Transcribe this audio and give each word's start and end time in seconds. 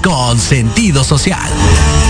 Con 0.00 0.38
sentido 0.38 1.04
social. 1.04 2.01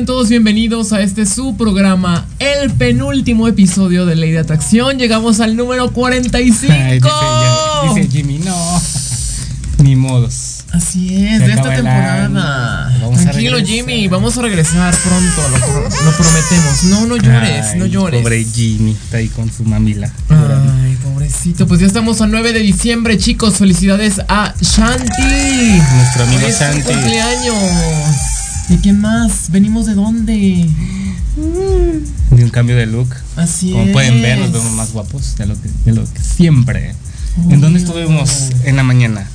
Sean 0.00 0.06
todos 0.06 0.30
bienvenidos 0.30 0.94
a 0.94 1.02
este 1.02 1.26
su 1.26 1.58
programa, 1.58 2.24
el 2.38 2.70
penúltimo 2.70 3.46
episodio 3.48 4.06
de 4.06 4.16
Ley 4.16 4.30
de 4.30 4.38
Atracción. 4.38 4.96
Llegamos 4.98 5.40
al 5.40 5.56
número 5.56 5.90
45. 5.90 6.72
Ay, 6.72 7.00
dice, 7.00 7.08
ya- 7.10 7.94
dice 7.94 8.08
Jimmy, 8.10 8.38
no. 8.38 8.82
Ni 9.84 9.96
modos. 9.96 10.64
Así 10.72 11.26
es, 11.26 11.40
Se 11.40 11.48
de 11.48 11.52
esta 11.52 11.74
temporada. 11.74 12.90
Vamos 13.02 13.20
Tranquilo. 13.20 13.58
Jimmy, 13.62 14.08
vamos 14.08 14.38
a 14.38 14.42
regresar 14.42 14.96
pronto, 14.96 15.48
lo, 15.50 15.66
pro- 15.66 15.82
lo 15.82 16.12
prometemos. 16.16 16.82
No, 16.84 17.04
no 17.06 17.16
llores, 17.18 17.66
Ay, 17.74 17.78
no 17.78 17.84
llores. 17.84 18.22
Pobre 18.22 18.42
Jimmy, 18.44 18.92
está 18.92 19.18
ahí 19.18 19.28
con 19.28 19.52
su 19.52 19.64
mamila. 19.64 20.10
Ay, 20.30 20.96
pobrecito. 21.04 21.66
Pues 21.66 21.80
ya 21.80 21.86
estamos 21.86 22.22
a 22.22 22.26
9 22.26 22.54
de 22.54 22.60
diciembre, 22.60 23.18
chicos. 23.18 23.58
Felicidades 23.58 24.18
a 24.28 24.54
Shanti. 24.62 25.82
Nuestro 25.94 26.22
amigo 26.24 26.48
Santi. 26.50 26.84
cumpleaños. 26.90 27.54
¿Y 28.70 28.76
quién 28.78 29.00
más? 29.00 29.50
¿Venimos 29.50 29.86
de 29.86 29.94
dónde? 29.94 30.68
De 32.30 32.44
un 32.44 32.50
cambio 32.50 32.76
de 32.76 32.86
look. 32.86 33.08
Así 33.36 33.72
Como 33.72 33.84
es. 33.84 33.92
pueden 33.92 34.22
ver, 34.22 34.38
nos 34.38 34.52
vemos 34.52 34.72
más 34.72 34.92
guapos 34.92 35.36
de 35.36 35.46
lo 35.46 35.60
que, 35.60 35.68
de 35.84 35.92
lo 35.92 36.04
que 36.12 36.20
siempre. 36.20 36.94
¿En 37.48 37.60
dónde 37.60 37.80
estuvimos 37.80 38.50
en 38.64 38.76
la 38.76 38.82
mañana? 38.82 39.28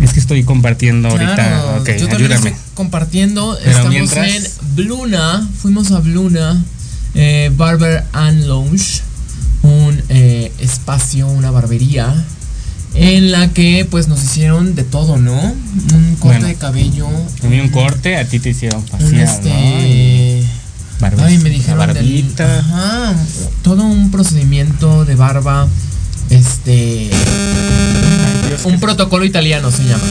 Es 0.00 0.12
que 0.12 0.20
estoy 0.20 0.44
compartiendo 0.44 1.08
ahorita. 1.08 1.76
Ok, 1.80 1.88
yo 1.98 2.08
también 2.08 2.32
ayúdame. 2.32 2.50
estoy 2.50 2.62
compartiendo. 2.74 3.56
Pero 3.58 3.70
Estamos 3.70 3.90
mientras- 3.90 4.28
en 4.34 4.44
Bluna. 4.74 5.48
Fuimos 5.62 5.90
a 5.92 6.00
Bluna 6.00 6.62
eh, 7.14 7.50
Barber 7.56 8.04
and 8.12 8.44
Lounge. 8.44 9.02
Un 9.62 10.02
eh, 10.10 10.52
espacio, 10.58 11.26
una 11.28 11.50
barbería. 11.50 12.12
En 12.94 13.32
la 13.32 13.48
que 13.52 13.86
pues 13.90 14.06
nos 14.08 14.22
hicieron 14.22 14.74
de 14.74 14.84
todo, 14.84 15.16
¿no? 15.16 15.32
Un 15.34 16.16
corte 16.20 16.38
Bueno, 16.38 16.46
de 16.46 16.54
cabello. 16.54 17.08
A 17.42 17.46
mí 17.48 17.60
un 17.60 17.68
corte, 17.70 18.16
a 18.16 18.28
ti 18.28 18.38
te 18.38 18.50
hicieron 18.50 18.86
facial, 18.86 19.14
este. 19.20 20.40
¿no? 20.42 20.64
Barba- 21.00 21.24
Ay, 21.26 21.38
me 21.38 21.50
dijeron 21.50 21.78
la 21.80 21.86
del- 21.88 21.96
barbita. 21.96 22.58
ajá, 22.60 23.14
todo 23.62 23.82
un 23.82 24.10
procedimiento 24.12 25.04
de 25.04 25.16
barba. 25.16 25.66
Este. 26.30 27.10
Ay, 27.12 28.48
Dios, 28.48 28.64
Un 28.64 28.78
protocolo 28.80 29.24
italiano 29.24 29.70
se 29.72 29.82
llama. 29.84 30.02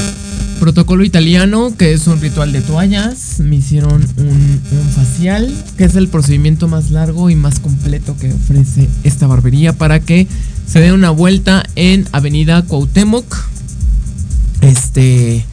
Protocolo 0.59 1.03
italiano, 1.03 1.73
que 1.77 1.93
es 1.93 2.07
un 2.07 2.21
ritual 2.21 2.51
de 2.51 2.61
toallas. 2.61 3.39
Me 3.39 3.57
hicieron 3.57 4.03
un, 4.17 4.27
un 4.27 4.89
facial, 4.95 5.51
que 5.77 5.83
es 5.83 5.95
el 5.95 6.07
procedimiento 6.07 6.67
más 6.67 6.91
largo 6.91 7.29
y 7.29 7.35
más 7.35 7.59
completo 7.59 8.15
que 8.17 8.33
ofrece 8.33 8.89
esta 9.03 9.27
barbería 9.27 9.73
para 9.73 9.99
que 9.99 10.27
se 10.67 10.79
dé 10.79 10.93
una 10.93 11.09
vuelta 11.09 11.63
en 11.75 12.07
Avenida 12.11 12.61
Cuauhtémoc. 12.63 13.35
Este. 14.61 15.45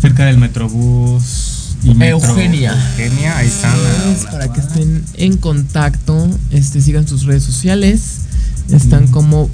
cerca 0.00 0.26
del 0.26 0.38
Metrobús 0.38 1.76
y 1.82 1.94
Metro 1.94 2.18
Eugenia. 2.18 2.72
Eugenia, 2.96 3.36
ahí 3.36 3.48
están. 3.48 3.76
para 4.30 4.52
que 4.52 4.60
estén 4.60 5.04
en 5.14 5.36
contacto, 5.36 6.30
este, 6.50 6.80
sigan 6.80 7.06
sus 7.06 7.24
redes 7.24 7.42
sociales. 7.42 8.20
Están 8.70 9.08
como 9.08 9.50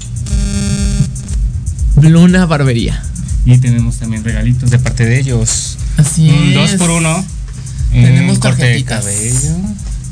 Luna 2.01 2.45
Barbería. 2.45 3.03
Y 3.45 3.57
tenemos 3.57 3.97
también 3.97 4.23
regalitos 4.23 4.69
de 4.69 4.79
parte 4.79 5.05
de 5.05 5.19
ellos. 5.19 5.77
Así 5.97 6.29
Un 6.29 6.49
es. 6.49 6.53
dos 6.53 6.71
por 6.73 6.89
uno. 6.91 7.23
Tenemos 7.91 8.35
un 8.35 8.41
corte 8.41 8.65
de 8.65 8.83
tarjetitas. 8.83 9.03
cabello. 9.03 9.55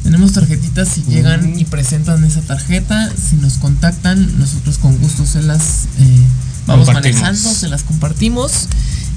Tenemos 0.03 0.33
tarjetitas 0.33 0.87
si 0.87 1.03
llegan 1.03 1.57
y 1.59 1.65
presentan 1.65 2.23
esa 2.23 2.41
tarjeta. 2.41 3.11
Si 3.15 3.35
nos 3.35 3.53
contactan, 3.53 4.39
nosotros 4.39 4.77
con 4.77 4.97
gusto 4.97 5.25
se 5.25 5.43
las 5.43 5.85
eh, 5.99 6.21
vamos 6.65 6.87
manejando, 6.87 7.53
se 7.53 7.67
las 7.69 7.83
compartimos. 7.83 8.67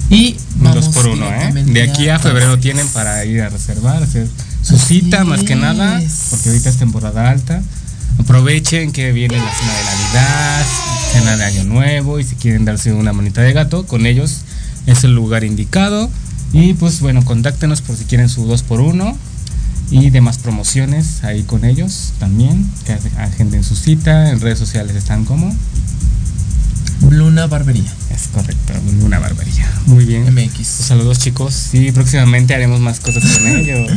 Y 0.09 0.35
vamos 0.57 0.85
dos 0.85 0.93
por 0.93 1.07
uno, 1.07 1.25
¿eh? 1.25 1.51
De 1.65 1.81
aquí 1.81 2.09
a 2.09 2.19
febrero 2.19 2.59
tienen 2.59 2.87
para 2.89 3.23
ir 3.25 3.41
a 3.41 3.49
reservar, 3.49 4.03
hacer 4.03 4.27
su 4.61 4.75
Así 4.75 5.01
cita 5.01 5.23
más 5.23 5.43
que 5.43 5.55
nada, 5.55 6.01
porque 6.29 6.49
ahorita 6.49 6.69
es 6.69 6.77
temporada 6.77 7.29
alta. 7.29 7.61
Aprovechen 8.19 8.91
que 8.91 9.11
viene 9.11 9.37
la 9.37 9.53
cena 9.53 9.73
de 9.73 9.83
Navidad, 9.83 10.65
cena 11.11 11.37
de 11.37 11.43
Año 11.45 11.63
Nuevo, 11.65 12.19
y 12.19 12.23
si 12.23 12.35
quieren 12.35 12.65
darse 12.65 12.93
una 12.93 13.13
manita 13.13 13.41
de 13.41 13.53
gato, 13.53 13.85
con 13.85 14.05
ellos 14.05 14.41
es 14.85 15.03
el 15.03 15.13
lugar 15.13 15.43
indicado. 15.43 16.09
Y 16.51 16.73
pues 16.73 16.99
bueno, 16.99 17.23
contáctenos 17.25 17.81
por 17.81 17.95
si 17.97 18.05
quieren 18.05 18.29
su 18.29 18.45
2 18.45 18.63
por 18.63 18.79
1 18.79 19.17
y 19.91 20.09
demás 20.09 20.37
promociones 20.37 21.23
ahí 21.23 21.43
con 21.43 21.65
ellos 21.65 22.13
también, 22.19 22.69
que 22.85 22.93
agenden 23.17 23.63
su 23.63 23.75
cita, 23.75 24.29
en 24.29 24.39
redes 24.39 24.59
sociales 24.59 24.95
están 24.95 25.25
como, 25.25 25.55
Luna 27.09 27.47
Barbería 27.47 27.93
es 28.13 28.27
correcto, 28.27 28.73
una 29.03 29.19
barbaridad. 29.19 29.69
Muy 29.85 30.05
bien. 30.05 30.33
MX. 30.33 30.65
Saludos 30.65 31.19
chicos, 31.19 31.53
sí, 31.53 31.91
próximamente 31.91 32.53
haremos 32.53 32.79
más 32.79 32.99
cosas 32.99 33.23
con 33.23 33.47
ellos. 33.57 33.91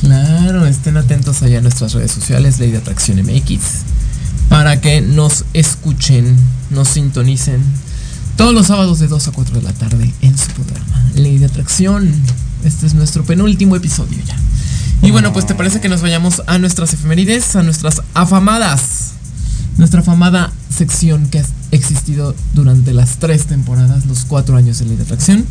Claro, 0.00 0.66
estén 0.66 0.96
atentos 0.96 1.42
allá 1.42 1.58
a 1.58 1.60
nuestras 1.60 1.92
redes 1.92 2.10
sociales, 2.12 2.58
Ley 2.58 2.70
de 2.70 2.78
Atracción 2.78 3.18
MX, 3.18 3.60
para 4.48 4.80
que 4.80 5.02
nos 5.02 5.44
escuchen, 5.52 6.36
nos 6.70 6.88
sintonicen 6.88 7.62
todos 8.36 8.54
los 8.54 8.68
sábados 8.68 8.98
de 8.98 9.08
2 9.08 9.28
a 9.28 9.32
4 9.32 9.56
de 9.56 9.62
la 9.62 9.72
tarde 9.74 10.10
en 10.22 10.38
su 10.38 10.46
programa, 10.52 11.04
Ley 11.14 11.36
de 11.36 11.46
Atracción. 11.46 12.10
Este 12.64 12.86
es 12.86 12.94
nuestro 12.94 13.24
penúltimo 13.24 13.76
episodio 13.76 14.16
ya. 14.26 14.36
Y 15.02 15.10
bueno, 15.10 15.34
pues 15.34 15.46
te 15.46 15.54
parece 15.54 15.80
que 15.80 15.90
nos 15.90 16.00
vayamos 16.00 16.42
a 16.46 16.58
nuestras 16.58 16.94
efemérides, 16.94 17.56
a 17.56 17.62
nuestras 17.62 18.00
afamadas, 18.14 19.12
nuestra 19.76 20.00
afamada 20.00 20.50
sección 20.74 21.26
que 21.28 21.40
ha 21.40 21.44
existido 21.72 22.34
durante 22.54 22.94
las 22.94 23.18
tres 23.18 23.46
temporadas, 23.46 24.06
los 24.06 24.24
cuatro 24.24 24.56
años 24.56 24.78
de 24.78 24.86
Ley 24.86 24.96
de 24.96 25.02
Atracción. 25.02 25.44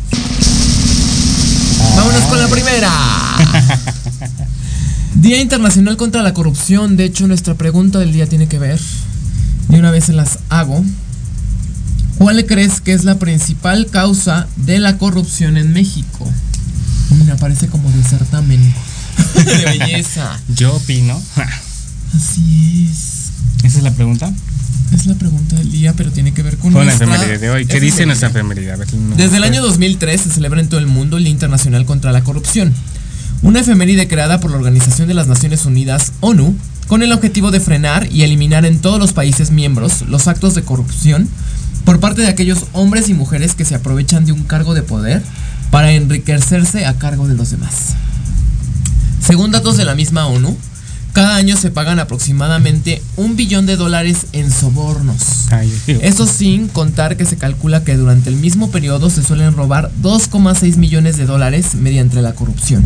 Vámonos 2.00 2.22
con 2.30 2.40
la 2.40 2.48
primera. 2.48 2.90
Día 5.16 5.38
Internacional 5.38 5.98
contra 5.98 6.22
la 6.22 6.32
Corrupción. 6.32 6.96
De 6.96 7.04
hecho, 7.04 7.26
nuestra 7.26 7.56
pregunta 7.56 7.98
del 7.98 8.10
día 8.10 8.26
tiene 8.26 8.48
que 8.48 8.58
ver. 8.58 8.80
Y 9.68 9.74
una 9.74 9.90
vez 9.90 10.06
se 10.06 10.14
las 10.14 10.38
hago. 10.48 10.82
¿Cuál 12.16 12.46
crees 12.46 12.80
que 12.80 12.94
es 12.94 13.04
la 13.04 13.18
principal 13.18 13.88
causa 13.88 14.48
de 14.56 14.78
la 14.78 14.96
corrupción 14.96 15.58
en 15.58 15.74
México? 15.74 16.26
Mira, 17.18 17.36
parece 17.36 17.68
como 17.68 17.90
de 17.90 18.02
certamen 18.02 18.74
de 19.34 19.64
belleza. 19.66 20.40
Yo 20.48 20.76
opino. 20.76 21.20
Así 22.16 22.88
es. 22.90 23.09
Esa 23.62 23.78
es 23.78 23.84
la 23.84 23.90
pregunta. 23.92 24.32
Es 24.92 25.06
la 25.06 25.14
pregunta 25.14 25.54
del 25.56 25.70
día, 25.70 25.92
pero 25.96 26.10
tiene 26.10 26.32
que 26.32 26.42
ver 26.42 26.56
con, 26.56 26.72
Con 26.72 26.80
la 26.84 26.92
nuestra 26.92 27.06
efeméride 27.06 27.38
de 27.38 27.50
hoy. 27.50 27.66
¿Qué 27.66 27.78
dice 27.78 28.06
nuestra 28.06 28.28
efeméride? 28.28 28.72
A 28.72 28.76
ver, 28.76 28.92
no- 28.94 29.14
Desde 29.16 29.36
el 29.36 29.44
año 29.44 29.62
2003 29.62 30.20
se 30.20 30.30
celebra 30.30 30.60
en 30.60 30.68
todo 30.68 30.80
el 30.80 30.86
mundo 30.86 31.16
el 31.16 31.24
Día 31.24 31.32
Internacional 31.32 31.84
contra 31.84 32.10
la 32.12 32.24
Corrupción, 32.24 32.72
una 33.42 33.60
efeméride 33.60 34.08
creada 34.08 34.40
por 34.40 34.50
la 34.50 34.56
Organización 34.56 35.06
de 35.06 35.14
las 35.14 35.28
Naciones 35.28 35.64
Unidas, 35.64 36.12
ONU, 36.20 36.56
con 36.88 37.02
el 37.04 37.12
objetivo 37.12 37.52
de 37.52 37.60
frenar 37.60 38.08
y 38.10 38.22
eliminar 38.22 38.66
en 38.66 38.80
todos 38.80 38.98
los 38.98 39.12
países 39.12 39.52
miembros 39.52 40.02
los 40.08 40.26
actos 40.26 40.56
de 40.56 40.62
corrupción 40.62 41.28
por 41.84 42.00
parte 42.00 42.22
de 42.22 42.28
aquellos 42.28 42.64
hombres 42.72 43.08
y 43.08 43.14
mujeres 43.14 43.54
que 43.54 43.64
se 43.64 43.76
aprovechan 43.76 44.24
de 44.26 44.32
un 44.32 44.42
cargo 44.42 44.74
de 44.74 44.82
poder 44.82 45.22
para 45.70 45.92
enriquecerse 45.92 46.84
a 46.86 46.98
cargo 46.98 47.28
de 47.28 47.34
los 47.36 47.50
demás. 47.50 47.94
Según 49.24 49.52
datos 49.52 49.76
de 49.76 49.84
la 49.84 49.94
misma 49.94 50.26
ONU, 50.26 50.56
cada 51.12 51.36
año 51.36 51.56
se 51.56 51.70
pagan 51.70 51.98
aproximadamente 51.98 53.02
un 53.16 53.36
billón 53.36 53.66
de 53.66 53.76
dólares 53.76 54.26
en 54.32 54.50
sobornos. 54.50 55.48
Eso 55.86 56.26
sin 56.26 56.68
contar 56.68 57.16
que 57.16 57.24
se 57.24 57.36
calcula 57.36 57.84
que 57.84 57.96
durante 57.96 58.30
el 58.30 58.36
mismo 58.36 58.70
periodo 58.70 59.10
se 59.10 59.22
suelen 59.22 59.54
robar 59.54 59.90
2,6 60.02 60.76
millones 60.76 61.16
de 61.16 61.26
dólares 61.26 61.74
mediante 61.74 62.22
la 62.22 62.34
corrupción. 62.34 62.84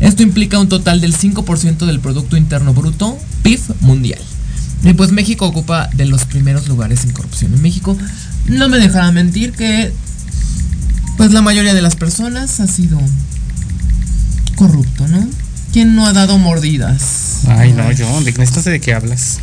Esto 0.00 0.22
implica 0.22 0.58
un 0.58 0.68
total 0.68 1.00
del 1.00 1.16
5% 1.16 1.86
del 1.86 2.00
Producto 2.00 2.36
Interno 2.36 2.74
Bruto, 2.74 3.16
PIB 3.42 3.60
mundial. 3.80 4.20
Y 4.82 4.92
pues 4.92 5.12
México 5.12 5.46
ocupa 5.46 5.88
de 5.94 6.06
los 6.06 6.24
primeros 6.24 6.68
lugares 6.68 7.04
en 7.04 7.12
corrupción. 7.12 7.54
En 7.54 7.62
México 7.62 7.96
no 8.46 8.68
me 8.68 8.78
dejará 8.78 9.12
mentir 9.12 9.52
que 9.52 9.92
pues 11.16 11.32
la 11.32 11.40
mayoría 11.40 11.74
de 11.74 11.82
las 11.82 11.96
personas 11.96 12.60
ha 12.60 12.66
sido 12.66 13.00
corrupto, 14.56 15.06
¿no? 15.08 15.26
¿Quién 15.74 15.96
no 15.96 16.06
ha 16.06 16.12
dado 16.12 16.38
mordidas? 16.38 17.40
Ay, 17.48 17.72
no, 17.72 17.90
yo, 17.90 18.20
de 18.22 18.32
sé 18.62 18.70
de 18.70 18.80
qué 18.80 18.94
hablas. 18.94 19.40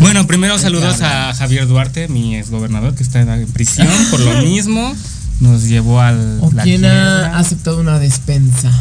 Bueno, 0.00 0.26
primero 0.26 0.58
saludos 0.58 1.00
a 1.02 1.32
Javier 1.34 1.68
Duarte, 1.68 2.08
mi 2.08 2.34
exgobernador 2.34 2.96
que 2.96 3.04
está 3.04 3.20
en 3.20 3.46
prisión 3.46 3.86
por 4.10 4.18
lo 4.18 4.38
mismo. 4.42 4.92
Nos 5.38 5.62
llevó 5.68 6.00
al. 6.00 6.38
¿O 6.40 6.50
la 6.50 6.64
quién 6.64 6.80
quiebra. 6.80 7.36
ha 7.36 7.38
aceptado 7.38 7.78
una 7.80 8.00
despensa? 8.00 8.72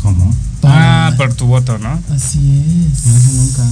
¿Cómo? 0.00 0.32
Para- 0.60 1.08
Ah, 1.08 1.14
por 1.16 1.34
tu 1.34 1.46
voto, 1.46 1.76
¿no? 1.78 2.00
Así 2.14 2.38
es. 2.94 3.04
No, 3.06 3.16
eso 3.16 3.30
nunca. 3.32 3.62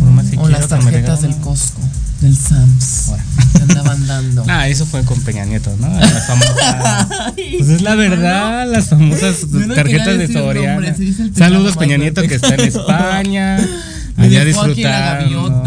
Por 0.00 0.10
más 0.12 0.26
que 0.26 0.38
o 0.38 0.42
quiero 0.44 0.58
las 0.58 0.68
que 0.68 0.76
me 0.76 0.82
tarjetas 0.84 1.20
del. 1.20 1.36
Costco, 1.36 1.80
del 2.20 2.36
Sams. 2.36 3.08
Ahora. 3.08 3.24
Que 3.52 3.62
andaban 3.62 4.06
dando. 4.06 4.44
Ah, 4.48 4.68
eso 4.68 4.86
fue 4.86 5.02
con 5.04 5.20
Peña 5.20 5.44
Nieto, 5.44 5.74
¿no? 5.78 5.88
Las 5.88 6.26
famosas. 6.26 7.06
Pues 7.36 7.68
es 7.68 7.82
la 7.82 7.94
verdad, 7.94 8.66
las 8.70 8.88
famosas 8.88 9.46
no 9.48 9.74
tarjetas 9.74 10.18
de 10.18 10.32
Soriana. 10.32 10.94
Saludos 11.36 11.76
Peña 11.76 11.96
Nieto 11.96 12.22
que 12.22 12.34
está 12.34 12.54
en 12.54 12.60
España. 12.68 13.58
Allá 14.16 14.44
disfrutando. 14.44 15.64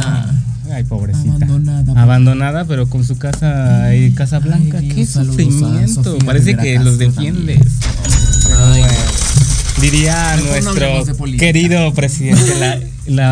Ay, 0.71 0.83
pobrecita. 0.85 1.45
Abandonada. 1.45 2.01
Abandonada, 2.01 2.65
pero 2.65 2.87
con 2.87 3.05
su 3.05 3.17
casa 3.17 3.85
ahí, 3.85 4.11
Casa 4.11 4.37
Ay, 4.37 4.43
Blanca. 4.43 4.79
Qué 4.81 5.05
sufrimiento. 5.05 6.17
Parece 6.25 6.57
que 6.57 6.79
los 6.79 6.97
defiendes. 6.97 7.59
Ay. 8.57 8.81
bueno, 8.81 8.93
diría 9.81 10.35
Mejor 10.35 10.63
no 10.63 10.71
nuestro 10.73 11.17
política. 11.17 11.45
querido 11.45 11.93
presidente, 11.93 12.55
la, 12.59 12.79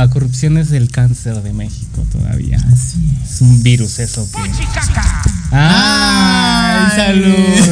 la 0.01 0.09
corrupción 0.09 0.57
es 0.57 0.71
el 0.71 0.89
cáncer 0.89 1.41
de 1.41 1.53
México 1.53 2.03
todavía. 2.11 2.57
Así 2.73 2.99
es. 3.23 3.31
Es 3.35 3.41
un 3.41 3.61
virus 3.63 3.99
eso 3.99 4.27
que. 4.31 4.39
¡Ay! 5.53 6.87
Ay. 6.91 6.91
¡Saludos! 6.95 7.69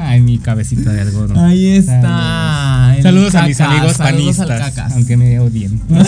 Ay, 0.00 0.20
mi 0.20 0.38
cabecita 0.38 0.92
de 0.92 1.00
algodón. 1.02 1.38
Ahí 1.38 1.68
está. 1.68 2.94
el 2.96 3.02
Saludos 3.02 3.34
a 3.34 3.42
mis 3.46 3.60
amigos 3.60 3.96
saludos 3.96 4.36
panistas, 4.36 4.92
aunque 4.92 5.16
me 5.16 5.38
odien. 5.40 5.80
no, 5.88 6.04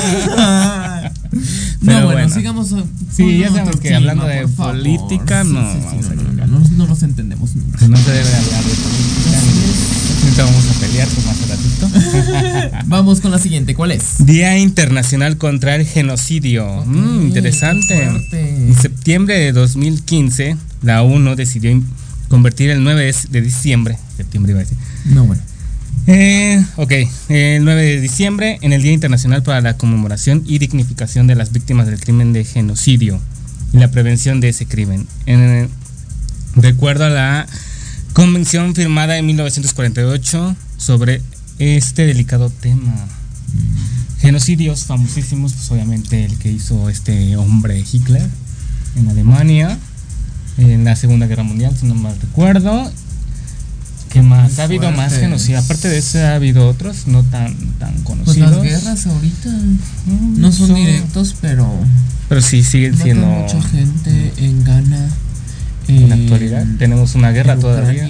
Pero 1.85 2.05
bueno, 2.07 2.07
bueno. 2.13 2.29
sigamos. 2.35 2.73
uh, 2.73 2.85
Sí, 3.13 3.39
ya 3.39 3.49
sabemos 3.49 3.77
que 3.81 3.95
hablando 3.95 4.27
de 4.27 4.47
política, 4.49 5.43
Sí, 5.45 5.51
no 5.53 5.73
sí, 5.73 5.79
sí, 5.79 5.85
vamos 5.87 6.07
a 6.07 6.15
no, 6.15 6.23
no, 6.23 6.47
no, 6.47 6.59
no, 6.59 6.69
no 6.69 6.87
nos 6.87 7.03
entendemos 7.03 7.55
nunca. 7.57 7.89
No 7.89 7.97
se 7.97 8.11
debe 8.11 8.29
hablar 8.29 8.65
de 8.65 8.75
política. 8.75 9.41
Ahorita 10.39 10.45
vamos 10.45 10.77
a 10.77 10.81
pelear 10.81 11.09
como 11.09 11.31
hace 11.31 11.47
ratito. 11.47 12.77
Vamos 12.87 13.21
con 13.21 13.31
la 13.31 13.39
siguiente, 13.39 13.75
¿cuál 13.75 13.91
es? 13.93 14.27
Día 14.27 14.59
Internacional 14.59 15.39
contra 15.39 15.75
el 15.77 15.87
Genocidio. 15.87 16.85
Mm, 16.85 17.27
interesante. 17.29 18.05
En 18.05 18.75
septiembre 18.81 19.39
de 19.39 19.53
2015, 19.53 20.57
la 20.83 21.03
ONU 21.03 21.35
decidió 21.37 21.81
convertir 22.29 22.71
el 22.71 22.83
9 22.85 23.05
de- 23.05 23.15
de 23.31 23.41
diciembre, 23.41 23.99
septiembre 24.17 24.53
iba 24.53 24.61
a 24.61 24.65
decir, 24.65 24.77
No, 25.07 25.25
bueno. 25.25 25.41
Eh, 26.07 26.63
ok, 26.77 26.93
el 27.31 27.65
9 27.65 27.83
de 27.83 28.01
diciembre 28.01 28.59
en 28.61 28.73
el 28.73 28.83
Día 28.83 28.93
Internacional 28.93 29.43
para 29.43 29.61
la 29.61 29.77
Conmemoración 29.77 30.43
y 30.47 30.59
Dignificación 30.59 31.27
de 31.27 31.35
las 31.35 31.51
Víctimas 31.53 31.87
del 31.87 31.99
Crimen 31.99 32.33
de 32.33 32.45
Genocidio 32.45 33.19
y 33.73 33.79
la 33.79 33.91
Prevención 33.91 34.41
de 34.41 34.51
ese 34.51 34.67
crimen. 34.67 35.07
En, 35.27 35.69
recuerdo 36.57 37.05
a 37.07 37.11
la 37.11 37.47
convención 38.17 38.75
firmada 38.75 39.19
en 39.19 39.27
1948 39.27 40.57
sobre 40.79 41.21
este 41.59 42.07
delicado 42.07 42.49
tema. 42.49 42.95
Genocidios 44.21 44.85
famosísimos, 44.85 45.53
pues 45.53 45.71
obviamente 45.71 46.25
el 46.25 46.39
que 46.39 46.51
hizo 46.51 46.89
este 46.89 47.37
hombre 47.37 47.85
Hitler 47.93 48.27
en 48.97 49.09
Alemania 49.11 49.77
en 50.57 50.85
la 50.85 50.97
Segunda 50.97 51.27
Guerra 51.27 51.43
Mundial, 51.43 51.77
si 51.79 51.85
no 51.85 51.95
mal 51.95 52.17
recuerdo. 52.19 52.91
¿Qué 54.09 54.23
más? 54.23 54.53
Muy 54.53 54.61
ha 54.61 54.65
habido 54.65 54.85
más 54.93 54.97
fuertes. 55.09 55.19
genocidios. 55.21 55.65
Aparte 55.67 55.89
de 55.91 55.99
ese, 55.99 56.25
ha 56.25 56.37
habido 56.37 56.67
otros 56.71 57.07
no 57.09 57.23
tan, 57.25 57.55
tan 57.79 57.93
Pues 57.93 58.05
conocidos. 58.05 58.51
las 58.51 58.63
guerras 58.63 59.07
ahorita 59.07 59.51
Mm, 60.07 60.41
no 60.41 60.53
son 60.53 60.75
directos, 60.75 61.35
pero 61.43 61.71
Pero 62.31 62.41
sí 62.41 62.63
siguen 62.65 62.97
siendo. 62.97 63.27
mucha 63.27 63.61
gente 63.61 64.33
en 64.39 64.65
Ghana. 64.65 65.11
En 65.89 66.09
la 66.09 66.17
actualidad 66.17 66.65
tenemos 66.79 67.15
una 67.15 67.31
guerra 67.31 67.57
todavía. 67.57 68.09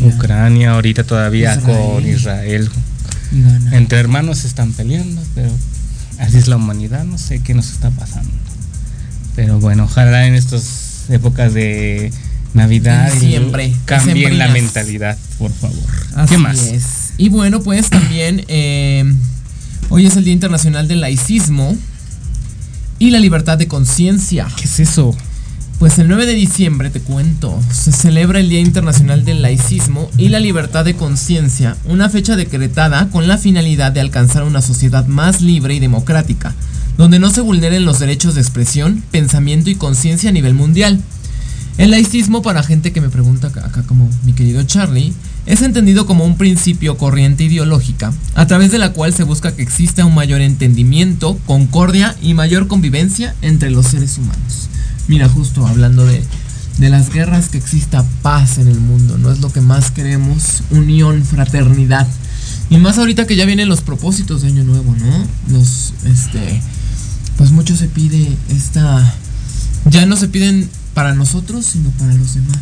Ucrania, 0.00 0.72
ahorita 0.72 1.04
todavía 1.04 1.54
Israel. 1.54 1.92
con 1.92 2.06
Israel. 2.08 2.70
Entre 3.72 3.98
hermanos 3.98 4.38
se 4.38 4.48
están 4.48 4.72
peleando, 4.72 5.22
pero 5.34 5.50
así 6.18 6.38
es 6.38 6.48
la 6.48 6.56
humanidad, 6.56 7.04
no 7.04 7.18
sé 7.18 7.40
qué 7.42 7.54
nos 7.54 7.70
está 7.70 7.90
pasando. 7.90 8.32
Pero 9.36 9.60
bueno, 9.60 9.84
ojalá 9.84 10.26
en 10.26 10.34
estas 10.34 11.04
épocas 11.08 11.54
de 11.54 12.12
Navidad 12.54 13.10
y 13.12 13.20
Diciembre, 13.20 13.72
cambien 13.84 14.38
la 14.38 14.48
mentalidad, 14.48 15.16
por 15.38 15.52
favor. 15.52 15.78
Así 16.16 16.34
¿Qué 16.34 16.38
más? 16.38 16.58
es. 16.58 17.12
Y 17.16 17.28
bueno, 17.28 17.62
pues 17.62 17.90
también 17.90 18.44
eh, 18.48 19.04
hoy 19.88 20.06
es 20.06 20.16
el 20.16 20.24
Día 20.24 20.32
Internacional 20.32 20.88
del 20.88 21.00
Laicismo 21.00 21.76
y 22.98 23.10
la 23.10 23.20
libertad 23.20 23.56
de 23.56 23.68
conciencia. 23.68 24.48
¿Qué 24.56 24.64
es 24.64 24.80
eso? 24.80 25.16
Pues 25.80 25.98
el 25.98 26.08
9 26.08 26.26
de 26.26 26.34
diciembre, 26.34 26.90
te 26.90 27.00
cuento, 27.00 27.58
se 27.72 27.90
celebra 27.90 28.38
el 28.38 28.50
Día 28.50 28.60
Internacional 28.60 29.24
del 29.24 29.40
Laicismo 29.40 30.10
y 30.18 30.28
la 30.28 30.38
Libertad 30.38 30.84
de 30.84 30.94
Conciencia, 30.94 31.74
una 31.86 32.10
fecha 32.10 32.36
decretada 32.36 33.08
con 33.08 33.26
la 33.26 33.38
finalidad 33.38 33.90
de 33.90 34.02
alcanzar 34.02 34.42
una 34.42 34.60
sociedad 34.60 35.06
más 35.06 35.40
libre 35.40 35.74
y 35.74 35.80
democrática, 35.80 36.54
donde 36.98 37.18
no 37.18 37.30
se 37.30 37.40
vulneren 37.40 37.86
los 37.86 37.98
derechos 37.98 38.34
de 38.34 38.42
expresión, 38.42 39.02
pensamiento 39.10 39.70
y 39.70 39.74
conciencia 39.74 40.28
a 40.28 40.34
nivel 40.34 40.52
mundial. 40.52 41.00
El 41.78 41.92
laicismo, 41.92 42.42
para 42.42 42.62
gente 42.62 42.92
que 42.92 43.00
me 43.00 43.08
pregunta 43.08 43.46
acá, 43.46 43.82
como 43.86 44.06
mi 44.26 44.34
querido 44.34 44.62
Charlie, 44.64 45.14
es 45.46 45.62
entendido 45.62 46.04
como 46.04 46.26
un 46.26 46.36
principio 46.36 46.98
corriente 46.98 47.44
ideológica, 47.44 48.12
a 48.34 48.46
través 48.46 48.70
de 48.70 48.78
la 48.78 48.92
cual 48.92 49.14
se 49.14 49.24
busca 49.24 49.56
que 49.56 49.62
exista 49.62 50.04
un 50.04 50.14
mayor 50.14 50.42
entendimiento, 50.42 51.38
concordia 51.46 52.16
y 52.20 52.34
mayor 52.34 52.66
convivencia 52.66 53.34
entre 53.40 53.70
los 53.70 53.86
seres 53.86 54.18
humanos. 54.18 54.68
Mira, 55.08 55.28
justo 55.28 55.66
hablando 55.66 56.06
de, 56.06 56.22
de 56.78 56.90
las 56.90 57.12
guerras, 57.12 57.48
que 57.48 57.58
exista 57.58 58.04
paz 58.22 58.58
en 58.58 58.68
el 58.68 58.80
mundo, 58.80 59.18
no 59.18 59.30
es 59.30 59.40
lo 59.40 59.52
que 59.52 59.60
más 59.60 59.90
queremos, 59.90 60.62
unión, 60.70 61.24
fraternidad. 61.24 62.06
Y 62.70 62.78
más 62.78 62.98
ahorita 62.98 63.26
que 63.26 63.36
ya 63.36 63.44
vienen 63.44 63.68
los 63.68 63.80
propósitos 63.80 64.42
de 64.42 64.48
Año 64.48 64.64
Nuevo, 64.64 64.94
¿no? 64.94 65.26
Los, 65.48 65.92
este, 66.04 66.62
pues 67.36 67.50
mucho 67.50 67.76
se 67.76 67.88
pide 67.88 68.36
esta, 68.48 69.14
ya 69.86 70.06
no 70.06 70.16
se 70.16 70.28
piden 70.28 70.68
para 70.94 71.14
nosotros, 71.14 71.66
sino 71.66 71.90
para 71.90 72.14
los 72.14 72.34
demás, 72.34 72.58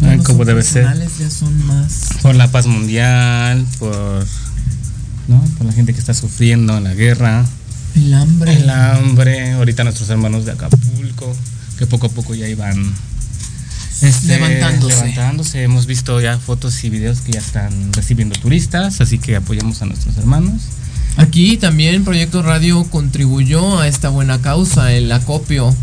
¿no? 0.00 0.08
Ay, 0.08 0.18
no 0.18 0.24
como 0.24 0.44
debe 0.44 0.62
ser. 0.62 0.86
Ya 1.18 1.30
son 1.30 1.66
más. 1.66 2.08
Por 2.22 2.34
la 2.34 2.50
paz 2.50 2.66
mundial, 2.66 3.66
por, 3.78 4.26
¿no? 5.28 5.40
por 5.58 5.66
la 5.66 5.72
gente 5.72 5.92
que 5.92 6.00
está 6.00 6.14
sufriendo 6.14 6.76
en 6.76 6.84
la 6.84 6.94
guerra. 6.94 7.44
El 7.94 8.14
hambre. 8.14 8.52
El 8.56 8.70
hambre, 8.70 9.52
ahorita 9.52 9.84
nuestros 9.84 10.08
hermanos 10.10 10.44
de 10.44 10.52
Acapulco, 10.52 11.34
que 11.82 11.88
poco 11.88 12.06
a 12.06 12.10
poco 12.10 12.36
ya 12.36 12.46
iban 12.46 12.94
este, 14.02 14.28
Levantándose. 14.28 14.94
levantándose. 14.94 15.62
Hemos 15.64 15.86
visto 15.86 16.20
ya 16.20 16.38
fotos 16.38 16.84
y 16.84 16.90
videos 16.90 17.22
que 17.22 17.32
ya 17.32 17.40
están 17.40 17.92
recibiendo 17.92 18.38
turistas, 18.38 19.00
así 19.00 19.18
que 19.18 19.34
apoyamos 19.34 19.82
a 19.82 19.86
nuestros 19.86 20.16
hermanos. 20.16 20.62
Aquí 21.16 21.56
también 21.56 22.04
Proyecto 22.04 22.40
Radio 22.42 22.84
contribuyó 22.84 23.80
a 23.80 23.88
esta 23.88 24.10
buena 24.10 24.40
causa, 24.40 24.92
el 24.92 25.10
acopio 25.10 25.74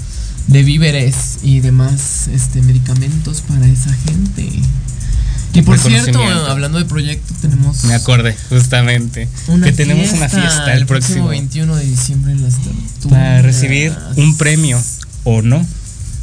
de 0.47 0.63
víveres 0.63 1.39
y 1.43 1.59
demás 1.59 2.29
este, 2.33 2.61
medicamentos 2.61 3.41
para 3.41 3.67
esa 3.67 3.93
gente. 3.93 4.49
Y 5.53 5.61
por 5.63 5.77
cierto, 5.77 6.23
hablando 6.23 6.77
de 6.77 6.85
proyecto, 6.85 7.33
tenemos 7.41 7.83
Me 7.83 7.95
acordé, 7.95 8.37
justamente, 8.47 9.27
que 9.63 9.71
tenemos 9.73 10.13
una 10.13 10.29
fiesta 10.29 10.73
el 10.75 10.85
próximo, 10.85 11.27
21 11.27 11.75
de 11.75 11.85
diciembre 11.85 12.31
en 12.31 12.43
las 12.43 12.53
tortugas. 12.55 13.09
para 13.09 13.41
recibir 13.41 13.93
un 14.15 14.37
premio 14.37 14.81
o 15.25 15.41
no. 15.41 15.65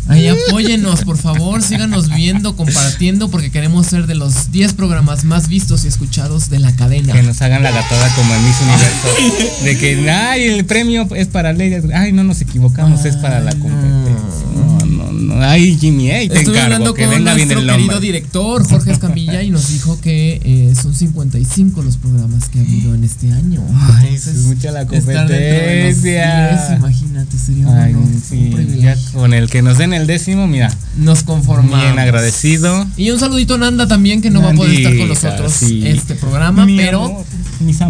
Ahí 0.08 0.28
apóyenos, 0.28 1.02
por 1.04 1.18
favor, 1.18 1.62
síganos 1.62 2.08
viendo, 2.08 2.54
compartiendo, 2.54 3.28
porque 3.28 3.50
queremos 3.50 3.86
ser 3.86 4.06
de 4.06 4.14
los 4.14 4.52
10 4.52 4.74
programas 4.74 5.24
más 5.24 5.48
vistos 5.48 5.84
y 5.84 5.88
escuchados 5.88 6.48
de 6.48 6.60
la 6.60 6.74
cadena. 6.76 7.12
Que 7.12 7.22
nos 7.22 7.42
hagan 7.42 7.62
la 7.62 7.72
gatada 7.72 8.14
como 8.14 8.32
en 8.34 8.44
Miss 8.44 8.56
Universo. 8.60 9.64
de 9.64 9.78
que, 9.78 10.10
ay, 10.10 10.42
el 10.44 10.64
premio 10.64 11.08
es 11.14 11.26
para 11.26 11.52
Lady. 11.52 11.92
Ay, 11.92 12.12
no 12.12 12.22
nos 12.22 12.40
equivocamos, 12.40 13.04
es 13.04 13.16
para 13.16 13.40
la 13.40 13.52
competencia. 13.52 14.46
No, 14.54 14.86
no, 14.86 15.12
no. 15.12 15.15
Ay, 15.40 15.76
Jimmy, 15.80 16.10
hey, 16.10 16.28
te 16.28 16.38
Estuve 16.38 16.54
encargo 16.56 16.74
hablando 16.74 16.94
que 16.94 17.04
con 17.04 17.10
venga 17.14 17.34
bien 17.34 17.48
nuestro 17.48 17.70
el 17.72 17.76
querido 17.78 18.00
director 18.00 18.68
Jorge 18.68 18.92
Escamilla 18.92 19.42
y 19.42 19.50
nos 19.50 19.68
dijo 19.72 20.00
que 20.00 20.40
eh, 20.44 20.74
son 20.80 20.94
55 20.94 21.82
los 21.82 21.96
programas 21.96 22.48
que 22.48 22.58
ha 22.58 22.62
habido 22.62 22.94
en 22.94 23.04
este 23.04 23.32
año. 23.32 23.62
Ay, 23.80 24.06
Entonces, 24.08 24.36
es 24.36 24.44
mucha 24.44 24.70
la 24.72 24.84
los 24.84 24.90
competencia. 24.92 26.66
10, 26.68 26.78
imagínate, 26.78 27.38
sería 27.38 27.66
un 27.68 28.22
ya 28.22 28.56
privilegio. 28.56 29.12
con 29.20 29.34
el 29.34 29.48
que 29.50 29.62
nos 29.62 29.78
den 29.78 29.92
el 29.92 30.06
décimo, 30.06 30.46
mira, 30.46 30.72
Nos 30.96 31.22
conformamos. 31.22 31.80
bien 31.82 31.98
agradecido. 31.98 32.86
Y 32.96 33.10
un 33.10 33.18
saludito 33.20 33.54
a 33.54 33.58
Nanda 33.58 33.86
también, 33.86 34.22
que 34.22 34.30
no 34.30 34.42
va 34.42 34.50
a 34.50 34.54
poder 34.54 34.74
estar 34.74 34.96
con 34.96 35.08
nosotros 35.08 35.52
sí. 35.52 35.82
este 35.86 36.14
programa, 36.14 36.66
Mi 36.66 36.76
pero 36.76 37.04
amor. 37.04 37.24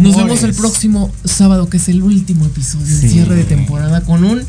Nos 0.01 0.15
vemos 0.15 0.43
el 0.43 0.53
próximo 0.53 1.11
sábado, 1.25 1.69
que 1.69 1.77
es 1.77 1.89
el 1.89 2.01
último 2.01 2.45
episodio, 2.45 2.85
el 2.85 3.01
Sí. 3.01 3.09
cierre 3.09 3.35
de 3.35 3.43
temporada, 3.43 4.01
con 4.01 4.23
un 4.23 4.41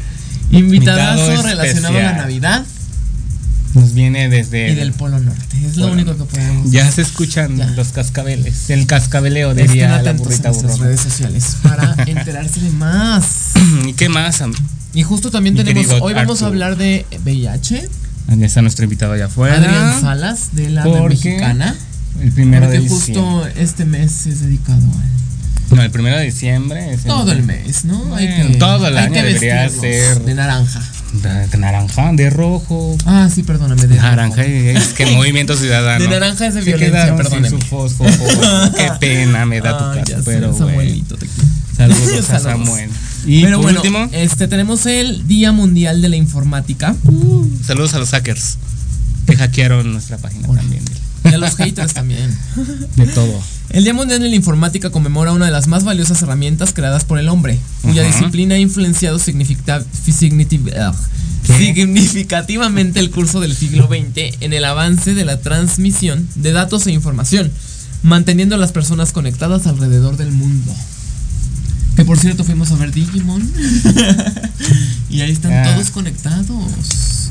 invitadazo 0.50 1.42
relacionado 1.42 1.98
a 1.98 2.02
la. 2.02 2.12
Navidad 2.12 2.64
Nos 3.74 3.94
viene 3.94 4.28
desde. 4.28 4.70
y 4.70 4.74
del 4.74 4.92
Polo 4.92 5.18
Norte. 5.18 5.56
Es 5.66 5.76
lo 5.76 5.84
Polo 5.88 5.94
único 5.94 6.16
que 6.16 6.24
podemos 6.24 6.70
Ya 6.70 6.90
se 6.90 7.02
escuchan 7.02 7.56
Ya. 7.56 7.66
los 7.70 7.88
cascabeles. 7.88 8.70
El 8.70 8.86
cascabeleo 8.86 9.54
diría 9.54 10.00
la 10.02 10.10
a 10.10 10.12
burrita 10.14 10.50
burrona. 10.50 10.84
redes 10.84 11.00
sociales 11.00 11.56
para 11.62 11.94
enterarse 12.06 12.60
de 12.60 12.70
más. 12.70 13.24
¿Y 13.86 13.92
qué 13.92 14.08
más? 14.08 14.42
Y 14.94 15.02
justo 15.02 15.30
también 15.30 15.54
Mi 15.54 15.64
tenemos, 15.64 16.00
hoy 16.00 16.14
vamos 16.14 16.42
a 16.42 16.46
hablar 16.46 16.76
de 16.76 17.04
VIH. 17.24 17.88
Ya 18.36 18.46
está 18.46 18.62
nuestro 18.62 18.84
invitado 18.84 19.12
allá 19.12 19.26
afuera. 19.26 19.56
Adrián 19.56 20.00
Salas, 20.00 20.48
de 20.54 20.70
la 20.70 20.84
mexicana. 20.84 21.74
El 22.20 22.32
primero 22.32 22.68
de 22.68 22.80
justo 22.80 23.06
diciembre. 23.06 23.52
este 23.62 23.84
mes 23.84 24.26
es 24.26 24.40
dedicado 24.40 24.80
al 24.82 25.17
No, 25.70 25.82
el 25.82 25.90
primero 25.90 26.16
de 26.16 26.24
diciembre 26.24 26.92
es 26.94 27.04
todo 27.04 27.30
el 27.32 27.42
mes, 27.42 27.84
¿no? 27.84 28.14
hay 28.14 28.26
que, 28.26 28.56
todo 28.58 28.86
el 28.88 28.96
hay 28.96 29.04
año 29.04 29.14
que 29.14 29.22
debería 29.22 29.68
ser- 29.68 30.20
de 30.24 30.34
naranja. 30.34 30.82
De, 31.12 31.46
de 31.48 31.58
naranja, 31.58 32.10
de 32.12 32.28
rojo. 32.30 32.96
Ah, 33.06 33.28
sí, 33.34 33.42
perdóname, 33.42 33.86
de 33.86 33.96
naranja, 33.96 34.42
rojo. 34.42 34.48
y- 34.48 34.68
es 34.68 34.88
que 34.88 35.06
Movimiento 35.14 35.56
Ciudadano. 35.56 36.02
De 36.04 36.10
naranja 36.10 36.46
es 36.46 36.54
de 36.54 36.60
Se 36.62 36.66
violencia, 36.66 37.04
quedaron 37.06 37.30
sin 37.30 37.46
su 37.50 37.58
fósforo. 37.66 38.10
Qué 38.76 38.90
pena 39.00 39.44
me 39.46 39.60
da 39.60 39.76
tu 39.78 39.84
caso, 40.00 40.16
sé, 40.18 40.22
pero 40.24 40.52
bueno. 40.52 40.66
Samuelito, 40.68 41.16
te 41.16 41.26
quiero. 41.26 41.48
Saludos 41.76 42.30
a. 42.30 42.38
Samuel. 42.40 42.90
Y 43.26 43.42
Pero 43.42 43.56
por 43.56 43.64
bueno, 43.64 43.80
último, 43.80 44.08
este 44.12 44.48
tenemos 44.48 44.86
el 44.86 45.26
Día 45.26 45.52
Mundial 45.52 46.00
de 46.02 46.08
la 46.08 46.16
Informática 46.16 46.94
saludos 47.66 47.92
a 47.94 47.98
los 47.98 48.10
hackers 48.10 48.56
que 49.26 49.36
hackearon 49.36 49.92
nuestra 49.92 50.16
página 50.18 50.48
Hola. 50.48 50.60
también. 50.60 50.82
Y 51.24 51.28
a 51.28 51.38
los 51.38 51.56
haters 51.56 51.94
también. 51.94 52.36
De 52.96 53.06
todo. 53.06 53.40
El 53.70 53.84
Día 53.84 53.92
Mundial 53.92 54.20
de 54.20 54.28
la 54.30 54.34
Informática 54.34 54.90
conmemora 54.90 55.32
una 55.32 55.46
de 55.46 55.52
las 55.52 55.66
más 55.66 55.84
valiosas 55.84 56.22
herramientas 56.22 56.72
creadas 56.72 57.04
por 57.04 57.18
el 57.18 57.28
hombre, 57.28 57.58
cuya 57.82 58.02
disciplina 58.02 58.54
ha 58.54 58.58
influenciado 58.58 59.18
ah, 59.18 60.94
significativamente 61.58 63.00
el 63.00 63.10
curso 63.10 63.40
del 63.40 63.54
siglo 63.54 63.86
XX 63.86 64.36
en 64.40 64.52
el 64.54 64.64
avance 64.64 65.14
de 65.14 65.24
la 65.24 65.40
transmisión 65.40 66.26
de 66.36 66.52
datos 66.52 66.86
e 66.86 66.92
información, 66.92 67.50
manteniendo 68.02 68.54
a 68.54 68.58
las 68.58 68.72
personas 68.72 69.12
conectadas 69.12 69.66
alrededor 69.66 70.16
del 70.16 70.32
mundo. 70.32 70.74
Que 71.96 72.04
por 72.04 72.18
cierto 72.18 72.44
fuimos 72.44 72.70
a 72.70 72.76
ver 72.76 72.92
Digimon 72.92 73.42
y 75.10 75.20
ahí 75.20 75.32
están 75.32 75.52
Ah. 75.52 75.74
todos 75.74 75.90
conectados. 75.90 77.27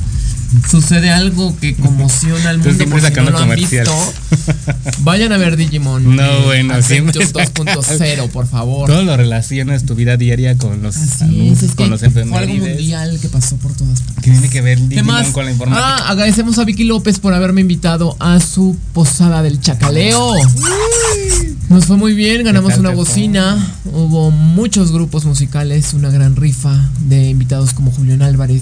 Sucede 0.69 1.09
algo 1.09 1.55
que 1.59 1.75
conmociona 1.75 2.49
al 2.49 2.59
mundo 2.59 2.73
siempre 2.73 2.87
por 2.87 2.99
si 2.99 3.03
no 3.03 3.09
sacando 3.09 3.31
lo 3.31 3.37
han 3.39 3.55
visto. 3.55 4.13
Vayan 4.99 5.31
a 5.33 5.37
ver 5.37 5.57
Digimon. 5.57 6.15
No, 6.15 6.23
eh, 6.23 6.45
bueno, 6.45 6.81
siempre 6.81 7.25
2.0, 7.25 8.29
por 8.29 8.47
favor. 8.47 8.89
Todo 8.89 9.03
lo 9.03 9.17
relacionas 9.17 9.83
tu 9.83 9.95
vida 9.95 10.17
diaria 10.17 10.57
con 10.57 10.81
los 10.81 10.95
Así 10.95 11.05
es, 11.05 11.21
anuncios, 11.21 11.63
es 11.63 11.69
que 11.71 11.75
con 11.75 11.89
los 11.89 12.01
fue 12.01 12.21
algo 12.21 12.53
mundial 12.55 13.19
que 13.21 13.29
pasó 13.29 13.57
por 13.57 13.73
todas 13.73 14.01
partes. 14.01 14.23
Que 14.23 14.31
tiene 14.31 14.49
que 14.49 14.61
ver 14.61 14.77
¿Qué 14.77 14.87
Digimon 14.87 15.15
más? 15.15 15.27
con 15.27 15.45
la 15.45 15.51
informática. 15.51 15.97
Ah, 15.97 16.11
agradecemos 16.11 16.57
a 16.59 16.63
Vicky 16.63 16.85
López 16.85 17.19
por 17.19 17.33
haberme 17.33 17.61
invitado 17.61 18.15
a 18.19 18.39
su 18.39 18.77
posada 18.93 19.43
del 19.43 19.59
chacaleo. 19.59 20.33
Nos 21.69 21.85
fue 21.85 21.97
muy 21.97 22.13
bien, 22.13 22.43
ganamos 22.45 22.77
una 22.77 22.91
bocina, 22.91 23.75
hubo 23.93 24.31
muchos 24.31 24.91
grupos 24.91 25.25
musicales, 25.25 25.93
una 25.93 26.09
gran 26.09 26.35
rifa 26.35 26.89
de 27.07 27.29
invitados 27.29 27.73
como 27.73 27.91
Julián 27.91 28.21
Álvarez, 28.21 28.61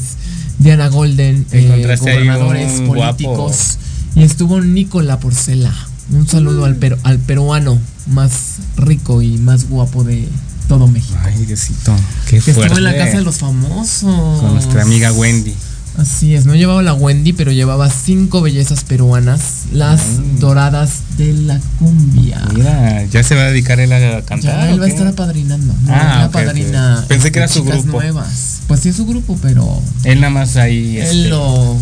Diana 0.59 0.87
Golden, 0.87 1.45
eh, 1.51 1.97
gobernadores, 1.99 2.81
políticos 2.81 3.77
y 4.15 4.23
estuvo 4.23 4.61
Nicola 4.61 5.19
Porcela. 5.19 5.73
Un 6.11 6.27
saludo 6.27 6.65
al, 6.65 6.79
peru- 6.79 6.97
al 7.03 7.19
peruano 7.19 7.79
más 8.07 8.31
rico 8.77 9.21
y 9.21 9.37
más 9.39 9.67
guapo 9.69 10.03
de 10.03 10.27
todo 10.67 10.87
México. 10.87 11.17
Ay, 11.23 11.45
Diosito, 11.45 11.95
qué 12.29 12.37
Que 12.37 12.41
fuerte. 12.53 12.61
estuvo 12.61 12.77
en 12.77 12.83
la 12.83 12.95
casa 12.95 13.17
de 13.17 13.23
los 13.23 13.37
famosos. 13.37 14.39
Con 14.41 14.53
nuestra 14.53 14.83
amiga 14.83 15.11
Wendy. 15.11 15.53
Así 15.97 16.35
es, 16.35 16.45
no 16.45 16.55
llevaba 16.55 16.81
la 16.83 16.93
Wendy, 16.93 17.31
pero 17.31 17.53
llevaba 17.53 17.89
cinco 17.89 18.41
bellezas 18.41 18.83
peruanas, 18.83 19.67
las 19.71 20.01
Mm. 20.19 20.39
doradas 20.39 20.91
de 21.17 21.31
la 21.33 21.59
cumbia. 21.79 22.41
Mira, 22.53 23.05
ya 23.05 23.23
se 23.23 23.33
va 23.35 23.43
a 23.43 23.45
dedicar 23.45 23.79
él 23.79 23.93
a 23.93 24.21
cantar. 24.23 24.41
Ya 24.59 24.69
él 24.69 24.75
¿o 24.75 24.79
va 24.81 24.85
a 24.85 24.89
estar 24.89 25.07
apadrinando. 25.07 25.73
No, 25.73 25.93
Ah, 25.93 26.11
es 26.11 26.19
la 26.19 26.25
ok, 26.27 26.31
padrina. 26.33 26.99
ok. 27.01 27.07
Pensé 27.07 27.31
que 27.31 27.39
era 27.39 27.47
su 27.47 27.63
grupo. 27.63 27.91
nuevas. 27.93 28.59
Pues 28.67 28.81
sí 28.81 28.89
es 28.89 28.97
su 28.97 29.05
grupo, 29.05 29.37
pero 29.41 29.81
Él 30.03 30.19
nada 30.19 30.31
más 30.33 30.57
ahí. 30.57 30.97
este, 30.97 31.11
él 31.11 31.29
lo 31.29 31.77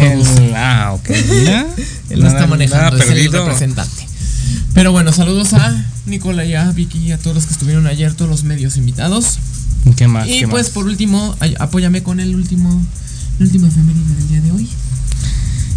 él- 0.00 0.52
ah, 0.56 0.90
ok. 0.94 1.10
Mira. 1.40 1.66
Él 2.10 2.20
lo 2.20 2.26
está 2.28 2.46
manejando, 2.48 2.96
es 2.96 3.08
el 3.08 3.30
representante. 3.32 4.06
Pero 4.74 4.90
bueno, 4.90 5.12
saludos 5.12 5.52
a 5.54 5.84
Nicola 6.06 6.44
y 6.44 6.54
a 6.54 6.70
Vicky 6.72 6.98
y 6.98 7.12
a 7.12 7.18
todos 7.18 7.36
los 7.36 7.46
que 7.46 7.52
estuvieron 7.52 7.86
ayer, 7.86 8.12
todos 8.14 8.28
los 8.30 8.42
medios 8.42 8.76
invitados. 8.76 9.38
¿Qué 9.96 10.08
más? 10.08 10.26
Y 10.28 10.40
qué 10.40 10.48
pues 10.48 10.66
más? 10.66 10.72
por 10.72 10.86
último, 10.86 11.36
apóyame 11.60 12.02
con 12.02 12.18
el 12.18 12.34
último, 12.34 12.82
el 13.38 13.46
último 13.46 13.66
efeméride 13.66 14.14
del 14.14 14.28
día 14.28 14.40
de 14.40 14.52
hoy. 14.52 14.68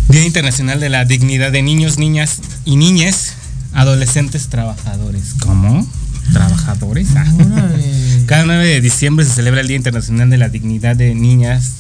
Día 0.10 0.26
Internacional 0.26 0.80
de 0.80 0.90
la 0.90 1.06
Dignidad 1.06 1.52
de 1.52 1.62
Niños, 1.62 1.98
Niñas 1.98 2.40
y 2.66 2.76
Niñes, 2.78 3.34
Adolescentes 3.74 4.48
Trabajadores. 4.48 5.36
¿Cómo? 5.40 5.88
¿Trabajadores? 6.32 7.10
Ah. 7.16 7.26
Cada 8.26 8.46
9 8.46 8.66
de 8.66 8.82
diciembre 8.82 9.26
se 9.26 9.34
celebra 9.34 9.62
el 9.62 9.68
Día 9.68 9.78
Internacional 9.78 10.30
de 10.30 10.38
la 10.38 10.50
Dignidad 10.50 10.96
de 10.96 11.16
Niñas, 11.16 11.72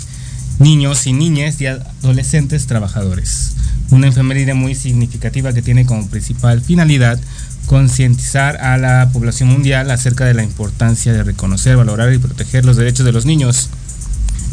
Niños 0.59 1.05
y 1.05 1.13
Niñas 1.13 1.61
y 1.61 1.67
Adolescentes 1.67 2.65
Trabajadores. 2.65 3.53
Una 3.91 4.07
efeméride 4.07 4.53
muy 4.53 4.75
significativa 4.75 5.53
que 5.53 5.61
tiene 5.61 5.85
como 5.85 6.07
principal 6.07 6.61
finalidad 6.61 7.19
concientizar 7.67 8.57
a 8.57 8.77
la 8.77 9.09
población 9.13 9.49
mundial 9.49 9.91
acerca 9.91 10.25
de 10.25 10.33
la 10.33 10.43
importancia 10.43 11.13
de 11.13 11.23
reconocer, 11.23 11.77
valorar 11.77 12.11
y 12.13 12.17
proteger 12.17 12.65
los 12.65 12.77
derechos 12.77 13.05
de 13.05 13.11
los 13.11 13.25
niños 13.25 13.69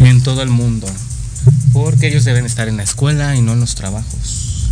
en 0.00 0.20
todo 0.22 0.42
el 0.42 0.50
mundo. 0.50 0.86
Porque 1.72 2.08
ellos 2.08 2.24
deben 2.24 2.46
estar 2.46 2.68
en 2.68 2.76
la 2.76 2.82
escuela 2.82 3.34
y 3.36 3.42
no 3.42 3.52
en 3.52 3.60
los 3.60 3.74
trabajos. 3.74 4.68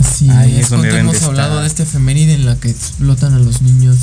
Así 0.00 0.28
Ahí 0.30 0.56
es, 0.60 0.68
donde 0.70 0.96
hemos 0.98 1.20
de 1.20 1.26
hablado 1.26 1.50
estar. 1.54 1.60
de 1.62 1.66
este 1.68 1.82
efeméride 1.84 2.34
en 2.34 2.46
la 2.46 2.56
que 2.56 2.70
explotan 2.70 3.34
a 3.34 3.38
los 3.38 3.62
niños 3.62 3.96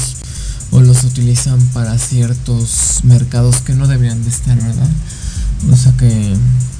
o 0.71 0.81
los 0.81 1.03
utilizan 1.03 1.59
para 1.73 1.97
ciertos 1.99 2.99
mercados 3.03 3.57
que 3.61 3.73
no 3.73 3.87
deberían 3.87 4.23
de 4.23 4.29
estar, 4.29 4.55
¿verdad? 4.55 4.87
O 5.71 5.75
sea 5.75 5.91
que 5.93 6.35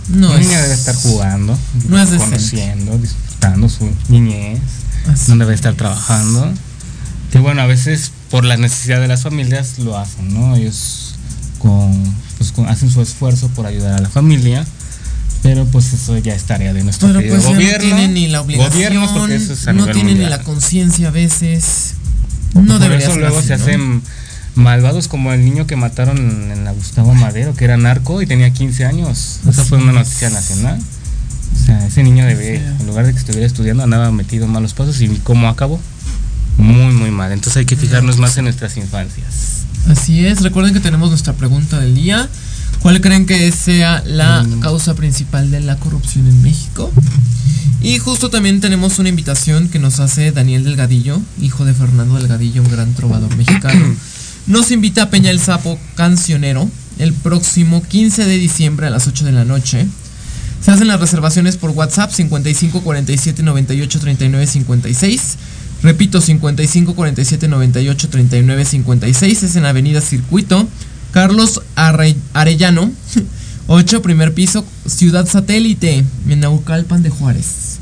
no 0.10 0.34
es 0.36 0.48
niño 0.48 0.62
debe 0.62 0.74
estar 0.74 0.96
jugando, 0.96 1.58
no 1.88 2.02
es 2.02 2.10
conociendo, 2.10 2.98
disfrutando 2.98 3.70
su 3.70 3.90
niñez. 4.10 4.60
así. 5.08 5.32
no 5.32 5.38
debe 5.38 5.54
estar 5.54 5.76
trabajando. 5.76 6.52
Que 7.32 7.40
bueno, 7.40 7.62
a 7.62 7.66
veces 7.68 8.12
por 8.32 8.46
la 8.46 8.58
necesidad 8.58 9.00
de 9.00 9.08
las 9.08 9.22
familias 9.24 9.80
lo 9.80 9.98
hacen, 9.98 10.34
¿no? 10.34 10.56
Ellos 10.56 11.16
con, 11.60 11.94
pues, 12.38 12.52
con- 12.52 12.68
hacen 12.68 12.90
su 12.92 13.02
esfuerzo 13.02 13.48
por 13.50 13.66
ayudar 13.68 13.94
a 13.94 14.02
la 14.02 14.10
familia, 14.10 14.66
pero 15.44 15.66
pues 15.66 15.92
eso 15.92 16.18
ya 16.18 16.34
es 16.34 16.46
tarea 16.46 16.74
de 16.74 16.84
nuestro 16.84 17.10
Pero 17.10 17.20
pues 17.20 17.46
gobierno. 17.46 17.90
no 17.90 17.96
tienen 17.96 18.14
ni 18.14 18.28
la 18.28 18.42
obligación, 18.42 19.08
porque 19.14 19.36
eso 19.36 19.54
es 19.54 19.76
no 19.76 19.88
tienen 19.88 20.18
ni 20.18 20.26
la 20.26 20.42
conciencia 20.42 21.10
a 21.10 21.12
veces. 21.12 21.96
No 22.54 22.80
por 22.80 22.92
eso 22.94 23.18
luego 23.18 23.40
así, 23.40 23.50
se 23.50 23.58
¿no? 23.58 23.64
hacen 23.64 24.02
malvados 24.56 25.08
como 25.10 25.34
el 25.34 25.44
niño 25.44 25.68
que 25.68 25.76
mataron 25.76 26.18
en 26.52 26.64
la 26.64 26.72
Gustavo 26.72 27.14
Madero, 27.14 27.54
que 27.56 27.66
era 27.66 27.76
narco 27.76 28.22
y 28.22 28.26
tenía 28.26 28.52
15 28.52 28.86
años. 28.86 29.42
Esa 29.48 29.66
fue 29.66 29.80
una 29.80 29.92
noticia 29.92 30.30
nacional. 30.30 30.80
O 30.80 31.66
sea, 31.66 31.86
ese 31.86 32.04
niño 32.04 32.26
debe, 32.26 32.56
en 32.56 32.88
lugar 32.88 33.06
de 33.06 33.12
que 33.12 33.20
estuviera 33.20 33.46
estudiando, 33.46 33.84
andaba 33.84 34.12
metido 34.12 34.46
en 34.46 34.52
malos 34.52 34.74
pasos 34.74 35.02
y 35.02 35.10
cómo 35.24 35.50
acabó. 35.50 35.80
Muy, 36.58 36.94
muy 36.94 37.12
mal. 37.12 37.32
Entonces 37.32 37.58
hay 37.58 37.66
que 37.66 37.76
fijarnos 37.76 38.18
más 38.18 38.38
en 38.38 38.46
nuestras 38.46 38.78
infancias. 38.78 39.66
Así 39.90 40.26
es, 40.26 40.42
recuerden 40.42 40.74
que 40.74 40.80
tenemos 40.80 41.10
nuestra 41.10 41.34
pregunta 41.34 41.80
del 41.80 41.96
día. 41.96 42.30
¿Cuál 42.84 43.00
creen 43.00 43.26
que 43.26 43.50
sea 43.54 44.04
la 44.06 44.44
Mm. 44.44 44.60
causa 44.60 44.94
principal 44.94 45.50
de 45.50 45.62
la 45.62 45.78
corrupción 45.78 46.28
en 46.28 46.42
México? 46.42 46.92
Y 47.82 47.98
justo 47.98 48.30
también 48.30 48.60
tenemos 48.62 49.00
una 49.00 49.10
invitación 49.10 49.70
que 49.70 49.80
nos 49.80 50.00
hace 50.02 50.32
Daniel 50.32 50.64
Delgadillo, 50.66 51.22
hijo 51.42 51.64
de 51.66 51.74
Fernando 51.74 52.16
Delgadillo, 52.16 52.62
un 52.62 52.70
gran 52.70 52.94
trovador 52.94 53.36
mexicano. 53.38 53.96
Nos 54.48 54.72
invita 54.72 55.04
a 55.04 55.10
Peña 55.10 55.32
el 55.32 55.40
Sapo 55.40 55.80
Cancionero 55.96 56.70
el 57.00 57.14
próximo 57.14 57.82
15 57.82 58.26
de 58.26 58.38
diciembre 58.38 58.88
a 58.88 58.90
las 58.90 59.08
8 59.08 59.24
de 59.24 59.32
la 59.32 59.46
noche. 59.46 59.88
Se 60.62 60.72
hacen 60.72 60.88
las 60.90 61.00
reservaciones 61.00 61.56
por 61.56 61.70
WhatsApp 61.72 62.12
55 62.12 62.82
47 62.82 63.42
98 63.42 64.00
39 64.02 64.46
56. 64.48 65.22
Repito, 65.82 66.20
55 66.20 66.94
47 66.94 67.48
98 67.48 68.10
39 68.10 68.66
56. 68.66 69.44
Es 69.44 69.56
en 69.56 69.66
Avenida 69.66 70.02
Circuito. 70.02 70.68
Carlos 71.14 71.62
Arre- 71.76 72.16
Arellano, 72.34 72.92
8, 73.68 74.02
primer 74.02 74.34
piso, 74.34 74.66
Ciudad 74.86 75.28
Satélite, 75.28 76.04
en 76.28 76.40
Naucalpan 76.40 77.04
de 77.04 77.10
Juárez. 77.10 77.78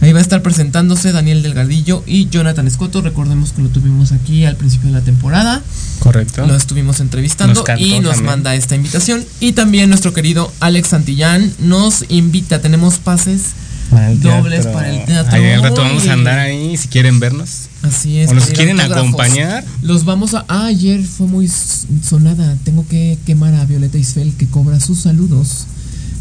Ahí 0.00 0.12
va 0.12 0.18
a 0.18 0.22
estar 0.22 0.42
presentándose 0.42 1.12
Daniel 1.12 1.44
Delgadillo 1.44 2.02
y 2.08 2.28
Jonathan 2.28 2.66
Escoto. 2.66 3.02
Recordemos 3.02 3.52
que 3.52 3.62
lo 3.62 3.68
tuvimos 3.68 4.10
aquí 4.10 4.44
al 4.44 4.56
principio 4.56 4.88
de 4.88 4.94
la 4.94 5.00
temporada. 5.04 5.62
Correcto. 6.00 6.44
Lo 6.44 6.56
estuvimos 6.56 6.98
entrevistando 6.98 7.62
Nos 7.64 7.80
y 7.80 8.00
nos 8.00 8.14
también. 8.14 8.24
manda 8.24 8.54
esta 8.56 8.74
invitación. 8.74 9.24
Y 9.38 9.52
también 9.52 9.90
nuestro 9.90 10.12
querido 10.12 10.52
Alex 10.58 10.88
Santillán 10.88 11.52
nos 11.60 12.04
invita. 12.08 12.60
Tenemos 12.60 12.98
pases 12.98 13.50
Para 13.92 14.10
el 14.10 14.20
dobles 14.20 14.62
teatro. 14.62 14.72
para 14.72 14.90
el 14.90 15.04
teatro. 15.04 15.34
Ahí 15.36 15.50
al 15.50 15.62
rato 15.62 15.82
vamos 15.82 16.08
a 16.08 16.14
andar 16.14 16.38
ahí 16.38 16.76
si 16.76 16.88
quieren 16.88 17.20
vernos. 17.20 17.68
Así 17.82 18.18
es. 18.18 18.30
O 18.30 18.34
nos 18.34 18.46
quieren 18.46 18.80
autógrafos. 18.80 19.08
acompañar. 19.08 19.64
Los 19.82 20.04
vamos 20.04 20.34
a. 20.34 20.44
Ah, 20.48 20.66
ayer 20.66 21.04
fue 21.04 21.26
muy 21.26 21.48
sonada. 21.48 22.56
Tengo 22.64 22.86
que 22.88 23.18
quemar 23.26 23.54
a 23.54 23.66
Violeta 23.66 23.98
Isfel 23.98 24.32
que 24.34 24.46
cobra 24.46 24.80
sus 24.80 25.00
saludos. 25.00 25.66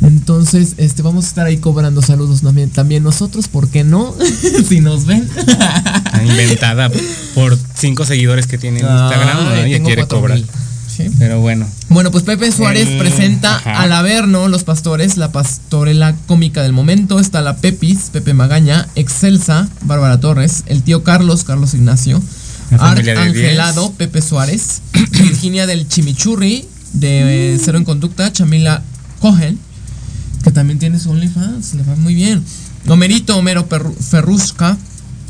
Entonces, 0.01 0.73
este, 0.77 1.01
vamos 1.03 1.25
a 1.25 1.27
estar 1.27 1.45
ahí 1.45 1.57
cobrando 1.57 2.01
saludos 2.01 2.41
también, 2.41 2.71
también 2.71 3.03
nosotros, 3.03 3.47
¿por 3.47 3.69
qué 3.69 3.83
no? 3.83 4.15
si 4.67 4.81
nos 4.81 5.05
ven. 5.05 5.29
Está 5.37 6.23
inventada 6.25 6.91
por 7.35 7.57
cinco 7.75 8.03
seguidores 8.03 8.47
que 8.47 8.57
tiene 8.57 8.79
en 8.79 8.85
Instagram 8.87 9.67
y 9.67 9.79
quiere 9.81 10.07
cobrar. 10.07 10.39
mil. 10.39 10.47
Sí. 10.95 11.09
Pero 11.19 11.39
bueno, 11.39 11.65
Bueno, 11.89 12.11
pues 12.11 12.23
Pepe 12.25 12.51
Suárez 12.51 12.87
El- 12.87 12.97
presenta 12.97 13.55
ajá. 13.55 13.81
al 13.81 13.93
Averno, 13.93 14.47
Los 14.49 14.63
Pastores, 14.65 15.15
la 15.17 15.31
pastorela 15.31 16.15
cómica 16.27 16.63
del 16.63 16.73
momento. 16.73 17.19
Está 17.19 17.41
la 17.41 17.57
Pepis, 17.57 18.09
Pepe 18.11 18.33
Magaña, 18.33 18.87
Excelsa, 18.95 19.69
Bárbara 19.83 20.19
Torres, 20.19 20.63
el 20.65 20.83
tío 20.83 21.03
Carlos, 21.03 21.43
Carlos 21.45 21.73
Ignacio, 21.73 22.21
Art 22.77 23.07
Angelado, 23.07 23.91
Pepe 23.93 24.21
Suárez, 24.21 24.81
Virginia 25.11 25.65
del 25.65 25.87
Chimichurri, 25.87 26.65
de 26.93 27.59
Cero 27.63 27.77
en 27.77 27.85
Conducta, 27.85 28.31
Chamila 28.33 28.83
Cohen, 29.19 29.57
que 30.43 30.51
también 30.51 30.77
tiene 30.79 30.99
su 30.99 31.09
OnlyFans, 31.11 31.73
le 31.75 31.83
va 31.83 31.95
muy 31.95 32.15
bien. 32.15 32.43
Homerito, 32.87 33.37
Homero 33.37 33.69
Perru- 33.69 33.95
Ferrusca, 33.95 34.77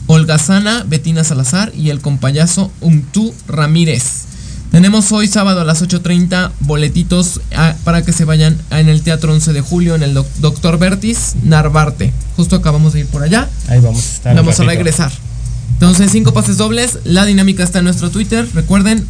Olga 0.08 0.38
Sana, 0.39 0.86
Betina 0.88 1.24
Salazar 1.24 1.71
y 1.76 1.89
el 1.89 2.00
compayazo 2.00 2.71
Umtú 2.82 3.34
Ramírez. 3.47 4.04
Tenemos 4.71 5.12
hoy 5.12 5.27
sábado 5.27 5.62
a 5.62 5.65
las 5.65 5.81
8.30 5.84 6.51
boletitos 6.62 7.41
ah, 7.53 7.75
para 7.84 8.03
que 8.03 8.13
se 8.13 8.23
vayan 8.23 8.57
en 8.71 8.88
el 8.88 9.01
Teatro 9.01 9.34
11 9.34 9.51
de 9.51 9.60
Julio 9.62 9.95
en 9.95 10.03
el 10.03 10.13
doc- 10.13 10.27
Doctor 10.39 10.79
Vertis 10.79 11.34
Narvarte. 11.43 12.13
Justo 12.38 12.55
acabamos 12.55 12.93
de 12.93 13.01
ir 13.01 13.05
por 13.07 13.21
allá. 13.21 13.49
ahí 13.67 13.79
vamos 13.81 14.05
a 14.05 14.10
estar. 14.15 14.36
Vamos 14.36 14.60
a 14.60 14.63
regresar. 14.63 15.12
Entonces, 15.73 16.12
cinco 16.12 16.34
pases 16.34 16.57
dobles. 16.57 16.99
La 17.03 17.25
dinámica 17.25 17.63
está 17.63 17.79
en 17.79 17.86
nuestro 17.86 18.12
Twitter. 18.12 18.47
Recuerden, 18.53 19.05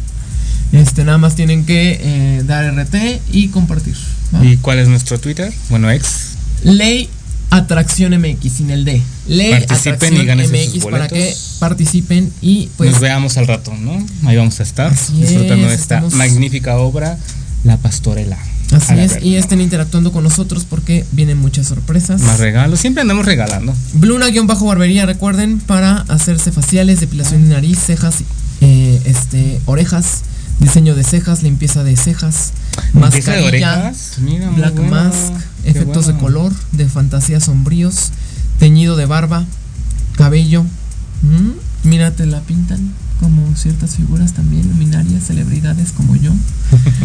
este 0.72 1.04
nada 1.04 1.18
más 1.18 1.36
tienen 1.36 1.64
que 1.64 1.98
eh, 2.02 2.42
dar 2.44 2.64
RT 2.74 3.20
y 3.30 3.48
compartir. 3.48 3.94
¿Y 4.42 4.56
cuál 4.56 4.78
es 4.80 4.88
nuestro 4.88 5.20
Twitter? 5.20 5.52
Bueno, 5.68 5.90
ex. 5.90 6.30
Ley 6.64 7.08
Atracción 7.52 8.18
MX 8.18 8.52
sin 8.52 8.70
el 8.70 8.84
D. 8.84 9.02
Ley 9.28 9.50
Participen 9.50 10.14
Atracción 10.16 10.40
y 10.40 10.74
sus 10.74 10.82
MX 10.82 10.90
para 10.90 11.08
que 11.08 11.36
participen 11.58 12.32
y 12.40 12.68
pues 12.76 12.92
Nos 12.92 13.00
veamos 13.00 13.36
al 13.36 13.46
rato, 13.46 13.74
¿no? 13.78 14.04
Ahí 14.24 14.36
vamos 14.36 14.58
a 14.58 14.62
estar 14.62 14.92
Así 14.92 15.12
disfrutando 15.12 15.68
de 15.68 15.74
es, 15.74 15.80
esta 15.82 16.00
magnífica 16.12 16.78
obra, 16.78 17.18
La 17.64 17.76
Pastorela. 17.76 18.38
así 18.72 18.94
es 18.94 19.22
y 19.22 19.36
estén 19.36 19.60
interactuando 19.60 20.12
con 20.12 20.24
nosotros 20.24 20.66
porque 20.68 21.04
vienen 21.12 21.38
muchas 21.38 21.66
sorpresas. 21.66 22.22
Más 22.22 22.40
regalos, 22.40 22.80
siempre 22.80 23.02
andamos 23.02 23.26
regalando. 23.26 23.74
Bluna-barbería, 23.92 25.04
recuerden, 25.04 25.60
para 25.60 25.98
hacerse 26.08 26.52
faciales, 26.52 27.00
depilación 27.00 27.48
de 27.48 27.54
nariz, 27.54 27.78
cejas, 27.78 28.16
eh, 28.62 29.00
este, 29.04 29.60
orejas, 29.66 30.22
diseño 30.62 30.94
de 30.94 31.04
cejas, 31.04 31.42
limpieza 31.42 31.84
de 31.84 31.96
cejas, 31.96 32.52
Limpieza 32.94 33.32
de 33.32 33.40
mascarilla, 33.40 33.72
orejas, 33.78 34.12
mira, 34.18 34.48
black 34.50 34.78
mask, 34.78 35.32
efectos 35.64 36.06
de 36.06 36.16
color, 36.16 36.52
de 36.72 36.88
fantasías 36.88 37.44
sombríos, 37.44 38.12
teñido 38.58 38.96
de 38.96 39.06
barba, 39.06 39.44
cabello. 40.16 40.62
¿Mm? 41.22 41.88
Mira, 41.88 42.12
te 42.12 42.26
la 42.26 42.40
pintan 42.40 42.92
como 43.22 43.54
ciertas 43.54 43.94
figuras 43.94 44.32
también, 44.32 44.68
luminarias, 44.68 45.22
celebridades 45.24 45.92
como 45.92 46.16
yo. 46.16 46.32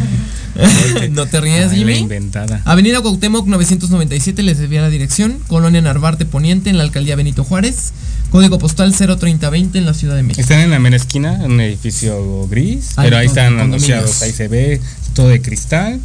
¿No 1.12 1.27
te 1.27 1.39
la 1.39 1.69
Jimmy? 1.69 1.93
inventada. 1.99 2.60
Avenida 2.65 3.01
Cuauhtémoc 3.01 3.45
997, 3.47 4.41
les 4.41 4.58
debía 4.58 4.82
la 4.82 4.89
dirección. 4.89 5.38
Colonia 5.47 5.80
Narvarte 5.82 6.25
Poniente, 6.25 6.71
en 6.71 6.77
la 6.77 6.84
alcaldía 6.84 7.15
Benito 7.15 7.43
Juárez. 7.43 7.93
Código 8.32 8.58
postal 8.58 8.93
03020 8.93 9.77
en 9.77 9.86
la 9.86 9.93
Ciudad 9.93 10.15
de 10.15 10.23
México. 10.23 10.41
Están 10.41 10.60
en 10.62 10.71
la 10.71 10.80
mera 10.80 10.97
esquina, 10.97 11.45
en 11.45 11.51
un 11.51 11.62
edificio 11.62 12.47
gris, 12.47 12.97
Ahí, 12.97 13.06
pero 13.06 13.17
ahí 13.17 13.27
están 13.27 13.60
anunciados, 13.60 14.21
ahí 14.23 14.32
se 14.32 14.47
ve 14.47 14.82
todo 15.13 15.30
de 15.30 15.39
cristal, 15.41 15.99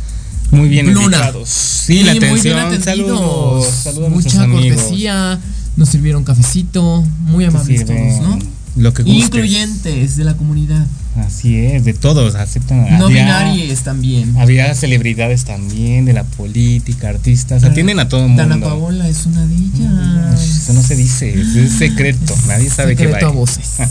muy 0.51 0.69
bien 0.69 0.95
ubicados. 0.95 1.49
Sí, 1.49 2.03
la 2.05 2.13
muy 2.13 2.21
bien 2.21 2.59
atención, 2.59 2.59
atendidos. 2.59 2.85
saludos, 2.85 3.67
saludos 3.83 4.07
a 4.07 4.11
Mucha 4.11 4.43
amigos. 4.45 4.77
cortesía. 4.83 5.41
Nos 5.75 5.89
sirvieron 5.89 6.23
cafecito. 6.23 7.03
Muy 7.21 7.47
amables 7.47 7.87
todos, 7.87 8.21
¿no? 8.21 8.39
Lo 8.77 8.95
que 8.95 9.03
gustes. 9.03 9.25
Incluyentes 9.25 10.17
de 10.17 10.25
la 10.25 10.35
comunidad. 10.35 10.87
Así 11.17 11.59
es, 11.59 11.85
de 11.85 11.93
todos, 11.93 12.35
aceptan. 12.37 12.99
No 12.99 13.07
había- 13.07 13.25
binarias 13.25 13.83
también. 13.85 14.35
Había 14.39 14.75
celebridades 14.75 15.45
también 15.45 16.07
de 16.07 16.15
la 16.15 16.25
política, 16.25 17.11
artistas, 17.11 17.65
atienden 17.65 17.99
a 18.01 18.09
todo 18.09 18.23
el 18.23 18.29
mundo. 18.29 18.43
Dana 18.43 18.59
Paola 18.65 19.07
es 19.09 19.27
una 19.27 19.45
de 19.45 19.55
ellas. 19.55 20.41
Eso 20.43 20.73
no 20.73 20.83
se 20.83 20.97
dice, 20.97 21.39
es 21.39 21.73
secreto, 21.73 22.35
nadie 22.49 22.71
sabe 22.71 22.97
qué 22.97 23.05
va. 23.07 23.13
Secreto 23.15 23.27
a 23.29 23.31
voces. 23.35 23.67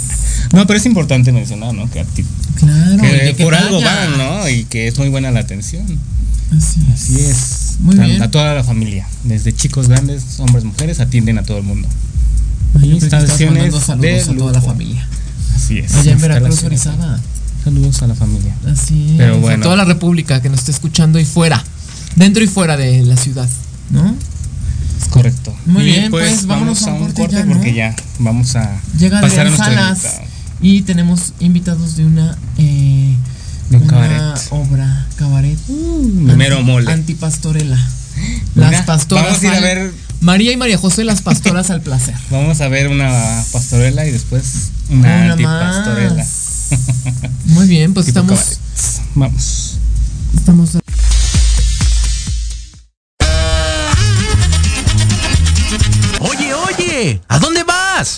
No, 0.54 0.66
pero 0.68 0.80
es 0.80 0.86
importante 0.88 1.32
mencionar, 1.32 1.74
¿no? 1.74 1.90
Que, 1.90 2.04
Claro. 2.56 3.04
por 3.40 3.54
algo 3.56 3.80
van, 3.82 4.18
¿no? 4.18 4.50
Y 4.50 4.66
que 4.66 4.88
es 4.88 4.98
muy 4.98 5.08
buena 5.10 5.32
la 5.32 5.40
atención. 5.42 5.86
Así 6.58 6.80
es. 6.82 6.94
Así 6.94 7.20
es. 7.22 7.76
Muy 7.80 7.96
Tan- 7.96 8.08
bien. 8.08 8.22
A 8.22 8.32
toda 8.32 8.54
la 8.56 8.64
familia, 8.64 9.08
desde 9.24 9.54
chicos, 9.54 9.88
grandes, 9.88 10.40
hombres, 10.40 10.64
mujeres, 10.66 11.00
atienden 11.00 11.38
a 11.38 11.44
todo 11.44 11.58
el 11.60 11.64
mundo. 11.64 11.88
Ay, 12.80 12.92
Instalaciones 12.92 13.54
mandando 13.74 13.82
saludos 13.82 14.28
de 14.28 14.34
a 14.34 14.38
toda 14.38 14.52
la 14.54 14.62
familia. 14.62 15.08
Así 15.56 15.80
es. 15.80 15.94
Allá 15.96 16.12
en 16.14 16.22
Veracruz. 16.22 16.64
Orizaba. 16.64 17.20
Saludos 17.64 18.02
a 18.02 18.08
la 18.08 18.16
familia. 18.16 18.56
Así 18.72 19.16
Pero 19.18 19.36
es, 19.36 19.42
bueno. 19.42 19.60
A 19.60 19.64
toda 19.64 19.76
la 19.76 19.86
república 19.86 20.42
que 20.42 20.50
nos 20.50 20.60
esté 20.60 20.72
escuchando 20.72 21.20
y 21.20 21.26
fuera. 21.26 21.64
Dentro 22.16 22.44
y 22.44 22.48
fuera 22.48 22.76
de 22.78 23.04
la 23.04 23.16
ciudad. 23.18 23.48
¿No? 23.92 24.16
Es 25.02 25.08
correcto. 25.10 25.54
Muy 25.66 25.84
Y 25.84 25.86
bien, 25.86 26.12
pues, 26.12 26.46
vámonos 26.46 26.82
a 26.84 26.94
un 26.94 27.12
corte 27.12 27.28
ya, 27.36 27.44
¿no? 27.46 27.54
porque 27.54 27.74
ya 27.74 27.96
vamos 28.20 28.56
a 28.56 28.80
Llega 28.98 29.22
pasar 29.22 29.48
a 29.48 29.50
nuestro 29.50 29.72
invitado. 29.72 29.98
Y 30.62 30.82
tenemos 30.84 31.34
invitados 31.40 31.96
de 31.98 32.06
una. 32.06 32.38
eh, 32.58 33.16
De 33.70 33.78
un 33.78 33.84
una 33.84 33.92
cabaret. 33.92 34.42
obra 34.52 35.08
cabaret. 35.16 35.58
Mero 35.70 36.58
anti- 36.58 36.66
mole. 36.72 36.92
Antipastorela. 36.92 37.78
Mira, 38.56 38.72
Las 38.72 38.86
pastoras. 38.86 39.26
vamos 39.26 39.42
a 39.44 39.46
ir 39.48 39.54
a 39.54 39.60
ver- 39.60 39.94
María 40.22 40.52
y 40.52 40.58
María 40.58 40.78
José, 40.78 41.04
las 41.04 41.24
pastoras 41.24 41.72
al 41.72 41.82
placer. 41.82 42.16
Vamos 42.30 42.62
a 42.62 42.68
ver 42.68 42.88
una 42.88 43.44
pastorela 43.52 44.06
y 44.06 44.12
después 44.12 44.70
una, 44.90 45.00
Una 45.00 45.32
antipastorela. 45.34 46.26
Muy 47.46 47.68
bien, 47.68 47.94
pues 47.94 48.06
Tipo 48.06 48.20
estamos. 48.20 48.60
Vamos. 49.16 49.78
Estamos. 50.38 50.78
Oye, 56.20 56.54
oye, 56.54 57.22
¿a 57.28 57.40
dónde 57.40 57.64
vas? 57.64 58.18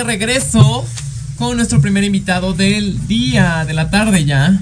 De 0.00 0.04
regreso 0.04 0.86
con 1.36 1.58
nuestro 1.58 1.82
primer 1.82 2.04
invitado 2.04 2.54
del 2.54 3.06
día, 3.06 3.66
de 3.66 3.74
la 3.74 3.90
tarde 3.90 4.24
ya. 4.24 4.58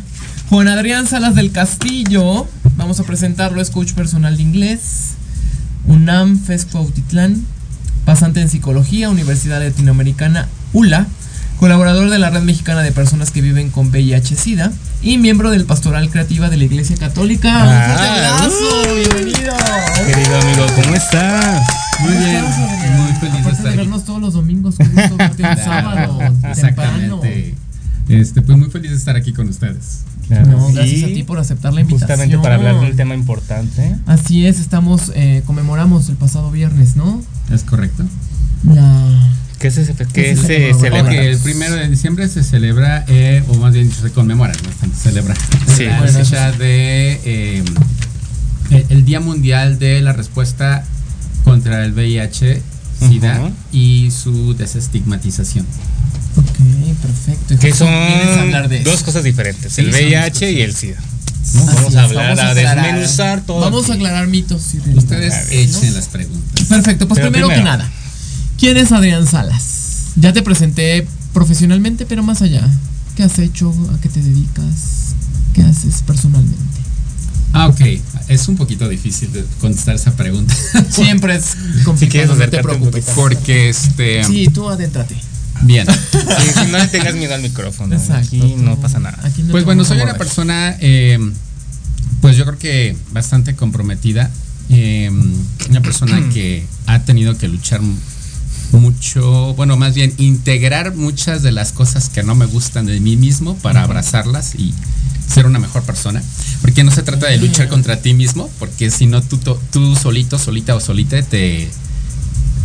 Juan 0.48 0.66
Adrián 0.66 1.06
Salas 1.06 1.36
del 1.36 1.52
Castillo. 1.52 2.48
Vamos 2.76 2.98
a 2.98 3.04
presentarlo, 3.04 3.60
es 3.60 3.70
coach 3.70 3.92
personal 3.92 4.36
de 4.36 4.42
inglés. 4.42 5.12
UNAM 5.86 6.40
FES 6.44 6.64
Cuautitlán. 6.64 7.44
Pasante 8.04 8.40
en 8.40 8.48
psicología, 8.48 9.10
Universidad 9.10 9.62
Latinoamericana 9.62 10.48
ULA. 10.72 11.06
Colaborador 11.60 12.10
de 12.10 12.18
la 12.18 12.30
Red 12.30 12.42
Mexicana 12.42 12.82
de 12.82 12.90
Personas 12.90 13.30
que 13.30 13.40
Viven 13.40 13.70
con 13.70 13.92
VIH-Sida. 13.92 14.72
Y 15.02 15.18
miembro 15.18 15.50
del 15.50 15.66
Pastoral 15.66 16.10
Creativa 16.10 16.50
de 16.50 16.56
la 16.56 16.64
Iglesia 16.64 16.96
Católica. 16.96 17.48
¡Un 17.62 17.68
Ah, 17.68 17.94
fuerte 17.96 18.26
abrazo! 18.26 18.90
uh. 18.90 18.94
¡Bienvenido! 18.96 19.54
Querido 20.04 20.40
amigo, 20.40 20.66
¿cómo 20.82 20.94
estás? 20.96 21.62
Muy 22.00 22.12
bien, 22.16 22.44
muy 22.96 23.12
feliz 23.20 23.44
de 23.44 23.50
estar 23.50 23.62
de 23.62 23.68
aquí. 23.70 23.76
vernos 23.78 24.04
todos 24.04 24.20
los 24.20 24.34
domingos, 24.34 24.76
gusto 24.78 25.16
verte 25.16 25.42
un 25.42 25.56
sábado, 25.64 26.18
temprano. 26.18 26.48
Exactamente. 26.50 27.54
Este, 28.08 28.40
pues 28.42 28.56
muy 28.56 28.70
feliz 28.70 28.90
de 28.92 28.96
estar 28.96 29.16
aquí 29.16 29.32
con 29.32 29.48
ustedes. 29.48 30.00
No, 30.30 30.68
gracias 30.72 31.04
a 31.04 31.06
ti 31.06 31.22
por 31.24 31.38
aceptar 31.38 31.72
la 31.72 31.80
invitación. 31.80 32.08
Justamente 32.08 32.38
para 32.38 32.54
hablar 32.56 32.80
de 32.80 32.90
un 32.90 32.96
tema 32.96 33.14
importante. 33.14 33.96
Así 34.06 34.46
es, 34.46 34.60
estamos, 34.60 35.10
eh, 35.14 35.42
conmemoramos 35.46 36.08
el 36.08 36.16
pasado 36.16 36.50
viernes, 36.50 36.96
¿no? 36.96 37.22
¿Es 37.52 37.64
correcto? 37.64 38.04
La... 38.64 39.32
¿Qué 39.58 39.70
se, 39.72 39.84
qué 39.92 40.06
¿Qué 40.12 40.36
se 40.36 40.42
se 40.42 40.46
celebra? 40.46 40.78
celebra? 40.78 41.02
Ok, 41.02 41.18
el 41.18 41.38
primero 41.38 41.74
de 41.74 41.88
diciembre 41.88 42.28
se 42.28 42.44
celebra, 42.44 43.04
eh, 43.08 43.42
o 43.48 43.54
más 43.56 43.72
bien 43.74 43.90
se 43.90 44.10
conmemora, 44.12 44.52
no 44.62 44.70
es 44.70 44.76
tanto 44.76 44.96
celebra, 44.96 45.34
Sí. 45.76 45.84
la 45.86 46.06
fecha 46.06 46.52
de 46.52 47.20
eh, 47.24 47.64
el, 48.70 48.86
el 48.90 49.04
Día 49.04 49.18
Mundial 49.18 49.80
de 49.80 50.00
la 50.00 50.12
Respuesta 50.12 50.84
contra 51.48 51.84
el 51.84 51.92
VIH, 51.92 52.62
SIDA 53.08 53.50
y 53.72 54.10
su 54.10 54.54
desestigmatización. 54.54 55.66
Ok, 56.36 56.46
perfecto. 57.02 57.58
Que 57.58 57.72
son 57.74 57.88
hablar 57.88 58.68
de 58.68 58.80
dos 58.82 58.94
eso. 58.94 59.04
cosas 59.04 59.24
diferentes, 59.24 59.72
Sí, 59.72 59.82
el 59.82 59.90
VIH 59.90 60.52
y 60.52 60.60
el. 60.62 60.74
SIDA. 60.74 60.98
Vamos 61.54 61.94
a 61.96 62.04
hablar, 62.04 62.14
vamos 62.14 62.38
a 62.40 62.50
aclarar- 62.50 62.84
desmenuzar 62.84 63.40
todo. 63.46 63.60
Vamos 63.60 63.88
a 63.90 63.94
aclarar 63.94 64.26
mitos. 64.28 64.74
y 64.74 64.78
de- 64.78 64.94
Ustedes 64.94 65.34
echen 65.50 65.94
las 65.94 66.08
preguntas. 66.08 66.66
Perfecto, 66.66 67.08
pues 67.08 67.20
primero, 67.20 67.48
que 67.48 67.62
nada, 67.62 67.88
¿quién 68.58 68.76
es 68.76 68.92
Adrián 68.92 69.26
Salas? 69.26 70.12
Ya 70.16 70.32
te 70.32 70.42
presenté 70.42 71.06
profesionalmente, 71.32 72.04
pero 72.06 72.22
más 72.22 72.42
allá. 72.42 72.68
¿Qué 73.16 73.22
has 73.22 73.38
hecho? 73.38 73.72
¿A 73.96 74.00
qué 74.00 74.08
te 74.08 74.20
dedicas? 74.20 75.14
¿Qué 75.54 75.62
haces 75.62 76.02
personalmente? 76.06 76.77
Ah, 77.52 77.68
ok. 77.68 77.80
Es 78.28 78.46
un 78.48 78.56
poquito 78.56 78.88
difícil 78.88 79.32
de 79.32 79.44
contestar 79.60 79.94
esa 79.96 80.14
pregunta. 80.16 80.54
Siempre 80.90 81.36
es 81.36 81.44
Si 81.78 81.84
complicado, 81.84 82.10
quieres 82.10 82.28
no 82.30 82.48
te 82.50 82.62
preocupes. 82.62 83.04
Porque 83.14 83.68
este. 83.70 84.22
Sí, 84.24 84.48
tú 84.52 84.68
adéntrate. 84.68 85.16
Bien. 85.62 85.86
Sí, 86.12 86.52
sí, 86.54 86.70
no 86.70 86.78
le 86.78 86.86
tengas 86.88 87.14
miedo 87.14 87.34
al 87.34 87.42
micrófono. 87.42 87.94
Exacto. 87.94 88.36
Aquí 88.36 88.54
no 88.58 88.76
pasa 88.80 88.98
nada. 89.00 89.18
aquí 89.24 89.42
no 89.42 89.50
Pues 89.52 89.64
bueno, 89.64 89.84
soy 89.84 90.00
una 90.00 90.14
persona, 90.14 90.76
eh, 90.80 91.18
pues 92.20 92.36
yo 92.36 92.44
creo 92.44 92.58
que 92.58 92.96
bastante 93.12 93.56
comprometida. 93.56 94.30
eh, 94.68 95.10
una 95.70 95.80
persona 95.80 96.20
que 96.32 96.64
ha 96.86 97.00
tenido 97.00 97.36
que 97.36 97.48
luchar 97.48 97.80
mucho, 98.72 99.54
bueno, 99.54 99.76
más 99.76 99.94
bien 99.94 100.12
integrar 100.18 100.94
muchas 100.94 101.42
de 101.42 101.52
las 101.52 101.72
cosas 101.72 102.08
que 102.10 102.22
no 102.22 102.34
me 102.34 102.46
gustan 102.46 102.86
de 102.86 103.00
mí 103.00 103.16
mismo 103.16 103.56
para 103.56 103.82
abrazarlas 103.82 104.54
y 104.54 104.74
ser 105.32 105.46
una 105.46 105.58
mejor 105.58 105.82
persona. 105.82 106.22
Porque 106.60 106.82
no 106.84 106.90
se 106.90 107.02
trata 107.02 107.26
de 107.28 107.36
luchar 107.38 107.68
contra 107.68 108.00
ti 108.00 108.14
mismo, 108.14 108.50
porque 108.58 108.90
si 108.90 109.06
no 109.06 109.22
tú, 109.22 109.38
tú 109.72 109.94
solito, 109.96 110.38
solita 110.38 110.74
o 110.74 110.80
solita 110.80 111.20
te, 111.22 111.68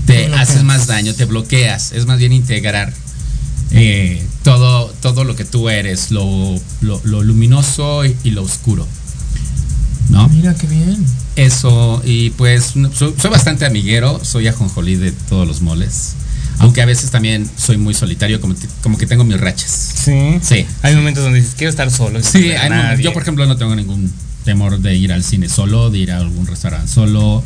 Te 0.05 0.33
haces 0.35 0.63
más 0.63 0.87
daño, 0.87 1.13
te 1.13 1.25
bloqueas. 1.25 1.91
Es 1.91 2.05
más 2.05 2.17
bien 2.19 2.33
integrar 2.33 2.93
eh, 3.71 4.25
todo, 4.43 4.93
todo 5.01 5.23
lo 5.23 5.35
que 5.35 5.45
tú 5.45 5.69
eres, 5.69 6.11
lo, 6.11 6.59
lo- 6.81 7.01
lo 7.03 7.23
luminoso 7.23 8.05
y, 8.05 8.15
y 8.23 8.31
lo 8.31 8.43
oscuro. 8.43 8.87
¿No? 10.09 10.27
Mira 10.29 10.53
qué 10.55 10.67
bien. 10.67 11.03
Eso, 11.35 12.01
y 12.05 12.29
pues 12.31 12.73
soy 12.97 13.31
bastante 13.31 13.65
amiguero, 13.65 14.19
soy 14.23 14.47
ajonjolí 14.47 14.95
de 14.95 15.11
todos 15.11 15.47
los 15.47 15.61
moles. 15.61 16.13
Aunque 16.59 16.81
a 16.81 16.85
veces 16.85 17.11
también 17.11 17.49
soy 17.57 17.77
muy 17.77 17.93
solitario, 17.93 18.39
como, 18.39 18.55
que- 18.55 18.67
como 18.81 18.97
que 18.97 19.05
tengo 19.05 19.23
mis 19.23 19.39
rachas. 19.39 19.69
Sí. 20.05 20.39
Sí. 20.41 20.65
Hay 20.81 20.95
momentos 20.95 21.23
donde 21.23 21.39
dices, 21.39 21.55
quiero 21.57 21.69
estar 21.71 21.89
solo. 21.91 22.21
Sí, 22.23 22.51
hay 22.51 22.69
nadie. 22.69 23.03
yo 23.03 23.11
por 23.13 23.21
ejemplo 23.21 23.45
no 23.45 23.57
tengo 23.57 23.75
ningún 23.75 24.11
temor 24.45 24.79
de 24.79 24.95
ir 24.95 25.11
al 25.13 25.23
cine 25.23 25.49
solo, 25.49 25.89
de 25.89 25.99
ir 25.99 26.11
a 26.11 26.17
algún 26.17 26.45
restaurante 26.47 26.87
solo. 26.91 27.43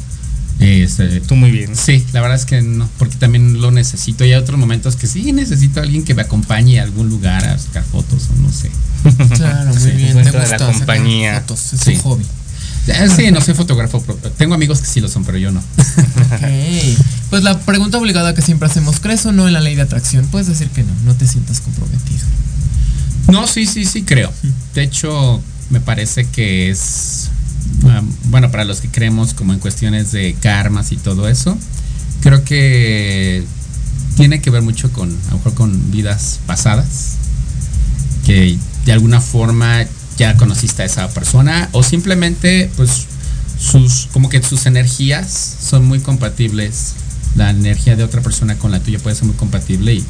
Este, 0.60 1.20
Tú 1.22 1.36
muy 1.36 1.52
bien. 1.52 1.76
Sí, 1.76 2.04
la 2.14 2.22
verdad 2.22 2.36
es 2.36 2.46
que 2.46 2.62
no, 2.64 2.90
porque 2.98 3.16
también 3.18 3.62
lo 3.62 3.70
necesito. 3.72 4.26
Y 4.26 4.30
hay 4.34 4.40
otros 4.40 4.58
momentos 4.60 4.96
que 4.96 5.06
sí 5.06 5.32
necesito 5.32 5.80
a 5.80 5.84
alguien 5.84 6.04
que 6.04 6.16
me 6.16 6.24
acompañe 6.24 6.80
a 6.80 6.84
algún 6.84 7.10
lugar 7.10 7.46
a 7.46 7.58
sacar 7.60 7.84
fotos 7.84 8.24
o 8.36 8.42
no 8.42 8.52
sé. 8.52 8.72
Claro, 9.36 9.70
muy 9.74 9.80
Sí, 9.80 9.92
bien. 9.92 10.16
de 10.18 10.24
gusta 10.24 10.48
la 10.48 10.58
compañía. 10.58 11.40
fotos, 11.42 11.74
es 11.74 11.82
Sí. 11.82 11.92
un 11.94 12.00
hobby. 12.02 12.26
Sí, 13.16 13.32
no 13.32 13.42
soy 13.42 13.54
fotógrafo. 13.54 14.00
Tengo 14.38 14.54
amigos 14.54 14.80
que 14.80 14.88
sí 14.88 15.02
lo 15.02 15.10
son, 15.10 15.26
pero 15.26 15.38
yo 15.38 15.52
no. 15.52 15.60
Ok. 15.60 16.42
Pues 17.30 17.44
la 17.44 17.60
pregunta 17.60 17.98
obligada 17.98 18.34
que 18.34 18.42
siempre 18.42 18.70
hacemos, 18.70 19.00
¿crees 19.02 19.26
o 19.26 19.34
no 19.34 19.48
en 19.48 19.54
la 19.54 19.60
ley 19.60 19.76
de 19.76 19.82
atracción? 19.82 20.26
Puedes 20.28 20.48
decir 20.48 20.70
que 20.70 20.84
no, 20.84 20.94
no 21.06 21.16
te 21.16 21.28
sientas 21.28 21.60
comprometido. 21.60 22.26
No, 23.28 23.46
sí, 23.48 23.66
sí, 23.66 23.84
sí 23.84 24.04
creo. 24.04 24.32
De 24.74 24.84
hecho, 24.84 25.42
me 25.70 25.82
parece 25.82 26.26
que 26.26 26.70
es, 26.70 27.30
um, 27.84 28.10
bueno, 28.26 28.50
para 28.52 28.64
los 28.64 28.80
que 28.80 28.88
creemos 28.88 29.34
como 29.34 29.54
en 29.54 29.60
cuestiones 29.60 30.14
de 30.14 30.36
karmas 30.42 30.94
y 30.94 30.98
todo 30.98 31.28
eso, 31.28 31.58
creo 32.22 32.46
que 32.46 33.44
tiene 34.16 34.42
que 34.42 34.50
ver 34.50 34.62
mucho 34.62 34.92
con, 34.94 35.10
a 35.28 35.32
lo 35.32 35.38
mejor 35.38 35.54
con 35.54 35.92
vidas 35.92 36.40
pasadas, 36.46 37.18
que 38.26 38.58
de 38.86 38.92
alguna 38.94 39.20
forma 39.20 39.86
ya 40.18 40.36
conociste 40.36 40.84
a 40.84 40.86
esa 40.86 41.08
persona 41.10 41.70
o 41.72 41.84
simplemente, 41.84 42.70
pues, 42.76 43.06
sus, 43.60 44.08
como 44.14 44.30
que 44.30 44.42
sus 44.44 44.66
energías 44.66 45.28
son 45.62 45.86
muy 45.86 46.00
compatibles. 46.00 46.94
La 47.36 47.50
energía 47.52 47.96
de 47.96 48.04
otra 48.04 48.22
persona 48.22 48.56
con 48.58 48.72
la 48.72 48.80
tuya 48.80 49.00
puede 49.00 49.16
ser 49.16 49.26
muy 49.26 49.36
compatible 49.36 49.94
y 49.96 50.04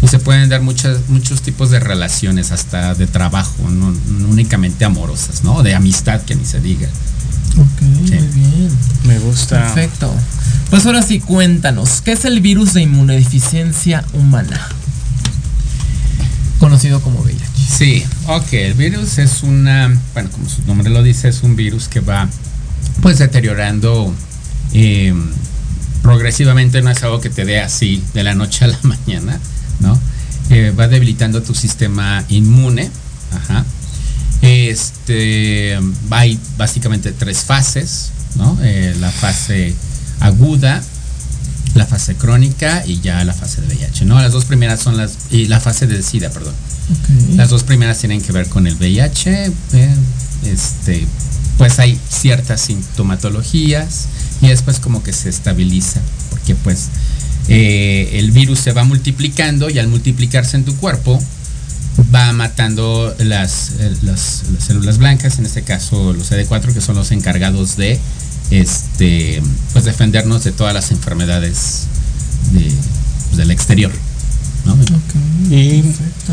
y 0.00 0.06
se 0.06 0.20
pueden 0.20 0.48
dar 0.48 0.62
muchas, 0.62 1.08
muchos 1.08 1.42
tipos 1.42 1.70
de 1.70 1.80
relaciones, 1.80 2.52
hasta 2.52 2.94
de 2.94 3.08
trabajo, 3.08 3.68
no, 3.68 3.90
no 3.90 4.28
únicamente 4.28 4.84
amorosas, 4.84 5.42
¿no? 5.42 5.62
De 5.64 5.74
amistad, 5.74 6.20
que 6.22 6.36
ni 6.36 6.44
se 6.44 6.60
diga. 6.60 6.86
Ok, 7.56 7.80
Sí. 8.06 8.14
muy 8.14 8.26
bien. 8.28 8.70
Me 9.04 9.18
gusta. 9.18 9.60
Perfecto. 9.74 10.14
Pues 10.70 10.86
ahora 10.86 11.02
sí, 11.02 11.18
cuéntanos, 11.18 12.00
¿qué 12.02 12.12
es 12.12 12.24
el 12.24 12.40
virus 12.40 12.74
de 12.74 12.82
inmunodeficiencia 12.82 14.04
humana? 14.12 14.68
Conocido 16.58 17.00
como 17.00 17.20
VIH. 17.20 17.44
Sí, 17.68 18.04
ok, 18.26 18.52
el 18.52 18.74
virus 18.74 19.18
es 19.18 19.42
una, 19.42 19.96
bueno, 20.14 20.30
como 20.30 20.48
su 20.48 20.62
nombre 20.62 20.90
lo 20.90 21.02
dice, 21.02 21.28
es 21.28 21.42
un 21.42 21.54
virus 21.54 21.88
que 21.88 22.00
va 22.00 22.28
pues 23.00 23.18
deteriorando 23.18 24.12
eh, 24.72 25.14
progresivamente, 26.02 26.82
no 26.82 26.90
es 26.90 27.02
algo 27.02 27.20
que 27.20 27.30
te 27.30 27.44
dé 27.44 27.60
así 27.60 28.02
de 28.14 28.24
la 28.24 28.34
noche 28.34 28.64
a 28.64 28.68
la 28.68 28.78
mañana, 28.82 29.38
¿no? 29.80 29.98
Eh, 30.50 30.72
va 30.78 30.88
debilitando 30.88 31.42
tu 31.42 31.54
sistema 31.54 32.24
inmune, 32.28 32.90
ajá. 33.34 33.64
Este, 34.40 35.78
hay 36.10 36.38
básicamente 36.56 37.12
tres 37.12 37.44
fases, 37.44 38.12
¿no? 38.36 38.56
Eh, 38.62 38.96
la 38.98 39.10
fase 39.10 39.74
aguda, 40.20 40.82
la 41.74 41.86
fase 41.86 42.16
crónica 42.16 42.84
y 42.86 43.00
ya 43.00 43.24
la 43.24 43.32
fase 43.32 43.60
de 43.60 43.68
VIH, 43.68 44.04
¿no? 44.04 44.20
Las 44.20 44.32
dos 44.32 44.44
primeras 44.44 44.80
son 44.80 44.96
las, 44.96 45.16
y 45.30 45.46
la 45.46 45.60
fase 45.60 45.86
de 45.86 46.02
SIDA, 46.02 46.30
perdón. 46.30 46.54
Las 47.36 47.50
dos 47.50 47.64
primeras 47.64 47.98
tienen 47.98 48.22
que 48.22 48.32
ver 48.32 48.48
con 48.48 48.66
el 48.66 48.74
VIH. 48.74 49.52
eh, 49.74 49.94
este, 50.44 51.06
pues 51.58 51.78
hay 51.80 51.98
ciertas 52.08 52.60
sintomatologías 52.62 54.06
y 54.40 54.46
después 54.46 54.78
como 54.78 55.02
que 55.02 55.12
se 55.12 55.28
estabiliza, 55.28 56.00
porque 56.30 56.54
pues 56.54 56.86
eh, 57.48 58.10
el 58.14 58.30
virus 58.30 58.60
se 58.60 58.72
va 58.72 58.84
multiplicando 58.84 59.68
y 59.68 59.78
al 59.78 59.88
multiplicarse 59.88 60.56
en 60.56 60.64
tu 60.64 60.76
cuerpo 60.76 61.20
va 62.14 62.32
matando 62.32 63.14
las, 63.18 63.72
eh, 63.80 63.92
las, 64.02 64.44
las 64.54 64.64
células 64.64 64.98
blancas, 64.98 65.38
en 65.38 65.46
este 65.46 65.62
caso 65.62 66.12
los 66.12 66.30
CD4, 66.30 66.72
que 66.72 66.80
son 66.80 66.94
los 66.94 67.10
encargados 67.10 67.76
de 67.76 67.98
este, 68.50 69.42
pues 69.72 69.84
defendernos 69.84 70.44
de 70.44 70.52
todas 70.52 70.74
las 70.74 70.90
enfermedades 70.90 71.86
de, 72.52 72.72
pues, 73.26 73.36
del 73.36 73.50
exterior. 73.50 73.92
¿no? 74.64 74.72
Ok, 74.74 75.50
Y 75.50 75.82
perfecto. 75.82 76.32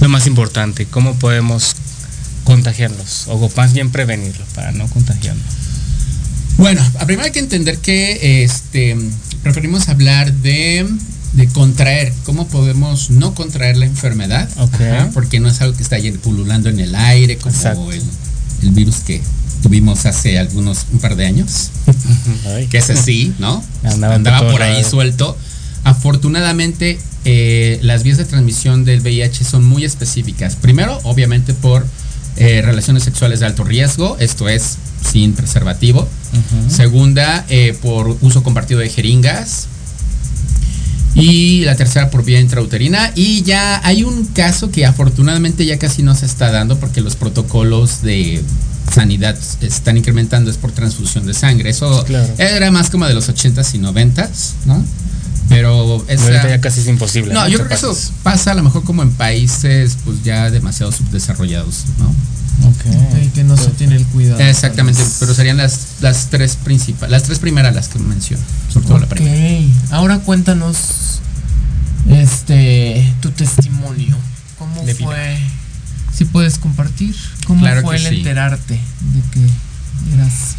lo 0.00 0.08
más 0.08 0.26
importante, 0.26 0.86
¿cómo 0.86 1.14
podemos 1.14 1.74
contagiarlos? 2.44 3.24
O 3.28 3.50
más 3.56 3.72
bien 3.72 3.90
prevenirlo 3.90 4.44
para 4.54 4.72
no 4.72 4.86
contagiarlos. 4.88 5.44
Bueno, 6.56 6.82
primero 7.06 7.24
hay 7.26 7.30
que 7.30 7.38
entender 7.38 7.78
que 7.78 8.42
este, 8.42 8.96
preferimos 9.42 9.88
hablar 9.88 10.32
de, 10.32 10.88
de 11.34 11.46
contraer. 11.48 12.12
¿Cómo 12.24 12.48
podemos 12.48 13.10
no 13.10 13.32
contraer 13.34 13.76
la 13.76 13.86
enfermedad? 13.86 14.48
Ajá, 14.56 15.10
porque 15.14 15.38
no 15.38 15.48
es 15.48 15.60
algo 15.60 15.76
que 15.76 15.82
está 15.84 15.98
pululando 16.22 16.68
en 16.68 16.80
el 16.80 16.94
aire 16.96 17.38
como 17.38 17.92
el, 17.92 18.02
el 18.62 18.70
virus 18.70 18.96
que 18.96 19.22
tuvimos 19.62 20.06
hace 20.06 20.38
algunos, 20.38 20.86
un 20.92 20.98
par 20.98 21.16
de 21.16 21.26
años. 21.26 21.70
Ay. 22.46 22.66
Que 22.66 22.78
ese 22.78 22.96
sí, 22.96 23.32
¿no? 23.38 23.62
Andaba 23.84 24.14
Andaba, 24.14 24.50
por 24.50 24.62
ahí 24.62 24.78
lado. 24.82 24.90
suelto. 24.90 25.36
afortunadamente 25.84 26.98
eh, 27.24 27.78
las 27.82 28.04
vías 28.04 28.16
de 28.16 28.24
transmisión 28.24 28.84
del 28.84 29.00
VIH 29.00 29.44
son 29.44 29.66
muy 29.66 29.84
específicas. 29.84 30.56
Primero, 30.56 30.98
obviamente 31.02 31.52
por 31.54 31.86
eh, 32.36 32.62
relaciones 32.62 33.02
sexuales 33.02 33.40
de 33.40 33.46
alto 33.46 33.64
riesgo, 33.64 34.16
esto 34.20 34.48
es 34.48 34.78
sin 35.04 35.32
preservativo. 35.32 36.08
Segunda, 36.68 37.44
eh, 37.48 37.76
por 37.82 38.16
uso 38.20 38.42
compartido 38.42 38.80
de 38.80 38.88
jeringas. 38.88 39.66
Y 41.14 41.64
la 41.64 41.74
tercera 41.74 42.10
por 42.10 42.24
vía 42.24 42.38
intrauterina. 42.38 43.12
Y 43.16 43.42
ya 43.42 43.80
hay 43.84 44.04
un 44.04 44.24
caso 44.26 44.70
que 44.70 44.86
afortunadamente 44.86 45.66
ya 45.66 45.78
casi 45.78 46.02
no 46.02 46.14
se 46.14 46.26
está 46.26 46.52
dando 46.52 46.78
porque 46.78 47.00
los 47.00 47.16
protocolos 47.16 48.02
de 48.02 48.42
sanidad 48.92 49.36
están 49.60 49.96
incrementando, 49.96 50.50
es 50.50 50.56
por 50.56 50.72
transfusión 50.72 51.26
de 51.26 51.34
sangre. 51.34 51.70
Eso 51.70 52.04
Claro. 52.04 52.32
era 52.38 52.70
más 52.70 52.90
como 52.90 53.06
de 53.06 53.14
los 53.14 53.28
80s 53.28 53.74
y 53.74 53.78
90s, 53.78 54.54
¿no? 54.66 54.84
Pero 55.48 56.04
esa- 56.08 56.46
ya 56.48 56.60
casi 56.60 56.80
es 56.80 56.88
imposible. 56.88 57.32
no, 57.32 57.48
yo 57.48 57.56
creo 57.58 57.68
que 57.68 57.74
eso 57.74 57.96
pasa 58.22 58.52
a 58.52 58.54
lo 58.54 58.62
mejor 58.62 58.84
como 58.84 59.02
en 59.02 59.10
países 59.12 59.96
pues 60.04 60.22
ya 60.22 60.50
demasiado 60.50 60.92
subdesarrollados, 60.92 61.84
¿no? 61.98 62.14
Ok, 62.68 63.32
que 63.34 63.44
no 63.44 63.56
se 63.56 63.68
tiene 63.70 63.96
el 63.96 64.04
cuidado. 64.06 64.40
Exactamente, 64.40 65.00
pero 65.20 65.32
serían 65.32 65.56
las, 65.56 65.78
las 66.00 66.26
tres 66.28 66.56
principales, 66.56 67.10
las 67.12 67.22
tres 67.22 67.38
primeras 67.38 67.74
las 67.74 67.88
que 67.88 67.98
menciono, 68.00 68.42
sobre 68.72 68.86
todo 68.88 68.98
la 68.98 69.04
Ok, 69.06 69.10
primera. 69.12 69.64
ahora 69.90 70.18
cuéntanos 70.18 70.76
este 72.10 73.12
tu 73.20 73.30
testimonio. 73.30 74.16
¿Cómo 74.58 74.82
De 74.84 74.94
vida. 74.94 75.06
Si 76.18 76.24
puedes 76.24 76.58
compartir, 76.58 77.14
¿cómo 77.46 77.60
Claro 77.60 77.82
fue 77.82 77.94
el 77.94 78.02
sí. 78.02 78.16
enterarte 78.16 78.74
de 78.74 79.20
que 79.32 80.14
eras 80.16 80.56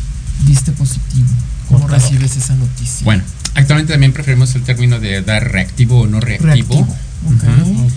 diste 0.47 0.71
positivo? 0.71 1.27
¿Cómo 1.67 1.85
recibes 1.85 2.37
esa 2.37 2.55
noticia? 2.55 3.03
Bueno, 3.03 3.23
actualmente 3.55 3.91
también 3.91 4.13
preferimos 4.13 4.55
el 4.55 4.61
término 4.63 5.01
de 5.01 5.21
dar 5.21 5.51
reactivo 5.51 5.99
o 5.99 6.07
no 6.07 6.21
reactivo. 6.21 6.47
Reactivo. 6.53 6.97
Ok. 7.27 7.43
Ujú. 7.61 7.91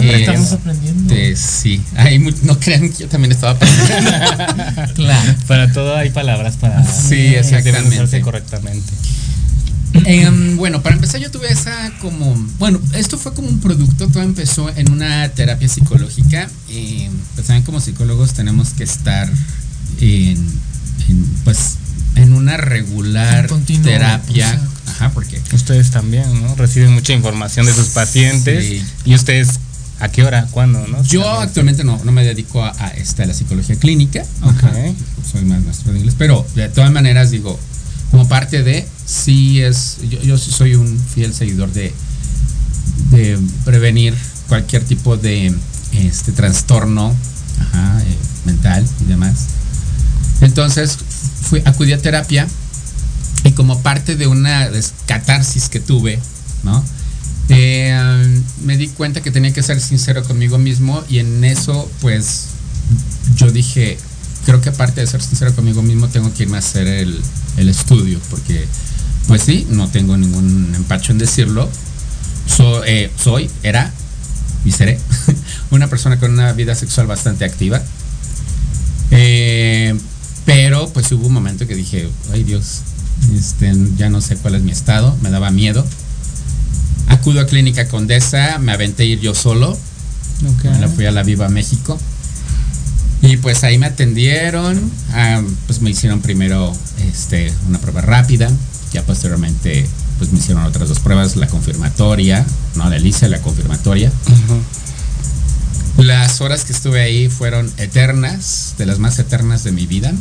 Mira, 0.00 0.16
Eh, 0.16 0.20
estamos 0.20 0.52
aprendiendo. 0.52 1.12
eh, 1.12 1.34
sí, 1.34 1.82
Ay, 1.96 2.20
no 2.20 2.60
crean 2.60 2.88
que 2.88 2.98
yo 2.98 3.08
también 3.08 3.32
estaba 3.32 3.52
aprendiendo. 3.52 4.10
Claro. 4.94 5.34
Para 5.48 5.72
todo 5.72 5.96
hay 5.96 6.10
palabras 6.10 6.56
para 6.56 6.84
Sí, 6.84 7.34
exactamente. 7.34 8.20
correctamente. 8.20 8.92
Em, 10.04 10.56
bueno, 10.56 10.82
para 10.82 10.94
empezar 10.94 11.20
yo 11.20 11.30
tuve 11.30 11.50
esa 11.50 11.92
como, 12.00 12.34
bueno, 12.58 12.78
esto 12.94 13.18
fue 13.18 13.32
como 13.34 13.48
un 13.48 13.60
producto, 13.60 14.08
todo 14.08 14.22
empezó 14.22 14.68
en 14.76 14.90
una 14.92 15.28
terapia 15.30 15.68
psicológica. 15.68 16.48
eh, 16.68 17.10
pues 17.34 17.46
saben 17.46 17.62
como 17.62 17.80
psicólogos 17.80 18.32
tenemos 18.34 18.70
que 18.70 18.84
estar 18.84 19.28
en, 20.00 20.36
en, 21.08 21.24
pues 21.44 21.76
en 22.16 22.32
una 22.34 22.56
regular 22.56 23.44
En 23.44 23.48
continuo, 23.48 23.84
terapia, 23.84 24.60
ajá, 24.86 25.10
porque 25.10 25.40
Ustedes 25.52 25.90
también, 25.90 26.42
¿no? 26.42 26.54
Reciben 26.56 26.92
mucha 26.92 27.12
información 27.12 27.64
de 27.66 27.72
sus 27.72 27.88
pacientes. 27.88 28.64
Sí. 28.64 28.82
Y 29.04 29.14
ustedes, 29.14 29.60
¿a 30.00 30.08
qué 30.08 30.22
hora? 30.24 30.46
¿Cuándo? 30.50 30.86
¿no? 30.86 31.02
yo 31.04 31.22
También. 31.22 31.42
actualmente 31.48 31.84
no, 31.84 32.00
no 32.04 32.12
me 32.12 32.24
dedico 32.24 32.62
a, 32.64 32.74
a 32.78 32.88
esta, 32.88 33.22
a 33.22 33.26
la 33.26 33.34
psicología 33.34 33.76
clínica, 33.76 34.22
Ok. 34.42 34.64
ajá, 34.64 34.72
soy 35.30 35.44
más 35.44 35.62
maestro 35.62 35.92
de 35.92 35.98
inglés, 36.00 36.14
pero 36.18 36.46
de 36.54 36.68
todas 36.68 36.90
maneras 36.92 37.30
digo, 37.30 37.58
como 38.10 38.28
parte 38.28 38.62
de, 38.62 38.86
sí 39.06 39.60
es, 39.60 39.98
yo, 40.22 40.38
soy 40.38 40.74
un 40.74 40.98
fiel 40.98 41.34
seguidor 41.34 41.70
de, 41.72 41.92
prevenir 43.64 44.14
cualquier 44.48 44.84
tipo 44.84 45.16
de 45.16 45.54
este 45.92 46.32
trastorno 46.32 47.10
eh, 47.10 48.16
mental 48.44 48.86
y 49.02 49.04
demás. 49.04 49.46
Entonces 50.40 50.98
fui, 51.42 51.62
acudí 51.64 51.92
a 51.92 51.98
terapia 51.98 52.46
y 53.44 53.52
como 53.52 53.80
parte 53.82 54.16
de 54.16 54.26
una 54.26 54.68
catarsis 55.06 55.68
que 55.68 55.80
tuve, 55.80 56.18
¿no? 56.64 56.84
Eh, 57.50 58.42
me 58.64 58.76
di 58.76 58.88
cuenta 58.88 59.22
que 59.22 59.30
tenía 59.30 59.52
que 59.52 59.62
ser 59.62 59.80
sincero 59.80 60.22
conmigo 60.24 60.58
mismo 60.58 61.02
y 61.08 61.18
en 61.18 61.44
eso 61.44 61.90
pues 62.00 62.48
yo 63.36 63.50
dije, 63.50 63.98
creo 64.48 64.62
que 64.62 64.70
aparte 64.70 65.02
de 65.02 65.06
ser 65.06 65.20
sincero 65.22 65.54
conmigo 65.54 65.82
mismo 65.82 66.08
tengo 66.08 66.32
que 66.32 66.44
irme 66.44 66.56
a 66.56 66.60
hacer 66.60 66.86
el, 66.86 67.20
el 67.58 67.68
estudio 67.68 68.18
porque 68.30 68.66
pues 69.26 69.42
sí, 69.42 69.66
no 69.68 69.88
tengo 69.88 70.16
ningún 70.16 70.72
empacho 70.74 71.12
en 71.12 71.18
decirlo. 71.18 71.68
So- 72.56 72.82
eh, 72.86 73.10
soy, 73.22 73.50
era 73.62 73.92
y 74.64 74.72
seré 74.72 74.98
una 75.70 75.88
persona 75.88 76.18
con 76.18 76.32
una 76.32 76.54
vida 76.54 76.74
sexual 76.74 77.06
bastante 77.06 77.44
activa. 77.44 77.82
Eh, 79.10 79.94
pero 80.46 80.88
pues 80.94 81.12
hubo 81.12 81.26
un 81.26 81.34
momento 81.34 81.66
que 81.66 81.74
dije, 81.74 82.08
ay 82.32 82.42
Dios, 82.42 82.80
este, 83.36 83.70
ya 83.98 84.08
no 84.08 84.22
sé 84.22 84.36
cuál 84.36 84.54
es 84.54 84.62
mi 84.62 84.72
estado, 84.72 85.14
me 85.20 85.28
daba 85.28 85.50
miedo. 85.50 85.84
Acudo 87.08 87.40
a 87.40 87.46
Clínica 87.46 87.86
Condesa, 87.88 88.58
me 88.58 88.72
aventé 88.72 89.02
a 89.02 89.06
ir 89.06 89.20
yo 89.20 89.34
solo, 89.34 89.72
Ok. 89.72 90.64
me 90.64 90.78
la 90.80 90.88
fui 90.88 91.04
a 91.04 91.10
la 91.10 91.22
Viva 91.22 91.50
México. 91.50 91.98
Y 93.20 93.36
pues 93.38 93.64
ahí 93.64 93.78
me 93.78 93.86
atendieron, 93.86 94.80
ah, 95.12 95.42
pues 95.66 95.80
me 95.80 95.90
hicieron 95.90 96.20
primero 96.20 96.72
este, 97.10 97.52
una 97.68 97.78
prueba 97.80 98.00
rápida, 98.00 98.48
ya 98.92 99.02
posteriormente 99.04 99.86
pues 100.18 100.32
me 100.32 100.38
hicieron 100.38 100.64
otras 100.64 100.88
dos 100.88 101.00
pruebas, 101.00 101.36
la 101.36 101.46
confirmatoria, 101.46 102.44
no 102.76 102.88
la 102.88 102.96
ELISA, 102.96 103.28
la 103.28 103.40
confirmatoria. 103.40 104.12
Las 105.96 106.40
horas 106.40 106.64
que 106.64 106.72
estuve 106.72 107.00
ahí 107.00 107.28
fueron 107.28 107.70
eternas, 107.76 108.74
de 108.78 108.86
las 108.86 108.98
más 108.98 109.18
eternas 109.18 109.64
de 109.64 109.72
mi 109.72 109.86
vida. 109.86 110.12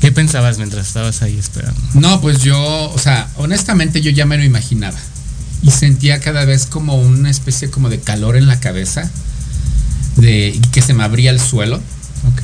¿Qué 0.00 0.10
pensabas 0.10 0.58
mientras 0.58 0.88
estabas 0.88 1.22
ahí 1.22 1.38
esperando? 1.38 1.80
No, 1.94 2.20
pues 2.20 2.42
yo, 2.42 2.90
o 2.90 2.98
sea, 2.98 3.28
honestamente 3.36 4.00
yo 4.00 4.10
ya 4.10 4.26
me 4.26 4.36
lo 4.36 4.42
imaginaba. 4.42 4.98
Y 5.62 5.70
sentía 5.70 6.18
cada 6.18 6.44
vez 6.44 6.66
como 6.66 6.96
una 6.96 7.30
especie 7.30 7.70
como 7.70 7.88
de 7.88 8.00
calor 8.00 8.36
en 8.36 8.48
la 8.48 8.58
cabeza, 8.58 9.08
de 10.16 10.60
que 10.72 10.82
se 10.82 10.92
me 10.92 11.04
abría 11.04 11.30
el 11.30 11.40
suelo, 11.40 11.80
Ok. 12.28 12.42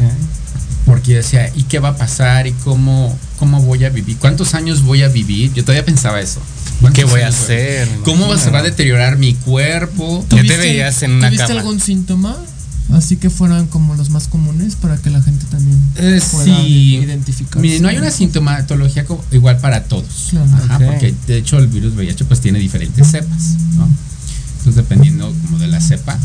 porque 0.87 1.11
yo 1.13 1.17
decía, 1.19 1.51
¿y 1.55 1.65
qué 1.65 1.79
va 1.79 1.91
a 1.91 1.97
pasar? 1.97 2.47
¿Y 2.47 2.53
cómo, 2.53 3.17
cómo 3.39 3.61
voy 3.63 3.85
a 3.85 3.91
vivir? 3.91 4.17
¿Cuántos 4.19 4.55
años 4.55 4.83
voy 4.83 5.03
a 5.03 5.09
vivir? 5.09 5.53
Yo 5.53 5.63
todavía 5.63 5.85
pensaba 5.85 6.21
eso. 6.21 6.41
¿Qué 6.41 6.81
¿Cuántos 6.81 7.11
voy 7.11 7.21
a 7.23 7.29
hacer? 7.29 7.89
¿Cómo 8.05 8.37
se 8.39 8.51
va 8.51 8.61
a 8.61 8.63
deteriorar 8.63 9.19
mi 9.19 9.35
cuerpo? 9.35 10.25
Ya 10.31 10.37
te 10.37 10.37
¿Tuviste- 10.43 10.59
veías 10.59 11.03
en 11.03 11.13
una 11.13 11.29
¿Tuviste 11.29 11.47
cama. 11.49 11.61
algún 11.61 11.81
síntoma? 11.81 12.37
Así 12.95 13.17
que 13.19 13.29
fueran 13.29 13.67
como 13.67 13.95
los 13.97 14.09
más 14.09 14.29
comunes 14.29 14.77
para 14.77 14.97
que 14.97 15.11
la 15.11 15.21
gente 15.21 15.45
también 15.51 15.79
Eh, 15.97 16.23
pueda 16.33 16.45
sí. 16.63 16.97
identificar. 17.03 17.61
Mire, 17.61 17.81
no 17.81 17.89
hay 17.89 17.99
una 17.99 18.11
sintomatología 18.11 19.05
igual 19.31 19.59
para 19.59 19.85
todos. 19.85 20.29
Claro. 20.31 20.47
Ajá, 20.55 20.77
Ok. 20.77 20.83
porque 20.87 21.15
de 21.27 21.37
hecho 21.37 21.59
el 21.59 21.67
virus 21.67 21.95
VIH 21.95 22.25
pues 22.25 22.41
tiene 22.41 22.59
diferentes 22.59 23.07
cepas, 23.11 23.57
¿no? 23.77 23.87
Entonces 24.59 24.77
dependiendo 24.77 25.31
como 25.45 25.59
de 25.59 25.69
la 25.69 25.83
cepa, 25.83 26.19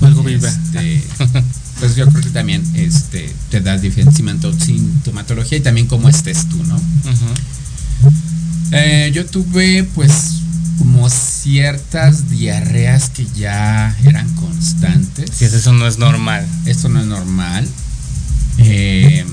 Algo 0.00 0.24
viva. 0.24 0.48
este, 0.48 1.04
pues 1.80 1.96
yo 1.96 2.06
creo 2.08 2.22
que 2.22 2.30
también 2.30 2.62
este, 2.74 3.32
te 3.50 3.60
da 3.60 3.76
diferente 3.78 4.22
sintomatología 4.58 5.58
y 5.58 5.60
también 5.60 5.86
cómo 5.86 6.08
estés 6.08 6.48
tú, 6.48 6.62
¿no? 6.64 6.80
Eh, 8.72 9.10
yo 9.14 9.26
tuve 9.26 9.84
pues 9.94 10.40
como 10.78 11.08
ciertas 11.08 12.30
diarreas 12.30 13.10
que 13.10 13.26
ya 13.36 13.96
eran 14.04 14.28
constantes. 14.34 15.30
Si 15.32 15.44
eso 15.44 15.72
no 15.72 15.86
es 15.86 15.98
normal. 15.98 16.46
Esto 16.66 16.88
no 16.88 17.00
es 17.00 17.06
normal. 17.06 17.68
Eh, 18.58 19.24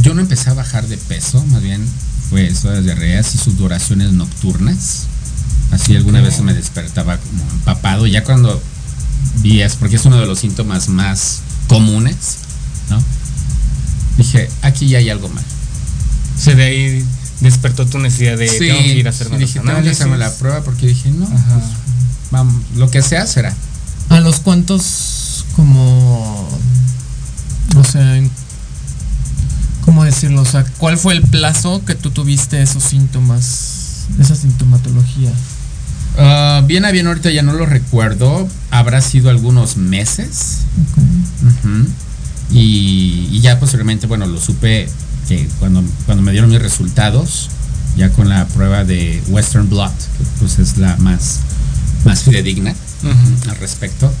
yo 0.00 0.14
no 0.14 0.20
empecé 0.20 0.50
a 0.50 0.54
bajar 0.54 0.86
de 0.86 0.96
peso, 0.96 1.44
más 1.46 1.62
bien 1.62 1.84
fue 2.28 2.46
eso, 2.46 2.70
las 2.70 2.84
diarreas 2.84 3.34
y 3.34 3.38
sudoraciones 3.38 4.12
nocturnas. 4.12 5.06
Así 5.70 5.96
alguna 5.96 6.20
vez 6.20 6.40
me 6.40 6.54
despertaba 6.54 7.18
como 7.18 7.42
empapado, 7.50 8.06
ya 8.06 8.22
cuando 8.24 8.62
vi 9.42 9.62
es 9.62 9.76
porque 9.76 9.96
es 9.96 10.04
uno 10.04 10.18
de 10.18 10.26
los 10.26 10.38
síntomas 10.38 10.88
más 10.88 11.40
comunes, 11.68 12.38
¿no? 12.90 13.02
Dije, 14.18 14.48
aquí 14.62 14.88
ya 14.88 14.98
hay 14.98 15.10
algo 15.10 15.28
mal. 15.28 15.44
O 16.36 16.40
sea, 16.40 16.54
de 16.54 16.64
ahí 16.64 17.04
despertó 17.40 17.86
tu 17.86 17.98
necesidad 17.98 18.36
de 18.38 18.48
Sí, 18.48 18.58
tengo 18.58 18.78
que 18.80 18.94
ir 18.94 19.06
a 19.06 19.10
hacerme 19.10 19.36
sí, 19.36 19.42
los 19.42 19.52
dije, 19.54 19.66
tengo 19.66 19.82
que 19.82 19.90
hacerme 19.90 20.18
la 20.18 20.32
prueba 20.34 20.62
porque 20.62 20.86
dije, 20.86 21.10
no, 21.10 21.26
pues, 21.26 21.42
vamos, 22.30 22.62
lo 22.76 22.90
que 22.90 23.02
sea 23.02 23.26
será. 23.26 23.54
¿A 24.08 24.20
los 24.20 24.40
cuantos 24.40 25.44
como 25.56 26.48
o 27.76 27.84
sea, 27.84 28.16
en- 28.16 28.30
cómo 29.84 30.04
decirlo, 30.04 30.42
o 30.42 30.44
sea, 30.44 30.64
cuál 30.78 30.96
fue 30.98 31.14
el 31.14 31.22
plazo 31.22 31.84
que 31.84 31.94
tú 31.94 32.10
tuviste 32.10 32.60
esos 32.62 32.82
síntomas, 32.82 34.06
esa 34.18 34.34
sintomatología? 34.34 35.30
Ah, 36.18 36.62
bien 36.66 36.84
a 36.84 36.90
bien 36.92 37.06
ahorita 37.06 37.30
ya 37.30 37.42
no 37.42 37.52
lo 37.52 37.66
recuerdo, 37.66 38.48
habrá 38.70 39.00
sido 39.00 39.28
algunos 39.30 39.76
meses. 39.76 40.58
Y, 42.50 43.28
y 43.32 43.40
ya 43.40 43.58
posteriormente, 43.58 44.06
bueno, 44.06 44.26
lo 44.26 44.40
supe 44.40 44.88
que 45.28 45.48
cuando, 45.58 45.82
cuando 46.06 46.22
me 46.22 46.32
dieron 46.32 46.50
mis 46.50 46.62
resultados, 46.62 47.48
ya 47.96 48.10
con 48.10 48.28
la 48.28 48.46
prueba 48.46 48.84
de 48.84 49.22
Western 49.28 49.68
Blot, 49.68 49.92
que 49.92 50.24
pues 50.38 50.58
es 50.58 50.78
la 50.78 50.96
más, 50.98 51.40
más 52.04 52.22
fidedigna 52.22 52.74
al 53.50 53.56
respecto, 53.56 54.12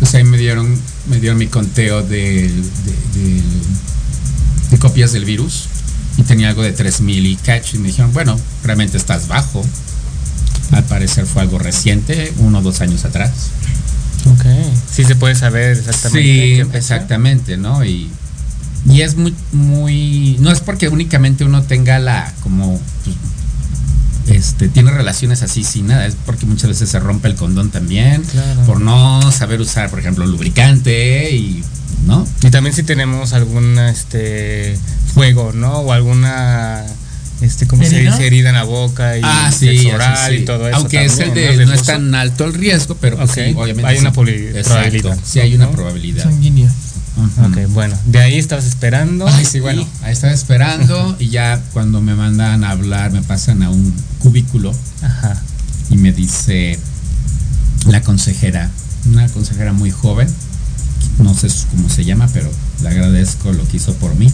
pues 0.00 0.14
ahí 0.14 0.24
me 0.24 0.38
dieron, 0.38 0.76
me 1.08 1.20
dieron 1.20 1.38
mi 1.38 1.46
conteo 1.46 2.02
de, 2.02 2.48
de, 2.48 3.20
de- 3.20 3.42
de 4.70 4.78
copias 4.78 5.12
del 5.12 5.24
virus 5.24 5.64
y 6.16 6.22
tenía 6.22 6.48
algo 6.48 6.62
de 6.62 6.72
3000 6.72 7.26
y 7.26 7.36
cacho. 7.36 7.76
Y 7.76 7.80
me 7.80 7.88
dijeron, 7.88 8.12
bueno, 8.12 8.36
realmente 8.64 8.96
estás 8.96 9.28
bajo. 9.28 9.64
Al 10.72 10.84
parecer 10.84 11.26
fue 11.26 11.42
algo 11.42 11.58
reciente, 11.58 12.32
uno 12.38 12.58
o 12.58 12.62
dos 12.62 12.80
años 12.80 13.04
atrás. 13.04 13.32
Ok. 14.26 14.44
Sí 14.90 15.04
se 15.04 15.16
puede 15.16 15.34
saber 15.34 15.76
exactamente. 15.76 16.22
Sí, 16.22 16.70
exactamente, 16.72 17.56
¿no? 17.56 17.84
Y, 17.84 18.10
y 18.88 19.02
es 19.02 19.16
muy, 19.16 19.34
muy. 19.52 20.36
No 20.40 20.50
es 20.50 20.60
porque 20.60 20.88
únicamente 20.88 21.44
uno 21.44 21.62
tenga 21.62 21.98
la. 21.98 22.32
como. 22.42 22.80
pues, 24.26 24.36
este, 24.36 24.68
tiene 24.68 24.90
relaciones 24.90 25.42
así 25.42 25.64
sin 25.64 25.88
nada, 25.88 26.06
es 26.06 26.16
porque 26.26 26.46
muchas 26.46 26.70
veces 26.70 26.88
se 26.88 26.98
rompe 26.98 27.28
el 27.28 27.34
condón 27.34 27.70
también. 27.70 28.22
Claro. 28.22 28.62
Por 28.62 28.80
no 28.80 29.30
saber 29.30 29.60
usar, 29.60 29.90
por 29.90 29.98
ejemplo, 29.98 30.26
lubricante 30.26 31.30
y. 31.34 31.62
¿No? 32.06 32.26
Y 32.42 32.50
también 32.50 32.74
si 32.74 32.82
tenemos 32.82 33.32
algún 33.32 33.78
este 33.78 34.78
fuego, 35.14 35.52
¿no? 35.54 35.78
O 35.78 35.92
alguna 35.92 36.84
este 37.44 37.66
¿cómo 37.66 37.82
se 37.84 37.96
¿Herida? 37.96 38.12
dice? 38.12 38.26
herida 38.26 38.48
en 38.50 38.54
la 38.56 38.64
boca 38.64 39.16
y 39.16 39.20
Ah, 39.22 39.52
sí, 39.56 39.86
oral 39.90 40.30
sí. 40.30 40.36
y 40.36 40.44
todo 40.44 40.68
eso. 40.68 40.76
Aunque 40.78 41.04
es 41.04 41.18
el 41.18 41.34
de 41.34 41.64
no, 41.66 41.72
es 41.72 41.82
tan 41.84 42.14
alto 42.14 42.44
el 42.44 42.54
riesgo, 42.54 42.96
pero 43.00 43.16
pues 43.16 43.30
obviamente. 43.30 43.86
hay 43.86 43.98
una 43.98 44.10
sí. 44.10 44.14
probabilidad- 44.14 44.56
Exacto, 44.56 45.14
Sí, 45.24 45.40
hay 45.40 45.54
una 45.54 45.66
¿no? 45.66 45.72
probabilidad. 45.72 46.24
Sanguínea. 46.24 46.70
Ok, 47.46 47.58
bueno, 47.68 47.96
de 48.06 48.18
ahí 48.18 48.38
estabas 48.38 48.64
esperando. 48.66 49.28
Ay, 49.28 49.44
sí, 49.44 49.60
bueno, 49.60 49.86
ahí 50.02 50.12
estaba 50.12 50.32
esperando 50.32 51.16
y 51.20 51.28
ya 51.28 51.62
cuando 51.72 52.00
me 52.00 52.14
mandan 52.16 52.64
a 52.64 52.70
hablar, 52.70 53.12
me 53.12 53.22
pasan 53.22 53.62
a 53.62 53.70
un 53.70 53.94
cubículo 54.18 54.74
Ajá. 55.02 55.40
y 55.90 55.96
me 55.96 56.10
dice 56.12 56.76
la 57.86 58.00
consejera, 58.02 58.68
una 59.06 59.28
consejera 59.28 59.72
muy 59.72 59.92
joven, 59.92 60.26
no 61.18 61.34
sé 61.34 61.46
cómo 61.70 61.88
se 61.88 62.04
llama, 62.04 62.28
pero 62.32 62.50
le 62.82 62.88
agradezco 62.88 63.52
lo 63.52 63.66
que 63.68 63.76
hizo 63.76 63.94
por 63.94 64.14
mí. 64.16 64.32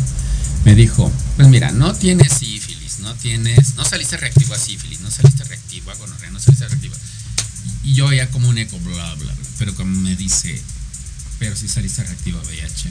Me 0.65 0.75
dijo, 0.75 1.11
pues 1.37 1.49
mira, 1.49 1.73
no 1.73 1.93
tienes 1.95 2.33
sífilis, 2.33 2.70
no 3.01 3.15
tienes, 3.15 3.75
no 3.77 3.85
saliste 3.85 4.17
reactivo 4.17 4.55
a 4.55 4.59
sífilis, 4.59 5.01
no 5.01 5.11
saliste 5.11 5.45
reactivo 5.45 5.91
a 5.91 5.95
gonorrea, 5.95 6.31
no 6.31 6.41
saliste 6.41 6.67
reactivo. 6.69 6.95
Y 7.85 7.95
yo 7.95 8.13
ya 8.13 8.29
como 8.31 8.49
un 8.49 8.59
eco, 8.59 8.79
bla, 8.81 9.15
bla, 9.15 9.15
bla. 9.15 9.35
Pero 9.59 9.75
como 9.75 9.95
me 10.01 10.17
dice, 10.17 10.61
pero 11.39 11.57
si 11.57 11.69
saliste 11.69 12.03
reactivo 12.03 12.39
a 12.39 12.43
VIH. 12.43 12.91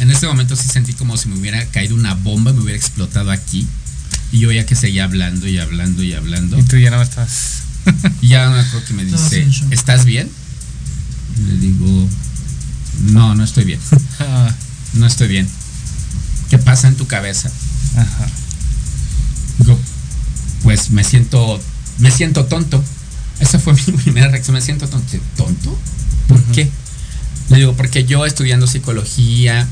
En 0.00 0.10
este 0.10 0.26
momento 0.26 0.56
sí 0.56 0.68
sentí 0.68 0.94
como 0.94 1.16
si 1.16 1.28
me 1.28 1.38
hubiera 1.38 1.64
caído 1.66 1.94
una 1.94 2.14
bomba 2.14 2.52
me 2.52 2.60
hubiera 2.60 2.78
explotado 2.78 3.30
aquí. 3.30 3.66
Y 4.32 4.40
yo 4.40 4.50
ya 4.50 4.64
que 4.66 4.74
seguía 4.74 5.04
hablando 5.04 5.46
y 5.46 5.58
hablando 5.58 6.02
y 6.02 6.14
hablando. 6.14 6.58
Y 6.58 6.62
tú 6.62 6.76
ya 6.78 6.90
no 6.90 7.02
estás. 7.02 7.62
Y 8.20 8.28
ya 8.28 8.48
me 8.50 8.60
acuerdo 8.60 8.86
que 8.86 8.94
me 8.94 9.04
dice. 9.04 9.46
¿estás 9.70 10.04
bien? 10.04 10.30
Y 11.36 11.40
le 11.42 11.56
digo, 11.58 12.08
no, 13.10 13.34
no 13.34 13.44
estoy 13.44 13.64
bien. 13.64 13.80
Ah, 14.20 14.54
No 14.94 15.06
estoy 15.06 15.26
bien. 15.26 15.48
¿Qué 16.48 16.58
pasa 16.58 16.86
en 16.86 16.96
tu 16.96 17.06
cabeza? 17.06 17.50
Ajá. 17.96 18.28
Digo, 19.62 19.78
pues 20.62 20.90
me 20.90 21.04
siento, 21.04 21.60
me 21.98 22.10
siento 22.10 22.46
tonto. 22.46 22.82
Esa 23.40 23.58
fue 23.58 23.74
mi 23.86 23.92
primera 23.92 24.28
reacción, 24.28 24.54
me 24.54 24.60
siento 24.60 24.88
tonto. 24.88 25.18
¿Tonto? 25.36 25.78
¿Por 26.28 26.42
qué? 26.44 26.70
Le 27.50 27.56
digo, 27.58 27.74
porque 27.74 28.04
yo 28.04 28.24
estudiando 28.24 28.66
psicología, 28.66 29.66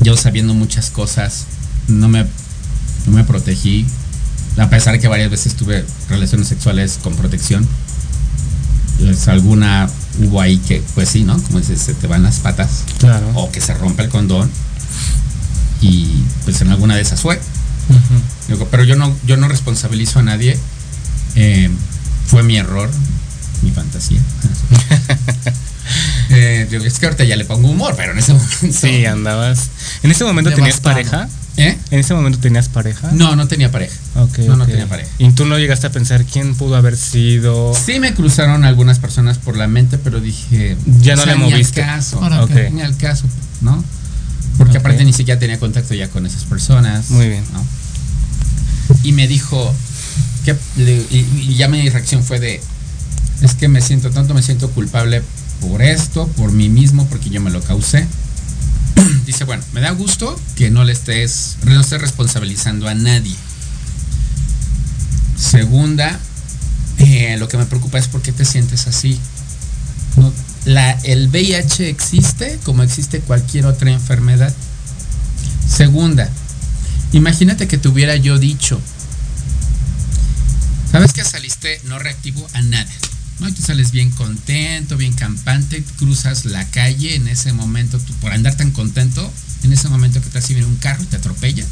yo 0.00 0.16
sabiendo 0.16 0.54
muchas 0.54 0.90
cosas, 0.90 1.44
no 1.88 2.08
me, 2.08 2.24
no 3.06 3.12
me 3.12 3.24
protegí. 3.24 3.86
A 4.56 4.70
pesar 4.70 4.98
que 5.00 5.08
varias 5.08 5.30
veces 5.30 5.54
tuve 5.54 5.84
relaciones 6.08 6.48
sexuales 6.48 6.98
con 7.02 7.16
protección. 7.16 7.66
Pues 8.98 9.26
alguna 9.26 9.90
hubo 10.20 10.40
ahí 10.40 10.58
que, 10.58 10.82
pues 10.94 11.08
sí, 11.08 11.24
¿no? 11.24 11.40
Como 11.42 11.58
dices, 11.58 11.80
se 11.80 11.94
te 11.94 12.06
van 12.06 12.22
las 12.22 12.38
patas. 12.38 12.84
Claro. 12.98 13.28
O 13.34 13.50
que 13.50 13.60
se 13.60 13.74
rompe 13.74 14.04
el 14.04 14.08
condón. 14.08 14.50
Y 15.80 16.22
pues 16.44 16.60
en 16.60 16.68
alguna 16.68 16.94
de 16.94 17.02
esas 17.02 17.20
fue. 17.20 17.40
Digo, 18.48 18.68
pero 18.70 18.84
yo 18.84 18.96
no, 18.96 19.14
yo 19.26 19.36
no 19.36 19.48
responsabilizo 19.48 20.18
a 20.18 20.22
nadie. 20.22 20.58
Eh, 21.36 21.70
fue 22.26 22.42
mi 22.42 22.56
error, 22.56 22.90
mi 23.62 23.70
fantasía. 23.70 24.20
Eh, 26.30 26.66
digo, 26.70 26.82
es 26.84 26.98
que 26.98 27.04
ahorita 27.04 27.24
ya 27.24 27.36
le 27.36 27.44
pongo 27.44 27.68
humor, 27.68 27.94
pero 27.96 28.12
en 28.12 28.18
ese 28.18 28.32
momento. 28.32 28.56
Sí, 28.72 29.04
andabas. 29.04 29.68
¿En 30.02 30.10
ese 30.10 30.24
momento 30.24 30.52
tenías 30.52 30.80
pareja? 30.80 31.28
¿Eh? 31.56 31.78
¿En 31.90 32.00
ese 32.00 32.14
momento 32.14 32.38
tenías 32.40 32.68
pareja? 32.68 33.10
No, 33.12 33.36
no 33.36 33.46
tenía 33.46 33.70
pareja. 33.70 33.94
No, 34.14 34.56
no 34.56 34.66
tenía 34.66 34.86
pareja. 34.88 35.10
¿Y 35.18 35.30
tú 35.32 35.44
no 35.44 35.58
llegaste 35.58 35.86
a 35.86 35.90
pensar 35.90 36.24
quién 36.24 36.54
pudo 36.56 36.76
haber 36.76 36.96
sido? 36.96 37.74
Sí 37.74 38.00
me 38.00 38.14
cruzaron 38.14 38.64
algunas 38.64 38.98
personas 38.98 39.38
por 39.38 39.56
la 39.56 39.68
mente, 39.68 39.98
pero 39.98 40.20
dije. 40.20 40.76
Ya 41.00 41.14
no 41.14 41.22
o 41.22 41.24
sea, 41.24 41.34
le 41.34 41.38
ni 41.38 41.44
al 41.44 41.50
moviste. 41.52 41.82
caso. 41.82 42.20
Ni 42.72 42.80
al 42.80 42.96
caso, 42.96 43.26
¿no? 43.60 43.84
Porque 44.58 44.78
Ok. 44.78 44.80
aparte 44.84 45.04
ni 45.04 45.12
siquiera 45.12 45.38
tenía 45.40 45.58
contacto 45.58 45.94
ya 45.94 46.08
con 46.08 46.26
esas 46.26 46.44
personas. 46.44 47.10
Muy 47.10 47.28
bien. 47.28 47.44
¿no? 47.52 47.64
Y 49.02 49.12
me 49.12 49.26
dijo. 49.26 49.74
Que, 50.44 50.54
y 51.10 51.54
ya 51.54 51.68
mi 51.68 51.88
reacción 51.88 52.22
fue 52.22 52.38
de. 52.40 52.60
Es 53.40 53.54
que 53.54 53.68
me 53.68 53.80
siento 53.80 54.10
tanto, 54.10 54.34
me 54.34 54.42
siento 54.42 54.70
culpable 54.70 55.22
por 55.60 55.82
esto, 55.82 56.26
por 56.28 56.52
mí 56.52 56.68
mismo, 56.68 57.06
porque 57.08 57.30
yo 57.30 57.40
me 57.40 57.50
lo 57.50 57.62
causé. 57.62 58.06
Dice, 59.26 59.44
bueno, 59.44 59.62
me 59.72 59.80
da 59.80 59.90
gusto 59.90 60.38
que 60.54 60.70
no 60.70 60.84
le 60.84 60.92
estés, 60.92 61.56
no 61.64 61.80
estés 61.80 62.00
responsabilizando 62.00 62.88
a 62.88 62.94
nadie. 62.94 63.34
Segunda, 65.38 66.18
eh, 66.98 67.36
lo 67.38 67.48
que 67.48 67.56
me 67.56 67.66
preocupa 67.66 67.98
es 67.98 68.08
por 68.08 68.22
qué 68.22 68.32
te 68.32 68.44
sientes 68.44 68.86
así. 68.86 69.18
No, 70.16 70.32
la, 70.64 70.92
el 71.04 71.28
VIH 71.28 71.88
existe 71.88 72.58
como 72.64 72.82
existe 72.82 73.20
cualquier 73.20 73.66
otra 73.66 73.90
enfermedad. 73.90 74.52
Segunda, 75.68 76.28
imagínate 77.12 77.68
que 77.68 77.78
te 77.78 77.88
hubiera 77.88 78.16
yo 78.16 78.38
dicho, 78.38 78.80
¿sabes 80.90 81.12
que 81.12 81.24
saliste 81.24 81.80
no 81.84 81.98
reactivo 81.98 82.46
a 82.52 82.62
nada? 82.62 82.90
¿no? 83.40 83.48
Y 83.48 83.52
tú 83.52 83.62
sales 83.62 83.90
bien 83.90 84.10
contento, 84.10 84.96
bien 84.96 85.12
campante, 85.12 85.82
cruzas 85.98 86.44
la 86.44 86.64
calle 86.70 87.14
en 87.16 87.28
ese 87.28 87.52
momento, 87.52 87.98
tú 87.98 88.12
por 88.14 88.32
andar 88.32 88.56
tan 88.56 88.70
contento, 88.70 89.30
en 89.64 89.72
ese 89.72 89.88
momento 89.88 90.20
que 90.20 90.28
te 90.28 90.40
viene 90.48 90.66
un 90.66 90.76
carro 90.76 91.02
y 91.02 91.06
te 91.06 91.16
atropella, 91.16 91.64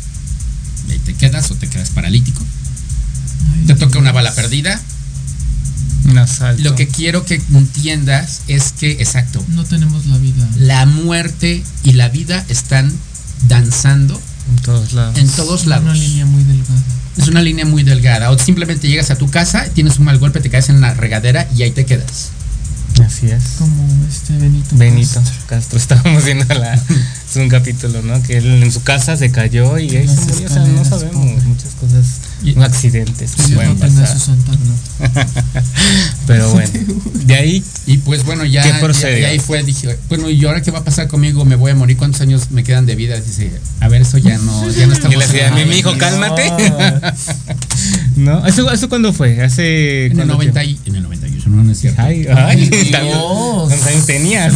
y 0.89 0.93
ahí 0.93 0.99
te 0.99 1.15
quedas 1.15 1.51
o 1.51 1.55
te 1.55 1.69
quedas 1.69 1.91
paralítico, 1.91 2.43
Ay, 3.55 3.67
te 3.67 3.75
toca 3.75 3.99
una 3.99 4.13
bala 4.13 4.35
perdida. 4.35 4.81
Un 6.05 6.19
asalto. 6.19 6.63
Lo 6.63 6.75
que 6.75 6.89
quiero 6.89 7.25
que 7.25 7.41
entiendas 7.55 8.41
es 8.49 8.73
que, 8.73 8.93
exacto, 8.93 9.45
No 9.49 9.65
tenemos 9.65 10.07
la 10.07 10.19
vida. 10.19 10.49
la 10.57 10.85
muerte 10.87 11.63
y 11.85 11.93
la 11.93 12.09
vida 12.09 12.45
están 12.49 12.93
danzando 13.49 14.21
En 14.51 14.63
todos 14.63 14.93
lados. 14.93 15.19
en 15.19 15.29
todos 15.29 15.61
Es 15.63 15.67
lados. 15.67 15.85
Una 15.85 15.95
línea 15.95 16.27
muy 16.27 16.43
delgada. 16.45 16.83
Es 17.17 17.29
una 17.29 17.43
línea 17.43 17.65
muy 17.67 17.83
delgada. 17.83 18.31
O 18.31 18.39
simplemente 18.39 18.89
llegas 18.89 19.11
a 19.11 19.17
tu 19.17 19.31
casa, 19.31 19.65
tienes 19.75 19.99
un 19.99 20.07
mal 20.07 20.19
golpe, 20.19 20.41
te 20.41 20.51
caes 20.51 20.69
en 20.71 20.81
la 20.81 20.95
regadera 20.95 21.47
y 21.57 21.63
ahí 21.63 21.71
te 21.71 21.85
quedas. 21.85 22.31
Así 23.05 23.27
es. 23.29 23.43
Como 23.59 23.87
este 24.09 24.37
Benito. 24.37 24.77
Benito 24.77 25.15
Castro. 25.21 25.47
Castro. 25.47 25.79
Estábamos 25.79 26.25
viendo 26.25 26.45
la, 26.55 26.75
es 26.75 27.37
un 27.37 27.49
capítulo, 27.49 28.03
¿no? 28.03 28.23
Que 28.23 28.39
él 28.39 28.63
en 28.63 28.71
su 28.73 28.83
casa 28.83 29.17
se 29.17 29.31
cayó 29.31 29.79
y 29.79 29.97
ahí 29.97 30.07
se 30.09 30.21
murió. 30.21 30.47
O 30.47 30.53
sea, 30.53 30.65
no 30.67 30.85
sabemos 30.85 31.15
pobre. 31.15 31.47
muchas 31.47 31.73
cosas, 31.81 32.07
Y- 32.45 32.55
no 32.55 32.65
accidentes 32.65 33.33
que 33.37 33.55
pueden 33.55 33.79
no 33.79 33.87
tenga 33.87 34.01
pasar. 34.01 34.19
su 34.19 34.25
santa. 34.27 34.53
Pero 36.27 36.51
bueno, 36.53 36.71
de 37.27 37.35
ahí 37.35 37.65
Y 37.87 37.99
pues 37.99 38.25
bueno, 38.25 38.45
ya, 38.45 38.63
¿Qué 38.63 38.75
procedió? 38.81 39.21
y 39.21 39.25
ahí 39.25 39.39
fue, 39.39 39.63
dije, 39.63 39.97
bueno, 40.09 40.31
¿y 40.31 40.45
ahora 40.45 40.61
qué 40.63 40.71
va 40.71 40.81
a 40.81 40.85
pasar 40.85 41.09
conmigo? 41.09 41.45
¿Me 41.45 41.57
voy 41.57 41.71
a 41.73 41.75
morir? 41.75 41.97
¿Cuántos 41.97 42.21
años 42.21 42.51
me 42.51 42.63
quedan 42.65 42.87
de 42.87 42.95
vida? 42.97 43.21
Dice, 43.21 43.53
a 43.81 43.89
ver, 43.89 44.03
eso 44.03 44.19
ya 44.19 44.39
no, 44.39 44.71
ya 44.71 44.87
no 44.87 44.93
y 44.93 44.97
estamos 44.97 45.17
le 45.19 45.27
decía, 45.27 45.49
en- 45.61 45.69
mi, 45.69 45.77
hijo, 45.77 45.97
cálmate. 45.99 46.53
¿No? 48.17 48.47
¿Eso, 48.47 48.71
¿Eso 48.71 48.89
cuándo 48.89 49.13
fue? 49.13 49.43
Hace. 49.43 50.07
En 50.07 50.13
el, 50.13 50.17
¿cuánto 50.19 50.35
90 50.35 50.61
tiempo? 50.61 50.83
y, 50.85 50.89
en 50.89 50.97
el 50.97 51.03
98, 51.05 51.49
no, 51.49 51.63
no 51.65 51.73
es 51.73 51.79
cierto. 51.81 52.03
Ay, 52.03 52.27
ay, 52.35 52.69
Dios. 52.69 53.69
¿cuántos 53.69 53.87
años 53.87 54.07
tenías? 54.07 54.55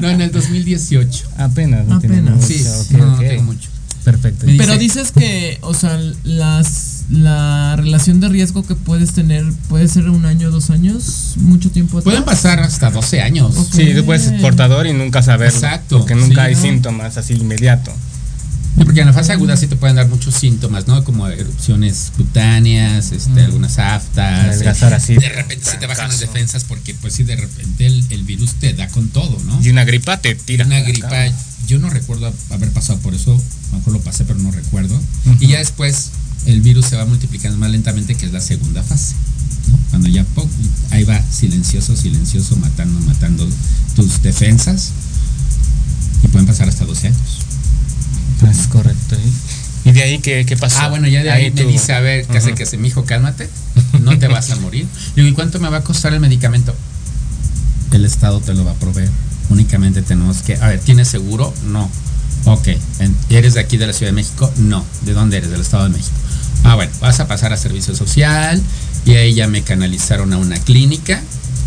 No, 0.00 0.10
en 0.10 0.20
el 0.20 0.30
2018. 0.32 1.28
Apenas, 1.38 1.86
no 1.86 1.96
Apenas. 1.96 2.34
mucho, 2.34 2.46
Sí, 2.46 2.64
no, 2.96 3.06
no 3.06 3.14
ok. 3.14 3.20
tengo 3.20 3.42
mucho. 3.42 3.68
Perfecto. 4.04 4.46
Pero 4.56 4.78
dices 4.78 5.10
que, 5.12 5.58
o 5.62 5.74
sea, 5.74 5.98
las 6.22 6.95
la 7.08 7.76
relación 7.76 8.18
de 8.20 8.28
riesgo 8.28 8.66
que 8.66 8.74
puedes 8.74 9.12
tener 9.12 9.44
puede 9.68 9.86
ser 9.88 10.08
un 10.10 10.26
año, 10.26 10.50
dos 10.50 10.70
años, 10.70 11.34
mucho 11.36 11.70
tiempo. 11.70 12.00
Pueden 12.02 12.24
pasar 12.24 12.58
hasta 12.60 12.90
12 12.90 13.20
años. 13.22 13.54
Sí, 13.72 13.92
tú 13.94 14.04
puedes 14.04 14.22
ser 14.24 14.40
portador 14.40 14.86
y 14.86 14.92
nunca 14.92 15.22
saberlo. 15.22 15.54
Exacto, 15.54 15.98
Porque 15.98 16.14
nunca 16.16 16.42
sí, 16.42 16.48
hay 16.48 16.54
¿no? 16.56 16.62
síntomas 16.62 17.16
así 17.16 17.34
inmediato. 17.34 17.92
Sí, 18.76 18.84
porque 18.84 19.00
en 19.00 19.06
la 19.06 19.12
fase 19.14 19.32
aguda 19.32 19.56
sí 19.56 19.68
te 19.68 19.76
pueden 19.76 19.96
dar 19.96 20.06
muchos 20.08 20.34
síntomas, 20.34 20.86
¿no? 20.86 21.02
Como 21.04 21.26
erupciones 21.28 22.12
cutáneas, 22.16 23.10
este, 23.12 23.30
Mm. 23.30 23.44
algunas 23.46 23.78
aftas. 23.78 24.44
Adelgazar 24.48 24.92
eh, 24.92 24.96
así. 24.96 25.14
De 25.14 25.28
repente 25.30 25.64
sí 25.70 25.76
te 25.78 25.86
bajan 25.86 26.08
las 26.08 26.20
defensas 26.20 26.64
porque 26.64 26.92
pues 26.94 27.14
sí, 27.14 27.22
de 27.24 27.36
repente 27.36 27.86
el, 27.86 28.04
el 28.10 28.24
virus 28.24 28.54
te 28.54 28.74
da 28.74 28.88
con 28.88 29.08
todo, 29.08 29.38
¿no? 29.46 29.58
Y 29.62 29.70
una 29.70 29.84
gripa 29.84 30.18
te 30.18 30.34
tira. 30.34 30.66
Una 30.66 30.80
gripa, 30.80 31.08
cama. 31.08 31.32
yo 31.68 31.78
no 31.78 31.88
recuerdo 31.88 32.30
haber 32.50 32.70
pasado 32.70 32.98
por 32.98 33.14
eso, 33.14 33.32
a 33.32 33.72
lo 33.72 33.78
mejor 33.78 33.92
lo 33.94 34.00
pasé 34.00 34.24
pero 34.24 34.40
no 34.40 34.50
recuerdo. 34.50 35.00
Y 35.40 35.46
ya 35.46 35.58
después 35.58 36.10
el 36.46 36.60
virus 36.62 36.86
se 36.86 36.96
va 36.96 37.04
multiplicando 37.04 37.58
más 37.58 37.70
lentamente, 37.70 38.14
que 38.14 38.26
es 38.26 38.32
la 38.32 38.40
segunda 38.40 38.82
fase. 38.82 39.14
¿no? 39.70 39.78
Cuando 39.90 40.08
ya 40.08 40.24
ahí 40.90 41.04
va 41.04 41.20
silencioso, 41.30 41.96
silencioso, 41.96 42.56
matando, 42.56 42.98
matando 43.00 43.46
tus 43.94 44.22
defensas. 44.22 44.90
Y 46.22 46.28
pueden 46.28 46.46
pasar 46.46 46.68
hasta 46.68 46.84
12 46.84 47.08
años. 47.08 47.20
Es 48.50 48.66
correcto. 48.68 49.16
¿eh? 49.16 49.20
¿Y 49.86 49.92
de 49.92 50.02
ahí 50.02 50.18
qué, 50.18 50.44
qué 50.46 50.56
pasó? 50.56 50.78
Ah, 50.80 50.88
bueno, 50.88 51.06
ya 51.08 51.22
de 51.22 51.30
ahí, 51.30 51.50
me 51.52 51.62
tú- 51.62 51.68
dice, 51.68 51.92
a 51.92 52.00
ver, 52.00 52.26
casi 52.26 52.48
Ujú. 52.48 52.56
que 52.56 52.66
se, 52.66 52.76
mi 52.76 52.88
hijo, 52.88 53.04
cálmate, 53.04 53.48
no 54.02 54.18
te 54.18 54.26
vas 54.28 54.50
a 54.50 54.56
morir. 54.56 54.86
Digo, 55.14 55.28
¿y 55.28 55.32
cuánto 55.32 55.60
me 55.60 55.68
va 55.68 55.78
a 55.78 55.84
costar 55.84 56.12
el 56.12 56.20
medicamento? 56.20 56.74
El 57.92 58.04
Estado 58.04 58.40
te 58.40 58.52
lo 58.54 58.64
va 58.64 58.72
a 58.72 58.74
proveer. 58.74 59.10
Únicamente 59.48 60.02
tenemos 60.02 60.38
que, 60.38 60.56
a 60.56 60.68
ver, 60.68 60.80
¿tienes 60.80 61.06
seguro? 61.08 61.54
No. 61.68 61.88
Ok, 62.46 62.68
¿eres 63.28 63.54
de 63.54 63.60
aquí 63.60 63.76
de 63.76 63.86
la 63.88 63.92
Ciudad 63.92 64.12
de 64.12 64.14
México? 64.14 64.50
No. 64.56 64.84
¿De 65.02 65.12
dónde 65.12 65.36
eres? 65.36 65.50
Del 65.50 65.60
Estado 65.60 65.84
de 65.84 65.90
México. 65.90 66.14
Ah, 66.62 66.76
bueno, 66.76 66.92
vas 67.00 67.18
a 67.20 67.26
pasar 67.26 67.52
a 67.52 67.56
servicio 67.56 67.94
social 67.94 68.62
y 69.04 69.14
ahí 69.16 69.34
ya 69.34 69.48
me 69.48 69.62
canalizaron 69.62 70.32
a 70.32 70.38
una 70.38 70.56
clínica 70.58 71.20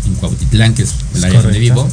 en 0.06 0.14
Cuautitlán, 0.14 0.74
que 0.74 0.82
es 0.82 0.94
el 1.14 1.24
área 1.24 1.42
donde 1.42 1.58
vivo. 1.58 1.86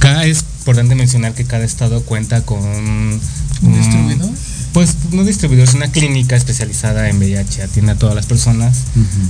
Cada 0.00 0.24
es 0.26 0.44
importante 0.58 0.94
mencionar 0.96 1.34
que 1.34 1.44
cada 1.44 1.64
estado 1.64 2.02
cuenta 2.02 2.42
con 2.42 2.58
¿Un 2.62 3.20
distribuidor? 3.62 4.30
Pues 4.72 4.94
no 5.12 5.24
distribuidor, 5.24 5.68
es 5.68 5.74
una 5.74 5.88
clínica 5.90 6.36
especializada 6.36 7.08
en 7.08 7.18
VIH, 7.18 7.62
atiende 7.62 7.92
a 7.92 7.94
todas 7.94 8.14
las 8.14 8.26
personas. 8.26 8.76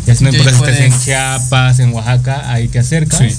Ya 0.06 0.14
si 0.14 0.24
no 0.24 0.30
Y 0.30 0.34
ahí 0.34 0.40
importa 0.40 0.58
si 0.58 0.64
estás 0.72 0.80
en 0.86 1.00
Chiapas, 1.04 1.78
en 1.80 1.92
Oaxaca, 1.92 2.50
ahí 2.50 2.68
te 2.68 2.78
acercas 2.78 3.20
Sí. 3.20 3.38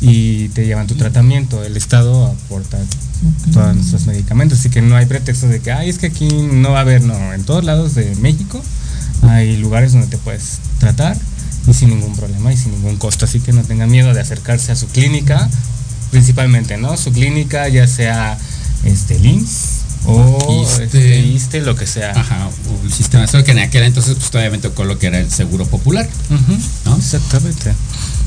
y 0.00 0.48
te 0.48 0.66
llevan 0.66 0.86
tu 0.86 0.96
tratamiento. 0.96 1.62
El 1.62 1.76
estado 1.76 2.26
aporta 2.26 2.78
todos 3.52 3.74
nuestros 3.74 4.06
medicamentos, 4.06 4.58
así 4.60 4.68
que 4.70 4.82
no 4.82 4.96
hay 4.96 5.06
pretexto 5.06 5.48
de 5.48 5.60
que, 5.60 5.72
ay, 5.72 5.88
es 5.88 5.98
que 5.98 6.06
aquí 6.06 6.28
no 6.28 6.70
va 6.72 6.78
a 6.78 6.82
haber, 6.82 7.02
no, 7.02 7.32
en 7.32 7.44
todos 7.44 7.64
lados 7.64 7.94
de 7.94 8.14
México 8.16 8.62
hay 9.22 9.56
lugares 9.56 9.92
donde 9.92 10.08
te 10.08 10.18
puedes 10.18 10.58
tratar 10.78 11.16
y 11.66 11.72
sin 11.72 11.88
ningún 11.90 12.14
problema 12.14 12.52
y 12.52 12.56
sin 12.56 12.72
ningún 12.72 12.96
costo, 12.96 13.24
así 13.24 13.40
que 13.40 13.52
no 13.52 13.62
tengan 13.62 13.90
miedo 13.90 14.12
de 14.12 14.20
acercarse 14.20 14.72
a 14.72 14.76
su 14.76 14.86
clínica, 14.88 15.48
principalmente, 16.10 16.76
¿no? 16.76 16.96
Su 16.96 17.12
clínica, 17.12 17.68
ya 17.68 17.86
sea 17.86 18.36
este 18.84 19.18
LIMS 19.18 19.48
o 20.06 20.62
Iste. 20.68 20.84
este, 20.84 21.18
ISSSTE, 21.20 21.60
lo 21.62 21.74
que 21.76 21.86
sea. 21.86 22.10
Ajá, 22.12 22.48
o 22.48 22.84
el 22.86 22.92
sistema, 22.92 23.26
solo 23.26 23.42
que 23.44 23.52
en 23.52 23.60
aquel 23.60 23.84
entonces 23.84 24.14
pues 24.16 24.30
todavía 24.30 24.50
me 24.50 24.58
tocó 24.58 24.84
lo 24.84 24.98
que 24.98 25.06
era 25.06 25.18
el 25.18 25.30
seguro 25.30 25.64
popular. 25.66 26.06
¿no? 26.84 26.96
Exactamente. 26.96 27.72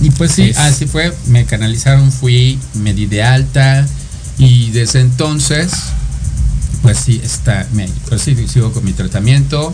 Y 0.02 0.10
pues 0.12 0.32
sí, 0.32 0.50
Es- 0.50 0.58
así 0.58 0.88
fue, 0.88 1.14
me 1.28 1.46
canalizaron, 1.46 2.12
fui, 2.12 2.58
me 2.74 2.96
di 2.96 3.06
de 3.06 3.22
alta 3.22 3.86
y 4.38 4.72
desde 4.72 5.02
entonces, 5.02 5.72
pues 6.82 6.98
sí, 7.00 7.20
está, 7.24 7.68
me, 7.74 7.88
pues 8.08 8.22
sí, 8.22 8.36
sigo 8.48 8.72
con 8.72 8.84
mi 8.86 8.94
tratamiento. 8.94 9.74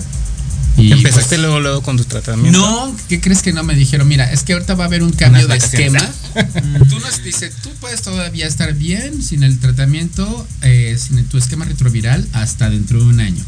Y 0.76 0.92
¿Empezaste 0.92 1.36
pues, 1.36 1.42
luego, 1.42 1.60
luego 1.60 1.84
con 1.84 1.98
tu 1.98 2.04
tratamiento? 2.06 2.60
No, 2.60 2.96
¿qué 3.08 3.22
crees 3.22 3.44
que 3.44 3.54
no 3.54 3.64
me 3.64 3.76
dijeron? 3.76 4.08
Mira, 4.08 4.32
es 4.32 4.44
que 4.44 4.54
ahorita 4.54 4.74
va 4.74 4.86
a 4.86 4.88
haber 4.88 5.04
un 5.04 5.12
cambio 5.12 5.48
de 5.48 5.58
esquema. 5.58 6.00
tú 6.90 7.00
nos 7.00 7.24
dices, 7.24 7.54
tú 7.62 7.70
puedes 7.80 8.02
todavía 8.02 8.48
estar 8.48 8.74
bien 8.74 9.22
sin 9.22 9.44
el 9.44 9.60
tratamiento, 9.60 10.48
eh, 10.64 10.98
sin 11.00 11.24
tu 11.26 11.38
esquema 11.38 11.66
retroviral 11.66 12.28
hasta 12.34 12.72
dentro 12.72 13.00
de 13.00 13.06
un 13.06 13.20
año. 13.20 13.44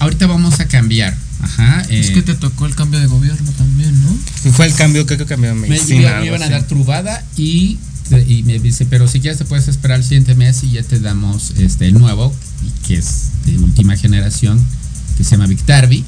Ahorita 0.00 0.26
vamos 0.26 0.60
a 0.60 0.68
cambiar. 0.68 1.16
Ajá. 1.40 1.82
Es 1.88 2.08
eh, 2.10 2.12
que 2.14 2.22
te 2.22 2.34
tocó 2.34 2.66
el 2.66 2.74
cambio 2.74 3.00
de 3.00 3.06
gobierno 3.06 3.50
también, 3.52 3.98
¿no? 4.04 4.52
Fue 4.52 4.66
el 4.66 4.74
cambio, 4.74 5.06
creo 5.06 5.18
que 5.18 5.26
cambió 5.26 5.50
de 5.50 5.56
me, 5.56 5.68
medicina. 5.68 6.20
me- 6.20 6.26
iban 6.26 6.42
a 6.42 6.48
dar 6.48 6.64
trubada 6.64 7.24
y, 7.36 7.78
y 8.10 8.42
me 8.44 8.58
dice, 8.58 8.86
pero 8.86 9.06
si 9.08 9.20
quieres 9.20 9.38
te 9.38 9.44
puedes 9.44 9.68
esperar 9.68 9.98
el 9.98 10.04
siguiente 10.04 10.34
mes 10.34 10.62
y 10.64 10.72
ya 10.72 10.82
te 10.82 10.98
damos 11.00 11.52
este 11.58 11.88
el 11.88 11.94
nuevo, 11.94 12.32
y 12.64 12.86
que 12.86 12.94
es 12.94 13.30
de 13.44 13.58
última 13.58 13.96
generación, 13.96 14.64
que 15.16 15.24
se 15.24 15.32
llama 15.32 15.46
Victarvi. 15.46 16.04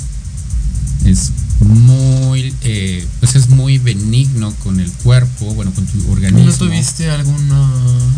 Es 1.05 1.33
muy, 1.61 2.55
eh, 2.63 3.07
pues 3.21 3.35
es 3.37 3.49
muy 3.51 3.79
benigno 3.79 4.55
con 4.63 4.81
el 4.81 4.91
cuerpo, 4.91 5.55
bueno, 5.55 5.73
con 5.73 5.87
tu 5.87 6.11
organismo. 6.11 6.51
¿No 6.51 6.57
tuviste 6.57 7.11
alguna 7.11 7.71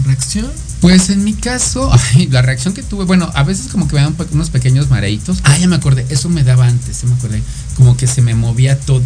reacción? 0.04 0.50
Pues 0.80 1.10
en 1.10 1.24
mi 1.24 1.32
caso, 1.32 1.90
ay, 2.14 2.28
la 2.28 2.42
reacción 2.42 2.74
que 2.74 2.82
tuve, 2.82 3.04
bueno, 3.04 3.30
a 3.34 3.42
veces 3.42 3.68
como 3.68 3.88
que 3.88 3.96
me 3.96 4.02
dan 4.02 4.14
unos 4.32 4.50
pequeños 4.50 4.90
mareitos. 4.90 5.38
Ah, 5.44 5.56
ya 5.58 5.66
me 5.66 5.76
acordé, 5.76 6.06
eso 6.10 6.28
me 6.28 6.44
daba 6.44 6.66
antes, 6.66 7.02
ya 7.02 7.08
me 7.08 7.14
acordé. 7.14 7.42
Como 7.76 7.96
que 7.96 8.06
se 8.06 8.22
me 8.22 8.34
movía 8.34 8.78
todo. 8.78 9.02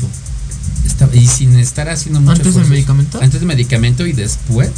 Estaba- 0.85 1.15
y 1.15 1.27
sin 1.27 1.59
estar 1.59 1.89
haciendo 1.89 2.21
mucho 2.21 2.33
¿Antes 2.37 2.55
del 2.55 2.67
medicamento? 2.69 3.19
Antes 3.21 3.41
del 3.41 3.47
medicamento 3.49 4.07
y 4.07 4.13
después. 4.13 4.71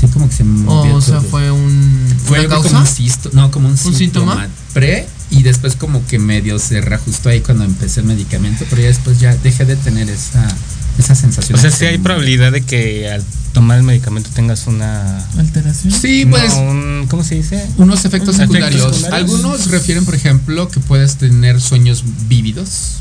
Sí, 0.00 0.06
como 0.08 0.28
que 0.28 0.34
se 0.34 0.44
movía 0.44 0.94
O, 0.94 1.00
sea, 1.00 1.18
todo. 1.18 1.28
fue 1.30 1.50
un. 1.50 2.06
Fue 2.24 2.40
una 2.40 2.48
causa. 2.48 2.68
como 2.68 2.80
un 2.80 2.86
cisto, 2.86 3.30
no, 3.34 3.50
como 3.50 3.68
un, 3.68 3.74
¿Un 3.84 3.94
síntoma? 3.94 4.48
pre 4.72 5.06
y 5.30 5.42
después 5.42 5.76
como 5.76 6.04
que 6.06 6.18
medio 6.18 6.58
se 6.58 6.80
reajustó 6.80 7.28
ahí 7.28 7.40
cuando 7.40 7.64
empecé 7.64 8.00
el 8.00 8.06
medicamento, 8.06 8.64
pero 8.70 8.82
ya 8.82 8.88
después 8.88 9.20
ya 9.20 9.36
dejé 9.36 9.64
de 9.64 9.76
tener 9.76 10.08
esa, 10.08 10.46
esa 10.98 11.14
sensación. 11.14 11.58
O 11.58 11.62
sea, 11.62 11.70
sí 11.70 11.84
hay 11.84 11.98
probabilidad 11.98 12.52
de 12.52 12.62
que 12.62 13.10
al 13.10 13.22
tomar 13.52 13.76
el 13.78 13.84
medicamento 13.84 14.30
tengas 14.34 14.66
una. 14.66 15.18
alteración. 15.38 15.92
Sí, 15.92 16.24
no, 16.24 16.30
pues 16.32 16.52
un- 16.54 17.06
¿Cómo 17.10 17.22
se 17.22 17.34
dice? 17.36 17.66
unos 17.76 18.04
efectos 18.04 18.36
Efectos 18.36 18.36
secundarios. 18.36 18.82
secundarios. 18.96 19.12
Algunos 19.30 19.70
refieren, 19.70 20.04
por 20.06 20.14
ejemplo, 20.14 20.68
que 20.70 20.80
puedes 20.80 21.16
tener 21.16 21.60
sueños 21.60 22.02
vívidos. 22.28 22.94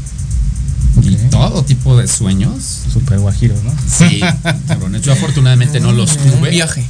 Y 1.04 1.16
todo 1.30 1.64
tipo 1.64 1.98
de 1.98 2.08
sueños. 2.08 2.64
Super 2.92 3.20
guajiro, 3.20 3.56
¿no? 3.64 3.74
Sí, 3.90 4.22
cabrones. 4.68 5.02
Yo 5.02 5.14
afortunadamente 5.14 5.80
no 5.80 5.92
los 5.92 6.16
Un 6.18 6.32
tuve. 6.40 6.50
viaje. 6.52 6.86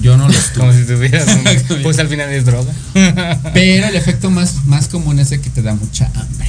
Yo 0.00 0.16
no 0.16 0.28
los 0.28 0.36
Como 0.56 0.70
tuve. 0.72 0.80
si 0.80 0.86
tuvieras 0.86 1.26
un- 1.36 1.82
Pues 1.82 1.98
al 1.98 2.08
final 2.08 2.30
es 2.30 2.44
droga. 2.44 2.72
Pero 3.54 3.86
el 3.88 3.94
efecto 3.96 4.30
más, 4.30 4.64
más 4.66 4.88
común 4.88 5.18
es 5.18 5.32
el 5.32 5.40
que 5.40 5.50
te 5.50 5.62
da 5.62 5.74
mucha 5.74 6.10
hambre. 6.14 6.46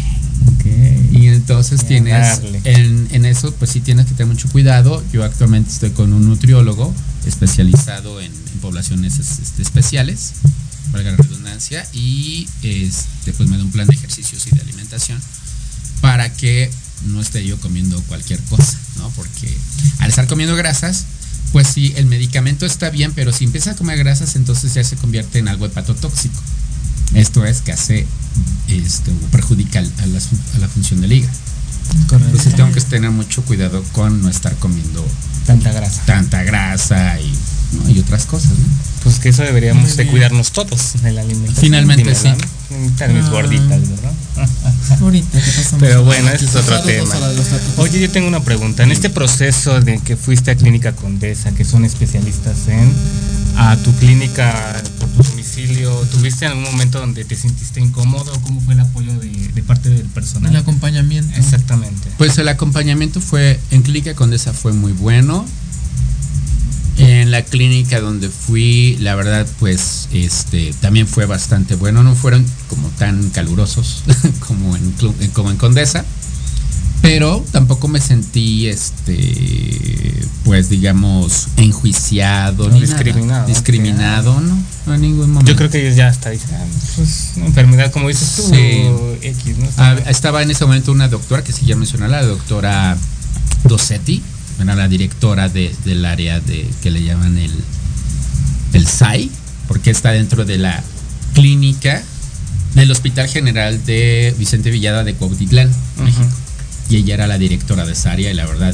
Y 1.12 1.28
entonces 1.28 1.86
tienes, 1.86 2.14
darle. 2.42 2.62
en, 2.66 3.08
en 3.12 3.26
eso, 3.26 3.54
pues 3.56 3.72
sí 3.72 3.80
tienes 3.80 4.06
que 4.06 4.12
tener 4.14 4.28
mucho 4.34 4.50
cuidado. 4.50 5.02
Yo 5.14 5.24
actualmente 5.24 5.72
estoy 5.72 5.92
con 5.92 6.14
un 6.14 6.28
nutriólogo 6.28 6.94
especializado 7.26 8.20
en, 8.22 8.32
en 8.32 8.60
poblaciones 8.62 9.18
es- 9.18 9.40
este, 9.40 9.62
especiales, 9.62 10.34
valga 10.92 11.12
la 11.12 11.18
redundancia, 11.18 11.86
y 11.94 12.48
este, 12.64 13.32
pues 13.34 13.48
me 13.50 13.58
da 13.58 13.64
un 13.64 13.72
plan 13.72 13.88
de 13.88 13.96
ejercicios 13.96 14.46
y 14.48 14.56
de 14.56 14.62
alimentación 14.62 15.20
para 16.02 16.32
que 16.34 16.70
no 17.06 17.22
esté 17.22 17.46
yo 17.46 17.60
comiendo 17.60 18.02
cualquier 18.04 18.42
cosa, 18.44 18.78
¿no? 18.98 19.10
Porque 19.12 19.56
al 20.00 20.10
estar 20.10 20.28
comiendo 20.28 20.56
grasas, 20.56 21.06
pues 21.52 21.68
sí, 21.68 21.94
el 21.96 22.06
medicamento 22.06 22.66
está 22.66 22.90
bien, 22.90 23.14
pero 23.14 23.32
si 23.32 23.46
empieza 23.46 23.72
a 23.72 23.76
comer 23.76 23.98
grasas, 24.00 24.36
entonces 24.36 24.74
ya 24.74 24.84
se 24.84 24.96
convierte 24.98 25.40
en 25.40 25.48
algo 25.48 25.66
hepatotóxico. 25.66 26.42
Esto 27.14 27.46
es 27.46 27.62
que 27.62 27.72
hace, 27.72 28.06
esto 28.68 29.12
perjudica 29.32 29.80
a 29.80 29.82
la, 29.84 30.20
a 30.56 30.58
la 30.60 30.68
función 30.68 31.02
del 31.02 31.14
hígado. 31.14 31.38
Entonces 32.12 32.56
tengo 32.56 32.72
que 32.74 32.82
tener 32.82 33.12
mucho 33.12 33.42
cuidado 33.44 33.82
con 33.94 34.22
no 34.22 34.30
estar 34.30 34.56
comiendo 34.58 35.06
Tanta 35.46 35.72
grasa. 35.72 36.04
tanta 36.06 36.44
grasa 36.44 37.20
y, 37.22 37.34
¿no? 37.74 37.90
y 37.90 38.00
otras 38.00 38.26
cosas, 38.26 38.52
¿no? 38.52 38.66
Pues 39.04 39.20
que 39.20 39.30
eso 39.30 39.44
deberíamos 39.44 39.96
de 39.96 40.08
cuidarnos 40.08 40.52
todos 40.52 40.96
en 41.04 41.16
la 41.16 41.22
alimentación. 41.22 41.62
Finalmente, 41.62 42.04
Dime, 42.04 42.16
sí. 42.16 42.30
mis 43.14 43.26
Ah. 43.26 43.28
gorditas. 43.32 43.80
Pero 45.80 46.04
bueno, 46.04 46.30
ese 46.30 46.46
es 46.46 46.56
otro 46.56 46.82
tema. 46.82 47.14
Oye, 47.78 48.00
yo 48.00 48.10
tengo 48.10 48.28
una 48.28 48.42
pregunta. 48.44 48.84
En 48.84 48.92
este 48.92 49.10
proceso 49.10 49.80
de 49.82 50.00
que 50.00 50.16
fuiste 50.16 50.52
a 50.52 50.56
Clínica 50.56 50.94
Condesa, 50.94 51.52
que 51.52 51.66
son 51.66 51.86
especialistas 51.86 52.68
en, 52.68 52.92
a 53.58 53.76
tu 53.78 53.92
clínica, 53.96 54.82
por 55.00 55.10
tu 55.10 55.24
domicilio, 55.32 55.92
¿tuviste 56.12 56.46
algún 56.46 56.64
momento 56.64 57.00
donde 57.00 57.26
te 57.26 57.36
sentiste 57.36 57.80
incómodo? 57.82 58.32
¿Cómo 58.42 58.62
fue 58.62 58.74
el 58.76 58.80
apoyo 58.82 59.14
de, 59.20 59.30
de 59.30 59.64
parte 59.64 59.90
del 59.90 60.04
personal? 60.08 60.52
El 60.52 60.58
acompañamiento. 60.58 61.36
Exactamente. 61.38 62.10
Pues 62.18 62.38
el 62.38 62.48
acompañamiento 62.48 63.20
fue 63.22 63.60
en 63.72 63.82
Clínica 63.82 64.14
Condesa 64.14 64.54
fue 64.54 64.74
muy 64.74 64.92
bueno. 64.94 65.46
En 66.98 67.30
la 67.30 67.44
clínica 67.44 68.00
donde 68.02 68.30
fui, 68.30 68.98
la 69.02 69.14
verdad, 69.16 69.46
pues, 69.60 70.10
este, 70.14 70.74
también 70.82 71.08
fue 71.08 71.26
bastante 71.28 71.76
bueno. 71.76 72.02
No 72.04 72.16
fueron 72.16 72.44
como 72.70 72.90
tan 72.90 73.30
calurosos 73.30 74.04
como 74.48 74.76
en, 74.76 74.94
eh, 75.20 75.30
como 75.34 75.52
en 75.52 75.58
Condesa, 75.58 76.04
pero 77.04 77.46
tampoco 77.52 77.88
me 77.88 78.02
sentí, 78.02 78.68
este, 78.68 80.24
pues, 80.44 80.70
digamos, 80.70 81.50
enjuiciado, 81.58 82.68
No, 82.70 82.74
ni 82.74 82.82
discriminado. 82.82 83.26
nada. 83.28 83.46
discriminado, 83.46 84.42
no, 84.42 84.58
no 84.88 84.94
en 84.96 85.02
ningún 85.02 85.30
momento. 85.32 85.52
Yo 85.52 85.56
creo 85.56 85.70
que 85.70 85.82
ellos 85.86 85.96
ya 85.96 86.08
hasta 86.08 86.32
dicen, 86.32 86.50
ah, 86.56 86.66
pues 86.96 87.34
una 87.36 87.46
enfermedad 87.46 87.92
como 87.92 88.08
dices 88.08 88.34
tú, 88.38 88.42
Sí. 88.50 88.82
X, 89.22 89.58
¿no? 89.60 89.68
Ah, 89.78 89.96
estaba 90.08 90.42
en 90.42 90.50
ese 90.50 90.66
momento 90.66 90.92
una 90.92 91.08
doctora 91.10 91.44
que 91.44 91.54
sí 91.54 91.66
ya 91.68 91.76
mencionó, 91.76 92.08
la 92.08 92.24
doctora 92.24 92.98
Dosetti, 93.66 94.24
era 94.60 94.76
la 94.76 94.88
directora 94.88 95.50
de- 95.50 95.74
del 95.86 96.06
área 96.06 96.40
de 96.40 96.68
que 96.82 96.92
le 96.92 97.04
llaman 97.04 97.38
el, 97.38 97.52
el 98.74 98.88
SAI, 98.88 99.30
porque 99.68 99.92
está 99.92 100.12
dentro 100.12 100.46
de 100.46 100.58
la 100.58 100.84
clínica 101.34 102.02
del 102.76 102.92
Hospital 102.92 103.28
General 103.28 103.84
de 103.86 104.36
Vicente 104.38 104.70
Villada 104.72 105.04
de 105.04 105.14
Cuautitlán. 105.14 105.70
México. 106.04 106.26
Y 106.90 106.98
ella 106.98 107.16
era 107.16 107.28
la 107.28 107.38
directora 107.38 107.86
de 107.86 107.94
esa 107.94 108.12
área 108.12 108.32
y 108.32 108.34
la 108.34 108.46
verdad, 108.46 108.74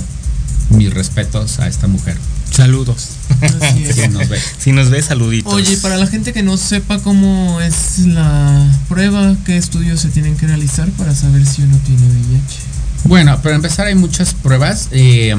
mis 0.70 0.94
respetos 0.94 1.60
a 1.60 1.68
esta 1.68 1.88
mujer. 1.88 2.18
Saludos. 2.52 3.08
Así 3.42 3.84
es. 3.84 3.96
que 3.96 4.08
nos 4.10 4.30
ve. 4.30 4.40
Si 4.60 4.72
nos 4.72 4.90
ves, 4.92 5.06
saluditos. 5.06 5.52
Oye, 5.52 5.76
para 5.78 5.98
la 5.98 6.06
gente 6.06 6.34
que 6.34 6.44
no 6.44 6.56
sepa 6.58 7.00
cómo 7.00 7.60
es 7.62 8.00
la 8.06 8.72
prueba, 8.88 9.36
qué 9.46 9.58
estudios 9.58 10.02
se 10.02 10.10
tienen 10.10 10.38
que 10.38 10.46
realizar 10.46 10.88
para 10.92 11.16
saber 11.16 11.44
si 11.48 11.64
uno 11.64 11.78
tiene 11.86 12.02
VIH. 12.06 12.60
Bueno, 13.06 13.42
para 13.42 13.56
empezar 13.56 13.88
hay 13.88 13.96
muchas 13.96 14.34
pruebas. 14.34 14.88
eh, 14.92 15.36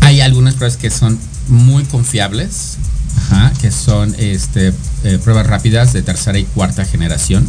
hay 0.00 0.20
algunas 0.20 0.54
pruebas 0.54 0.76
que 0.76 0.90
son 0.90 1.18
muy 1.48 1.84
confiables, 1.84 2.76
ajá, 3.18 3.52
que 3.60 3.70
son 3.70 4.14
este, 4.18 4.72
eh, 5.04 5.18
pruebas 5.22 5.46
rápidas 5.46 5.92
de 5.92 6.02
tercera 6.02 6.38
y 6.38 6.44
cuarta 6.44 6.84
generación. 6.84 7.46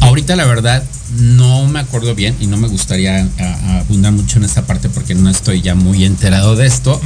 Ahorita 0.00 0.36
la 0.36 0.44
verdad 0.44 0.82
no 1.16 1.66
me 1.66 1.80
acuerdo 1.80 2.14
bien 2.14 2.36
y 2.40 2.46
no 2.46 2.56
me 2.58 2.68
gustaría 2.68 3.22
a- 3.38 3.42
a 3.44 3.78
abundar 3.80 4.12
mucho 4.12 4.38
en 4.38 4.44
esta 4.44 4.62
parte 4.66 4.88
porque 4.90 5.14
no 5.14 5.28
estoy 5.30 5.60
ya 5.62 5.74
muy 5.74 6.04
enterado 6.04 6.56
de 6.56 6.66
esto, 6.66 7.00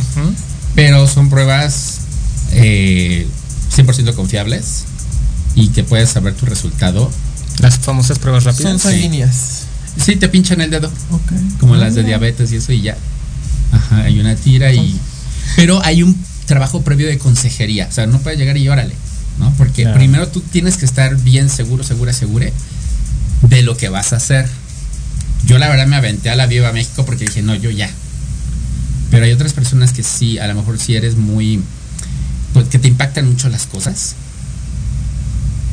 pero 0.74 1.06
son 1.06 1.30
pruebas 1.30 1.98
eh, 2.52 3.26
100% 3.74 4.14
confiables 4.14 4.84
y 5.54 5.68
que 5.68 5.84
puedes 5.84 6.10
saber 6.10 6.34
tu 6.34 6.44
resultado. 6.46 7.10
Las 7.60 7.78
famosas 7.78 8.18
pruebas 8.18 8.44
rápidas. 8.44 8.70
Son 8.72 8.78
sanguíneas. 8.92 9.34
Sí, 9.36 9.61
te 10.16 10.28
pinchan 10.28 10.60
el 10.60 10.70
dedo, 10.70 10.90
Ok. 11.10 11.32
como 11.60 11.76
las 11.76 11.94
de 11.94 12.02
Ah. 12.02 12.04
diabetes 12.04 12.52
y 12.52 12.56
eso 12.56 12.72
y 12.72 12.82
ya. 12.82 12.96
Ajá, 13.72 14.02
hay 14.04 14.18
una 14.20 14.34
tira 14.34 14.72
y... 14.72 14.98
Pero 15.56 15.84
hay 15.84 16.02
un 16.02 16.16
trabajo 16.46 16.82
previo 16.82 17.06
de 17.06 17.18
consejería, 17.18 17.86
o 17.88 17.92
sea, 17.92 18.06
no 18.06 18.18
puedes 18.20 18.38
llegar 18.38 18.56
y 18.56 18.68
órale, 18.68 18.94
¿no? 19.38 19.52
Porque 19.56 19.82
Claro. 19.82 19.98
primero 19.98 20.28
tú 20.28 20.40
tienes 20.40 20.76
que 20.76 20.84
estar 20.84 21.16
bien 21.16 21.48
seguro, 21.50 21.84
segura, 21.84 22.12
segure 22.12 22.52
de 23.48 23.62
lo 23.62 23.76
que 23.76 23.88
vas 23.88 24.12
a 24.12 24.16
hacer. 24.16 24.48
Yo 25.44 25.58
la 25.58 25.68
verdad 25.68 25.86
me 25.86 25.96
aventé 25.96 26.30
a 26.30 26.36
la 26.36 26.46
Viva 26.46 26.72
México 26.72 27.04
porque 27.04 27.24
dije, 27.24 27.42
no, 27.42 27.54
yo 27.54 27.70
ya. 27.70 27.90
Pero 29.10 29.24
hay 29.24 29.32
otras 29.32 29.52
personas 29.52 29.92
que 29.92 30.02
sí, 30.02 30.38
a 30.38 30.46
lo 30.46 30.54
mejor 30.54 30.78
si 30.78 30.94
eres 30.96 31.16
muy... 31.16 31.60
Pues, 32.54 32.68
que 32.68 32.78
te 32.78 32.88
impactan 32.88 33.26
mucho 33.28 33.48
las 33.48 33.66
cosas. 33.66 34.14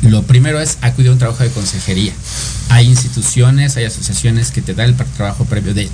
Lo 0.01 0.23
primero 0.23 0.61
es 0.61 0.77
acudir 0.81 1.09
a 1.09 1.13
un 1.13 1.19
trabajo 1.19 1.43
de 1.43 1.49
consejería. 1.49 2.13
Hay 2.69 2.87
instituciones, 2.87 3.75
hay 3.77 3.85
asociaciones 3.85 4.51
que 4.51 4.61
te 4.61 4.73
dan 4.73 4.89
el 4.89 4.95
trabajo 4.95 5.45
previo 5.45 5.73
de 5.73 5.89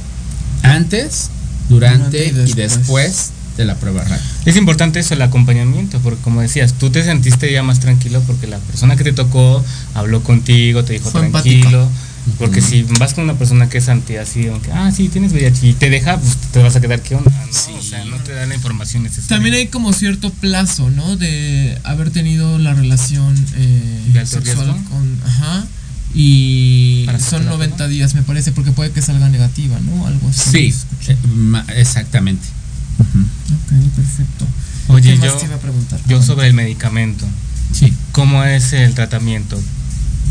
antes, 0.61 1.29
durante, 1.69 2.31
Durante 2.31 2.49
y 2.49 2.51
y 2.51 2.53
después 2.53 3.31
de 3.57 3.65
la 3.65 3.75
prueba 3.75 4.03
rápida. 4.03 4.21
Es 4.45 4.55
importante 4.57 4.99
eso, 4.99 5.13
el 5.13 5.21
acompañamiento, 5.21 5.99
porque 5.99 6.21
como 6.21 6.41
decías, 6.41 6.73
tú 6.73 6.89
te 6.89 7.03
sentiste 7.03 7.51
ya 7.51 7.63
más 7.63 7.79
tranquilo 7.79 8.21
porque 8.27 8.47
la 8.47 8.57
persona 8.59 8.95
que 8.95 9.03
te 9.03 9.13
tocó 9.13 9.63
habló 9.93 10.21
contigo, 10.23 10.83
te 10.83 10.93
dijo 10.93 11.09
Fue 11.09 11.29
tranquilo. 11.29 11.89
Porque 12.39 12.59
si 12.61 12.83
vas 12.99 13.13
con 13.13 13.23
una 13.25 13.35
persona 13.35 13.69
que 13.69 13.77
es 13.77 13.87
anti 13.87 14.15
así, 14.17 14.47
aunque, 14.47 14.71
ah, 14.71 14.91
sí, 14.91 15.09
tienes 15.09 15.31
VIH 15.31 15.67
y 15.67 15.73
te 15.73 15.89
deja, 15.91 16.17
pues 16.19 16.35
te 16.51 16.61
vas 16.61 16.75
a 16.75 16.81
quedar, 16.81 17.01
¿qué 17.01 17.15
onda? 17.15 17.31
¿no? 17.31 17.53
Sí. 17.53 17.71
O 17.77 17.81
sea, 17.83 18.03
no 18.05 18.17
te 18.17 18.33
da 18.33 18.45
la 18.47 18.55
información 18.55 19.03
necesaria. 19.03 19.29
También 19.29 19.53
hay 19.55 19.67
como 19.67 19.93
cierto 19.93 20.31
plazo, 20.31 20.89
¿no? 20.89 21.17
De 21.17 21.77
haber 21.83 22.09
tenido 22.09 22.57
la 22.57 22.73
relación 22.73 23.35
eh, 23.55 24.01
¿De 24.11 24.19
alto 24.19 24.31
sexual 24.41 24.67
riesgo? 24.73 24.89
con. 24.89 25.19
Ajá. 25.25 25.65
Y 26.13 27.03
Para 27.05 27.19
son 27.19 27.43
sacártela, 27.43 27.57
90 27.57 27.87
días, 27.89 28.15
me 28.15 28.21
parece, 28.23 28.51
porque 28.53 28.71
puede 28.71 28.91
que 28.91 29.01
salga 29.01 29.29
negativa, 29.29 29.77
¿no? 29.81 30.07
Algo 30.07 30.29
así. 30.29 30.71
Sí, 30.71 31.11
eh, 31.11 31.17
exactamente. 31.75 32.47
Ujú. 32.99 33.19
Ok, 33.19 33.93
perfecto. 33.95 34.47
Oye, 34.87 35.13
¿Qué 35.13 35.19
más 35.19 35.27
yo, 35.27 35.37
te 35.37 35.45
iba 35.45 35.55
a 35.55 35.59
preguntar? 35.59 35.99
yo 36.07 36.21
sobre 36.23 36.47
el 36.47 36.53
medicamento, 36.53 37.25
Sí. 37.73 37.93
¿cómo 38.13 38.43
es 38.43 38.71
el 38.73 38.93
tratamiento? 38.93 39.61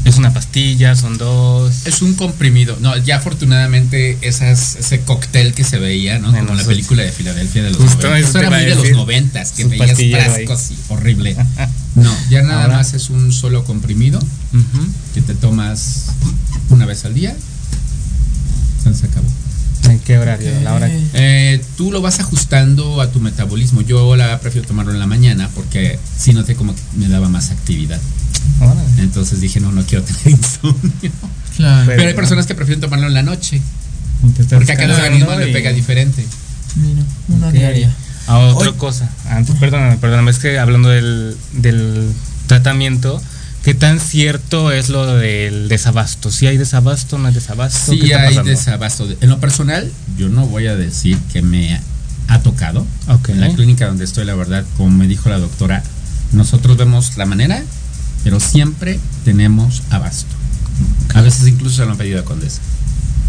¿Es 0.05 0.16
una 0.18 0.32
pastilla? 0.34 0.94
¿Son 0.96 1.16
dos? 1.16 1.86
Es 1.86 2.02
un 2.02 2.14
comprimido. 2.14 2.76
No, 2.80 2.94
ya 2.98 3.16
afortunadamente 3.16 4.18
esas, 4.20 4.76
ese 4.76 5.00
cóctel 5.00 5.55
que 5.55 5.64
se 5.64 5.78
veía, 5.78 6.18
¿no? 6.18 6.30
Como 6.32 6.55
la 6.55 6.64
película 6.64 7.02
de 7.02 7.11
Filadelfia 7.11 7.62
de 7.62 7.70
los 7.70 7.78
Justo 7.78 8.09
90. 8.09 8.18
eso 8.28 8.32
te 8.32 8.38
era 8.46 8.50
muy 8.50 8.66
de 8.66 8.74
los 8.74 8.90
noventas, 8.90 9.52
que 9.52 9.64
veías 9.64 9.96
frascos 9.98 10.70
y 10.72 10.76
horrible. 10.88 11.36
No, 11.94 12.12
ya 12.28 12.42
nada 12.42 12.62
Ahora- 12.64 12.78
más 12.78 12.92
es 12.94 13.09
un 13.09 13.32
solo 13.32 13.62
comprimido 13.64 14.18
que 15.14 15.22
te 15.22 15.32
tomas 15.36 16.07
una 16.70 16.86
vez 16.86 17.05
al 17.05 17.14
día. 17.14 17.36
Se 18.82 19.07
acabó. 19.07 19.28
¿En 19.84 20.00
qué 20.00 20.18
horario? 20.18 20.50
Ok. 20.57 20.62
La 20.64 20.74
hora 20.74 20.88
Eh, 20.90 21.62
tú 21.76 21.92
lo 21.92 22.00
vas 22.02 22.18
ajustando 22.18 23.00
a 23.00 23.11
tu 23.12 23.20
metabolismo. 23.20 23.80
Yo 23.82 24.16
la 24.16 24.40
prefiero 24.40 24.66
tomarlo 24.66 24.90
en 24.92 24.98
la 24.98 25.07
mañana 25.07 25.48
porque 25.55 25.98
si 26.18 26.32
noté 26.32 26.57
como 26.57 26.74
que 26.74 26.80
me 26.96 27.07
daba 27.09 27.28
más 27.28 27.50
actividad. 27.52 28.00
Órale. 28.61 28.80
Entonces 29.03 29.40
dije, 29.40 29.61
no, 29.61 29.72
no 29.72 29.84
quiero 29.84 30.05
tener 30.05 30.28
insomnio. 30.38 31.11
Claro. 31.57 31.86
Pero 31.86 32.09
hay 32.09 32.14
personas 32.14 32.47
que 32.47 32.55
prefieren 32.55 32.80
tomarlo 32.80 33.07
en 33.07 33.14
la 33.14 33.22
noche. 33.22 33.61
Porque 34.51 34.72
a 34.72 34.76
cada 34.76 34.95
organismo 34.97 35.34
le 35.38 35.49
pega 35.53 35.70
diferente. 35.72 36.24
Mira, 36.76 37.03
una 37.28 37.49
Ok. 37.49 37.53
diaria. 37.53 37.92
A 38.26 38.38
otra 38.38 38.70
Oye. 38.70 38.78
cosa, 38.78 39.11
antes, 39.28 39.55
perdóname, 39.57 39.99
perdóname, 39.99 40.30
es 40.30 40.38
que 40.38 40.59
hablando 40.59 40.88
del, 40.88 41.36
del 41.53 42.11
tratamiento, 42.47 43.20
¿qué 43.62 43.74
tan 43.74 44.01
cierto 44.01 44.72
es 44.72 44.88
lo 44.88 45.05
del 45.16 45.68
desabasto? 45.68 46.30
¿Si 46.30 46.47
hay 46.47 46.57
desabasto, 46.57 47.18
no 47.18 47.28
hay 47.28 47.34
desabasto? 47.34 47.92
¿Qué 47.92 47.99
Sí 48.07 48.12
hay 48.14 48.38
desabasto. 48.42 49.07
En 49.20 49.28
lo 49.28 49.40
personal, 49.40 49.92
yo 50.16 50.30
no 50.30 50.47
voy 50.47 50.68
a 50.68 50.74
decir 50.74 51.18
que 51.34 51.42
me 51.42 51.78
ha 52.28 52.38
tocado. 52.40 52.86
Ok. 53.09 53.28
En 53.28 53.42
la 53.42 53.51
clínica 53.55 53.86
donde 53.88 54.05
estoy, 54.07 54.24
la 54.24 54.34
verdad, 54.34 54.64
como 54.78 54.88
me 54.88 55.07
dijo 55.07 55.28
la 55.28 55.38
doctora, 55.38 55.82
nosotros 56.32 56.78
vemos 56.78 57.18
la 57.18 57.26
manera, 57.26 57.62
pero 58.25 58.41
siempre 58.41 58.99
tenemos 59.25 59.83
abasto. 59.91 60.35
A 61.14 61.20
veces 61.20 61.47
incluso 61.47 61.77
se 61.77 61.85
lo 61.85 61.93
han 61.93 61.99
pedido 61.99 62.18
a 62.18 62.25
Condesa. 62.25 62.61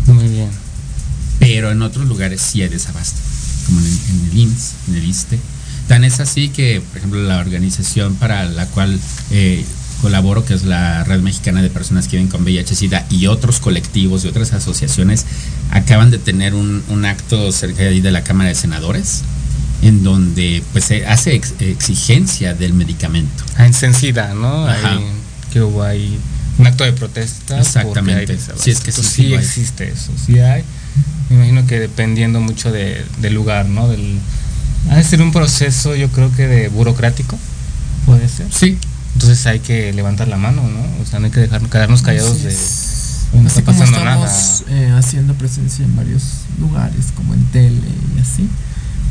Muy 0.08 0.28
bien. 0.28 0.50
Pero 1.40 1.72
en 1.72 1.82
otros 1.82 2.08
lugares 2.08 2.42
sí 2.42 2.62
hay 2.62 2.70
desabasto, 2.70 3.20
como 3.68 3.80
en, 3.80 3.86
en 3.86 4.32
el 4.32 4.38
IMSS, 4.40 4.74
en 4.88 4.96
el 4.96 5.06
ISTE. 5.06 5.40
Tan 5.88 6.04
es 6.04 6.20
así 6.20 6.50
que, 6.50 6.82
por 6.82 6.98
ejemplo, 6.98 7.22
la 7.22 7.38
organización 7.38 8.16
para 8.16 8.46
la 8.46 8.66
cual 8.68 9.00
eh, 9.30 9.64
colaboro, 10.02 10.46
que 10.46 10.54
es 10.54 10.64
la 10.64 11.04
Red 11.04 11.22
Mexicana 11.22 11.62
de 11.62 11.70
Personas 11.70 12.08
que 12.08 12.18
viven 12.18 12.32
con 12.32 12.44
VIH-Sida 12.44 13.06
y 13.10 13.28
otros 13.28 13.60
colectivos 13.60 14.26
y 14.26 14.28
otras 14.30 14.54
asociaciones, 14.54 15.26
acaban 15.72 16.10
de 16.10 16.18
tener 16.18 16.56
un, 16.56 16.84
un 16.90 17.06
acto 17.06 17.52
cerca 17.52 17.84
de 17.84 17.90
ahí 17.90 18.02
de 18.02 18.12
la 18.12 18.24
Cámara 18.24 18.50
de 18.50 18.56
Senadores, 18.56 19.22
en 19.82 20.04
donde 20.04 20.64
pues 20.72 20.86
se 20.86 21.06
hace 21.06 21.36
ex- 21.36 21.54
exigencia 21.60 22.54
del 22.54 22.74
medicamento. 22.74 23.44
Ah, 23.58 23.66
en 23.66 23.74
Sencida, 23.74 24.34
¿no? 24.34 24.68
Ajá. 24.68 24.94
Ahí, 24.94 25.06
que 25.52 25.62
hubo 25.62 25.84
ahí 25.84 26.18
un 26.58 26.68
acto 26.68 26.84
de 26.84 26.94
protesta. 26.94 27.60
Exactamente. 27.60 28.20
hay 28.22 28.26
desabasto. 28.26 28.64
Sí, 28.64 28.72
es 28.72 28.80
que 28.80 28.92
sí, 28.92 29.00
Entonces, 29.02 29.14
sí 29.14 29.26
hay. 29.26 29.34
existe 29.34 29.90
eso, 29.92 30.12
sí 30.26 30.40
hay. 30.40 30.64
Me 31.30 31.36
imagino 31.38 31.66
que 31.68 31.80
dependiendo 31.80 32.40
mucho 32.40 32.72
de- 32.72 33.04
del 33.20 33.34
lugar, 33.34 33.66
¿no? 33.66 33.88
Del, 33.88 34.20
ha 34.90 34.96
de 34.98 35.04
ser 35.04 35.22
un 35.22 35.32
proceso, 35.32 35.96
yo 35.96 36.10
creo 36.10 36.32
que 36.36 36.48
de 36.48 36.68
burocrático, 36.70 37.38
puede 38.06 38.28
ser. 38.30 38.48
Sí, 38.52 38.78
Entonces 39.14 39.46
hay 39.48 39.60
que 39.60 39.92
levantar 39.94 40.28
la 40.28 40.38
mano, 40.38 40.62
¿no? 40.68 41.02
O 41.02 41.06
sea, 41.06 41.20
no 41.20 41.26
hay 41.26 41.32
que 41.32 41.40
dejar, 41.40 41.62
quedarnos 41.70 42.02
callados 42.02 42.44
de... 42.44 42.52
no 42.54 43.40
Así 43.48 43.60
está 43.60 43.62
como 43.64 43.80
pasando 43.80 43.98
estamos 43.98 44.64
eh, 44.70 44.92
haciendo 44.98 45.34
presencia 45.36 45.84
en 45.86 45.96
varios 45.96 46.22
lugares, 46.60 47.06
como 47.16 47.34
en 47.34 47.44
tele 47.46 47.80
y 48.16 48.20
así. 48.20 48.48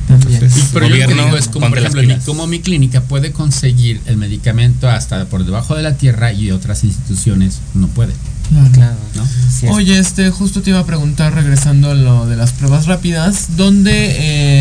También. 0.09 0.35
Entonces, 0.43 0.65
Y 0.65 0.75
pero 0.75 0.87
yo 0.89 0.97
lo 0.97 1.07
que 1.09 1.15
digo 1.15 1.37
es 1.37 1.49
como, 1.49 1.69
por 1.69 1.79
ejemplo, 1.79 2.03
mi- 2.03 2.17
como 2.19 2.47
mi 2.47 2.61
clínica 2.61 3.01
puede 3.03 3.33
conseguir 3.33 4.01
el 4.07 4.17
medicamento 4.17 4.89
hasta 4.91 5.25
por 5.27 5.45
debajo 5.45 5.75
de 5.75 5.83
la 5.83 5.95
tierra 5.97 6.33
y 6.33 6.51
otras 6.51 6.85
instituciones 6.85 7.61
no 7.75 7.89
pueden, 7.89 8.15
Claro. 8.51 8.71
Claro, 8.73 8.97
¿no? 9.15 9.25
sí 9.27 9.67
es- 9.67 9.73
Oye, 9.73 9.99
este, 9.99 10.29
justo 10.31 10.61
te 10.61 10.71
iba 10.71 10.79
a 10.81 10.85
preguntar, 10.87 11.35
regresando 11.35 11.91
a 11.91 11.95
lo 11.95 12.27
de 12.27 12.37
las 12.37 12.53
pruebas 12.53 12.87
rápidas, 12.87 13.57
¿dónde 13.57 13.93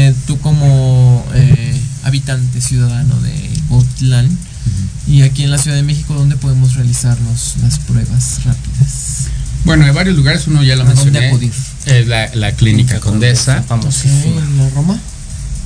eh, 0.08 0.14
tú 0.28 0.40
como 0.40 1.26
eh, 1.36 1.78
habitante 2.04 2.62
ciudadano 2.62 3.20
de 3.22 3.50
Otlán 3.70 4.30
y 5.06 5.24
aquí 5.24 5.44
en 5.44 5.52
la 5.52 5.58
Ciudad 5.58 5.76
de 5.76 5.84
México, 5.84 6.14
dónde 6.14 6.38
podemos 6.38 6.76
realizarnos 6.76 7.56
las 7.62 7.80
pruebas 7.80 8.40
rápidas? 8.46 9.28
Bueno, 9.66 9.84
hay 9.86 9.92
varios 9.92 10.16
lugares, 10.16 10.48
uno 10.48 10.64
ya 10.64 10.76
lo 10.78 10.84
¿A 10.84 10.86
dónde 10.86 11.04
mencioné. 11.04 11.28
acudir? 11.28 11.52
La, 12.08 12.34
la 12.36 12.52
clínica 12.54 13.00
Condesa. 13.02 13.60
Ok, 13.60 13.68
famosísima. 13.68 14.42
¿En 14.42 14.58
la 14.58 14.70
Roma? 14.70 15.00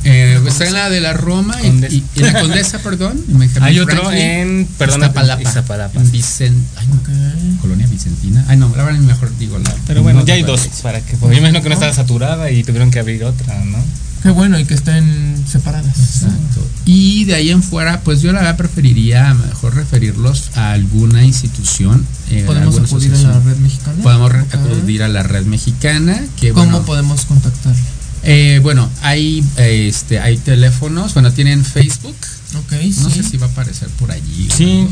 Eh, 0.09 0.39
está 0.47 0.65
en 0.65 0.73
la 0.73 0.89
de 0.89 1.01
la 1.01 1.13
Roma 1.13 1.57
y, 1.61 1.67
Condesa. 1.67 1.93
y- 1.95 2.03
y 2.15 2.19
la 2.21 2.39
Condesa, 2.39 2.79
perdón. 2.79 3.21
Hay 3.61 3.79
otro 3.79 3.95
Franklin, 3.97 4.21
en, 4.21 4.67
perdón, 4.77 5.01
Iztapalapa. 5.01 5.41
Iztapalapa. 5.41 5.99
En 5.99 6.11
Vicen- 6.11 6.63
ay, 6.77 6.87
no. 6.87 7.61
Colonia 7.61 7.87
Vicentina. 7.87 8.45
Ay, 8.47 8.57
no, 8.57 8.73
la 8.75 8.83
verdad 8.83 8.99
mejor 8.99 9.35
digo 9.37 9.57
la. 9.59 9.73
Pero 9.85 10.03
bueno, 10.03 10.21
no 10.21 10.25
ya 10.25 10.35
hay 10.35 10.43
dos 10.43 10.61
para 10.81 11.01
que. 11.01 11.17
Porque 11.17 11.35
yo 11.35 11.39
imagino 11.39 11.61
que 11.61 11.69
no 11.69 11.73
estaba 11.75 11.93
saturada 11.93 12.49
y 12.51 12.63
tuvieron 12.63 12.89
que 12.91 12.99
abrir 12.99 13.23
otra, 13.25 13.63
¿no? 13.65 13.77
Qué 14.23 14.29
bueno, 14.31 14.57
y 14.59 14.65
que 14.65 14.73
estén 14.73 15.35
separadas. 15.49 15.97
Exacto. 15.99 16.67
Y 16.85 17.25
de 17.25 17.35
ahí 17.35 17.49
en 17.51 17.61
fuera, 17.61 18.01
pues 18.01 18.21
yo 18.21 18.31
la 18.31 18.39
verdad 18.39 18.57
preferiría 18.57 19.33
mejor 19.33 19.75
referirlos 19.75 20.49
a 20.55 20.71
alguna 20.71 21.23
institución. 21.23 22.05
eh, 22.31 22.43
¿Podemos 22.45 22.75
alguna 22.75 22.87
acudir 22.87 23.13
a 23.13 23.17
la 23.17 23.39
red 23.39 23.57
mexicana? 23.57 24.03
Podemos 24.03 24.31
acudir 24.53 25.03
a 25.03 25.07
la 25.07 25.23
red 25.23 25.45
mexicana. 25.45 26.19
Que, 26.39 26.49
¿Cómo 26.51 26.65
bueno, 26.65 26.85
podemos 26.85 27.25
contactar? 27.25 27.75
Eh, 28.23 28.59
bueno, 28.63 28.89
hay, 29.01 29.43
este, 29.57 30.19
hay 30.19 30.37
teléfonos, 30.37 31.13
bueno, 31.13 31.31
tienen 31.31 31.63
Facebook. 31.65 32.15
Ok, 32.55 32.71
No 33.01 33.09
sí. 33.09 33.21
sé 33.21 33.29
si 33.29 33.37
va 33.37 33.47
a 33.47 33.49
aparecer 33.49 33.87
por 33.99 34.11
allí. 34.11 34.47
o 34.51 34.55
Sí. 34.55 34.87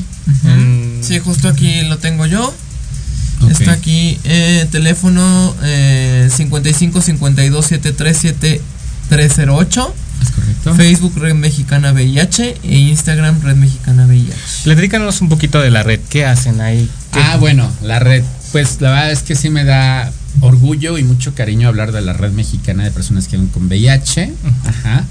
en- 0.46 1.00
Sí, 1.02 1.20
justo 1.20 1.48
aquí 1.48 1.82
lo 1.84 1.98
tengo 1.98 2.26
yo. 2.26 2.54
Está 3.50 3.74
aquí 3.74 4.18
eh, 4.24 4.66
teléfono 4.72 5.56
eh, 5.64 6.30
55 6.36 7.02
52 7.02 7.66
73 7.66 8.18
7308. 9.10 9.94
¿Es 10.22 10.30
correcto? 10.32 10.76
Facebook 10.76 11.14
Red 11.18 11.36
Mexicana 11.36 11.92
VIH 11.92 12.56
e 12.64 12.78
Instagram 12.78 13.42
Red 13.42 13.56
Mexicana 13.58 14.06
VIH. 14.08 14.34
Platícanos 14.64 15.22
un 15.22 15.30
poquito 15.30 15.60
de 15.62 15.70
la 15.70 15.84
red. 15.84 16.00
¿Qué 16.10 16.26
hacen 16.26 16.62
ahí? 16.62 16.90
¿Qué- 17.12 17.20
Ah, 17.22 17.38
bueno, 17.38 17.70
la 17.84 18.00
red. 18.00 18.24
Pues 18.52 18.80
la 18.82 18.90
verdad 18.92 19.12
es 19.12 19.22
que 19.24 19.36
sí 19.36 19.50
me 19.50 19.64
da 19.66 20.12
orgullo 20.42 20.98
y 20.98 21.04
mucho 21.04 21.34
cariño 21.36 21.68
hablar 21.68 21.92
de 21.92 22.02
la 22.02 22.14
red 22.14 22.32
mexicana 22.32 22.84
de 22.84 22.92
personas 22.92 23.28
que 23.28 23.38
viven 23.38 23.52
con 23.52 23.68
VIH. 23.68 24.34
Ajá. 24.66 25.06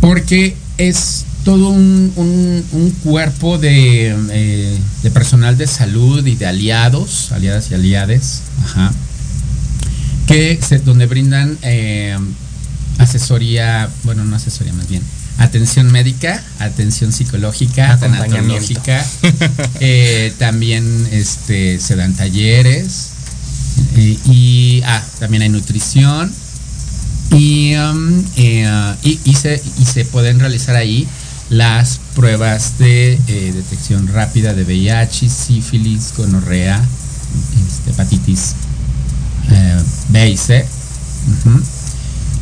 Porque 0.00 0.56
es 0.78 1.24
todo 1.44 1.68
un, 1.70 2.12
un- 2.16 2.64
un 2.72 2.90
cuerpo 3.02 3.58
de, 3.58 4.14
eh, 4.30 4.78
de 5.02 5.10
personal 5.10 5.56
de 5.58 5.66
salud 5.66 6.24
y 6.26 6.34
de 6.36 6.46
aliados, 6.46 7.32
aliadas 7.32 7.70
y 7.70 7.74
aliades, 7.74 8.42
ajá, 8.64 8.92
que 10.26 10.58
se- 10.66 10.78
donde 10.80 11.06
brindan 11.06 11.58
eh, 11.62 12.16
asesoría, 12.98 13.88
bueno, 14.04 14.24
no 14.24 14.36
asesoría 14.36 14.72
más 14.72 14.88
bien, 14.88 15.02
atención 15.38 15.90
médica, 15.90 16.42
atención 16.60 17.12
psicológica, 17.12 17.98
tanatológica, 17.98 19.04
eh, 19.80 20.32
también 20.38 21.08
este, 21.10 21.80
se 21.80 21.96
dan 21.96 22.14
talleres 22.14 23.10
eh, 23.96 24.18
y 24.26 24.82
ah, 24.84 25.02
también 25.18 25.42
hay 25.42 25.48
nutrición 25.48 26.32
y, 27.30 27.74
um, 27.76 28.24
eh, 28.36 28.94
y, 29.02 29.18
y 29.24 29.34
se, 29.34 29.62
y 29.78 29.84
se 29.84 30.04
pueden 30.04 30.38
realizar 30.38 30.76
ahí 30.76 31.06
las 31.50 32.00
pruebas 32.14 32.78
de 32.78 33.12
eh, 33.26 33.52
detección 33.54 34.08
rápida 34.08 34.54
de 34.54 34.64
VIH, 34.64 35.28
sífilis, 35.28 36.14
gonorrea, 36.16 36.82
este, 37.66 37.90
hepatitis 37.90 38.54
B 40.08 40.30
y 40.30 40.36
C. 40.36 40.66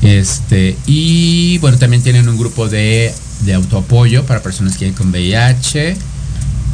Este, 0.03 0.77
y 0.87 1.59
bueno, 1.59 1.79
también 1.79 2.03
tienen 2.03 2.29
un 2.29 2.39
grupo 2.39 2.69
de, 2.69 3.13
de 3.45 3.55
autoapoyo 3.55 4.25
para 4.27 4.43
personas 4.43 4.77
que 4.77 4.87
viven 4.87 4.97
con 4.97 5.11
VIH. 5.11 5.97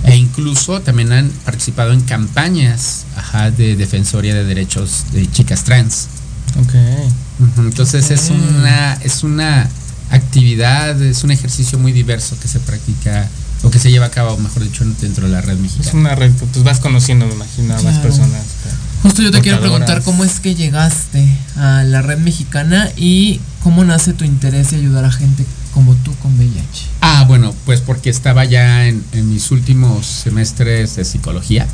E 0.05 0.17
incluso 0.17 0.81
también 0.81 1.13
han 1.13 1.29
participado 1.45 1.93
en 1.93 2.01
campañas 2.03 3.05
ajá, 3.17 3.51
de 3.51 3.77
defensoría 3.77 4.35
de 4.35 4.45
derechos 4.45 5.05
de 5.13 5.31
chicas 5.31 5.65
trans. 5.65 6.09
Ok. 6.61 6.75
Entonces 7.59 8.11
es 8.11 8.31
una 8.31 8.95
es 8.95 9.23
una 9.25 9.69
actividad, 10.11 11.01
es 11.03 11.25
un 11.25 11.31
ejercicio 11.33 11.79
muy 11.79 11.93
diverso 11.93 12.39
que 12.41 12.49
se 12.49 12.61
practica 12.61 13.29
o 13.63 13.71
que 13.71 13.79
se 13.79 13.91
lleva 13.91 14.07
a 14.07 14.11
cabo, 14.11 14.37
mejor 14.39 14.63
dicho, 14.63 14.85
dentro 15.01 15.27
de 15.27 15.33
la 15.33 15.41
red 15.41 15.55
Es 15.55 15.61
mexicana. 15.61 15.99
una 15.99 16.15
red, 16.15 16.31
pues 16.33 16.63
vas 16.63 16.79
conociendo, 16.79 17.27
me 17.27 17.35
imagino, 17.35 17.75
a 17.75 17.83
más 17.83 17.99
personas. 17.99 18.43
Justo 19.03 19.23
yo 19.23 19.31
te 19.31 19.41
quiero 19.41 19.61
preguntar 19.61 20.03
cómo 20.03 20.25
es 20.25 20.41
que 20.41 20.55
llegaste 20.55 21.27
a 21.57 21.83
la 21.85 22.03
red 22.03 22.19
mexicana 22.19 22.91
y 22.97 23.41
cómo 23.63 23.85
nace 23.85 24.13
tu 24.13 24.25
interés 24.25 24.71
de 24.71 24.77
ayudar 24.77 25.05
a 25.05 25.13
gente 25.13 25.45
como 25.77 25.95
tú 25.97 26.14
con 26.22 26.35
VIH. 26.39 26.87
Ah, 27.03 27.27
bueno, 27.29 27.55
pues 27.66 27.83
porque 27.83 28.09
estaba 28.09 28.47
ya 28.47 28.89
en, 28.89 29.05
en 29.12 29.31
mis 29.31 29.51
últimos 29.51 30.07
semestres 30.07 30.97
de 30.97 31.05
psicología. 31.05 31.68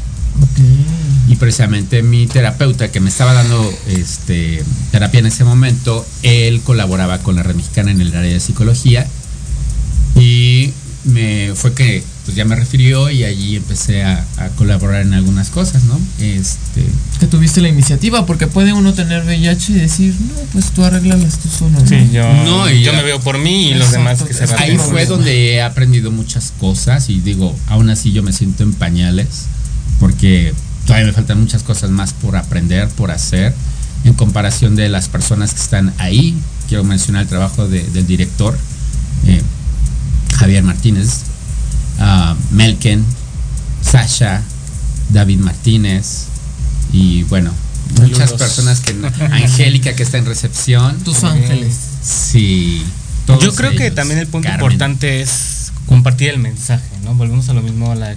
Y 1.28 1.36
precisamente 1.36 2.02
mi 2.02 2.26
terapeuta 2.26 2.90
que 2.90 2.98
me 2.98 3.10
estaba 3.10 3.32
dando 3.32 3.72
este, 3.86 4.64
terapia 4.90 5.20
en 5.20 5.26
ese 5.26 5.44
momento, 5.44 6.04
él 6.24 6.62
colaboraba 6.62 7.18
con 7.18 7.36
la 7.36 7.44
red 7.44 7.54
mexicana 7.54 7.92
en 7.92 8.00
el 8.00 8.08
área 8.08 8.32
de 8.32 8.40
psicología. 8.40 9.06
Y 10.16 10.72
me 11.04 11.52
fue 11.54 11.72
que 11.72 12.02
pues 12.24 12.36
ya 12.36 12.44
me 12.44 12.54
refirió 12.54 13.10
y 13.10 13.24
allí 13.24 13.56
empecé 13.56 14.04
a, 14.04 14.24
a 14.36 14.48
colaborar 14.50 15.02
en 15.02 15.12
algunas 15.14 15.50
cosas, 15.50 15.82
¿no? 15.84 15.98
Este, 16.20 16.84
Que 17.18 17.26
tuviste 17.26 17.60
la 17.60 17.68
iniciativa, 17.68 18.26
porque 18.26 18.46
puede 18.46 18.72
uno 18.72 18.94
tener 18.94 19.24
VIH 19.24 19.72
y 19.72 19.74
decir, 19.74 20.14
no, 20.20 20.34
pues 20.52 20.66
tú 20.70 20.84
arreglalas 20.84 21.38
tú 21.38 21.48
solo. 21.48 21.80
¿no? 21.80 21.86
Sí, 21.86 22.10
yo, 22.12 22.22
No, 22.44 22.70
y 22.70 22.82
yo 22.82 22.92
ya- 22.92 22.98
me 22.98 23.02
veo 23.02 23.18
por 23.20 23.38
mí 23.38 23.70
y 23.70 23.74
los 23.74 23.90
demás 23.90 24.22
que 24.22 24.32
se 24.34 24.44
es- 24.44 24.52
ahí 24.52 24.76
fue 24.78 25.06
donde 25.06 25.54
he 25.54 25.62
aprendido 25.62 26.10
muchas 26.12 26.52
cosas 26.60 27.08
y 27.10 27.18
digo, 27.20 27.56
aún 27.68 27.90
así 27.90 28.12
yo 28.12 28.22
me 28.22 28.32
siento 28.32 28.62
en 28.62 28.72
pañales 28.72 29.46
porque 29.98 30.54
todavía 30.86 31.06
me 31.08 31.12
faltan 31.12 31.40
muchas 31.40 31.62
cosas 31.64 31.90
más 31.90 32.12
por 32.12 32.36
aprender, 32.36 32.88
por 32.90 33.10
hacer, 33.10 33.52
en 34.04 34.14
comparación 34.14 34.76
de 34.76 34.88
las 34.88 35.08
personas 35.08 35.54
que 35.54 35.60
están 35.60 35.92
ahí. 35.98 36.36
Quiero 36.68 36.84
mencionar 36.84 37.22
el 37.22 37.28
trabajo 37.28 37.68
de- 37.68 37.82
del 37.90 38.06
director, 38.06 38.56
eh, 39.26 39.42
Javier 40.36 40.62
Martínez, 40.62 41.20
ah, 41.98 42.36
Melken, 42.50 43.04
Sasha, 43.82 44.42
David 45.10 45.38
Martínez 45.38 46.26
y 46.92 47.22
bueno, 47.24 47.52
muchas 48.00 48.32
personas 48.32 48.80
que... 48.80 48.92
Angélica 49.30 49.94
que 49.94 50.02
está 50.02 50.18
en 50.18 50.26
recepción. 50.26 50.98
Tus 51.04 51.24
ángeles. 51.24 51.76
Sí. 52.02 52.84
todos 53.26 53.42
Yo 53.44 53.54
creo 53.54 53.72
que 53.72 53.90
también 53.90 54.18
el 54.20 54.26
punto 54.26 54.48
Carmen. 54.48 54.64
importante 54.64 55.20
es 55.20 55.72
compartir 55.86 56.30
el 56.30 56.38
mensaje, 56.38 56.88
¿no? 57.04 57.14
Volvemos 57.14 57.48
a 57.48 57.54
lo 57.54 57.62
mismo 57.62 57.90
a 57.90 57.94
la 57.94 58.14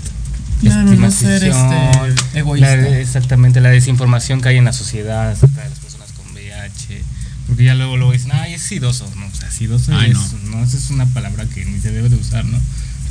no 0.62 1.12
ser, 1.12 1.44
este, 1.44 2.40
egoísta. 2.40 2.76
la- 2.76 3.00
exactamente, 3.00 3.62
la 3.62 3.70
desinformación 3.70 4.42
que 4.42 4.50
hay 4.50 4.58
en 4.58 4.66
la 4.66 4.74
sociedad 4.74 5.30
acerca 5.30 5.64
de 5.64 5.70
las 5.70 5.80
personas 5.80 6.12
con 6.14 6.32
VIH. 6.34 7.04
Porque 7.48 7.66
ya 7.66 7.76
luego 7.76 7.98
luego 7.98 8.12
dicen, 8.14 8.32
ay, 8.34 8.54
es 8.54 8.62
sidoso, 8.64 9.10
¿no? 9.16 9.28
O 9.28 9.36
sea, 9.36 9.52
sidoso 9.52 9.96
Ay, 9.96 10.12
es, 10.12 10.18
no. 10.46 10.64
Esa 10.64 10.78
es 10.78 10.90
una 10.90 11.06
palabra 11.08 11.46
que 11.46 11.66
ni 11.66 11.80
se 11.80 11.92
debe 11.92 12.10
de 12.10 12.16
usar, 12.16 12.46
¿no? 12.46 12.58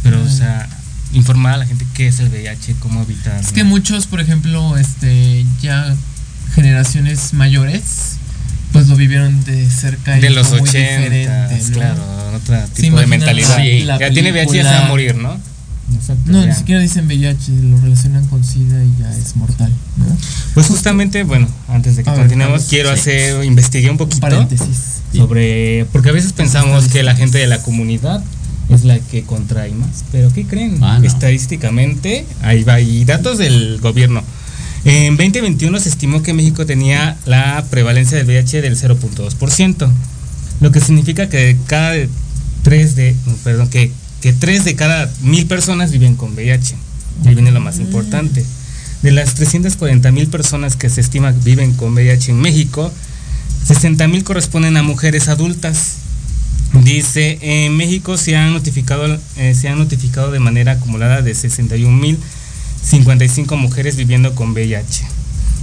Pero, 0.05 0.23
o 0.23 0.29
sea, 0.29 0.69
informar 1.13 1.55
a 1.55 1.57
la 1.57 1.67
gente 1.67 1.85
qué 1.95 2.07
es 2.07 2.21
el 2.21 2.29
VIH, 2.29 2.77
cómo 2.79 3.03
evitar. 3.03 3.41
Es 3.41 3.51
que 3.53 3.65
muchos, 3.65 4.07
por 4.07 4.21
ejemplo, 4.21 4.77
este, 4.77 5.45
ya 5.61 5.97
generaciones 6.55 7.33
mayores, 7.35 7.83
pues 8.73 8.89
lo 8.89 8.97
vivieron 8.97 9.45
de 9.45 9.69
cerca 9.71 10.19
y 10.19 10.21
de 10.21 10.31
los 10.31 10.49
fue 10.49 10.61
muy 10.61 10.69
80, 10.69 11.01
diferente, 11.01 11.65
¿no? 11.71 11.75
claro, 11.75 12.03
otro 12.37 12.57
Sí, 12.75 12.83
tipo 12.83 12.99
de 13.01 13.07
mentalidad. 13.07 13.49
la- 13.49 13.57
Sí, 13.65 13.81
la 13.85 13.99
ya 13.99 14.11
tiene 14.11 14.31
VIH 14.33 14.53
y 14.53 14.57
ya 14.57 14.63
se 14.63 14.69
va 14.71 14.85
a 14.85 14.89
morir, 14.89 15.17
¿no? 15.17 15.37
Exacto, 15.95 16.23
No, 16.33 16.41
ya. 16.41 16.47
ni 16.49 16.55
siquiera 16.55 16.81
dicen 16.81 17.07
VIH, 17.07 17.53
lo 17.63 17.81
relacionan 17.81 18.27
con 18.27 18.43
SIDA 18.45 18.83
y 18.85 18.93
ya 18.99 19.15
es 19.17 19.37
mortal, 19.37 19.73
¿no? 19.97 20.07
Pues 20.55 20.67
justamente, 20.67 21.25
bueno, 21.25 21.47
antes 21.69 21.97
de 21.97 22.05
que 22.05 22.11
A 22.11 22.15
continuemos, 22.15 22.65
quiero 22.65 22.93
sí. 22.95 23.01
hacer, 23.01 23.45
investigué 23.45 23.87
un 23.87 23.93
Un 23.93 23.99
poquito 23.99 24.21
paréntesis. 24.21 25.03
sobre, 25.15 25.85
porque 25.93 26.09
a 26.09 26.13
veces 26.13 26.33
pensamos 26.33 26.89
que 26.89 27.03
la 27.03 27.15
gente 27.15 27.39
de 27.39 27.47
la 27.47 27.59
comunidad 27.63 28.23
es 28.69 28.85
la 28.85 28.99
que 28.99 29.23
contrae 29.23 29.73
más, 29.73 30.05
pero 30.11 30.33
¿qué 30.33 30.45
creen? 30.45 30.79
Ah, 30.83 30.99
no. 30.99 31.07
Estadísticamente, 31.07 32.25
ahí 32.43 32.65
va, 32.65 32.81
y 32.81 33.05
datos 33.05 33.39
del 33.39 33.79
gobierno. 33.81 34.23
En 34.85 35.17
2021 35.17 35.81
se 35.81 35.89
estimó 35.89 36.23
que 36.23 36.35
México 36.35 36.67
tenía 36.67 37.17
la 37.25 37.65
prevalencia 37.71 38.19
del 38.19 38.27
VIH 38.27 38.61
del 38.61 38.77
0.2%, 38.77 39.91
lo 40.61 40.73
que 40.73 40.81
significa 40.81 41.29
que 41.29 41.57
cada 41.67 41.95
tres 42.63 42.95
de, 42.95 43.17
perdón, 43.45 43.69
que, 43.69 43.91
que 44.21 44.33
tres 44.33 44.65
de 44.65 44.75
cada 44.75 45.11
mil 45.23 45.47
personas 45.47 45.91
viven 45.91 46.17
con 46.17 46.35
VIH. 46.35 46.75
Y 47.25 47.29
ahí 47.29 47.35
viene 47.35 47.51
lo 47.51 47.61
más 47.61 47.79
importante. 47.79 48.45
De 49.03 49.13
las 49.13 49.35
340 49.35 50.11
mil 50.13 50.29
personas 50.29 50.77
que 50.77 50.91
se 50.91 51.01
estima 51.01 51.31
viven 51.31 51.73
con 51.75 51.93
VIH 51.95 52.33
en 52.33 52.41
México, 52.41 52.93
60 53.67 54.09
mil 54.09 54.25
corresponden 54.25 54.77
a 54.77 54.83
mujeres 54.83 55.29
adultas. 55.29 55.97
Dice, 56.83 57.39
en 57.41 57.77
México 57.77 58.17
se 58.17 58.37
han 58.37 58.53
notificado, 58.53 59.19
eh, 59.37 59.55
se 59.55 59.69
han 59.69 59.79
notificado 59.79 60.31
de 60.31 60.41
manera 60.41 60.73
acumulada 60.73 61.23
de 61.23 61.35
61 61.35 61.97
mil 61.97 62.19
55 62.83 63.57
mujeres 63.57 63.97
viviendo 63.97 64.35
con 64.35 64.51
VIH. 64.53 65.05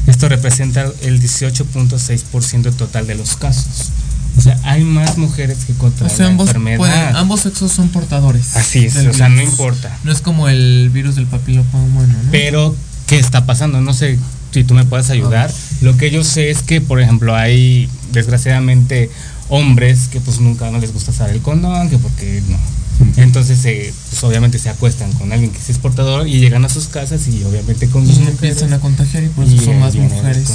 Esto 0.07 0.29
representa 0.29 0.85
el 1.03 1.21
18.6% 1.21 2.73
total 2.73 3.07
de 3.07 3.15
los 3.15 3.35
casos. 3.35 3.89
O 4.37 4.41
sea, 4.41 4.57
hay 4.63 4.83
más 4.83 5.17
mujeres 5.17 5.59
que 5.65 5.73
O 5.73 5.77
contraen 5.77 6.15
sea, 6.15 6.25
la 6.25 6.31
ambos, 6.31 6.47
enfermedad. 6.47 6.77
pueden- 6.77 7.15
ambos 7.15 7.41
sexos 7.41 7.71
son 7.71 7.89
portadores. 7.89 8.55
Así 8.55 8.85
es, 8.85 8.95
o 8.95 9.13
sea, 9.13 9.29
no 9.29 9.41
importa. 9.41 9.95
No 10.03 10.11
es 10.11 10.21
como 10.21 10.47
el 10.49 10.89
virus 10.91 11.15
del 11.15 11.27
papiloma 11.27 11.69
humano, 11.83 12.13
¿no? 12.23 12.31
Pero, 12.31 12.75
¿qué 13.07 13.19
está 13.19 13.45
pasando? 13.45 13.81
No 13.81 13.93
sé 13.93 14.17
si 14.53 14.63
tú 14.63 14.73
me 14.73 14.85
puedes 14.85 15.09
ayudar. 15.09 15.53
Lo 15.81 15.97
que 15.97 16.09
yo 16.11 16.23
sé 16.23 16.49
es 16.49 16.63
que, 16.63 16.79
por 16.81 17.01
ejemplo, 17.01 17.35
hay 17.35 17.89
desgraciadamente 18.13 19.11
hombres 19.51 20.07
que 20.11 20.19
pues 20.19 20.39
nunca 20.39 20.71
no 20.71 20.79
les 20.79 20.91
gusta 20.93 21.11
usar 21.11 21.29
el 21.29 21.41
condón, 21.41 21.89
que 21.89 21.97
porque 21.99 22.41
no. 22.49 22.57
Entonces, 23.17 23.65
eh, 23.65 23.91
pues 24.09 24.23
obviamente 24.23 24.59
se 24.59 24.69
acuestan 24.69 25.11
con 25.13 25.31
alguien 25.31 25.51
que 25.51 25.59
sí 25.59 25.71
es 25.71 25.79
portador 25.79 26.27
y 26.27 26.39
llegan 26.39 26.63
a 26.65 26.69
sus 26.69 26.85
casas 26.87 27.27
y 27.27 27.43
obviamente 27.43 27.87
con 27.87 28.05
sus 28.05 28.17
y 28.17 28.19
mujeres. 28.19 28.41
empiezan 28.43 28.73
a 28.73 28.79
contagiar 28.79 29.23
y 29.23 29.27
por 29.29 29.43
eso 29.45 29.55
Y 29.55 29.59
son 29.59 29.79
más 29.79 29.95
mujeres. 29.95 30.47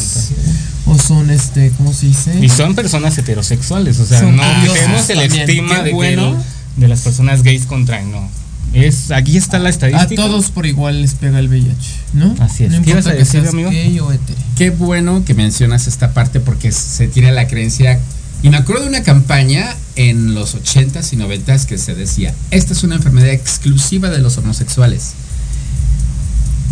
O 0.86 0.96
son, 0.98 1.30
este, 1.30 1.72
¿cómo 1.76 1.92
se 1.92 2.06
dice? 2.06 2.38
Y 2.40 2.48
son 2.48 2.74
personas 2.76 3.18
heterosexuales, 3.18 3.98
o 3.98 4.06
sea, 4.06 4.20
Son 4.20 4.36
no 4.36 4.42
tenemos 4.72 5.10
el 5.10 5.28
Qué 5.28 5.46
de, 5.46 5.84
que 5.84 5.92
bueno. 5.92 6.36
de 6.76 6.88
las 6.88 7.00
personas 7.00 7.42
gays 7.42 7.66
contraen, 7.66 8.12
no. 8.12 8.28
Es, 8.72 9.10
aquí 9.10 9.36
está 9.36 9.58
la 9.58 9.68
A 9.68 9.70
estadística. 9.70 10.14
todos 10.22 10.50
por 10.50 10.66
igual 10.66 11.00
les 11.02 11.14
pega 11.14 11.38
el 11.40 11.48
VIH, 11.48 11.74
¿no? 12.14 12.34
Así 12.40 12.64
es. 12.64 12.72
No 12.72 12.82
¿Qué 12.82 12.90
importa 12.90 13.10
a 13.10 13.16
que 13.16 13.24
seas 13.24 13.48
amigo? 13.48 13.70
gay 13.70 13.98
o. 14.00 14.12
Qué 14.56 14.70
bueno 14.70 15.24
que 15.24 15.34
mencionas 15.34 15.86
esta 15.88 16.12
parte 16.12 16.40
porque 16.40 16.70
se 16.72 17.08
tiene 17.08 17.32
la 17.32 17.48
creencia. 17.48 17.98
Y 18.42 18.50
me 18.50 18.56
acuerdo 18.58 18.82
de 18.84 18.88
una 18.90 19.02
campaña 19.02 19.74
en 19.96 20.34
los 20.34 20.54
80s 20.54 21.12
y 21.12 21.16
90s 21.16 21.64
que 21.66 21.78
se 21.78 21.94
decía, 21.94 22.34
esta 22.50 22.74
es 22.74 22.82
una 22.84 22.96
enfermedad 22.96 23.30
exclusiva 23.30 24.08
de 24.10 24.18
los 24.18 24.36
homosexuales. 24.38 25.12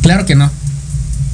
Claro 0.03 0.27
que 0.27 0.35
no. 0.35 0.51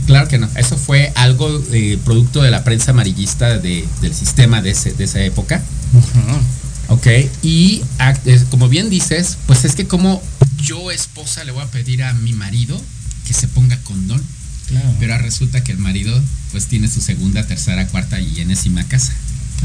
Claro 0.06 0.28
que 0.28 0.38
no. 0.38 0.48
Eso 0.56 0.76
fue 0.76 1.12
algo 1.14 1.62
eh, 1.72 1.98
producto 2.04 2.42
de 2.42 2.50
la 2.50 2.64
prensa 2.64 2.92
amarillista 2.92 3.58
de- 3.58 3.86
del 4.00 4.14
sistema 4.14 4.62
de, 4.62 4.70
ese- 4.70 4.92
de 4.92 5.04
esa 5.04 5.20
época. 5.22 5.62
Ujú. 5.92 6.94
Ok, 6.94 7.06
y 7.42 7.82
es- 8.24 8.44
como 8.50 8.68
bien 8.68 8.90
dices, 8.90 9.36
pues 9.46 9.64
es 9.64 9.74
que 9.74 9.86
como 9.86 10.22
yo 10.62 10.90
esposa 10.90 11.44
le 11.44 11.52
voy 11.52 11.62
a 11.62 11.66
pedir 11.66 12.02
a 12.02 12.12
mi 12.14 12.32
marido 12.32 12.80
que 13.26 13.32
se 13.34 13.46
ponga 13.48 13.76
condón, 13.84 14.22
Claro. 14.68 14.94
pero 14.98 15.16
resulta 15.18 15.62
que 15.62 15.72
el 15.72 15.78
marido 15.78 16.20
pues 16.52 16.66
tiene 16.66 16.88
su 16.88 17.00
segunda, 17.00 17.44
tercera, 17.46 17.86
cuarta 17.88 18.20
y 18.20 18.40
enésima 18.40 18.82
casa. 18.84 19.12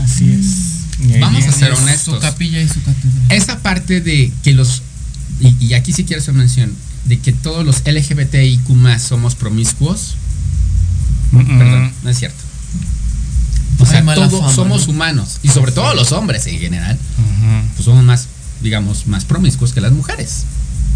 Así 0.03 0.31
es. 0.31 1.19
Vamos 1.19 1.45
a 1.45 1.51
ser 1.51 1.75
Su 1.75 1.83
honestos. 1.83 2.19
capilla 2.21 2.61
y 2.61 2.67
su 2.67 2.81
catedral. 2.83 3.23
Esa 3.29 3.59
parte 3.59 4.01
de 4.01 4.31
que 4.43 4.53
los 4.53 4.81
y, 5.41 5.55
y 5.65 5.73
aquí 5.73 5.91
sí 5.91 6.05
quiero 6.05 6.21
hacer 6.21 6.33
mención, 6.33 6.73
de 7.05 7.19
que 7.19 7.33
todos 7.33 7.65
los 7.65 7.81
LGBTIQ 7.85 8.69
más 8.69 9.01
somos 9.03 9.35
promiscuos, 9.35 10.15
Mm, 11.31 11.57
perdón, 11.57 11.91
no 12.03 12.09
es 12.09 12.19
cierto. 12.19 12.37
O 13.79 13.85
sea, 13.85 14.03
todos 14.05 14.39
fama, 14.39 14.53
somos 14.53 14.87
¿no? 14.87 14.93
humanos, 14.93 15.39
y 15.43 15.49
sobre 15.49 15.71
todo 15.71 15.93
los 15.95 16.11
hombres 16.13 16.45
en 16.47 16.59
general, 16.59 16.97
pues 17.75 17.83
somos 17.85 18.03
más, 18.05 18.27
digamos, 18.61 19.07
más 19.07 19.25
promiscuos 19.25 19.73
que 19.73 19.81
las 19.81 19.91
mujeres. 19.91 20.43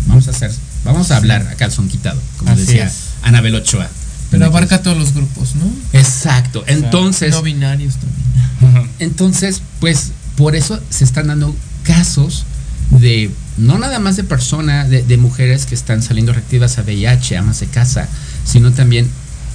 Vamos 0.07 0.27
a 0.27 0.31
hacer, 0.31 0.51
vamos 0.85 1.11
a 1.11 1.17
hablar 1.17 1.45
a 1.47 1.55
calzón 1.55 1.89
quitado, 1.89 2.21
como 2.37 2.51
Así 2.51 2.61
decía 2.61 2.85
es. 2.85 2.93
Anabel 3.23 3.55
Ochoa. 3.55 3.89
Pero 4.31 4.45
abarca 4.45 4.81
todos 4.81 4.97
los 4.97 5.13
grupos, 5.13 5.55
¿no? 5.55 5.71
Exacto. 5.97 6.63
Entonces, 6.67 7.31
No 7.31 7.41
binarios 7.41 7.95
también. 7.95 8.89
Entonces, 8.99 9.61
pues 9.79 10.11
por 10.35 10.55
eso 10.55 10.79
se 10.89 11.03
están 11.03 11.27
dando 11.27 11.55
casos 11.83 12.45
de 12.91 13.31
no 13.57 13.77
nada 13.77 13.99
más 13.99 14.15
de 14.17 14.23
personas, 14.23 14.89
de, 14.89 15.03
de 15.03 15.17
mujeres 15.17 15.65
que 15.65 15.75
están 15.75 16.01
saliendo 16.01 16.31
reactivas 16.33 16.77
a 16.77 16.81
VIH, 16.83 17.37
amas 17.37 17.59
de 17.59 17.67
casa, 17.67 18.07
sino 18.45 18.71
también 18.71 19.07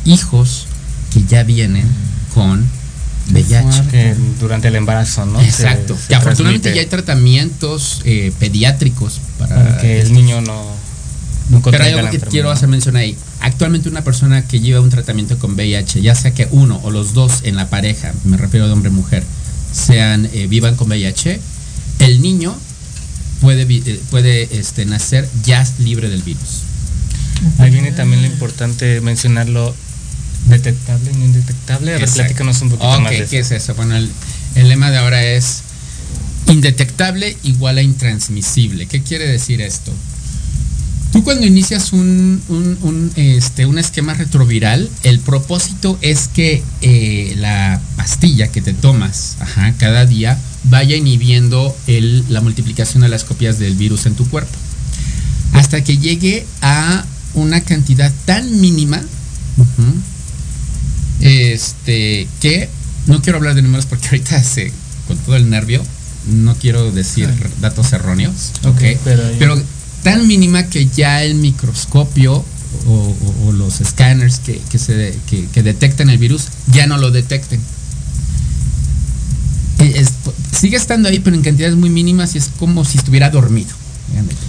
hijos 0.05 0.67
que 1.13 1.23
ya 1.25 1.43
vienen 1.43 1.87
con 2.35 2.65
VIH. 3.31 3.83
Que 3.91 4.15
durante 4.41 4.69
el 4.69 4.77
embarazo, 4.77 5.25
¿no? 5.27 5.41
Exacto. 5.41 5.95
Se- 5.97 6.03
se 6.03 6.09
que 6.09 6.15
afortunadamente 6.15 6.71
transmite 6.71 6.75
ya 6.75 6.81
hay 6.83 6.87
tratamientos 6.87 8.03
eh, 8.05 8.33
pediátricos 8.39 9.21
para, 9.39 9.55
para 9.57 9.79
que 9.79 10.01
el 10.01 10.13
niño 10.13 10.41
no 10.43 10.63
Pero 11.71 11.85
hay 11.85 11.93
algo 11.93 12.11
que 12.11 12.21
quiero 12.21 12.51
hacer 12.51 12.69
mención 12.69 12.97
ahí. 12.97 13.17
Actualmente 13.41 13.89
una 13.89 14.03
persona 14.03 14.47
que 14.47 14.61
lleva 14.61 14.81
un 14.81 14.91
tratamiento 14.91 15.39
con 15.39 15.55
VIH, 15.55 16.01
ya 16.01 16.15
sea 16.15 16.33
que 16.33 16.49
uno 16.51 16.81
o 16.83 16.91
los 16.91 17.13
dos 17.13 17.41
en 17.45 17.57
la 17.57 17.69
pareja, 17.69 18.13
me 18.25 18.37
refiero 18.37 18.67
de 18.67 18.73
hombre 18.73 18.91
y 18.91 18.95
mujer, 18.95 19.23
sean 19.73 20.29
eh, 20.33 20.47
vivan 20.47 20.77
con 20.77 20.89
VIH, 20.89 21.41
el 21.99 22.23
niño 22.23 22.57
puede 23.41 23.63
eh, 23.63 24.01
puede 24.11 24.49
este, 24.59 24.87
nacer 24.87 25.29
ya 25.45 25.67
libre 25.79 26.09
del 26.09 26.23
virus. 26.23 26.63
Ahí 27.59 27.71
viene 27.71 27.93
también 27.93 28.23
lo 28.23 28.29
importante 28.29 29.01
mencionarlo 29.03 29.75
detectable 30.47 31.11
y 31.13 31.17
no 31.17 31.25
indetectable. 31.27 31.91
A 31.91 31.95
ver, 31.95 32.03
Exacto. 32.03 32.23
platícanos 32.23 32.63
un 32.63 32.71
poquito 32.71 32.89
Ok, 32.89 33.01
más 33.01 33.11
de 33.11 33.27
¿qué 33.27 33.39
eso. 33.41 33.55
es 33.55 33.63
eso? 33.63 33.75
Bueno, 33.75 33.97
el, 33.97 34.11
el 34.55 34.69
lema 34.69 34.91
de 34.91 34.99
ahora 34.99 35.23
es 35.25 35.63
indetectable 36.49 37.37
igual 37.43 37.79
a 37.79 37.83
intransmisible. 37.83 38.87
¿Qué 38.87 39.03
quiere 39.03 39.27
decir 39.27 39.61
esto? 39.61 39.93
Tú 41.15 41.23
cuando 41.23 41.47
inicias 41.47 41.93
un, 41.93 42.43
un, 42.49 42.77
un, 42.83 43.13
este, 43.15 43.67
un 43.67 43.79
esquema 43.79 44.15
retroviral, 44.15 44.91
el 45.05 45.21
propósito 45.21 45.97
es 46.01 46.27
que 46.27 46.61
eh, 46.83 47.35
la 47.39 47.81
pastilla 47.97 48.49
que 48.49 48.61
te 48.61 48.73
tomas 48.75 49.37
ajá, 49.39 49.75
cada 49.79 50.07
día 50.07 50.37
vaya 50.65 50.97
inhibiendo 50.97 51.77
el- 51.87 52.25
la 52.31 52.41
multiplicación 52.41 53.05
de 53.05 53.09
las 53.09 53.23
copias 53.23 53.61
del 53.61 53.77
virus 53.77 54.07
en 54.07 54.17
tu 54.17 54.29
cuerpo. 54.29 54.51
Hasta 55.53 55.85
que 55.85 55.99
llegue 55.99 56.47
a 56.63 57.05
una 57.35 57.61
cantidad 57.61 58.13
tan 58.25 58.61
mínima 58.61 59.01
este, 61.21 62.27
que 62.41 62.69
no 63.07 63.23
quiero 63.23 63.39
hablar 63.39 63.55
de 63.55 63.63
números 63.63 63.87
porque 63.87 64.07
ahorita 64.11 64.43
se, 64.43 64.73
con 65.07 65.17
todo 65.19 65.37
el 65.37 65.49
nervio 65.49 65.81
no 66.27 66.57
quiero 66.57 66.91
decir 66.91 67.29
datos 67.61 67.93
erróneos, 67.93 68.51
Ok, 68.65 68.81
¿ok? 68.83 68.99
pero 69.39 69.63
tan 70.05 70.27
mínima 70.29 70.69
que 70.69 70.87
ya 70.87 71.23
el 71.25 71.35
microscopio 71.35 72.45
o, 72.87 72.91
o- 72.93 73.49
o 73.49 73.53
los 73.53 73.81
escáneres 73.81 74.39
que, 74.39 74.61
que 74.71 74.79
se, 74.79 75.19
que, 75.29 75.47
que 75.53 75.63
detectan 75.65 76.09
el 76.11 76.19
virus 76.19 76.45
ya 76.73 76.87
no 76.87 76.97
lo 76.99 77.11
detecten. 77.11 77.61
Eh, 79.81 79.93
es- 79.97 80.13
sigue 80.57 80.77
estando 80.77 81.09
ahí, 81.09 81.19
pero 81.19 81.35
en 81.37 81.43
cantidades 81.43 81.77
muy 81.77 81.91
mínimas 81.91 82.35
y 82.35 82.39
es 82.39 82.51
como 82.59 82.85
si 82.85 82.99
estuviera 82.99 83.31
dormido. 83.31 83.71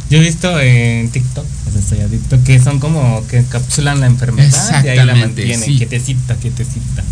Yo 0.10 0.18
he 0.20 0.22
visto 0.22 0.60
en 0.60 1.10
TikTok, 1.10 1.45
pues 1.64 1.76
estoy 1.78 2.01
adicto, 2.01 2.38
que 2.43 2.60
son 2.62 2.80
como 2.80 3.26
que 3.28 3.38
encapsulan 3.39 3.99
la 4.01 4.06
enfermedad 4.06 4.84
y 4.84 4.88
ahí 4.89 4.97
la 4.97 5.16
mantienen, 5.16 5.60
sí. 5.60 5.78
quietecita, 5.78 6.36
quietecita. 6.36 7.03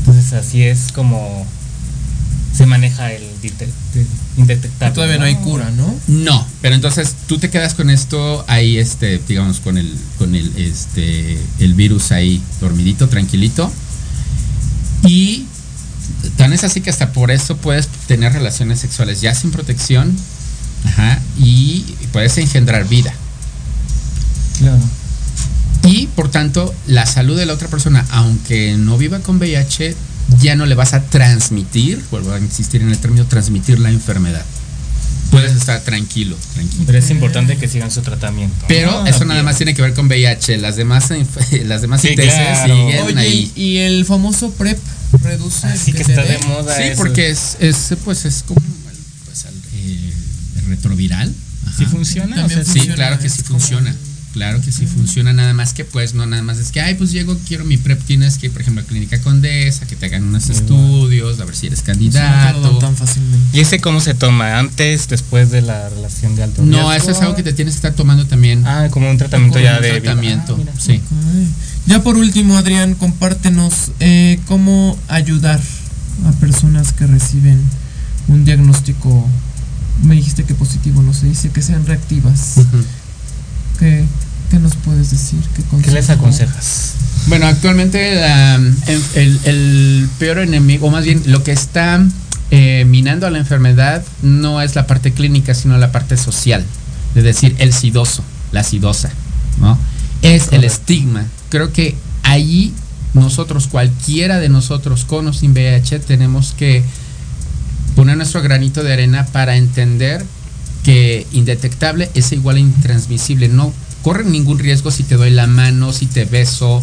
Entonces 0.00 0.32
así 0.34 0.62
es 0.62 0.92
como 0.92 1.44
se 2.56 2.64
maneja 2.64 3.12
el 3.12 3.22
indetectable. 4.36 4.94
Todavía 4.94 5.18
no 5.18 5.24
hay 5.24 5.36
cura, 5.36 5.70
¿no? 5.70 5.94
No, 6.06 6.46
pero 6.62 6.74
entonces 6.74 7.14
tú 7.26 7.38
te 7.38 7.50
quedas 7.50 7.74
con 7.74 7.90
esto 7.90 8.44
ahí, 8.48 8.78
este, 8.78 9.20
digamos, 9.28 9.60
con 9.60 9.76
el, 9.76 9.94
con 10.18 10.34
el, 10.34 10.56
este, 10.56 11.38
el 11.58 11.74
virus 11.74 12.12
ahí 12.12 12.42
dormidito, 12.60 13.08
tranquilito. 13.08 13.70
Y 15.04 15.44
tan 16.36 16.52
es 16.54 16.64
así 16.64 16.80
que 16.80 16.88
hasta 16.88 17.12
por 17.12 17.30
eso 17.30 17.58
puedes 17.58 17.88
tener 18.06 18.32
relaciones 18.32 18.80
sexuales 18.80 19.20
ya 19.20 19.34
sin 19.34 19.50
protección. 19.50 20.16
Ajá, 20.86 21.20
y 21.38 21.84
puedes 22.12 22.38
engendrar 22.38 22.88
vida. 22.88 23.12
Claro. 24.58 24.80
Y 25.84 26.06
por 26.08 26.30
tanto, 26.30 26.74
la 26.86 27.04
salud 27.06 27.36
de 27.36 27.44
la 27.44 27.52
otra 27.52 27.68
persona, 27.68 28.04
aunque 28.10 28.76
no 28.78 28.96
viva 28.96 29.20
con 29.20 29.36
VIH, 29.36 29.94
ya 30.40 30.54
no 30.56 30.66
le 30.66 30.74
vas 30.74 30.92
a 30.94 31.02
transmitir, 31.02 32.02
vuelvo 32.10 32.32
a 32.32 32.38
insistir 32.38 32.82
en 32.82 32.90
el 32.90 32.98
término, 32.98 33.26
transmitir 33.26 33.78
la 33.78 33.90
enfermedad. 33.90 34.44
Puedes 35.30 35.52
estar 35.56 35.80
tranquilo, 35.80 36.36
tranquilo. 36.54 36.84
Pero 36.86 36.98
es 36.98 37.10
importante 37.10 37.56
que 37.56 37.66
sigan 37.68 37.90
su 37.90 38.00
tratamiento. 38.02 38.64
Pero 38.68 38.90
¿no? 39.02 39.06
eso 39.06 39.24
nada 39.24 39.42
más 39.42 39.56
tiene 39.56 39.74
que 39.74 39.82
ver 39.82 39.92
con 39.92 40.06
VIH. 40.06 40.58
Las 40.58 40.76
demás, 40.76 41.08
las 41.64 41.82
demás 41.82 42.00
Sí, 42.00 42.08
ITS 42.10 42.22
claro. 42.32 42.74
siguen 42.76 43.04
Oye, 43.06 43.18
ahí. 43.18 43.52
y, 43.56 43.76
el 43.78 44.04
famoso 44.04 44.50
PrEP 44.52 44.78
reduce. 45.22 45.66
el 45.66 45.72
Así 45.72 45.92
que 45.92 46.02
está 46.02 46.22
de 46.22 46.38
moda 46.46 46.76
Sí, 46.76 46.84
eso. 46.84 46.96
porque 46.96 47.28
es, 47.30 47.56
es, 47.60 47.94
pues 48.04 48.24
es 48.24 48.44
como 48.46 48.60
el, 48.60 48.96
pues, 49.24 49.44
el, 49.46 49.54
eh, 49.74 50.12
el 50.60 50.64
retroviral. 50.66 51.34
Ajá. 51.66 51.76
¿Sí 51.76 51.84
funciona? 51.86 52.36
También 52.36 52.60
O 52.60 52.64
sea, 52.64 52.72
Sí, 52.72 52.78
funciona, 52.78 52.94
claro 52.94 53.18
que 53.18 53.28
sí 53.28 53.42
como- 53.42 53.58
funciona. 53.58 53.94
Claro 54.36 54.60
que 54.60 54.70
sí 54.70 54.84
funciona, 54.86 55.32
nada 55.32 55.54
más 55.54 55.72
que 55.72 55.86
pues 55.86 56.12
no 56.12 56.26
nada 56.26 56.42
más 56.42 56.58
es 56.58 56.70
que, 56.70 56.82
ay, 56.82 56.94
pues 56.96 57.10
llego, 57.10 57.38
quiero 57.48 57.64
mi 57.64 57.78
prep, 57.78 57.98
tienes 58.04 58.36
que 58.36 58.46
ir, 58.48 58.52
por 58.52 58.60
ejemplo, 58.60 58.82
a 58.82 58.86
Clínica 58.86 59.18
Condesa, 59.22 59.86
que 59.86 59.96
te 59.96 60.04
hagan 60.04 60.24
unos 60.24 60.50
estudios, 60.50 61.40
a 61.40 61.46
ver 61.46 61.56
si 61.56 61.68
eres 61.68 61.78
no 61.78 61.86
candidato. 61.86 62.60
dan 62.60 62.78
tan 62.78 62.96
fácilmente. 62.96 63.56
¿Y 63.56 63.60
ese 63.60 63.80
cómo 63.80 63.98
se 63.98 64.12
toma? 64.12 64.58
¿Antes, 64.58 65.08
después 65.08 65.50
de 65.50 65.62
la 65.62 65.88
relación 65.88 66.36
de 66.36 66.42
alto 66.42 66.62
No, 66.62 66.70
riesgo? 66.90 66.92
eso 66.92 67.10
es 67.12 67.20
algo 67.22 67.34
que 67.34 67.42
te 67.44 67.54
tienes 67.54 67.72
que 67.72 67.78
estar 67.78 67.94
tomando 67.94 68.26
también. 68.26 68.62
Ah, 68.66 68.88
como 68.90 69.10
un 69.10 69.16
tratamiento 69.16 69.54
como 69.54 69.64
ya 69.64 69.76
un 69.76 69.82
de 69.82 70.00
tratamiento, 70.02 70.52
Ah, 70.52 70.58
mira. 70.58 70.72
sí. 70.78 71.00
Ya 71.86 72.02
por 72.02 72.18
último, 72.18 72.58
Adrián, 72.58 72.94
compártenos 72.94 73.90
eh, 74.00 74.38
cómo 74.46 74.98
ayudar 75.08 75.62
a 76.26 76.32
personas 76.32 76.92
que 76.92 77.06
reciben 77.06 77.58
un 78.28 78.44
diagnóstico. 78.44 79.26
Me 80.02 80.14
dijiste 80.16 80.44
que 80.44 80.54
positivo, 80.54 81.00
no 81.02 81.14
se 81.14 81.24
dice 81.26 81.48
que 81.48 81.62
sean 81.62 81.86
reactivas. 81.86 82.56
¿Qué, 83.78 84.04
qué 84.50 84.58
nos 84.58 84.74
puedes 84.76 85.10
decir? 85.10 85.40
¿Qué, 85.54 85.62
¿Qué 85.82 85.90
les 85.90 86.10
aconsejas? 86.10 86.94
Bueno, 87.26 87.46
actualmente 87.46 88.14
la, 88.14 88.60
el, 89.14 90.08
peor 90.18 90.38
enemigo, 90.38 90.86
o 90.86 90.90
más 90.90 91.04
bien 91.04 91.22
lo 91.26 91.42
que 91.42 91.52
está 91.52 92.04
eh, 92.50 92.84
minando 92.86 93.26
a 93.26 93.30
la 93.30 93.38
enfermedad 93.38 94.04
no 94.22 94.62
es 94.62 94.76
la 94.76 94.86
parte 94.86 95.12
clínica, 95.12 95.54
sino 95.54 95.76
la 95.78 95.90
parte 95.90 96.16
social. 96.16 96.64
Es 97.14 97.24
decir, 97.24 97.56
el 97.58 97.72
sidoso, 97.72 98.22
la 98.52 98.62
sidosa, 98.62 99.10
¿no? 99.60 99.76
Es 100.22 100.52
el 100.52 100.64
estigma. 100.64 101.24
Creo 101.48 101.72
que 101.72 101.96
ahí 102.22 102.72
nosotros, 103.14 103.66
cualquiera 103.66 104.38
de 104.38 104.48
nosotros 104.48 105.04
con 105.04 105.26
o 105.26 105.32
sin 105.32 105.52
VIH, 105.52 106.00
tenemos 106.00 106.52
que 106.52 106.84
poner 107.96 108.16
nuestro 108.16 108.42
granito 108.42 108.84
de 108.84 108.92
arena 108.92 109.26
para 109.26 109.56
entender 109.56 110.24
que 110.84 111.26
indetectable 111.32 112.10
es 112.14 112.30
igual 112.30 112.56
a 112.56 112.60
intransmisible. 112.60 113.48
No 113.48 113.72
corre 114.06 114.22
ningún 114.22 114.60
riesgo 114.60 114.92
si 114.92 115.02
te 115.02 115.16
doy 115.16 115.30
la 115.32 115.48
mano, 115.48 115.92
si 115.92 116.06
te 116.06 116.26
beso, 116.26 116.80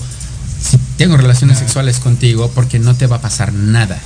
si 0.61 0.77
tengo 0.97 1.15
relaciones 1.15 1.55
Claro. 1.55 1.67
sexuales 1.69 1.99
contigo, 1.99 2.51
porque 2.53 2.79
no 2.79 2.95
te 2.95 3.07
va 3.07 3.15
a 3.15 3.21
pasar 3.21 3.53
nada. 3.53 3.97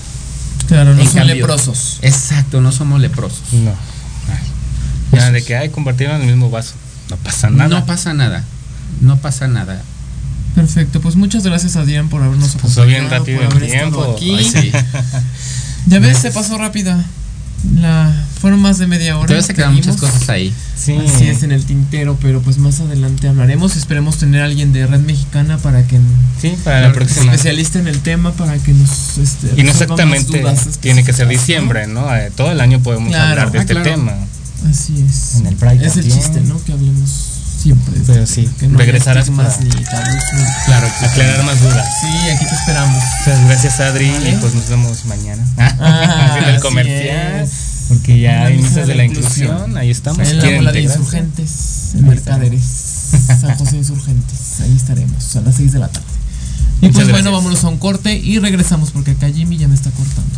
Claro, 0.67 0.93
no 0.93 1.01
En 1.01 1.07
son 1.07 1.15
cambio- 1.15 1.33
leprosos. 1.33 1.97
Exacto, 2.03 2.61
no 2.61 2.71
somos 2.71 3.01
leprosos. 3.01 3.41
No. 3.53 3.71
Ay. 3.71 5.17
Ya, 5.19 5.31
de 5.31 5.43
que 5.43 5.55
hay 5.57 5.69
compartieron 5.69 6.21
el 6.21 6.27
mismo 6.27 6.51
vaso. 6.51 6.75
No 7.09 7.15
pasa 7.17 7.49
nada. 7.49 7.67
No 7.69 7.87
pasa 7.87 8.13
nada. 8.13 8.43
No 9.01 9.17
pasa 9.17 9.47
nada. 9.47 9.81
Perfecto, 10.53 11.01
pues 11.01 11.15
muchas 11.15 11.41
gracias 11.43 11.75
Adrián 11.75 12.09
por 12.09 12.21
habernos 12.21 12.51
Pasó 12.61 12.85
bien 12.85 13.05
acompañado, 13.07 13.19
rápido 13.19 13.49
por 13.49 13.63
el 13.63 13.69
haber 13.69 13.83
estado 13.83 14.15
tiempo. 14.15 14.41
aquí. 14.45 14.57
Ay, 14.59 14.61
sí. 14.61 14.71
Ya 15.87 15.97
ves, 15.99 16.19
se 16.19 16.29
pasó 16.29 16.59
rápida. 16.59 17.03
La 17.79 18.13
fueron 18.39 18.61
más 18.61 18.77
de 18.77 18.85
media 18.87 19.17
hora. 19.17 19.27
Todavía 19.27 19.45
se 19.45 19.53
quedan 19.53 19.73
muchas 19.73 19.97
cosas 19.97 20.29
ahí. 20.29 20.53
Sí. 20.75 20.95
Así 20.95 21.27
es 21.27 21.41
en 21.43 21.51
el 21.51 21.65
tintero, 21.65 22.17
pero 22.21 22.39
pues 22.41 22.59
más 22.59 22.79
adelante 22.79 23.27
hablaremos. 23.27 23.75
Esperemos 23.75 24.17
tener 24.17 24.41
a 24.41 24.45
alguien 24.45 24.73
de 24.73 24.85
Red 24.85 24.99
Mexicana 25.01 25.57
para 25.57 25.85
que 25.87 25.99
Sí, 26.39 26.55
para 26.63 26.81
la 26.81 26.93
próxima. 26.93 27.25
especialista 27.25 27.79
en 27.79 27.87
el 27.87 27.99
tema 28.01 28.31
para 28.33 28.57
que 28.59 28.73
nos 28.73 29.17
este, 29.17 29.53
Y 29.57 29.63
no 29.63 29.71
exactamente 29.71 30.39
dudas 30.39 30.77
tiene 30.79 31.03
que 31.03 31.13
ser 31.13 31.27
diciembre, 31.27 31.87
¿no? 31.87 32.15
Eh, 32.15 32.31
todo 32.35 32.51
el 32.51 32.61
año 32.61 32.79
podemos 32.81 33.09
Claro, 33.09 33.29
hablar 33.31 33.51
de 33.51 33.57
ah, 33.57 33.61
este 33.61 33.73
claro. 33.73 33.89
tema. 33.89 34.13
Así 34.69 35.03
es. 35.07 35.35
En 35.35 35.47
el 35.47 35.55
Pride 35.55 35.85
es 35.85 35.97
el 35.97 36.11
chiste, 36.11 36.41
¿no? 36.41 36.63
Que 36.63 36.73
hablemos 36.73 37.26
siempre. 37.57 37.93
Pero 38.05 38.25
sí, 38.27 38.49
no 38.69 38.77
regresarás 38.77 39.29
para- 39.29 39.55
ni 39.57 39.69
tabús, 39.69 40.23
ni- 40.33 40.65
Claro. 40.65 40.87
Aclarar 41.01 41.43
más 41.43 41.61
dudas. 41.61 41.87
Sí, 42.01 42.29
aquí 42.35 42.45
te 42.45 42.55
esperamos. 42.55 43.03
Muchas 43.19 43.45
gracias, 43.45 43.79
Adri. 43.79 44.09
Vale. 44.11 44.29
Y 44.31 44.35
pues 44.35 44.53
nos 44.53 44.69
vemos 44.69 45.05
mañana. 45.05 45.43
Ah, 45.57 46.27
Haciendo 46.29 46.49
el 46.51 46.59
comercial. 46.61 47.41
es. 47.43 47.51
Porque 47.89 48.19
ya 48.19 48.45
hay 48.45 48.57
misa 48.57 48.81
de 48.81 48.87
la 48.87 48.95
la 48.95 49.05
inclusión, 49.05 49.47
inclusión. 49.49 49.77
ahí 49.77 49.89
estamos. 49.91 50.19
en 50.27 50.37
la 50.39 50.55
bola 50.57 50.71
de 50.73 50.81
insurgentes, 50.81 51.91
en 51.95 52.05
Mercaderes, 52.07 52.63
San 53.39 53.55
José 53.57 53.77
Insurgentes. 53.77 54.59
Ahí 54.61 54.75
estaremos 54.75 55.35
a 55.37 55.41
las 55.41 55.55
6 55.55 55.71
de 55.71 55.79
la 55.79 55.87
tarde. 55.87 56.05
Y 56.81 56.87
Muchas 56.87 57.03
pues 57.03 57.11
bueno, 57.11 57.31
vámonos 57.31 57.63
a 57.63 57.69
un 57.69 57.77
corte 57.77 58.13
y 58.13 58.39
regresamos 58.39 58.91
porque 58.91 59.11
acá 59.11 59.29
Jimmy 59.29 59.57
ya 59.57 59.67
me 59.69 59.75
está 59.75 59.89
cortando. 59.91 60.37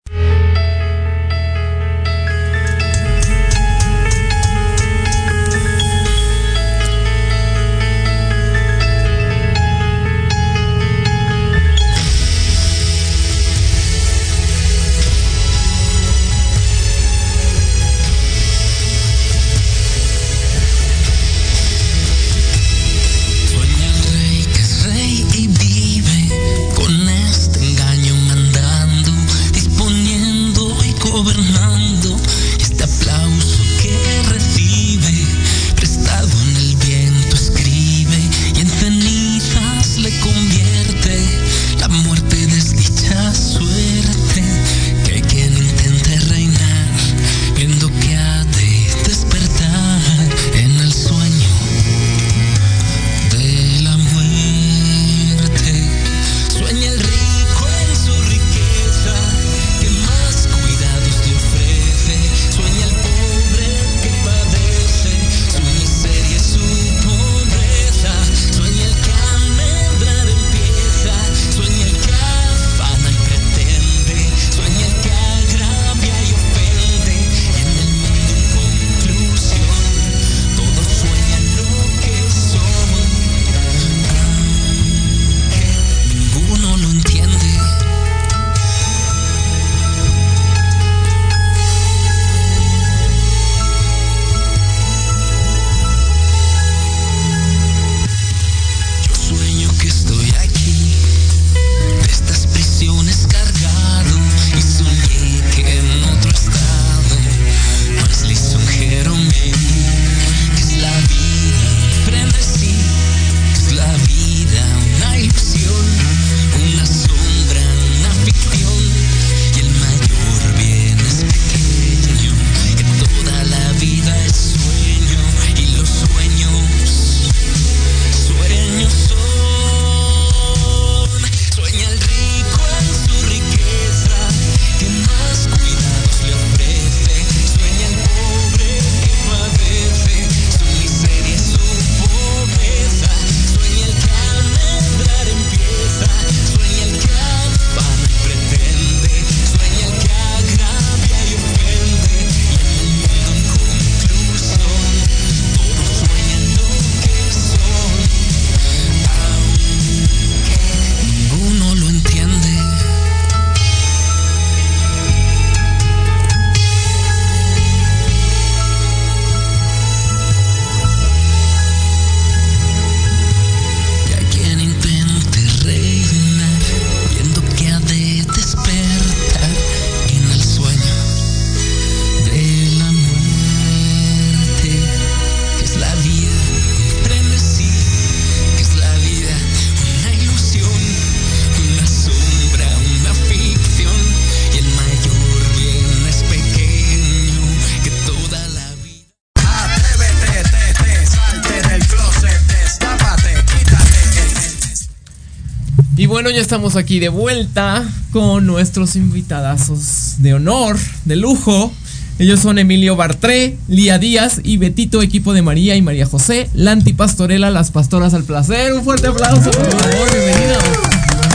Estamos 206.61 206.75
aquí 206.75 206.99
de 206.99 207.09
vuelta 207.09 207.83
con 208.11 208.45
nuestros 208.45 208.95
invitadazos 208.95 210.17
de 210.19 210.35
honor, 210.35 210.77
de 211.05 211.15
lujo. 211.15 211.73
Ellos 212.19 212.39
son 212.39 212.59
Emilio 212.59 212.95
Bartré, 212.95 213.57
Lía 213.67 213.97
Díaz 213.97 214.41
y 214.43 214.57
Betito, 214.57 215.01
equipo 215.01 215.33
de 215.33 215.41
María 215.41 215.75
y 215.75 215.81
María 215.81 216.05
José, 216.05 216.51
Lanti 216.53 216.93
Pastorela, 216.93 217.49
las 217.49 217.71
pastoras 217.71 218.13
al 218.13 218.25
placer. 218.25 218.73
Un 218.73 218.83
fuerte 218.83 219.07
aplauso, 219.07 219.49
por 219.49 219.71
favor, 219.71 220.11
bienvenidos. 220.11 220.63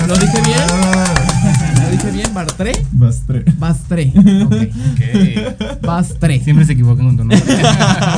¿Lo 0.06 0.16
dije 0.16 0.40
bien? 0.44 0.60
¿Lo 1.82 1.90
dije 1.90 2.10
bien, 2.12 2.32
Bartré? 2.32 2.72
Bastre. 2.92 3.42
Bastre. 3.58 4.12
Ok. 4.46 4.60
Bastre. 5.82 6.40
Siempre 6.42 6.64
se 6.64 6.72
equivocan 6.72 7.06
con 7.06 7.16
tu 7.16 7.24
nombre. 7.24 7.42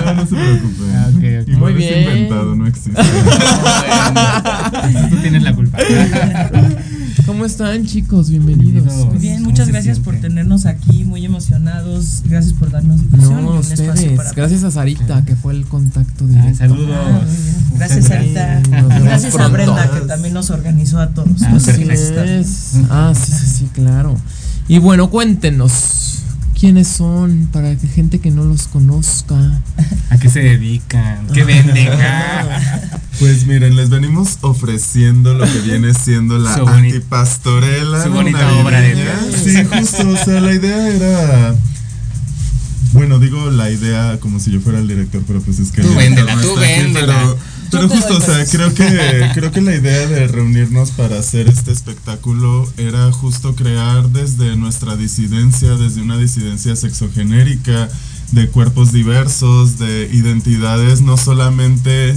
No, 0.05 0.15
no 0.15 0.27
se 0.27 0.35
preocupen. 0.35 0.93
Ah, 0.95 1.09
ok, 1.11 1.17
ok. 1.43 1.49
Igual 1.49 1.75
Muy 1.75 1.85
es 1.85 1.91
bien. 1.91 2.03
inventado, 2.03 2.55
no 2.55 2.67
existe. 2.67 2.93
Tú 5.11 5.17
tienes 5.17 5.43
la 5.43 5.55
culpa. 5.55 5.79
¿Cómo 7.29 7.45
están, 7.45 7.85
chicos? 7.85 8.31
Bienvenidos. 8.31 8.73
Bienvenidos. 8.73 9.07
Muy 9.11 9.19
bien, 9.19 9.35
¿Cómo 9.41 9.51
muchas 9.51 9.69
gracias 9.69 9.99
por 9.99 10.17
tenernos 10.17 10.65
aquí, 10.65 11.05
muy 11.05 11.27
emocionados. 11.27 12.23
Gracias 12.25 12.55
por 12.55 12.71
darnos 12.71 13.03
difusión 13.03 13.41
y 13.41 13.43
No, 13.43 13.51
un 13.51 13.59
espacio 13.59 13.93
ustedes. 13.93 14.17
para 14.17 14.33
Gracias 14.33 14.65
a 14.65 14.71
Sarita, 14.71 15.23
que 15.27 15.37
fue 15.37 15.53
el 15.53 15.67
contacto 15.67 16.27
directo. 16.27 16.57
saludos. 16.57 16.97
Ah. 16.99 17.21
Gracias, 17.77 18.07
Sarita. 18.07 18.61
Nos 18.61 19.03
Gracias 19.05 19.37
a. 19.37 19.49
Brenda, 19.49 19.91
que 19.91 20.01
también 20.07 20.33
nos 20.33 20.49
organizó 20.49 21.01
a 21.01 21.09
todos. 21.11 21.43
Ah, 21.43 21.57
Así 21.57 21.83
es. 21.83 22.73
Ah, 22.89 23.13
sí, 23.15 23.31
sí, 23.31 23.47
sí, 23.47 23.69
claro. 23.75 24.17
Y 24.67 24.79
bueno, 24.79 25.11
cuéntenos. 25.11 26.08
Quiénes 26.59 26.89
son 26.89 27.49
para 27.53 27.77
que 27.77 27.87
gente 27.87 28.19
que 28.19 28.31
no 28.31 28.45
los 28.45 28.67
conozca. 28.69 29.37
¿A 30.11 30.19
qué 30.19 30.29
se 30.29 30.41
dedican? 30.41 31.27
¿Qué 31.33 31.45
venden? 31.45 31.89
Ah. 32.01 33.01
Pues 33.19 33.47
miren, 33.47 33.75
les 33.75 33.91
venimos 33.91 34.39
ofreciendo 34.43 35.35
lo 35.35 35.45
que 35.45 35.61
viene 35.61 35.93
siendo 35.93 36.39
la 36.39 36.57
Su 36.57 36.69
antipastorela. 36.69 38.05
su 38.05 38.11
bonita 38.11 38.53
obra 38.55 38.81
de 38.81 38.95
teatro. 38.95 39.39
Sí, 39.43 39.65
justo, 39.65 40.09
o 40.09 40.17
sea, 40.17 40.41
la 40.41 40.55
idea 40.55 40.89
era... 40.89 41.55
Bueno, 42.93 43.19
digo 43.19 43.51
la 43.51 43.71
idea 43.71 44.19
como 44.21 44.39
si 44.39 44.53
yo 44.53 44.61
fuera 44.61 44.79
el 44.79 44.87
director, 44.87 45.23
pero 45.27 45.41
pues 45.41 45.59
es 45.59 45.73
que... 45.73 45.83
Tú 45.83 45.95
véndela, 45.95 46.37
no 46.37 46.43
tú 46.43 46.53
aquí, 46.53 46.61
véndela. 46.61 47.15
Pero, 47.19 47.39
pero 47.71 47.89
justo, 47.89 48.17
o 48.17 48.21
sea, 48.21 48.45
creo 48.47 48.75
que, 48.75 49.31
creo 49.35 49.51
que 49.51 49.61
la 49.61 49.75
idea 49.75 50.07
de 50.07 50.27
reunirnos 50.29 50.91
para 50.93 51.19
hacer 51.19 51.49
este 51.49 51.73
espectáculo 51.73 52.71
era 52.77 53.11
justo 53.13 53.55
crear 53.55 54.09
desde 54.11 54.57
nuestra 54.57 54.97
disidencia, 54.97 55.75
desde 55.75 56.03
una 56.03 56.17
disidencia 56.17 56.77
sexogenérica, 56.77 57.89
de 58.33 58.49
cuerpos 58.49 58.93
diversos, 58.93 59.79
de 59.79 60.09
identidades 60.13 61.01
no 61.01 61.17
solamente 61.17 62.15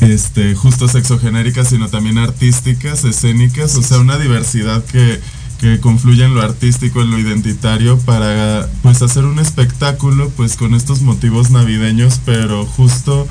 este, 0.00 0.54
justo 0.54 0.88
sexogenéricas, 0.88 1.68
sino 1.68 1.88
también 1.88 2.18
artísticas, 2.18 3.04
escénicas, 3.04 3.76
o 3.76 3.82
sea, 3.82 3.98
una 3.98 4.18
diversidad 4.18 4.84
que, 4.84 5.20
que 5.58 5.80
confluye 5.80 6.24
en 6.24 6.34
lo 6.34 6.42
artístico, 6.42 7.02
en 7.02 7.10
lo 7.10 7.18
identitario, 7.18 7.98
para 7.98 8.68
pues 8.82 9.02
hacer 9.02 9.24
un 9.24 9.38
espectáculo 9.38 10.30
pues 10.36 10.56
con 10.56 10.74
estos 10.74 11.02
motivos 11.02 11.50
navideños, 11.50 12.20
pero 12.24 12.64
justo 12.64 13.28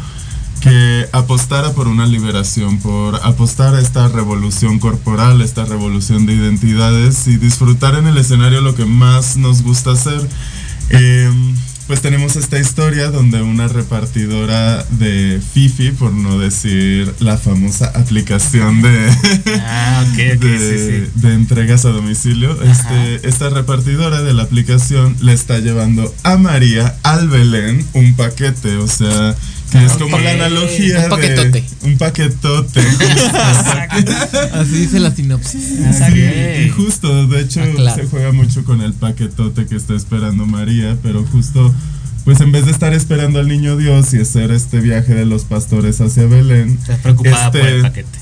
que 0.61 1.07
apostara 1.11 1.71
por 1.73 1.87
una 1.87 2.05
liberación, 2.05 2.79
por 2.79 3.15
apostar 3.23 3.75
a 3.75 3.81
esta 3.81 4.07
revolución 4.09 4.79
corporal, 4.79 5.41
esta 5.41 5.65
revolución 5.65 6.25
de 6.25 6.33
identidades 6.33 7.27
y 7.27 7.37
disfrutar 7.37 7.95
en 7.95 8.07
el 8.07 8.17
escenario 8.17 8.61
lo 8.61 8.75
que 8.75 8.85
más 8.85 9.37
nos 9.37 9.61
gusta 9.63 9.91
hacer. 9.91 10.21
Em, 10.89 11.55
pues 11.87 12.01
tenemos 12.01 12.35
esta 12.35 12.59
historia 12.59 13.09
donde 13.09 13.41
una 13.41 13.67
repartidora 13.67 14.83
de 14.91 15.41
Fifi, 15.53 15.89
por 15.91 16.11
no 16.13 16.37
decir 16.37 17.11
la 17.19 17.35
famosa 17.37 17.91
aplicación 17.95 18.83
de, 18.83 19.09
Ah, 19.65 20.05
ok, 20.05 20.35
ok, 20.35 20.41
de, 20.43 20.59
sí, 20.59 21.11
sí. 21.15 21.27
de 21.27 21.33
entregas 21.33 21.85
a 21.85 21.89
domicilio, 21.89 22.61
este, 22.61 23.27
esta 23.27 23.49
repartidora 23.49 24.21
de 24.21 24.33
la 24.35 24.43
aplicación 24.43 25.15
le 25.21 25.33
está 25.33 25.57
llevando 25.59 26.13
a 26.21 26.37
María 26.37 26.95
al 27.01 27.27
Belén 27.27 27.83
un 27.93 28.13
paquete, 28.13 28.77
o 28.77 28.87
sea, 28.87 29.35
que 29.71 29.85
es 29.85 29.91
como 29.93 30.17
la 30.19 30.31
analogía 30.31 31.03
Un 31.03 31.09
paquetote. 31.09 31.61
de 31.61 31.63
un 31.83 31.97
paquetote. 31.97 32.81
Así 34.53 34.71
dice 34.71 34.99
la 34.99 35.11
sinopsis. 35.13 35.61
Sí, 35.63 36.21
y 36.65 36.69
justo, 36.69 37.27
de 37.27 37.41
hecho, 37.41 37.61
Ah, 37.87 37.95
se 37.95 38.05
juega 38.05 38.31
mucho 38.31 38.63
con 38.63 38.81
el 38.81 38.93
paquetote 38.93 39.65
que 39.65 39.75
está 39.75 39.95
esperando 39.95 40.45
María, 40.45 40.97
pero 41.01 41.23
justo, 41.25 41.73
pues 42.25 42.41
en 42.41 42.51
vez 42.51 42.65
de 42.65 42.71
estar 42.71 42.93
esperando 42.93 43.39
al 43.39 43.47
niño 43.47 43.77
Dios 43.77 44.13
y 44.13 44.19
hacer 44.19 44.51
este 44.51 44.79
viaje 44.79 45.13
de 45.13 45.25
los 45.25 45.43
pastores 45.43 46.01
hacia 46.01 46.25
Belén, 46.25 46.77
Estás 46.81 46.99
preocupada 46.99 47.51
por 47.51 47.61
Este- 47.61 47.75
el 47.75 47.81
paquete. 47.81 48.19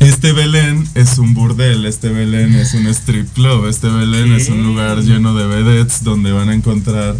este 0.00 0.32
Belén 0.32 0.84
es 0.94 1.18
un 1.18 1.34
burdel, 1.34 1.84
este 1.86 2.08
Belén 2.10 2.54
es 2.54 2.74
un 2.74 2.86
strip 2.88 3.28
club, 3.34 3.66
este 3.66 3.88
Belén 3.88 4.32
es 4.32 4.48
un 4.48 4.62
lugar 4.64 4.98
lleno 5.02 5.34
de 5.34 5.46
vedettes 5.46 6.02
donde 6.04 6.32
van 6.32 6.48
a 6.48 6.54
encontrar 6.54 7.16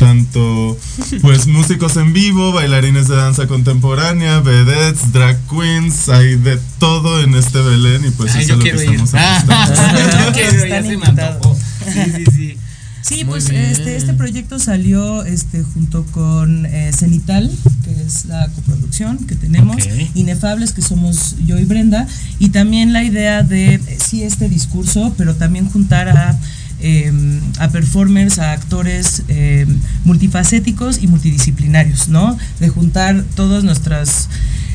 tanto 0.00 0.76
pues 1.20 1.46
músicos 1.56 1.96
en 1.96 2.12
vivo, 2.12 2.52
bailarines 2.52 3.06
de 3.06 3.16
danza 3.16 3.46
contemporánea, 3.46 4.40
vedettes, 4.40 5.12
drag 5.12 5.38
queens, 5.48 6.08
hay 6.08 6.36
de 6.36 6.58
todo 6.78 7.22
en 7.22 7.34
este 7.34 7.60
Belén 7.60 8.04
y 8.06 8.10
pues 8.10 8.34
Ay, 8.34 8.44
eso 8.44 8.58
yo 8.58 8.64
es 8.64 8.72
lo 8.72 8.78
que 8.78 8.84
estamos 8.86 9.14
Ah, 9.14 9.36
apostando. 9.44 10.00
yo 10.26 10.32
quiero 10.32 10.52
ir, 10.52 10.58
ya 10.58 10.64
Están 10.64 10.82
se 10.82 10.88
me 10.88 10.94
invitados. 10.94 11.36
antojó. 11.36 11.56
Sí, 11.92 12.00
sí, 12.16 12.24
sí. 12.32 12.56
Sí, 13.02 13.14
Muy 13.24 13.32
pues 13.32 13.48
bien. 13.48 13.64
este, 13.64 13.96
este 13.96 14.12
proyecto 14.14 14.58
salió 14.58 15.24
este, 15.24 15.62
junto 15.62 16.04
con 16.12 16.66
eh, 16.66 16.92
Cenital, 16.96 17.50
que 17.82 17.90
es 18.06 18.26
la 18.26 18.46
coproducción 18.54 19.18
que 19.26 19.34
tenemos. 19.34 19.82
Inefables, 20.14 20.72
que 20.72 20.82
somos 20.82 21.34
yo 21.46 21.58
y 21.58 21.64
Brenda, 21.64 22.06
y 22.38 22.50
también 22.50 22.92
la 22.92 23.02
idea 23.02 23.42
de, 23.42 23.74
eh, 23.74 23.98
sí, 24.06 24.22
este 24.22 24.48
discurso, 24.50 25.14
pero 25.16 25.34
también 25.34 25.68
juntar 25.68 26.08
a, 26.10 26.38
eh, 26.80 27.12
a 27.58 27.68
performers, 27.68 28.38
a 28.38 28.52
actores 28.52 29.22
eh, 29.28 29.66
multifacéticos 30.04 31.02
y 31.02 31.06
multidisciplinarios, 31.06 32.08
¿no? 32.08 32.36
De 32.58 32.68
juntar 32.68 33.24
todas 33.34 33.64
nuestras... 33.64 34.28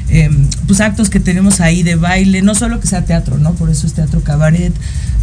eh, 0.09 0.29
pues 0.67 0.81
actos 0.81 1.09
que 1.09 1.19
tenemos 1.19 1.61
ahí 1.61 1.83
de 1.83 1.95
baile, 1.95 2.41
no 2.41 2.55
solo 2.55 2.79
que 2.79 2.87
sea 2.87 3.05
teatro, 3.05 3.37
¿no? 3.37 3.53
Por 3.53 3.69
eso 3.69 3.87
es 3.87 3.93
teatro 3.93 4.21
cabaret, 4.21 4.73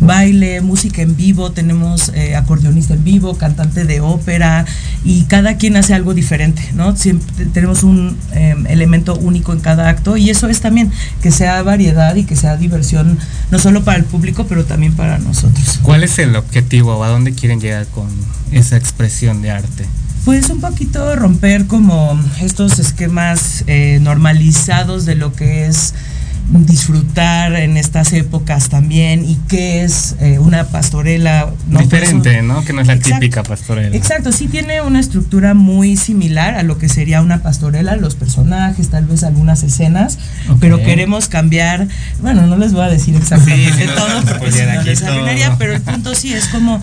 baile, 0.01 0.61
música 0.61 1.03
en 1.03 1.17
vivo, 1.17 1.53
tenemos 1.53 2.11
eh, 2.15 2.35
acordeonista 2.35 2.95
en 2.95 3.05
vivo, 3.05 3.37
cantante 3.37 3.85
de 3.85 4.01
ópera 4.01 4.65
y 5.05 5.23
cada 5.25 5.57
quien 5.57 5.77
hace 5.77 5.95
algo 5.95 6.15
diferente, 6.15 6.63
¿no? 6.75 6.97
Siempre 6.97 7.47
tenemos 7.47 7.85
un 7.85 8.17
eh, 8.33 8.57
elemento 8.69 9.17
único 9.17 9.53
en 9.53 9.61
cada 9.61 9.89
acto 9.89 10.17
y 10.17 10.31
eso 10.31 10.49
es 10.49 10.61
también 10.61 10.91
que 11.23 11.31
sea 11.31 11.63
variedad 11.63 12.15
y 12.17 12.25
que 12.25 12.35
sea 12.35 12.57
diversión, 12.57 13.19
no 13.51 13.59
solo 13.59 13.85
para 13.85 13.99
el 13.99 14.05
público, 14.05 14.47
pero 14.49 14.65
también 14.65 14.95
para 14.95 15.19
nosotros. 15.19 15.79
¿Cuál 15.83 16.03
es 16.03 16.19
el 16.19 16.35
objetivo 16.35 17.03
a 17.05 17.09
dónde 17.09 17.33
quieren 17.33 17.61
llegar 17.61 17.87
con 17.87 18.09
esa 18.51 18.77
expresión 18.77 19.43
de 19.43 19.51
arte? 19.53 19.87
Pues 20.25 20.49
un 20.51 20.61
poquito 20.61 21.17
romper 21.17 21.67
como 21.67 22.19
estos 22.41 22.79
esquemas 22.79 23.65
eh, 23.67 23.99
normalizados 24.01 25.05
de 25.05 25.17
lo 25.17 25.33
que 25.33 25.67
es 25.67 25.95
disfrutar 26.49 27.55
en 27.55 27.77
estas 27.77 28.13
épocas 28.13 28.69
también 28.69 29.25
y 29.25 29.37
qué 29.49 29.85
es 29.85 30.17
eh, 30.21 30.39
una 30.39 30.65
pastorela 30.65 31.49
¿no? 31.69 31.81
Diferente, 31.81 32.31
Por 32.31 32.39
eso- 32.39 32.43
¿no? 32.43 32.65
Que 32.65 32.73
no 32.73 32.81
es 32.83 32.87
la 32.89 32.95
Exacto. 32.95 33.15
típica 33.21 33.43
pastorela. 33.43 33.97
Exacto, 33.97 34.33
sí 34.33 34.49
tiene 34.49 34.81
una 34.83 35.01
estructura 35.01 35.55
muy 35.55 35.97
similar 35.97 36.55
a 36.55 36.63
lo 36.63 36.79
que 36.79 36.89
sería 36.89 37.23
una 37.23 37.43
pastorela, 37.43 37.97
los 37.97 38.15
personajes, 38.17 38.89
tal 38.91 39.07
vez 39.07 39.23
algunas 39.25 39.63
escenas, 39.63 40.19
pero 40.61 40.83
queremos 40.83 41.29
cambiar, 41.29 41.89
bueno, 42.21 42.47
no 42.47 42.57
les 42.57 42.73
voy 42.73 42.85
a 42.85 42.89
decir 42.89 43.15
exactamente 43.17 43.73
Sí, 43.87 43.91
todo, 43.97 44.37
porque 44.39 44.67
no 44.67 44.81
aquí 44.81 44.89
les 44.91 45.01
todo. 45.01 45.57
pero 45.59 45.73
el 45.75 45.81
punto 45.81 46.15
sí 46.15 46.33
es 46.35 46.47
como 46.49 46.83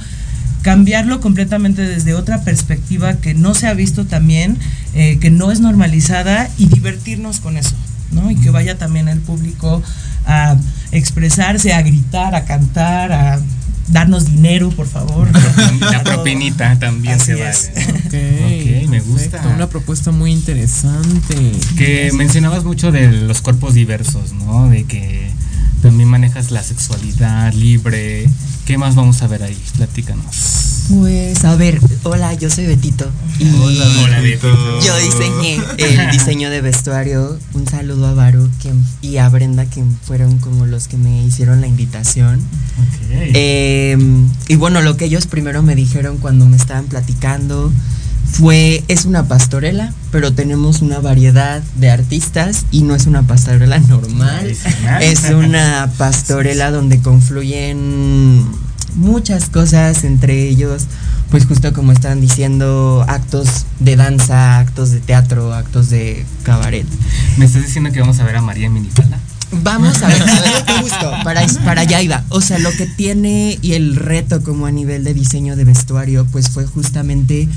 cambiarlo 0.69 1.19
completamente 1.19 1.81
desde 1.81 2.13
otra 2.13 2.43
perspectiva 2.43 3.15
que 3.15 3.33
no 3.33 3.55
se 3.55 3.65
ha 3.65 3.73
visto 3.73 4.05
también, 4.05 4.55
eh, 4.93 5.17
que 5.19 5.31
no 5.31 5.51
es 5.51 5.61
normalizada 5.61 6.47
y 6.59 6.67
divertirnos 6.67 7.39
con 7.39 7.57
eso, 7.57 7.73
¿no? 8.11 8.29
Y 8.29 8.35
que 8.35 8.51
vaya 8.51 8.77
también 8.77 9.07
el 9.07 9.17
público 9.19 9.81
a 10.27 10.57
expresarse, 10.91 11.73
a 11.73 11.81
gritar, 11.81 12.35
a 12.35 12.45
cantar, 12.45 13.11
a 13.11 13.39
darnos 13.87 14.27
dinero, 14.27 14.69
por 14.69 14.85
favor. 14.85 15.27
La 15.91 16.03
propinita 16.03 16.77
también 16.77 17.15
Así 17.15 17.25
se 17.25 17.33
vale. 17.33 17.49
es. 17.49 17.71
Ok, 17.87 18.83
Ok, 18.85 18.89
me 18.91 18.99
gusta. 18.99 19.21
perfecto, 19.31 19.49
Una 19.55 19.67
propuesta 19.69 20.11
muy 20.11 20.31
interesante. 20.31 21.51
Que 21.79 22.11
mencionabas 22.13 22.63
mucho 22.63 22.91
de 22.91 23.11
los 23.11 23.41
cuerpos 23.41 23.73
diversos, 23.73 24.33
¿no? 24.33 24.69
De 24.69 24.83
que 24.83 25.31
también 25.81 26.09
manejas 26.09 26.51
la 26.51 26.63
sexualidad 26.63 27.53
libre. 27.53 28.27
¿Qué 28.65 28.77
más 28.77 28.95
vamos 28.95 29.21
a 29.21 29.27
ver 29.27 29.43
ahí? 29.43 29.57
Platícanos. 29.77 30.85
Pues 30.89 31.45
a 31.45 31.55
ver, 31.55 31.79
hola, 32.03 32.33
yo 32.33 32.49
soy 32.49 32.65
Betito 32.65 33.09
y 33.39 33.47
Hola, 33.47 34.19
Betito. 34.21 34.79
yo 34.81 34.97
diseñé 34.97 35.59
el 35.77 36.11
diseño 36.11 36.49
de 36.49 36.61
vestuario. 36.61 37.37
Un 37.53 37.67
saludo 37.67 38.07
a 38.07 38.13
Baru 38.15 38.49
quien- 38.61 38.83
y 39.01 39.17
a 39.17 39.29
Brenda, 39.29 39.65
que 39.65 39.83
fueron 40.05 40.39
como 40.39 40.65
los 40.65 40.87
que 40.87 40.97
me 40.97 41.23
hicieron 41.23 41.61
la 41.61 41.67
invitación. 41.67 42.39
Ok. 42.39 43.11
Eh, 43.11 43.97
y 44.47 44.55
bueno, 44.55 44.81
lo 44.81 44.97
que 44.97 45.05
ellos 45.05 45.27
primero 45.27 45.61
me 45.61 45.75
dijeron 45.75 46.17
cuando 46.17 46.47
me 46.47 46.57
estaban 46.57 46.85
platicando 46.85 47.71
fue, 48.25 48.83
es 48.87 49.05
una 49.05 49.27
pastorela, 49.27 49.93
pero 50.11 50.33
tenemos 50.33 50.81
una 50.81 50.99
variedad 50.99 51.61
de 51.75 51.91
artistas 51.91 52.65
y 52.71 52.83
no 52.83 52.95
es 52.95 53.05
una 53.05 53.23
pastorela 53.23 53.79
normal. 53.79 54.55
Es 55.01 55.29
una 55.29 55.91
pastorela 55.97 56.71
donde 56.71 56.99
confluyen 57.01 58.45
muchas 58.95 59.49
cosas, 59.49 60.03
entre 60.03 60.47
ellos, 60.47 60.85
pues 61.29 61.45
justo 61.45 61.73
como 61.73 61.91
estaban 61.91 62.21
diciendo, 62.21 63.05
actos 63.07 63.65
de 63.79 63.95
danza, 63.95 64.59
actos 64.59 64.91
de 64.91 64.99
teatro, 64.99 65.53
actos 65.53 65.89
de 65.89 66.25
cabaret. 66.43 66.87
¿Me 67.37 67.45
estás 67.45 67.63
diciendo 67.63 67.91
que 67.91 67.99
vamos 67.99 68.19
a 68.19 68.23
ver 68.23 68.35
a 68.35 68.41
María 68.41 68.67
en 68.67 68.73
minifalda? 68.73 69.19
Vamos 69.51 70.01
a 70.03 70.07
ver, 70.07 70.21
a 70.21 70.25
ver, 70.25 70.81
justo, 70.81 71.11
para, 71.23 71.45
para 71.65 71.81
allá 71.81 72.01
iba. 72.01 72.23
O 72.29 72.39
sea, 72.41 72.59
lo 72.59 72.71
que 72.71 72.85
tiene 72.85 73.57
y 73.61 73.73
el 73.73 73.95
reto 73.95 74.43
como 74.43 74.67
a 74.67 74.71
nivel 74.71 75.03
de 75.03 75.13
diseño 75.13 75.55
de 75.55 75.65
vestuario, 75.65 76.25
pues 76.31 76.49
fue 76.49 76.65
justamente 76.65 77.47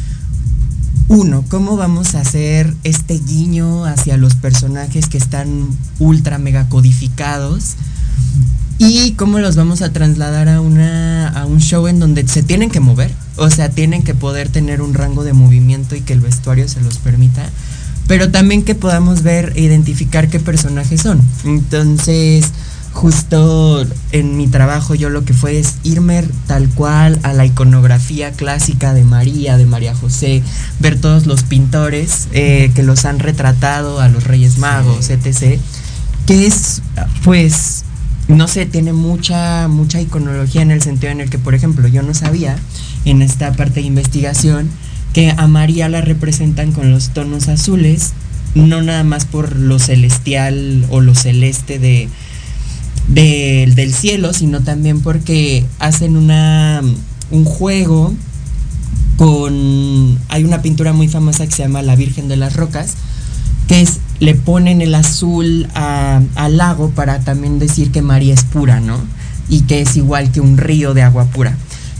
uno, 1.08 1.44
cómo 1.48 1.76
vamos 1.76 2.14
a 2.14 2.20
hacer 2.20 2.74
este 2.84 3.18
guiño 3.18 3.84
hacia 3.84 4.16
los 4.16 4.34
personajes 4.34 5.06
que 5.08 5.18
están 5.18 5.68
ultra 5.98 6.38
mega 6.38 6.68
codificados 6.68 7.76
y 8.78 9.12
cómo 9.12 9.38
los 9.38 9.56
vamos 9.56 9.82
a 9.82 9.92
trasladar 9.92 10.48
a 10.48 10.60
una 10.60 11.28
a 11.28 11.46
un 11.46 11.60
show 11.60 11.86
en 11.86 12.00
donde 12.00 12.26
se 12.26 12.42
tienen 12.42 12.70
que 12.70 12.80
mover, 12.80 13.12
o 13.36 13.48
sea, 13.50 13.68
tienen 13.68 14.02
que 14.02 14.14
poder 14.14 14.48
tener 14.48 14.82
un 14.82 14.94
rango 14.94 15.24
de 15.24 15.32
movimiento 15.32 15.94
y 15.94 16.00
que 16.00 16.12
el 16.12 16.20
vestuario 16.20 16.68
se 16.68 16.80
los 16.80 16.98
permita, 16.98 17.48
pero 18.06 18.30
también 18.30 18.64
que 18.64 18.74
podamos 18.74 19.22
ver 19.22 19.52
e 19.56 19.62
identificar 19.62 20.28
qué 20.28 20.40
personajes 20.40 21.02
son. 21.02 21.20
Entonces, 21.44 22.46
justo 22.92 23.84
en 24.12 24.36
mi 24.36 24.46
trabajo 24.46 24.94
yo 24.94 25.08
lo 25.08 25.24
que 25.24 25.32
fue 25.32 25.58
es 25.58 25.76
irme 25.82 26.24
tal 26.46 26.68
cual 26.68 27.18
a 27.22 27.32
la 27.32 27.46
iconografía 27.46 28.32
clásica 28.32 28.92
de 28.92 29.02
María, 29.02 29.56
de 29.56 29.66
María 29.66 29.94
José, 29.94 30.42
ver 30.78 31.00
todos 31.00 31.26
los 31.26 31.42
pintores 31.42 32.28
eh, 32.32 32.70
que 32.74 32.82
los 32.82 33.04
han 33.04 33.18
retratado, 33.18 34.00
a 34.00 34.08
los 34.08 34.24
Reyes 34.24 34.58
Magos, 34.58 35.10
etc. 35.10 35.58
Que 36.26 36.46
es, 36.46 36.82
pues, 37.24 37.84
no 38.28 38.46
sé, 38.46 38.66
tiene 38.66 38.92
mucha, 38.92 39.68
mucha 39.68 40.00
iconología 40.00 40.62
en 40.62 40.70
el 40.70 40.82
sentido 40.82 41.12
en 41.12 41.20
el 41.20 41.30
que, 41.30 41.38
por 41.38 41.54
ejemplo, 41.54 41.88
yo 41.88 42.02
no 42.02 42.14
sabía 42.14 42.56
en 43.04 43.22
esta 43.22 43.52
parte 43.52 43.80
de 43.80 43.86
investigación 43.86 44.68
que 45.12 45.34
a 45.36 45.46
María 45.46 45.88
la 45.88 46.02
representan 46.02 46.72
con 46.72 46.90
los 46.90 47.10
tonos 47.10 47.48
azules, 47.48 48.12
no 48.54 48.82
nada 48.82 49.02
más 49.02 49.24
por 49.24 49.56
lo 49.56 49.78
celestial 49.78 50.86
o 50.90 51.00
lo 51.00 51.14
celeste 51.14 51.78
de, 51.78 52.08
de- 53.08 53.70
del 53.74 53.92
cielo, 53.94 54.32
sino 54.32 54.60
también 54.60 55.00
porque 55.00 55.64
hacen 55.78 56.16
una, 56.16 56.80
un 57.30 57.44
juego 57.44 58.12
con... 59.16 60.18
Hay 60.28 60.44
una 60.44 60.62
pintura 60.62 60.92
muy 60.92 61.08
famosa 61.08 61.46
que 61.46 61.52
se 61.52 61.62
llama 61.62 61.82
La 61.82 61.96
Virgen 61.96 62.28
de 62.28 62.36
las 62.36 62.54
Rocas, 62.56 62.94
que 63.68 63.80
es, 63.80 63.98
le 64.20 64.34
ponen 64.34 64.80
el 64.82 64.94
azul 64.94 65.68
al 65.74 66.56
lago 66.56 66.90
para 66.90 67.20
también 67.20 67.58
decir 67.58 67.90
que 67.90 68.02
María 68.02 68.34
es 68.34 68.44
pura, 68.44 68.80
¿no? 68.80 68.98
Y 69.48 69.62
que 69.62 69.80
es 69.82 69.96
igual 69.96 70.32
que 70.32 70.40
un 70.40 70.56
río 70.56 70.94
de 70.94 71.02
agua 71.02 71.26
pura. 71.26 71.56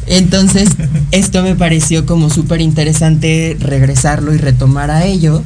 Entonces, 0.07 0.71
esto 1.13 1.43
me 1.43 1.55
pareció 1.55 2.07
como 2.07 2.29
súper 2.31 2.61
interesante 2.61 3.57
regresarlo 3.61 4.35
y 4.35 4.39
retomar 4.39 4.91
a 4.91 5.05
ello. 5.05 5.43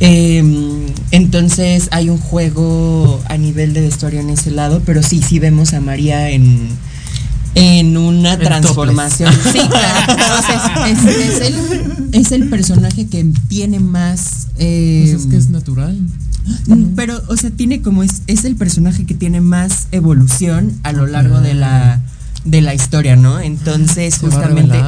Em, 0.00 0.86
entonces 1.10 1.88
hay 1.90 2.10
un 2.10 2.18
juego 2.18 3.20
a 3.28 3.36
nivel 3.38 3.72
de 3.72 3.80
vestuario 3.80 4.20
en 4.20 4.30
ese 4.30 4.50
lado, 4.50 4.82
pero 4.84 5.02
sí, 5.02 5.22
sí 5.22 5.38
vemos 5.38 5.72
a 5.72 5.80
María 5.80 6.28
en, 6.30 6.68
en 7.54 7.96
una 7.96 8.34
En 8.34 8.40
transformación. 8.40 9.32
toples. 9.34 9.52
Sí, 9.62 9.68
claro. 9.68 10.12
Es, 10.86 11.04
es- 11.04 11.16
es 11.16 11.40
el, 11.40 11.54
es 12.12 12.32
el 12.32 12.48
personaje 12.48 13.06
que 13.06 13.24
tiene 13.48 13.80
más... 13.80 14.48
eh, 14.58 15.08
Pues 15.10 15.22
es 15.22 15.26
que 15.30 15.36
es 15.36 15.48
natural. 15.50 15.98
Mm, 16.68 16.94
Pero, 16.94 17.20
o 17.26 17.36
sea, 17.36 17.50
tiene 17.50 17.82
como 17.82 18.04
es, 18.04 18.22
es 18.28 18.44
el 18.44 18.54
personaje 18.54 19.04
que 19.04 19.14
tiene 19.14 19.40
más 19.40 19.88
evolución 19.90 20.72
a 20.84 20.92
lo 20.92 21.04
largo 21.08 21.40
de 21.40 21.54
la, 21.54 22.00
de 22.44 22.60
la 22.60 22.72
historia, 22.72 23.16
¿no? 23.16 23.40
Entonces, 23.40 24.14
¿Se 24.14 24.28
va 24.28 24.32
a 24.32 24.36
justamente? 24.46 24.78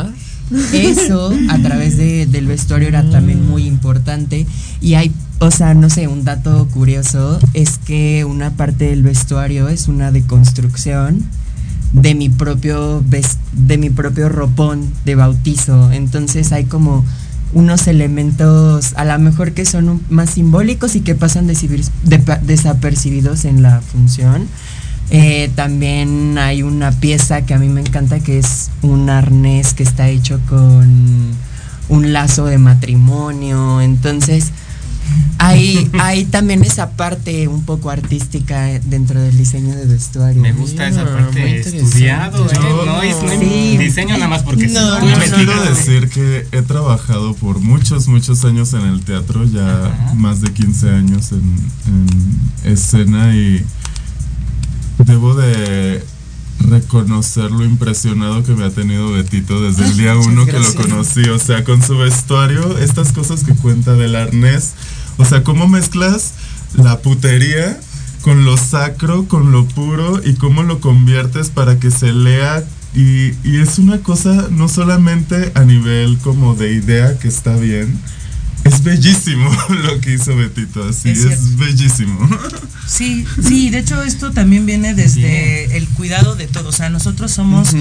Eso 0.73 1.33
a 1.51 1.59
través 1.59 1.97
de- 1.97 2.27
del 2.27 2.47
vestuario 2.47 2.89
era 2.89 3.09
también 3.11 3.49
muy 3.49 3.65
importante. 3.67 4.47
Y 4.81 4.95
hay, 4.95 5.13
o 5.41 5.51
sea, 5.51 5.75
no 5.75 5.91
sé, 5.91 6.09
un 6.09 6.25
dato 6.25 6.67
curioso 6.73 7.39
es 7.55 7.79
que 7.79 8.25
una 8.25 8.51
parte 8.51 8.87
del 8.87 9.03
vestuario 9.03 9.69
es 9.69 9.89
una 9.89 10.11
deconstrucción 10.13 11.25
de 11.93 12.15
mi 12.15 12.29
propio 12.29 13.03
de 13.53 13.79
mi 13.79 13.91
propio 13.91 14.29
ropón 14.29 14.85
de 15.05 15.15
bautizo. 15.15 15.91
Entonces 15.93 16.53
hay 16.53 16.65
como 16.65 17.05
unos 17.55 17.87
elementos 17.87 18.93
a 18.97 19.07
lo 19.07 19.19
mejor 19.19 19.53
que 19.53 19.65
son 19.65 20.03
más 20.11 20.31
simbólicos 20.31 20.97
y 20.97 21.01
que 21.01 21.15
pasan 21.15 21.47
depa- 22.05 22.41
desapercibidos 22.43 23.47
en 23.47 23.63
la 23.63 23.81
función. 23.81 24.47
Eh, 25.11 25.51
también 25.55 26.37
hay 26.39 26.63
una 26.63 26.91
pieza 26.93 27.43
que 27.47 27.55
a 27.55 27.59
mí 27.59 27.69
me 27.69 27.81
encanta 27.81 28.21
que 28.21 28.39
es 28.39 28.71
un 28.83 29.09
arnés 29.09 29.73
que 29.75 29.83
está 29.83 30.09
hecho 30.09 30.39
con 30.49 31.31
un 31.89 32.13
lazo 32.13 32.45
de 32.45 32.59
matrimonio. 32.59 33.81
Entonces, 33.81 34.53
hay, 35.39 35.91
hay 35.99 36.27
también 36.27 36.63
esa 36.63 36.91
parte 36.91 37.49
un 37.49 37.65
poco 37.65 37.89
artística 37.89 38.65
dentro 38.85 39.19
del 39.23 39.39
diseño 39.39 39.75
de 39.75 39.87
vestuario. 39.87 40.43
Me 40.43 40.53
gusta 40.53 40.89
esa 40.89 41.05
parte 41.07 41.61
estudiado, 41.61 42.45
¿eh? 42.45 42.55
Yo- 42.55 42.85
No 42.85 43.01
es 43.03 43.17
no 43.23 43.31
Sí. 43.41 43.79
diseño 43.79 44.15
nada 44.19 44.29
más 44.29 44.43
porque 44.43 44.69
sí. 44.69 44.75
Yo 44.75 45.35
quiero 45.37 45.65
decir 45.65 46.11
que 46.11 46.47
he 46.53 46.61
trabajado 46.61 47.33
por 47.35 47.61
muchos, 47.61 48.09
muchos 48.09 48.45
años 48.45 48.75
en 48.75 48.83
el 48.83 49.01
teatro, 49.01 49.45
ya 49.47 50.13
más 50.17 50.43
de 50.43 50.53
15 50.53 50.91
años 50.91 51.33
en, 51.33 51.39
en 51.87 52.71
escena 52.73 53.35
y 53.35 53.65
debo 55.05 55.35
de 55.35 56.03
reconocer 56.61 57.51
lo 57.51 57.65
impresionado 57.65 58.43
que 58.43 58.55
me 58.55 58.65
ha 58.65 58.71
tenido 58.71 59.13
Betito 59.13 59.63
desde 59.63 59.85
el 59.85 59.97
día 59.97 60.17
uno 60.27 60.47
que 60.47 60.59
lo 60.59 60.75
conocí, 60.75 61.23
o 61.29 61.39
sea, 61.39 61.65
con 61.65 61.83
su 61.83 61.97
vestuario, 61.97 62.79
estas 62.79 63.13
cosas 63.13 63.45
que 63.45 63.55
cuenta 63.55 63.95
del 63.95 64.17
arnés, 64.17 64.75
o 65.17 65.25
sea, 65.25 65.45
cómo 65.45 65.69
mezclas 65.69 66.35
la 66.75 66.99
putería 66.99 67.79
con 68.23 68.45
lo 68.45 68.57
sacro, 68.57 69.27
con 69.27 69.53
lo 69.53 69.67
puro 69.67 70.21
y 70.25 70.35
cómo 70.35 70.63
lo 70.63 70.81
conviertes 70.81 71.51
para 71.51 71.79
que 71.79 71.91
se 71.91 72.13
lea 72.13 72.65
y, 72.95 73.33
y 73.45 73.61
es 73.61 73.79
una 73.79 73.99
cosa 73.99 74.49
no 74.51 74.69
solamente 74.69 75.53
a 75.55 75.65
nivel 75.65 76.19
como 76.19 76.55
de 76.55 76.73
idea 76.73 77.19
que 77.19 77.29
está 77.29 77.57
bien, 77.57 77.99
es 78.65 78.83
bellísimo 78.83 79.51
lo 79.69 80.01
que 80.01 80.15
hizo 80.15 80.37
Betito, 80.37 80.89
así 80.89 81.11
Es 81.11 81.57
bellísimo. 81.57 82.19
Sí, 82.87 83.27
sí, 83.43 83.71
de 83.71 83.81
hecho 83.81 84.03
esto 84.03 84.31
también 84.31 84.65
viene 84.67 84.95
desde 84.95 85.77
el 85.77 85.87
cuidado 85.89 86.37
de 86.37 86.47
todos. 86.47 86.75
O 86.75 86.77
sea, 86.77 86.89
nosotros 86.89 87.31
somos, 87.31 87.75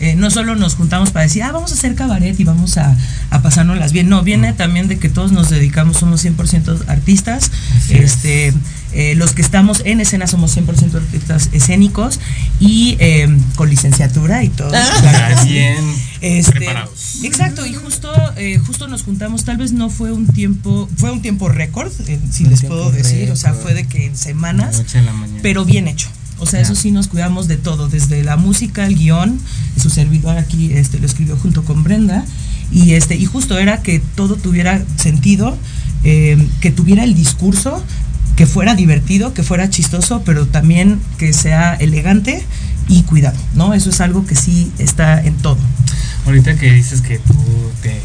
eh, 0.00 0.14
no 0.16 0.30
solo 0.30 0.54
nos 0.54 0.74
juntamos 0.74 1.10
para 1.10 1.24
decir, 1.24 1.42
ah, 1.42 1.52
vamos 1.52 1.70
a 1.72 1.74
hacer 1.74 1.94
cabaret 1.94 2.38
y 2.38 2.44
vamos 2.44 2.78
a, 2.78 2.96
a 3.30 3.42
pasárnoslas 3.42 3.92
bien. 3.92 4.08
No, 4.08 4.22
viene 4.22 4.52
también 4.52 4.88
de 4.88 4.98
que 4.98 5.08
todos 5.08 5.32
nos 5.32 5.50
dedicamos, 5.50 5.98
somos 5.98 6.24
100% 6.24 6.88
artistas. 6.88 7.50
Así 7.76 7.94
es. 7.94 8.14
este 8.14 8.54
eh, 8.92 9.14
Los 9.16 9.32
que 9.32 9.42
estamos 9.42 9.82
en 9.84 10.00
escena 10.00 10.26
somos 10.26 10.56
100% 10.56 10.94
artistas 10.94 11.50
escénicos 11.52 12.20
y 12.60 12.96
eh, 13.00 13.28
con 13.56 13.68
licenciatura 13.68 14.44
y 14.44 14.48
todo. 14.48 14.72
Ah, 14.74 15.42
bien 15.46 15.84
Este, 16.24 16.52
preparados. 16.52 17.22
Exacto, 17.22 17.66
y 17.66 17.74
justo, 17.74 18.12
eh, 18.36 18.58
justo 18.58 18.88
nos 18.88 19.02
juntamos, 19.02 19.44
tal 19.44 19.56
vez 19.58 19.72
no 19.72 19.90
fue 19.90 20.12
un 20.12 20.26
tiempo, 20.26 20.88
fue 20.96 21.10
un 21.10 21.20
tiempo 21.22 21.48
récord, 21.48 21.92
eh, 22.06 22.18
si 22.30 22.44
Un 22.44 22.50
les 22.50 22.62
puedo 22.62 22.90
decir, 22.90 23.30
o 23.30 23.36
sea, 23.36 23.52
fue 23.54 23.74
de 23.74 23.86
que 23.86 24.06
en 24.06 24.16
semanas, 24.16 24.78
De 24.78 24.82
noche 24.84 24.98
a 24.98 25.02
la 25.02 25.12
mañana. 25.12 25.40
pero 25.42 25.64
bien 25.64 25.88
hecho. 25.88 26.08
O 26.38 26.46
sea, 26.46 26.60
Ya. 26.60 26.64
eso 26.64 26.74
sí 26.74 26.90
nos 26.90 27.06
cuidamos 27.08 27.46
de 27.46 27.56
todo, 27.56 27.88
desde 27.88 28.24
la 28.24 28.36
música, 28.36 28.86
el 28.86 28.96
guion, 28.96 29.38
su 29.80 29.88
servidor 29.90 30.36
aquí 30.38 30.72
este, 30.72 30.98
lo 30.98 31.06
escribió 31.06 31.36
junto 31.36 31.64
con 31.64 31.84
Brenda, 31.84 32.24
y 32.72 32.94
este, 32.94 33.14
y 33.16 33.24
justo 33.26 33.58
era 33.58 33.82
que 33.82 34.00
todo 34.00 34.36
tuviera 34.36 34.82
sentido, 34.96 35.56
eh, 36.02 36.36
que 36.60 36.70
tuviera 36.70 37.04
el 37.04 37.14
discurso, 37.14 37.82
que 38.36 38.46
fuera 38.46 38.74
divertido, 38.74 39.32
que 39.32 39.42
fuera 39.44 39.70
chistoso, 39.70 40.22
pero 40.24 40.46
también 40.46 41.00
que 41.18 41.32
sea 41.32 41.74
elegante 41.74 42.44
y 42.88 43.02
cuidado, 43.04 43.38
¿no? 43.54 43.74
Eso 43.74 43.90
es 43.90 44.00
algo 44.00 44.26
que 44.26 44.34
sí 44.34 44.72
está 44.78 45.22
en 45.22 45.34
todo. 45.36 45.56
Ahorita 46.26 46.56
que 46.56 46.72
dices 46.72 47.00
que 47.02 47.18
tú 47.18 47.34
te, 47.82 48.00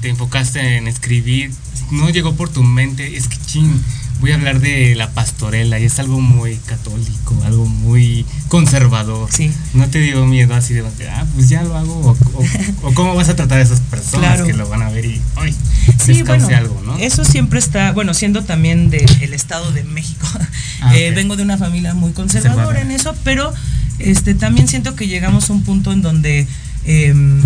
te 0.00 0.08
enfocaste 0.08 0.76
en 0.76 0.86
escribir, 0.86 1.50
no 1.90 2.08
llegó 2.10 2.34
por 2.36 2.48
tu 2.48 2.62
mente, 2.62 3.16
es 3.16 3.26
que 3.28 3.36
ching, 3.46 3.82
voy 4.20 4.30
a 4.30 4.34
hablar 4.36 4.60
de 4.60 4.94
la 4.94 5.10
pastorela 5.10 5.78
y 5.80 5.84
es 5.84 5.98
algo 5.98 6.20
muy 6.20 6.56
católico, 6.66 7.36
algo 7.44 7.66
muy 7.66 8.24
conservador. 8.48 9.28
Sí. 9.32 9.50
¿No 9.74 9.88
te 9.88 9.98
dio 9.98 10.24
miedo 10.26 10.54
así 10.54 10.74
de, 10.74 10.84
ah, 11.10 11.26
pues 11.34 11.48
ya 11.48 11.62
lo 11.64 11.76
hago? 11.76 11.94
¿O, 11.94 12.10
o- 12.34 12.88
o 12.88 12.94
cómo 12.94 13.14
vas 13.16 13.28
a 13.30 13.34
tratar 13.36 13.58
a 13.58 13.62
esas 13.62 13.80
personas 13.80 14.28
Claro. 14.34 14.46
que 14.46 14.52
lo 14.52 14.68
van 14.68 14.82
a 14.82 14.90
ver 14.90 15.04
y, 15.06 15.20
ay, 15.36 15.52
Sí, 15.98 16.14
les 16.14 16.22
cause 16.22 16.44
bueno, 16.44 16.56
algo, 16.58 16.82
¿no? 16.86 16.98
eso 16.98 17.24
siempre 17.24 17.58
está, 17.58 17.90
bueno, 17.92 18.14
siendo 18.14 18.44
también 18.44 18.90
del 18.90 19.34
Estado 19.34 19.72
de 19.72 19.82
México. 19.84 20.26
Ah, 20.82 20.96
Eh, 20.96 21.10
vengo 21.14 21.36
de 21.36 21.42
una 21.42 21.58
familia 21.58 21.92
muy 21.92 22.12
conservadora 22.12 22.64
Conservadora. 22.64 22.80
en 22.80 22.90
eso, 22.98 23.14
pero 23.22 23.52
este 23.98 24.32
también 24.34 24.66
siento 24.66 24.94
que 24.96 25.06
llegamos 25.08 25.50
a 25.50 25.52
un 25.52 25.62
punto 25.62 25.92
en 25.92 26.00
donde 26.00 26.46
em, 26.84 27.42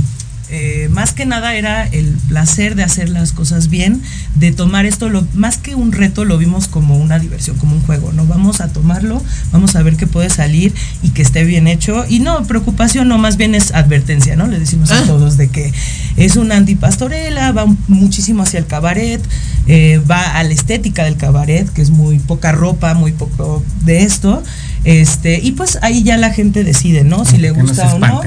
eh, 0.50 0.88
más 0.90 1.12
que 1.14 1.24
nada 1.24 1.54
era 1.54 1.86
el 1.86 2.16
placer 2.28 2.74
de 2.74 2.82
hacer 2.82 3.08
las 3.08 3.32
cosas 3.32 3.70
bien, 3.70 4.02
de 4.34 4.52
tomar 4.52 4.84
esto, 4.84 5.08
lo, 5.08 5.26
más 5.32 5.56
que 5.56 5.74
un 5.74 5.90
reto, 5.90 6.26
lo 6.26 6.36
vimos 6.36 6.68
como 6.68 6.98
una 6.98 7.18
diversión, 7.18 7.56
como 7.56 7.74
un 7.74 7.82
juego, 7.82 8.12
¿no? 8.12 8.26
Vamos 8.26 8.60
a 8.60 8.68
tomarlo, 8.68 9.22
vamos 9.52 9.74
a 9.74 9.82
ver 9.82 9.96
qué 9.96 10.06
puede 10.06 10.28
salir 10.28 10.74
y 11.02 11.10
que 11.10 11.22
esté 11.22 11.44
bien 11.44 11.66
hecho. 11.66 12.04
Y 12.08 12.20
no, 12.20 12.44
preocupación, 12.44 13.08
no, 13.08 13.16
más 13.16 13.38
bien 13.38 13.54
es 13.54 13.72
advertencia, 13.72 14.36
¿no? 14.36 14.46
Le 14.46 14.60
decimos 14.60 14.90
a 14.92 15.02
todos 15.06 15.38
de 15.38 15.48
que 15.48 15.72
es 16.16 16.36
una 16.36 16.56
antipastorela, 16.56 17.50
va 17.52 17.66
muchísimo 17.88 18.42
hacia 18.42 18.58
el 18.58 18.66
cabaret, 18.66 19.20
eh, 19.66 20.00
va 20.08 20.20
a 20.38 20.44
la 20.44 20.52
estética 20.52 21.04
del 21.04 21.16
cabaret, 21.16 21.68
que 21.72 21.80
es 21.80 21.88
muy 21.88 22.18
poca 22.18 22.52
ropa, 22.52 22.92
muy 22.92 23.12
poco 23.12 23.64
de 23.84 24.02
esto. 24.02 24.42
Este, 24.84 25.40
y 25.42 25.52
pues 25.52 25.78
ahí 25.80 26.02
ya 26.02 26.18
la 26.18 26.30
gente 26.30 26.64
decide, 26.64 27.02
¿no? 27.02 27.24
Si 27.24 27.38
le 27.38 27.50
gusta 27.50 27.94
o 27.94 27.98
no. 27.98 28.20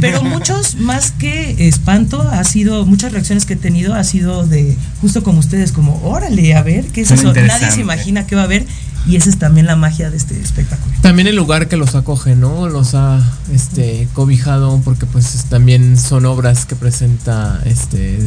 Pero 0.00 0.22
muchos, 0.22 0.76
más 0.76 1.10
que 1.12 1.68
espanto, 1.68 2.20
ha 2.22 2.44
sido, 2.44 2.86
muchas 2.86 3.12
reacciones 3.12 3.44
que 3.46 3.54
he 3.54 3.56
tenido 3.56 3.94
ha 3.94 4.04
sido 4.04 4.46
de, 4.46 4.76
justo 5.00 5.22
como 5.22 5.40
ustedes, 5.40 5.72
como, 5.72 6.00
órale, 6.04 6.54
a 6.54 6.62
ver, 6.62 6.86
¿qué 6.86 7.00
es 7.00 7.10
eso? 7.10 7.32
Nadie 7.48 7.70
se 7.72 7.80
imagina 7.80 8.26
qué 8.26 8.36
va 8.36 8.42
a 8.42 8.44
haber 8.44 8.66
y 9.06 9.16
esa 9.16 9.30
es 9.30 9.38
también 9.38 9.66
la 9.66 9.76
magia 9.76 10.10
de 10.10 10.16
este 10.18 10.38
espectáculo. 10.40 10.94
También 11.00 11.26
el 11.26 11.34
lugar 11.36 11.68
que 11.68 11.76
los 11.78 11.94
acoge, 11.94 12.36
¿no? 12.36 12.68
Los 12.68 12.94
ha 12.94 13.18
este 13.52 14.06
cobijado 14.12 14.80
porque 14.84 15.06
pues 15.06 15.34
es- 15.34 15.44
también 15.46 15.96
son 15.98 16.26
obras 16.26 16.66
que 16.66 16.76
presenta 16.76 17.60
este 17.64 18.18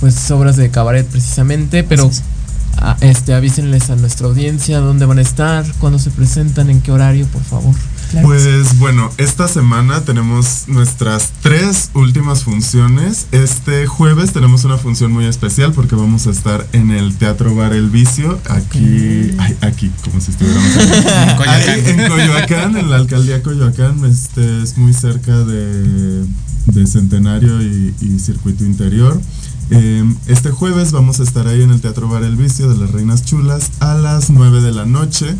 pues 0.00 0.30
obras 0.30 0.56
de 0.56 0.70
cabaret 0.70 1.06
precisamente, 1.06 1.82
pero 1.82 2.10
a- 2.76 2.96
este, 3.00 3.32
avísenles 3.34 3.88
a 3.90 3.96
nuestra 3.96 4.26
audiencia 4.28 4.78
dónde 4.78 5.06
van 5.06 5.18
a 5.18 5.22
estar, 5.22 5.64
cuándo 5.80 5.98
se 5.98 6.10
presentan, 6.10 6.68
en 6.70 6.80
qué 6.82 6.92
horario, 6.92 7.26
por 7.26 7.42
favor. 7.42 7.74
Pues 8.22 8.78
bueno, 8.78 9.10
esta 9.18 9.48
semana 9.48 10.00
tenemos 10.00 10.64
nuestras 10.66 11.32
tres 11.42 11.90
últimas 11.94 12.42
funciones. 12.44 13.26
Este 13.32 13.86
jueves 13.86 14.32
tenemos 14.32 14.64
una 14.64 14.78
función 14.78 15.12
muy 15.12 15.26
especial 15.26 15.72
porque 15.72 15.94
vamos 15.94 16.26
a 16.26 16.30
estar 16.30 16.66
en 16.72 16.90
el 16.90 17.16
Teatro 17.16 17.54
Bar 17.54 17.72
El 17.72 17.90
Vicio, 17.90 18.38
aquí, 18.48 19.34
ay, 19.38 19.56
aquí, 19.60 19.90
como 20.04 20.20
si 20.20 20.30
estuviéramos 20.30 20.70
En 20.76 21.36
Coyoacán. 21.36 21.48
Ahí, 21.48 21.82
en 21.86 22.08
Coyoacán, 22.08 22.76
en 22.76 22.90
la 22.90 22.96
alcaldía 22.96 23.42
Coyoacán, 23.42 24.04
este 24.04 24.62
es 24.62 24.78
muy 24.78 24.94
cerca 24.94 25.36
de, 25.44 26.24
de 26.66 26.86
Centenario 26.86 27.60
y, 27.62 27.94
y 28.00 28.18
Circuito 28.18 28.64
Interior. 28.64 29.20
Eh, 29.70 30.04
este 30.26 30.50
jueves 30.50 30.92
vamos 30.92 31.20
a 31.20 31.22
estar 31.22 31.46
ahí 31.46 31.62
en 31.62 31.70
el 31.70 31.80
Teatro 31.80 32.08
Bar 32.08 32.22
El 32.22 32.36
Vicio 32.36 32.68
de 32.68 32.78
las 32.78 32.90
Reinas 32.90 33.24
Chulas 33.24 33.70
a 33.80 33.94
las 33.94 34.30
9 34.30 34.62
de 34.62 34.72
la 34.72 34.86
noche. 34.86 35.34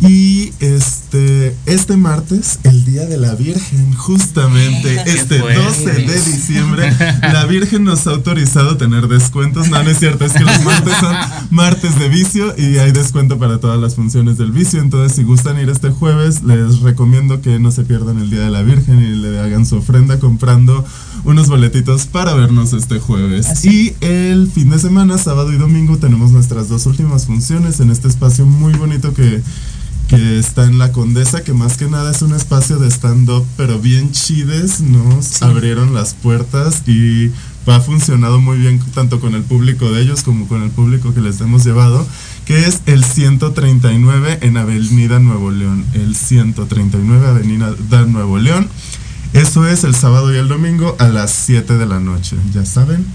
Y 0.00 0.52
este, 0.58 1.56
este 1.66 1.96
martes, 1.96 2.58
el 2.64 2.84
Día 2.84 3.06
de 3.06 3.16
la 3.16 3.34
Virgen, 3.34 3.94
justamente 3.94 5.00
este 5.06 5.38
fuerte. 5.38 5.62
12 5.62 5.92
de 5.92 6.14
diciembre, 6.14 6.96
la 7.22 7.46
Virgen 7.46 7.84
nos 7.84 8.06
ha 8.06 8.10
autorizado 8.10 8.76
tener 8.76 9.06
descuentos. 9.06 9.68
No, 9.68 9.82
no 9.82 9.90
es 9.90 9.98
cierto, 9.98 10.24
es 10.24 10.32
que 10.32 10.40
los 10.40 10.60
martes 10.64 10.94
son 10.98 11.16
martes 11.50 11.98
de 11.98 12.08
vicio 12.08 12.52
y 12.58 12.78
hay 12.78 12.90
descuento 12.90 13.38
para 13.38 13.60
todas 13.60 13.80
las 13.80 13.94
funciones 13.94 14.38
del 14.38 14.50
vicio. 14.50 14.80
Entonces, 14.80 15.16
si 15.16 15.22
gustan 15.22 15.60
ir 15.60 15.68
este 15.68 15.90
jueves, 15.90 16.42
les 16.42 16.80
recomiendo 16.80 17.40
que 17.40 17.58
no 17.60 17.70
se 17.70 17.84
pierdan 17.84 18.18
el 18.18 18.28
Día 18.28 18.40
de 18.40 18.50
la 18.50 18.62
Virgen 18.62 18.98
y 18.98 19.14
le 19.14 19.38
hagan 19.38 19.64
su 19.66 19.76
ofrenda 19.76 20.18
comprando 20.18 20.84
unos 21.24 21.48
boletitos 21.48 22.06
para 22.06 22.34
vernos 22.34 22.72
este 22.72 22.98
jueves. 22.98 23.64
Y 23.64 23.94
el 24.00 24.50
fin 24.50 24.70
de 24.70 24.78
semana, 24.78 25.18
sábado 25.18 25.52
y 25.52 25.56
domingo, 25.56 25.98
tenemos 25.98 26.32
nuestras 26.32 26.68
dos 26.68 26.86
últimas 26.86 27.26
funciones 27.26 27.80
en 27.80 27.90
este 27.90 28.08
espacio 28.08 28.44
muy 28.44 28.72
bonito 28.74 29.14
que, 29.14 29.40
que 30.08 30.38
está 30.38 30.64
en 30.64 30.78
la 30.78 30.92
Condesa, 30.92 31.44
que 31.44 31.52
más 31.52 31.76
que 31.76 31.88
nada 31.88 32.10
es 32.10 32.22
un 32.22 32.34
espacio 32.34 32.78
de 32.78 32.90
stand-up, 32.90 33.46
pero 33.56 33.78
bien 33.78 34.10
chides. 34.12 34.80
Nos 34.80 35.42
abrieron 35.42 35.94
las 35.94 36.14
puertas 36.14 36.82
y 36.88 37.30
ha 37.66 37.80
funcionado 37.80 38.40
muy 38.40 38.58
bien 38.58 38.80
tanto 38.92 39.20
con 39.20 39.34
el 39.36 39.42
público 39.42 39.92
de 39.92 40.02
ellos 40.02 40.22
como 40.24 40.48
con 40.48 40.62
el 40.62 40.70
público 40.70 41.14
que 41.14 41.20
les 41.20 41.40
hemos 41.40 41.64
llevado, 41.64 42.04
que 42.44 42.66
es 42.66 42.82
el 42.86 43.04
139 43.04 44.40
en 44.42 44.56
Avenida 44.56 45.20
Nuevo 45.20 45.52
León. 45.52 45.84
El 45.94 46.16
139 46.16 47.28
Avenida 47.28 47.72
Nuevo 48.06 48.38
León. 48.38 48.68
Eso 49.32 49.66
es 49.66 49.84
el 49.84 49.94
sábado 49.94 50.32
y 50.34 50.36
el 50.36 50.48
domingo 50.48 50.94
a 50.98 51.08
las 51.08 51.30
7 51.30 51.78
de 51.78 51.86
la 51.86 52.00
noche, 52.00 52.36
ya 52.52 52.66
saben. 52.66 53.06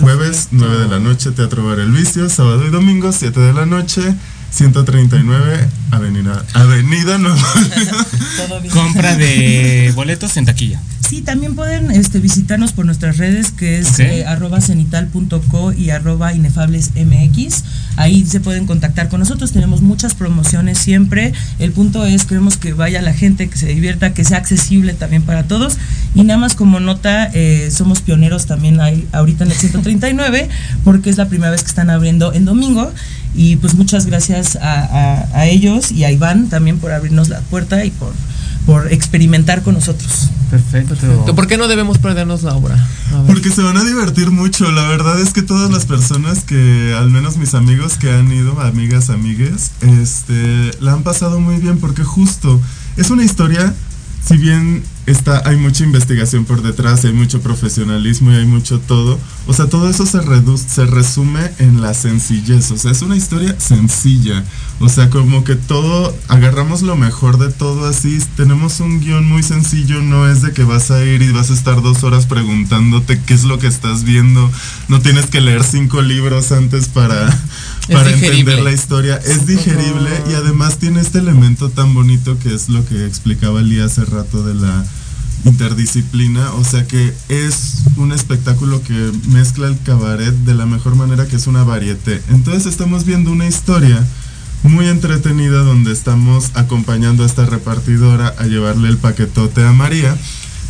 Jueves 0.00 0.48
9 0.52 0.78
de 0.78 0.88
la 0.88 0.98
noche, 0.98 1.32
Teatro 1.32 1.66
Bar 1.66 1.78
El 1.80 1.92
Vicio. 1.92 2.28
Sábado 2.28 2.66
y 2.66 2.70
domingo 2.70 3.12
7 3.12 3.38
de 3.40 3.52
la 3.52 3.66
noche, 3.66 4.02
139 4.50 5.68
Avenida, 5.90 6.44
Avenida 6.54 7.18
León. 7.18 7.38
Compra 8.72 9.16
de 9.16 9.92
boletos 9.94 10.36
en 10.36 10.46
taquilla. 10.46 10.80
Sí, 11.12 11.20
también 11.20 11.54
pueden 11.54 11.90
este, 11.90 12.20
visitarnos 12.20 12.72
por 12.72 12.86
nuestras 12.86 13.18
redes 13.18 13.50
que 13.50 13.78
es 13.78 13.88
Ok. 13.90 13.98
eh, 14.00 14.24
arroba 14.24 14.62
cenital.co 14.62 15.70
y 15.74 15.90
arroba 15.90 16.32
inefablesmx. 16.32 17.64
Ahí 17.96 18.24
se 18.24 18.40
pueden 18.40 18.64
contactar 18.66 19.10
con 19.10 19.20
nosotros. 19.20 19.52
Tenemos 19.52 19.82
muchas 19.82 20.14
promociones 20.14 20.78
siempre. 20.78 21.34
El 21.58 21.72
punto 21.72 22.06
es, 22.06 22.24
queremos 22.24 22.56
que 22.56 22.72
vaya 22.72 23.02
la 23.02 23.12
gente, 23.12 23.50
que 23.50 23.58
se 23.58 23.66
divierta, 23.66 24.14
que 24.14 24.24
sea 24.24 24.38
accesible 24.38 24.94
también 24.94 25.20
para 25.20 25.42
todos. 25.42 25.76
Y 26.14 26.22
nada 26.22 26.40
más 26.40 26.54
como 26.54 26.80
nota, 26.80 27.30
eh, 27.34 27.70
somos 27.70 28.00
pioneros 28.00 28.46
también 28.46 28.80
ahí, 28.80 29.06
ahorita 29.12 29.44
en 29.44 29.50
el 29.50 29.56
139 29.58 30.48
porque 30.82 31.10
es 31.10 31.18
la 31.18 31.28
primera 31.28 31.50
vez 31.50 31.60
que 31.60 31.68
están 31.68 31.90
abriendo 31.90 32.32
en 32.32 32.46
domingo. 32.46 32.90
Y 33.34 33.56
pues 33.56 33.74
muchas 33.74 34.06
gracias 34.06 34.56
a, 34.56 34.80
a- 34.80 35.28
a 35.38 35.46
ellos 35.46 35.92
y 35.92 36.04
a 36.04 36.10
Iván 36.10 36.48
también 36.48 36.78
por 36.78 36.90
abrirnos 36.90 37.28
la 37.28 37.40
puerta 37.40 37.84
y 37.84 37.90
por, 37.90 38.14
por 38.66 38.92
experimentar 38.92 39.62
con 39.62 39.74
nosotros. 39.74 40.30
Perfecto. 40.50 40.94
¿Por 41.34 41.46
qué 41.46 41.56
no 41.56 41.66
debemos 41.66 41.98
perdernos 41.98 42.42
la 42.42 42.54
obra? 42.54 42.76
Porque 43.26 43.50
se 43.50 43.62
van 43.62 43.76
a 43.76 43.84
divertir 43.84 44.30
mucho. 44.30 44.70
La 44.70 44.88
verdad 44.88 45.18
es 45.20 45.32
que 45.32 45.42
todas 45.42 45.70
las 45.70 45.86
personas 45.86 46.44
que, 46.44 46.94
al 46.96 47.10
menos 47.10 47.38
mis 47.38 47.54
amigos 47.54 47.94
que 47.96 48.12
han 48.12 48.30
ido, 48.30 48.60
amigas, 48.60 49.10
amigues, 49.10 49.72
este, 49.80 50.70
la 50.80 50.92
han 50.92 51.02
pasado 51.02 51.40
muy 51.40 51.56
bien 51.56 51.78
porque 51.78 52.04
justo 52.04 52.60
es 52.96 53.10
una 53.10 53.24
historia, 53.24 53.74
si 54.24 54.36
bien 54.36 54.84
está, 55.06 55.42
hay 55.48 55.56
mucha 55.56 55.82
investigación 55.82 56.44
por 56.44 56.62
detrás, 56.62 57.04
hay 57.04 57.12
mucho 57.12 57.40
profesionalismo 57.40 58.30
y 58.30 58.36
hay 58.36 58.46
mucho 58.46 58.78
todo. 58.78 59.18
O 59.46 59.52
sea, 59.52 59.66
todo 59.66 59.90
eso 59.90 60.06
se, 60.06 60.20
reduce, 60.20 60.68
se 60.68 60.86
resume 60.86 61.50
en 61.58 61.80
la 61.80 61.92
sencillez. 61.92 62.70
O 62.70 62.78
sea, 62.78 62.92
es 62.92 63.02
una 63.02 63.16
historia 63.16 63.58
sencilla. 63.58 64.44
O 64.78 64.88
sea, 64.88 65.10
como 65.10 65.42
que 65.42 65.56
todo, 65.56 66.16
agarramos 66.28 66.82
lo 66.82 66.96
mejor 66.96 67.38
de 67.38 67.52
todo 67.52 67.88
así. 67.88 68.18
Tenemos 68.36 68.80
un 68.80 69.00
guion 69.00 69.28
muy 69.28 69.42
sencillo, 69.42 70.00
no 70.00 70.28
es 70.28 70.42
de 70.42 70.52
que 70.52 70.64
vas 70.64 70.90
a 70.90 71.04
ir 71.04 71.22
y 71.22 71.32
vas 71.32 71.50
a 71.50 71.54
estar 71.54 71.82
dos 71.82 72.04
horas 72.04 72.26
preguntándote 72.26 73.20
qué 73.26 73.34
es 73.34 73.42
lo 73.42 73.58
que 73.58 73.66
estás 73.66 74.04
viendo. 74.04 74.50
No 74.88 75.00
tienes 75.00 75.26
que 75.26 75.40
leer 75.40 75.64
cinco 75.64 76.00
libros 76.00 76.52
antes 76.52 76.88
para, 76.88 77.28
para 77.88 78.10
digerible. 78.10 78.38
entender 78.38 78.62
la 78.62 78.72
historia. 78.72 79.16
Es 79.16 79.46
digerible 79.46 80.10
y 80.30 80.34
además 80.34 80.78
tiene 80.78 81.00
este 81.00 81.18
elemento 81.18 81.70
tan 81.70 81.94
bonito 81.94 82.38
que 82.38 82.54
es 82.54 82.68
lo 82.68 82.84
que 82.86 83.06
explicaba 83.06 83.62
Lía 83.62 83.86
hace 83.86 84.04
rato 84.04 84.44
de 84.44 84.54
la 84.54 84.84
interdisciplina, 85.44 86.52
o 86.52 86.64
sea 86.64 86.86
que 86.86 87.12
es 87.28 87.82
un 87.96 88.12
espectáculo 88.12 88.82
que 88.82 89.12
mezcla 89.28 89.66
el 89.66 89.78
cabaret 89.82 90.32
de 90.32 90.54
la 90.54 90.66
mejor 90.66 90.94
manera 90.94 91.26
que 91.26 91.36
es 91.36 91.46
una 91.46 91.64
varieté. 91.64 92.22
Entonces 92.30 92.66
estamos 92.66 93.04
viendo 93.04 93.32
una 93.32 93.46
historia 93.46 94.06
muy 94.62 94.86
entretenida 94.86 95.62
donde 95.62 95.92
estamos 95.92 96.52
acompañando 96.54 97.24
a 97.24 97.26
esta 97.26 97.46
repartidora 97.46 98.34
a 98.38 98.44
llevarle 98.44 98.88
el 98.88 98.98
paquetote 98.98 99.64
a 99.64 99.72
María. 99.72 100.16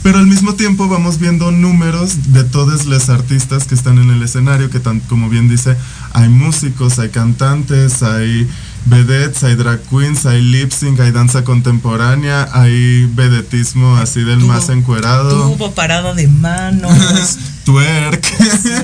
Pero 0.03 0.19
al 0.19 0.27
mismo 0.27 0.55
tiempo 0.55 0.89
vamos 0.89 1.19
viendo 1.19 1.53
números 1.53 2.33
de 2.33 2.43
todos 2.43 2.87
los 2.87 3.09
artistas 3.09 3.67
que 3.69 3.75
están 3.77 3.99
en 3.99 4.11
el 4.11 4.23
escenario, 4.23 4.69
que 4.69 4.81
tan, 4.81 4.99
como 5.01 5.29
bien 5.29 5.49
dice, 5.49 5.77
hay 6.13 6.29
músicos, 6.29 6.99
hay 6.99 7.11
cantantes, 7.11 8.03
hay 8.03 8.49
vedettes, 8.87 9.43
hay 9.45 9.55
drag 9.55 9.81
queens, 9.89 10.27
hay 10.27 10.43
lip 10.43 10.71
sync, 10.73 11.01
hay 11.01 11.11
danza 11.13 11.45
contemporánea, 11.45 12.49
hay 12.53 13.07
vedetismo 13.15 13.97
así 13.97 14.23
del 14.23 14.41
más 14.41 14.69
encuerado, 14.69 15.53
Tubo, 15.53 15.73
parada 15.73 16.15
de 16.15 16.27
manos. 16.29 16.93
twerk. 17.65 18.21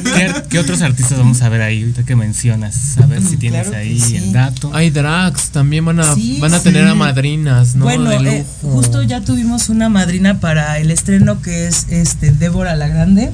¿Qué, 0.04 0.34
qué 0.50 0.58
otros 0.60 0.82
artistas 0.82 1.18
vamos 1.18 1.42
a 1.42 1.48
ver 1.48 1.62
ahí 1.62 1.80
ahorita 1.80 2.04
que 2.04 2.14
mencionas? 2.14 2.96
A 2.98 3.06
ver 3.06 3.20
si 3.22 3.34
Mm, 3.36 3.38
tienes 3.40 3.62
claro 3.68 3.78
ahí 3.82 3.98
sí. 3.98 4.16
el 4.16 4.32
dato. 4.32 4.70
Hay 4.72 4.90
drags, 4.90 5.50
también 5.50 5.84
van 5.84 5.98
a, 5.98 6.14
Sí, 6.14 6.38
van 6.40 6.54
a 6.54 6.58
sí. 6.58 6.64
tener 6.64 6.86
a 6.86 6.94
madrinas, 6.94 7.74
¿no? 7.74 7.84
Bueno, 7.84 8.08
de 8.10 8.38
eh, 8.38 8.46
justo 8.62 9.02
ya 9.02 9.20
tuvimos 9.20 9.68
una 9.68 9.88
madrina 9.88 10.38
para 10.38 10.78
el 10.78 10.92
estreno 10.92 11.42
que 11.42 11.66
es 11.66 11.86
este 11.90 12.30
Débora 12.30 12.76
la 12.76 12.86
Grande. 12.86 13.32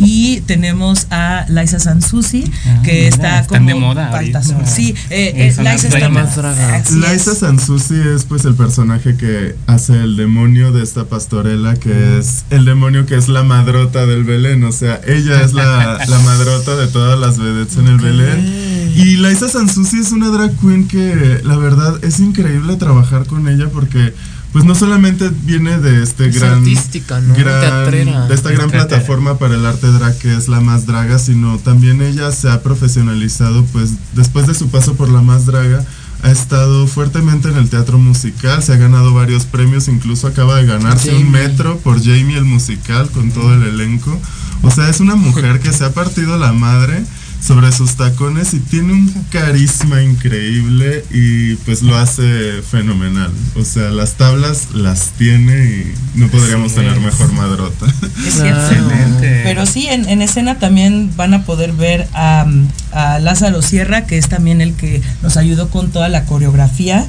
Y 0.00 0.40
tenemos 0.42 1.06
a 1.10 1.44
Liza 1.48 1.78
Sansusi, 1.78 2.50
Ah, 2.66 2.82
que 2.82 2.92
mira, 2.92 3.08
está 3.08 3.40
están 3.40 3.58
como 3.66 3.68
de 3.68 3.74
moda. 3.74 4.20
Sí, 4.64 4.94
eh, 5.10 5.32
eh, 5.36 5.46
está 5.48 6.08
más 6.08 6.36
dragas. 6.36 6.90
Liza 6.92 7.34
Sansusi 7.34 8.00
es. 8.14 8.24
pues 8.24 8.44
el 8.44 8.54
personaje 8.54 9.16
que 9.16 9.56
hace 9.66 9.92
el 9.94 10.16
demonio 10.16 10.72
de 10.72 10.82
esta 10.82 11.04
pastorela, 11.04 11.74
que 11.76 12.18
es 12.18 12.44
el 12.50 12.64
demonio 12.64 13.06
que 13.06 13.16
es 13.16 13.28
la 13.28 13.42
madrota 13.42 14.06
del 14.06 14.24
Belén, 14.24 14.64
o 14.64 14.72
sea, 14.72 15.00
ella 15.06 15.42
es 15.42 15.52
la, 15.52 16.04
la 16.08 16.18
madrota 16.20 16.76
de 16.76 16.86
todas 16.88 17.18
las 17.18 17.38
vedettes 17.38 17.76
en 17.76 17.86
el 17.88 17.98
Belén. 17.98 18.70
Y 18.96 19.16
Liza 19.16 19.48
Sansusi 19.48 20.00
es 20.00 20.12
una 20.12 20.28
drag 20.28 20.56
queen 20.60 20.88
que 20.88 21.40
la 21.44 21.56
verdad 21.56 22.02
es 22.02 22.18
increíble 22.20 22.76
trabajar 22.76 23.26
con 23.26 23.48
ella 23.48 23.68
porque 23.72 24.12
pues 24.52 24.64
no 24.64 24.74
solamente 24.74 25.30
viene 25.44 25.78
de 25.78 26.02
este 26.02 26.26
Es 26.28 26.38
gran 26.40 26.58
artística, 26.58 27.20
¿no? 27.20 27.34
gran- 27.34 27.60
Teatrera. 27.60 28.26
de 28.26 28.34
esta 28.34 28.50
gran 28.50 28.70
Teatrera. 28.70 28.88
plataforma 28.88 29.38
para 29.38 29.54
el 29.54 29.64
arte 29.64 29.86
drag 29.88 30.18
que 30.18 30.34
es 30.36 30.48
la 30.48 30.60
más 30.60 30.86
draga, 30.86 31.18
sino 31.18 31.58
también 31.58 32.02
ella 32.02 32.32
se 32.32 32.50
ha 32.50 32.62
profesionalizado, 32.62 33.64
pues 33.66 33.90
después 34.14 34.46
de 34.46 34.54
su 34.54 34.68
paso 34.68 34.94
por 34.94 35.08
la 35.08 35.20
más 35.22 35.46
draga, 35.46 35.84
ha 36.22 36.30
estado 36.30 36.86
fuertemente 36.86 37.48
en 37.48 37.56
el 37.56 37.70
teatro 37.70 37.98
musical, 37.98 38.62
se 38.62 38.72
ha 38.74 38.76
ganado 38.76 39.14
varios 39.14 39.46
premios, 39.46 39.88
incluso 39.88 40.26
acaba 40.26 40.56
de 40.56 40.66
ganarse 40.66 41.14
un 41.16 41.30
metro 41.30 41.78
por 41.78 41.98
Jamie 42.02 42.36
el 42.36 42.44
musical 42.44 43.08
con 43.10 43.30
todo 43.30 43.54
el 43.54 43.62
elenco. 43.62 44.20
O 44.62 44.70
sea, 44.70 44.90
es 44.90 45.00
una 45.00 45.14
mujer 45.16 45.60
que 45.60 45.72
se 45.72 45.84
ha 45.84 45.94
partido 45.94 46.36
la 46.36 46.52
madre 46.52 47.02
sobre 47.40 47.72
sus 47.72 47.96
tacones 47.96 48.54
y 48.54 48.60
tiene 48.60 48.92
un 48.92 49.08
carisma 49.30 50.02
increíble 50.02 51.04
y 51.10 51.54
pues 51.56 51.82
lo 51.82 51.96
hace 51.96 52.62
fenomenal. 52.62 53.30
O 53.56 53.64
sea, 53.64 53.90
las 53.90 54.14
tablas 54.14 54.68
las 54.74 55.12
tiene 55.12 55.64
y 55.64 56.18
no 56.18 56.28
podríamos 56.28 56.74
tener 56.74 56.98
mejor 57.00 57.32
madrota. 57.32 57.86
Es 58.26 58.34
cierto. 58.34 58.60
Excelente. 58.60 59.40
Pero 59.44 59.66
sí, 59.66 59.86
en, 59.86 60.08
en 60.08 60.22
escena 60.22 60.58
también 60.58 61.10
van 61.16 61.34
a 61.34 61.44
poder 61.44 61.72
ver 61.72 62.06
a, 62.12 62.46
a 62.92 63.18
Lázaro 63.18 63.62
Sierra, 63.62 64.06
que 64.06 64.18
es 64.18 64.28
también 64.28 64.60
el 64.60 64.74
que 64.74 65.02
nos 65.22 65.36
ayudó 65.36 65.70
con 65.70 65.90
toda 65.90 66.08
la 66.08 66.26
coreografía. 66.26 67.06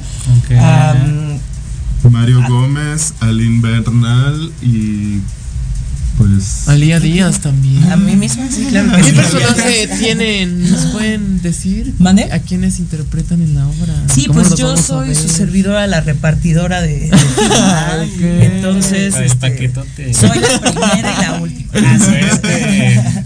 Mario 2.10 2.42
Gómez, 2.48 3.14
Aline 3.20 3.60
Bernal 3.60 4.50
y 4.60 5.20
Pues. 6.18 6.68
Alía 6.68 7.00
Díaz 7.00 7.40
también. 7.40 7.84
A 7.90 7.96
mí 7.96 8.16
misma, 8.16 8.48
sí, 8.50 8.66
claro. 8.68 8.90
que 8.92 9.02
¿Qué 9.02 9.10
sí. 9.10 9.12
personaje 9.12 9.88
tienen? 9.98 10.70
¿Nos 10.70 10.86
pueden 10.86 11.42
decir? 11.42 11.94
¿Mande? 11.98 12.24
¿A 12.32 12.38
quiénes 12.40 12.78
interpretan 12.78 13.40
en 13.42 13.54
la 13.54 13.66
obra? 13.66 13.94
Sí, 14.12 14.26
¿Cómo 14.26 14.40
pues 14.40 14.54
yo 14.56 14.76
soy 14.76 15.14
su 15.14 15.28
servidora, 15.28 15.86
la 15.86 16.00
repartidora 16.00 16.82
de. 16.82 17.10
Entonces, 18.20 19.14
este, 19.16 19.72
soy 20.14 20.38
la 20.40 20.60
primera 20.60 21.14
y 21.18 21.22
la 21.22 21.32
última. 21.40 21.70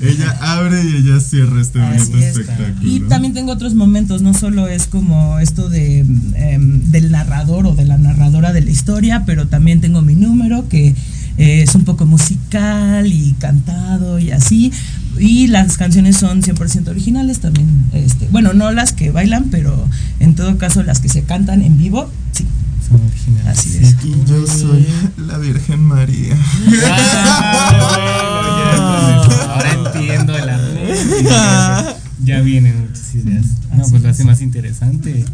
Ella 0.01 0.37
abre 0.41 0.83
y 0.85 0.97
ella 0.97 1.21
cierra 1.21 1.61
este 1.61 1.79
bonito 1.79 2.19
espectáculo. 2.19 2.77
Y 2.83 3.01
también 3.01 3.35
tengo 3.35 3.53
otros 3.53 3.75
momentos, 3.75 4.23
no 4.23 4.35
solo 4.35 4.69
es 4.69 4.87
como 4.87 5.39
esto 5.39 5.69
de 5.69 6.01
em, 6.01 6.91
del 6.91 7.11
narrador 7.11 7.67
o 7.67 7.75
de 7.75 7.85
la 7.85 7.99
narradora 7.99 8.53
de 8.53 8.61
la 8.61 8.71
historia, 8.71 9.25
pero 9.27 9.47
también 9.47 9.81
tengo 9.81 10.03
mi 10.03 10.15
número 10.15 10.69
que 10.69 10.95
eh, 11.39 11.63
es 11.63 11.75
un 11.75 11.85
poco 11.85 12.07
musical 12.07 13.07
y 13.07 13.35
cantado 13.39 14.19
y 14.19 14.31
así. 14.31 14.73
Y 15.19 15.47
las 15.47 15.77
canciones 15.77 16.17
son 16.17 16.43
100% 16.43 16.89
originales 16.89 17.41
también. 17.41 17.69
Este, 17.93 18.29
bueno, 18.31 18.53
no 18.53 18.71
las 18.73 18.93
que 18.93 19.11
bailan, 19.11 19.45
pero 19.51 19.89
en 20.21 20.35
todo 20.35 20.59
caso 20.59 20.83
las 20.83 21.01
que 21.01 21.09
se 21.09 21.23
cantan 21.23 21.63
en 21.63 21.79
vivo, 21.79 22.11
sí. 22.33 22.47
Son 22.89 23.01
originales. 23.01 23.59
Así 23.59 23.79
es. 23.79 23.97
Y 24.05 24.15
yo 24.29 24.47
soy 24.47 24.87
la 25.17 25.39
Virgen 25.39 25.81
María. 25.83 26.37
Ahora 29.49 29.73
entiendo 29.73 30.37
el 30.37 30.49
arte. 30.49 30.95
Ya 32.25 32.41
vienen 32.41 32.81
muchas 32.81 33.15
ideas. 33.15 33.47
No, 33.75 33.85
pues 33.89 34.03
lo 34.03 34.09
hace 34.09 34.25
más 34.25 34.41
interesante. 34.41 35.25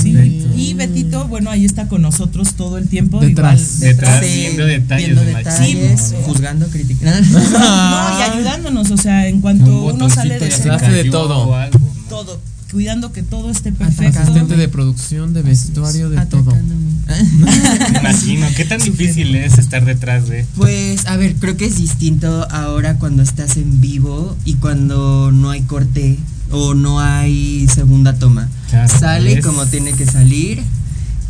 Sí, 0.00 0.46
y 0.56 0.74
Betito, 0.74 1.26
bueno, 1.28 1.50
ahí 1.50 1.64
está 1.64 1.88
con 1.88 2.02
nosotros 2.02 2.54
todo 2.54 2.78
el 2.78 2.88
tiempo. 2.88 3.20
Detrás. 3.20 3.76
igual, 3.76 3.80
Detrás, 3.96 4.24
Sí, 4.24 4.32
viendo 4.40 4.64
detalles. 4.66 5.06
viendo 5.06 5.24
detalles, 5.24 6.12
¿no? 6.12 6.18
juzgando, 6.20 6.66
criticando. 6.68 7.38
No, 7.50 8.18
y 8.18 8.22
ayudándonos, 8.22 8.90
o 8.90 8.96
sea, 8.96 9.28
en 9.28 9.40
cuanto 9.40 9.84
Un 9.86 9.96
uno 9.96 10.10
sale 10.10 10.38
de 10.38 10.50
se 10.50 10.62
de 10.70 11.04
todo. 11.10 11.48
o 11.48 11.54
algo, 11.54 11.78
¿no? 11.78 11.86
todo, 12.08 12.40
cuidando 12.70 13.12
que 13.12 13.22
todo 13.22 13.50
esté 13.50 13.72
perfecto. 13.72 14.18
Asistente 14.20 14.56
de 14.56 14.68
producción, 14.68 15.32
de 15.34 15.42
vestuario, 15.42 16.10
de 16.10 16.24
todo. 16.26 16.50
Atacándome. 16.50 16.84
Imagino. 18.00 18.46
¿Qué 18.56 18.64
tan 18.64 18.80
difícil 18.80 19.34
es 19.36 19.58
estar 19.58 19.84
detrás 19.84 20.28
de? 20.28 20.46
Pues, 20.56 21.06
a 21.06 21.16
ver, 21.16 21.34
creo 21.36 21.56
que 21.56 21.66
es 21.66 21.76
distinto 21.78 22.46
ahora 22.50 22.98
cuando 22.98 23.22
estás 23.22 23.56
en 23.58 23.80
vivo 23.80 24.36
y 24.44 24.54
cuando 24.54 25.30
no 25.32 25.50
hay 25.50 25.62
corte 25.62 26.18
o 26.50 26.74
no 26.74 27.00
hay 27.00 27.66
segunda 27.72 28.14
toma. 28.18 28.48
Claro, 28.70 28.88
Sale 28.88 29.34
es- 29.34 29.44
como 29.46 29.66
tiene 29.66 29.92
que 29.92 30.06
salir 30.06 30.62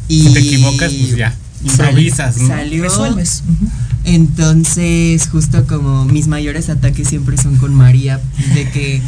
y 0.08 0.20
Si 0.28 0.32
te 0.32 0.38
equivocas, 0.40 0.92
pues 0.92 1.16
ya. 1.16 1.34
Improvisas, 1.64 2.36
¿no? 2.38 2.48
Salió. 2.48 2.82
Resuelves. 2.84 3.42
Entonces, 4.04 5.28
justo 5.30 5.66
como 5.66 6.04
mis 6.04 6.26
mayores 6.28 6.68
ataques 6.68 7.08
siempre 7.08 7.36
son 7.38 7.56
con 7.56 7.74
María, 7.74 8.20
de 8.54 8.68
que 8.70 9.00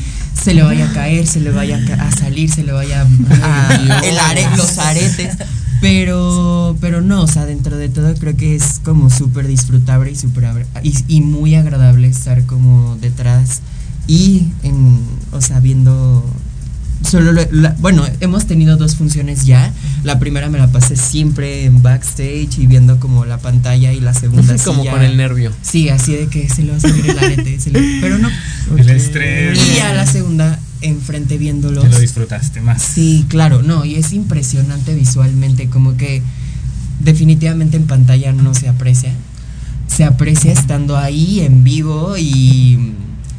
se 0.42 0.54
le 0.54 0.62
vaya 0.62 0.88
a 0.90 0.92
caer, 0.92 1.26
se 1.26 1.40
le 1.40 1.50
vaya 1.50 1.78
a, 1.98 2.08
a 2.08 2.10
salir, 2.12 2.50
se 2.50 2.64
le 2.64 2.72
vaya 2.72 3.02
a, 3.42 4.00
el 4.04 4.18
are- 4.18 4.56
los 4.56 4.78
aretes. 4.78 5.36
Pero, 5.82 6.76
pero 6.80 7.02
no, 7.02 7.22
o 7.22 7.26
sea, 7.26 7.44
dentro 7.44 7.76
de 7.76 7.88
todo 7.90 8.14
creo 8.14 8.34
que 8.36 8.56
es 8.56 8.80
como 8.82 9.10
súper 9.10 9.46
disfrutable 9.46 10.10
y, 10.12 10.16
agra- 10.16 10.66
y, 10.82 10.94
y 11.08 11.20
muy 11.20 11.54
agradable 11.54 12.08
estar 12.08 12.44
como 12.46 12.96
detrás 12.96 13.60
y 14.06 14.48
en, 14.62 14.98
o 15.32 15.40
sea, 15.40 15.60
viendo 15.60 16.24
solo 17.02 17.32
lo- 17.32 17.46
la- 17.52 17.76
bueno, 17.78 18.04
hemos 18.20 18.46
tenido 18.46 18.76
dos 18.76 18.96
funciones 18.96 19.44
ya. 19.44 19.72
La 20.02 20.18
primera 20.18 20.48
me 20.48 20.58
la 20.58 20.68
pasé 20.68 20.96
siempre 20.96 21.64
en 21.64 21.82
backstage 21.82 22.58
y 22.58 22.66
viendo 22.66 22.98
como 22.98 23.24
la 23.26 23.38
pantalla 23.38 23.92
y 23.92 24.00
la 24.00 24.14
segunda 24.14 24.54
Así 24.54 24.58
sí 24.58 24.64
como 24.64 24.84
ya- 24.84 24.92
con 24.92 25.02
el 25.02 25.16
nervio. 25.16 25.52
Sí, 25.62 25.88
así 25.88 26.14
de 26.14 26.28
que 26.28 26.48
se 26.48 26.62
le 26.62 26.70
va 26.72 26.78
a 26.78 26.80
salir 26.80 27.08
el 27.10 27.18
arete, 27.18 27.60
se 27.60 27.70
le- 27.70 28.00
pero 28.00 28.18
no. 28.18 28.28
El 28.76 28.88
estrés. 28.90 29.58
Y 29.58 29.76
ya 29.76 29.92
la 29.92 30.06
segunda 30.06 30.58
enfrente 30.80 31.38
viéndolos. 31.38 31.84
Te 31.84 31.90
lo 31.90 31.98
disfrutaste 31.98 32.60
más. 32.60 32.82
Sí, 32.82 33.24
claro, 33.28 33.62
no, 33.62 33.84
y 33.84 33.96
es 33.96 34.12
impresionante 34.12 34.94
visualmente, 34.94 35.68
como 35.68 35.96
que 35.96 36.22
definitivamente 37.00 37.76
en 37.76 37.86
pantalla 37.86 38.32
no 38.32 38.54
se 38.54 38.68
aprecia. 38.68 39.12
Se 39.86 40.04
aprecia 40.04 40.52
estando 40.52 40.96
ahí 40.96 41.40
en 41.40 41.62
vivo 41.62 42.16
y 42.18 42.92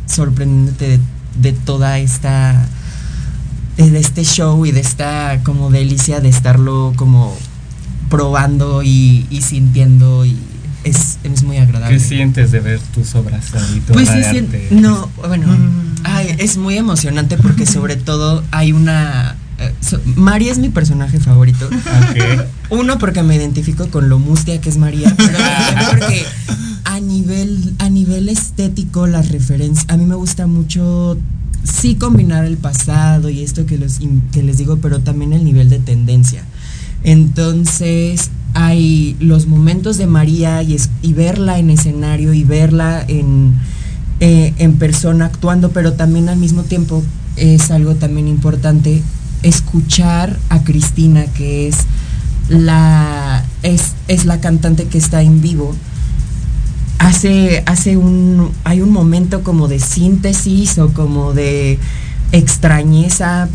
sorprendiéndote 0.08 0.88
de, 0.88 1.00
de 1.42 1.52
toda 1.54 2.00
esta 2.00 2.66
de 3.78 3.92
de 3.92 4.00
este 4.00 4.24
show 4.24 4.66
y 4.66 4.72
de 4.72 4.80
esta 4.80 5.40
como 5.44 5.70
delicia 5.70 6.20
de 6.20 6.30
estarlo 6.30 6.94
como 6.96 7.38
probando 8.10 8.82
y, 8.84 9.28
y 9.30 9.42
sintiendo 9.42 10.26
y 10.26 10.36
es, 10.84 11.20
es 11.24 11.44
muy 11.44 11.58
agradable. 11.58 11.98
¿Qué 11.98 12.04
sientes 12.04 12.52
de 12.52 12.60
ver 12.62 12.80
tus 12.80 13.14
obras 13.16 13.54
ahí? 13.54 13.82
tu 13.86 13.94
Pues 13.94 14.08
sí, 14.10 14.48
no, 14.72 15.10
bueno, 15.28 15.46
ay, 16.06 16.36
es 16.40 16.58
muy 16.58 16.78
emocionante 16.78 17.38
porque 17.38 17.66
sobre 17.68 17.98
todo 17.98 18.44
hay 18.52 18.72
una... 18.72 19.36
eh, 19.60 19.74
so- 19.82 20.00
María 20.16 20.52
es 20.52 20.58
mi 20.60 20.70
personaje 20.70 21.20
favorito. 21.20 21.68
Ok. 21.68 22.44
Uno, 22.70 22.98
porque 23.00 23.22
me 23.24 23.36
identifico 23.36 23.88
con 23.90 24.08
lo 24.10 24.18
mustia 24.20 24.62
que 24.62 24.70
es 24.70 24.78
María, 24.78 25.14
pero 25.18 25.38
porque 25.92 26.26
a 26.98 27.00
nivel, 27.00 27.76
a 27.80 27.90
nivel 27.90 28.28
estético, 28.30 29.08
las 29.08 29.30
referencias, 29.30 29.86
a 29.90 29.98
mí 29.98 30.06
me 30.06 30.16
gusta 30.16 30.48
mucho, 30.48 31.18
sí 31.64 31.96
combinar 31.96 32.46
el 32.46 32.58
pasado 32.58 33.30
y 33.30 33.42
esto 33.44 33.66
que, 33.66 33.78
los, 33.78 34.00
que 34.32 34.44
les 34.44 34.58
digo, 34.58 34.78
pero 34.78 35.00
también 35.00 35.34
el 35.34 35.44
nivel 35.44 35.70
de 35.70 35.80
tendencia. 35.80 36.44
Entonces, 37.04 38.30
hay 38.54 39.16
los 39.20 39.48
momentos 39.48 39.98
de 39.98 40.08
María 40.08 40.62
y, 40.64 40.74
es- 40.76 40.90
y 41.02 41.14
verla 41.14 41.60
en 41.60 41.70
escenario 41.70 42.34
y 42.34 42.44
verla 42.44 43.04
en, 43.08 43.54
eh, 44.20 44.54
en 44.58 44.74
persona 44.78 45.26
actuando, 45.26 45.72
pero 45.72 45.94
también 45.94 46.30
al 46.30 46.38
mismo 46.38 46.64
tiempo 46.64 47.04
es 47.36 47.70
algo 47.72 47.96
también 47.96 48.28
importante 48.28 49.02
escuchar 49.44 50.38
a 50.50 50.64
Cristina, 50.64 51.26
que 51.28 51.68
es 51.68 51.78
la 52.50 53.44
es 53.64 54.26
la 54.26 54.40
cantante 54.40 54.86
que 54.86 54.98
está 54.98 55.22
en 55.22 55.42
vivo. 55.42 55.76
Hace, 57.00 57.64
hace 57.68 57.96
un 57.96 58.50
hay 58.64 58.82
un 58.82 58.90
momento 58.92 59.44
como 59.44 59.68
de 59.68 59.80
síntesis 59.80 60.78
o 60.80 60.94
como 60.94 61.34
de 61.34 61.78
extrañeza 62.32 63.50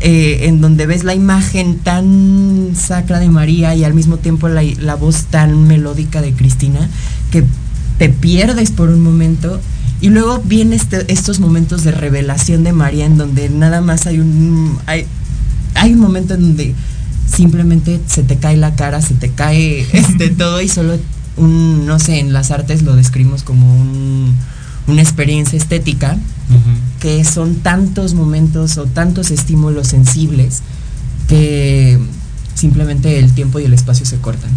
eh, 0.00 0.40
en 0.48 0.60
donde 0.60 0.86
ves 0.86 1.02
la 1.02 1.14
imagen 1.14 1.78
tan 1.78 2.72
sacra 2.74 3.20
de 3.20 3.30
María 3.30 3.74
y 3.74 3.84
al 3.84 3.94
mismo 3.94 4.18
tiempo 4.18 4.48
la, 4.48 4.62
la 4.80 4.96
voz 4.96 5.24
tan 5.30 5.66
melódica 5.66 6.20
de 6.20 6.32
Cristina 6.34 6.88
que 7.30 7.44
te 7.98 8.08
pierdes 8.10 8.70
por 8.70 8.90
un 8.90 9.00
momento. 9.00 9.60
Y 10.00 10.10
luego 10.10 10.42
vienen 10.44 10.74
este- 10.74 11.10
estos 11.10 11.40
momentos 11.40 11.84
de 11.84 11.92
revelación 11.92 12.64
de 12.64 12.72
María 12.72 13.06
en 13.06 13.16
donde 13.16 13.48
nada 13.48 13.80
más 13.80 14.06
hay 14.06 14.18
un 14.20 14.76
hay, 14.86 15.06
hay 15.74 15.94
un 15.94 16.00
momento 16.00 16.34
en 16.34 16.40
donde 16.40 16.74
simplemente 17.34 18.00
se 18.06 18.22
te 18.24 18.36
cae 18.36 18.56
la 18.58 18.74
cara, 18.74 19.00
se 19.00 19.14
te 19.14 19.30
cae 19.30 19.86
este 19.92 20.28
todo 20.38 20.60
y 20.60 20.68
solo 20.68 20.98
un 21.36 21.86
no 21.86 21.98
sé, 21.98 22.20
en 22.20 22.32
las 22.32 22.50
artes 22.50 22.82
lo 22.82 22.94
describimos 22.96 23.42
como 23.42 23.72
un- 23.74 24.34
una 24.86 25.00
experiencia 25.02 25.56
estética 25.56 26.16
que 27.00 27.24
son 27.24 27.56
tantos 27.56 28.14
momentos 28.14 28.76
o 28.78 28.84
tantos 28.84 29.30
estímulos 29.30 29.88
sensibles 29.88 30.60
que 31.28 31.98
simplemente 32.54 33.18
el 33.18 33.32
tiempo 33.32 33.58
y 33.58 33.64
el 33.64 33.72
espacio 33.72 34.06
se 34.06 34.18
cortan. 34.18 34.50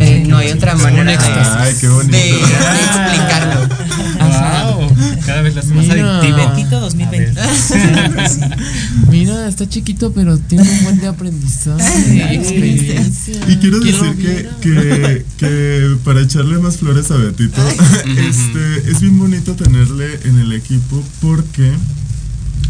Eh, 0.00 0.24
no 0.28 0.36
hay 0.38 0.52
otra 0.52 0.74
manera 0.76 1.04
de, 1.04 1.14
éxtasis. 1.14 1.52
Ay, 1.56 1.74
qué 1.80 1.88
bonito. 1.88 2.16
de- 2.16 2.22
de 2.22 2.34
explicarlo. 2.34 3.68
Wow, 4.18 4.88
cada 5.24 5.42
vez 5.42 5.54
las 5.54 5.66
más 5.66 5.86
Mira. 5.86 6.18
adictivo. 6.18 6.48
Betito 6.50 6.80
2020. 6.80 7.40
A 7.40 7.46
ver. 7.46 8.58
Mira, 9.10 9.48
está 9.48 9.68
chiquito, 9.68 10.12
pero 10.12 10.38
tiene 10.38 10.68
un 10.68 10.84
buen 10.84 11.00
de 11.00 11.06
aprendizaje 11.06 11.82
Sí. 12.04 12.16
y 12.16 12.20
experiencia. 12.36 13.34
Y 13.48 13.56
quiero 13.56 13.80
¿Quién 13.80 13.96
lo 13.98 14.04
decir 14.14 14.48
que, 14.60 14.70
que, 14.70 15.24
que 15.38 15.96
para 16.04 16.20
echarle 16.20 16.58
más 16.58 16.76
flores 16.78 17.10
a 17.10 17.16
Betito, 17.16 17.60
este, 18.06 18.90
es 18.90 19.00
bien 19.00 19.18
bonito 19.18 19.54
tenerle 19.54 20.18
en 20.24 20.38
el 20.40 20.52
equipo 20.52 21.02
porque, 21.20 21.72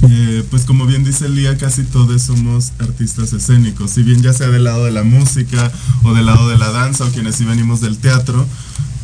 eh, 0.03 0.45
pues 0.51 0.65
como 0.65 0.87
bien 0.87 1.05
dice 1.05 1.29
Lía, 1.29 1.57
casi 1.59 1.83
todos 1.83 2.23
somos 2.23 2.73
artistas 2.79 3.33
escénicos, 3.33 3.91
si 3.91 4.03
bien 4.03 4.23
ya 4.23 4.33
sea 4.33 4.49
del 4.49 4.65
lado 4.65 4.85
de 4.85 4.93
la 4.93 5.03
música 5.03 5.73
o 6.05 6.15
del 6.15 6.27
lado 6.27 6.49
de 6.49 6.57
la 6.57 6.71
danza 6.71 7.05
o 7.05 7.11
quienes 7.11 7.37
sí 7.37 7.45
venimos 7.45 7.81
del 7.81 7.99
teatro, 7.99 8.47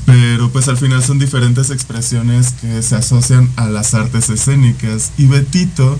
pero 0.06 0.50
pues 0.50 0.68
al 0.68 0.76
final 0.76 1.02
son 1.02 1.18
diferentes 1.18 1.70
expresiones 1.70 2.52
que 2.60 2.82
se 2.82 2.96
asocian 2.96 3.50
a 3.56 3.66
las 3.66 3.94
artes 3.94 4.28
escénicas. 4.30 5.12
Y 5.16 5.26
Betito, 5.26 5.98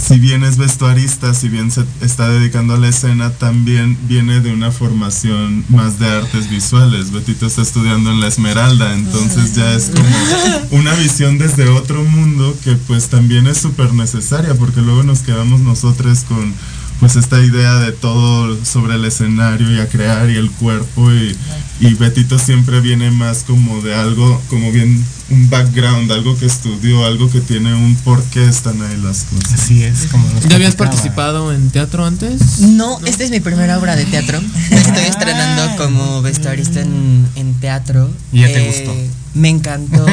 si 0.00 0.18
bien 0.18 0.44
es 0.44 0.56
vestuarista, 0.56 1.34
si 1.34 1.48
bien 1.48 1.70
se 1.70 1.84
está 2.00 2.28
dedicando 2.28 2.74
a 2.74 2.78
la 2.78 2.88
escena, 2.88 3.30
también 3.30 3.98
viene 4.08 4.40
de 4.40 4.52
una 4.52 4.72
formación 4.72 5.64
más 5.68 5.98
de 5.98 6.08
artes 6.08 6.48
visuales. 6.48 7.10
Betito 7.10 7.46
está 7.46 7.62
estudiando 7.62 8.10
en 8.10 8.20
la 8.20 8.28
Esmeralda, 8.28 8.94
entonces 8.94 9.54
ya 9.54 9.72
es 9.74 9.90
como 9.90 10.78
una 10.80 10.94
visión 10.94 11.38
desde 11.38 11.68
otro 11.68 12.02
mundo 12.02 12.56
que 12.64 12.76
pues 12.76 13.08
también 13.08 13.46
es 13.46 13.58
súper 13.58 13.92
necesaria, 13.92 14.54
porque 14.54 14.80
luego 14.80 15.02
nos 15.02 15.20
quedamos 15.20 15.60
nosotros 15.60 16.24
con 16.24 16.54
pues 17.00 17.16
esta 17.16 17.42
idea 17.42 17.76
de 17.76 17.92
todo 17.92 18.62
sobre 18.64 18.94
el 18.94 19.04
escenario 19.06 19.74
y 19.74 19.80
a 19.80 19.88
crear 19.88 20.28
y 20.30 20.36
el 20.36 20.50
cuerpo 20.50 21.10
y, 21.10 21.36
y 21.80 21.94
Betito 21.94 22.38
siempre 22.38 22.80
viene 22.80 23.10
más 23.10 23.42
como 23.44 23.80
de 23.80 23.94
algo, 23.94 24.40
como 24.48 24.70
bien 24.70 25.02
un 25.30 25.48
background, 25.48 26.12
algo 26.12 26.36
que 26.36 26.44
estudió, 26.44 27.06
algo 27.06 27.30
que 27.30 27.40
tiene 27.40 27.72
un 27.74 27.94
por 27.96 28.22
qué 28.24 28.46
están 28.46 28.82
ahí 28.82 29.00
las 29.02 29.24
cosas. 29.24 29.54
Así 29.54 29.82
es, 29.82 30.08
como 30.10 30.26
¿Ya 30.48 30.56
habías 30.56 30.76
participado 30.76 31.52
en 31.54 31.70
teatro 31.70 32.04
antes? 32.04 32.58
No, 32.60 33.00
esta 33.06 33.24
es 33.24 33.30
mi 33.30 33.40
primera 33.40 33.78
obra 33.78 33.96
de 33.96 34.04
teatro. 34.04 34.40
Me 34.70 34.76
estoy 34.76 35.04
estrenando 35.04 35.76
como 35.76 36.20
vestuarista 36.20 36.80
en, 36.80 37.26
en 37.36 37.54
teatro. 37.54 38.10
¿Y 38.32 38.40
ya 38.40 38.48
te 38.48 38.66
gustó? 38.66 38.94
Me 39.34 39.48
encantó. 39.48 40.04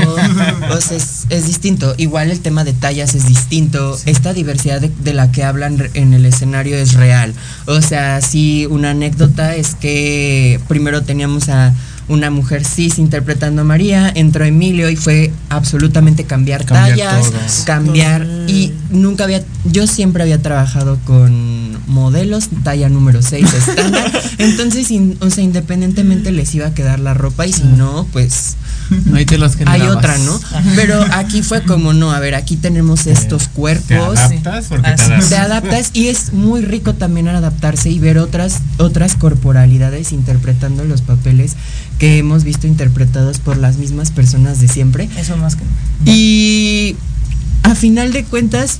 o 0.71 0.81
sea, 0.81 0.97
es, 0.97 1.25
es 1.29 1.47
distinto. 1.47 1.93
Igual 1.97 2.29
el 2.29 2.39
tema 2.39 2.63
de 2.63 2.73
tallas 2.73 3.15
es 3.15 3.27
distinto. 3.27 3.97
Esta 4.05 4.33
diversidad 4.33 4.81
de, 4.81 4.89
de 4.89 5.13
la 5.13 5.31
que 5.31 5.43
hablan 5.43 5.89
en 5.93 6.13
el 6.13 6.25
escenario 6.25 6.75
es 6.77 6.93
real. 6.93 7.33
O 7.65 7.81
sea, 7.81 8.21
sí, 8.21 8.67
una 8.69 8.91
anécdota 8.91 9.55
es 9.55 9.75
que 9.75 10.59
primero 10.67 11.03
teníamos 11.03 11.49
a 11.49 11.73
una 12.09 12.29
mujer 12.31 12.63
cis 12.65 12.99
interpretando 12.99 13.61
a 13.61 13.65
María, 13.65 14.11
entró 14.15 14.45
Emilio 14.45 14.89
y 14.89 14.95
fue 14.95 15.31
absolutamente 15.49 16.23
cambiar, 16.23 16.65
Cambiar 16.65 17.21
tallas, 17.21 17.63
cambiar 17.65 18.25
y 18.47 18.71
nunca 18.91 19.25
había, 19.25 19.43
yo 19.65 19.87
siempre 19.87 20.23
había 20.23 20.41
trabajado 20.41 20.97
con 21.05 21.67
modelos 21.87 22.49
talla 22.63 22.89
número 22.89 23.21
6 23.21 23.53
estándar, 23.53 24.11
entonces, 24.37 24.89
in- 24.91 25.17
o 25.21 25.29
sea, 25.29 25.43
independientemente 25.43 26.31
les 26.31 26.53
iba 26.55 26.67
a 26.67 26.73
quedar 26.73 26.99
la 26.99 27.13
ropa 27.13 27.45
y 27.45 27.53
si 27.53 27.63
no, 27.63 28.07
pues 28.13 28.55
Ahí 29.13 29.25
te 29.25 29.37
las 29.37 29.57
hay 29.65 29.81
otra, 29.81 30.17
¿no? 30.19 30.39
Pero 30.77 31.03
aquí 31.11 31.41
fue 31.41 31.61
como, 31.63 31.91
no, 31.91 32.11
a 32.13 32.21
ver, 32.21 32.35
aquí 32.35 32.55
tenemos 32.55 33.05
estos 33.05 33.49
cuerpos. 33.49 33.85
¿Te 33.85 33.97
adaptas? 33.97 34.65
Porque 34.69 34.83
te 34.83 34.93
Así, 34.93 35.03
adaptas. 35.11 35.29
te 35.29 35.35
adaptas 35.37 35.89
y 35.93 36.07
es 36.07 36.31
muy 36.31 36.61
rico 36.61 36.93
también 36.93 37.27
adaptarse 37.27 37.89
y 37.89 37.99
ver 37.99 38.17
otras 38.17 38.59
otras 38.77 39.15
corporalidades 39.15 40.13
interpretando 40.13 40.85
los 40.85 41.01
papeles 41.01 41.57
que 41.99 42.17
hemos 42.17 42.43
visto 42.43 42.67
interpretados 42.67 43.39
por 43.39 43.57
las 43.57 43.77
mismas 43.77 44.11
personas 44.11 44.59
de 44.61 44.67
siempre. 44.67 45.09
Eso 45.17 45.37
más 45.37 45.55
que. 45.55 45.63
Y 46.05 46.95
a 47.63 47.75
final 47.75 48.13
de 48.13 48.23
cuentas 48.23 48.79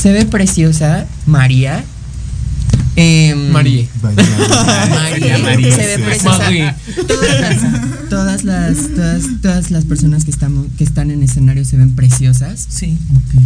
se 0.00 0.12
ve 0.12 0.26
preciosa 0.26 1.06
María. 1.26 1.84
Em, 3.00 3.50
María. 3.52 3.86
María, 4.02 5.38
María. 5.38 5.76
se 5.76 5.86
ve 5.86 5.98
preciosa. 6.04 6.38
María. 6.38 6.76
Todas 7.06 7.40
las, 7.40 8.08
todas 8.10 8.44
las, 8.44 8.76
todas, 8.94 9.22
todas 9.42 9.70
las 9.70 9.84
personas 9.84 10.24
que 10.24 10.30
estamos, 10.30 10.66
que 10.76 10.84
están 10.84 11.10
en 11.10 11.22
escenario 11.22 11.64
se 11.64 11.76
ven 11.76 11.94
preciosas. 11.94 12.66
Sí. 12.68 12.98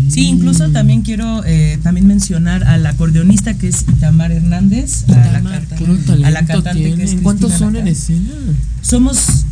Sí, 0.08 0.26
incluso 0.26 0.70
también 0.70 1.02
quiero 1.02 1.42
eh, 1.44 1.78
también 1.82 2.06
mencionar 2.06 2.64
al 2.64 2.86
acordeonista 2.86 3.54
que 3.54 3.68
es 3.68 3.82
Itamar 3.82 4.32
Hernández, 4.32 5.04
a 5.08 5.12
la, 5.32 5.42
canta- 5.42 6.28
a 6.28 6.44
cantante 6.46 6.94
que 6.94 7.02
es. 7.04 7.16
¿Cuántos 7.22 7.52
son 7.52 7.76
en 7.76 7.88
escena? 7.88 8.30
Somos 8.80 9.44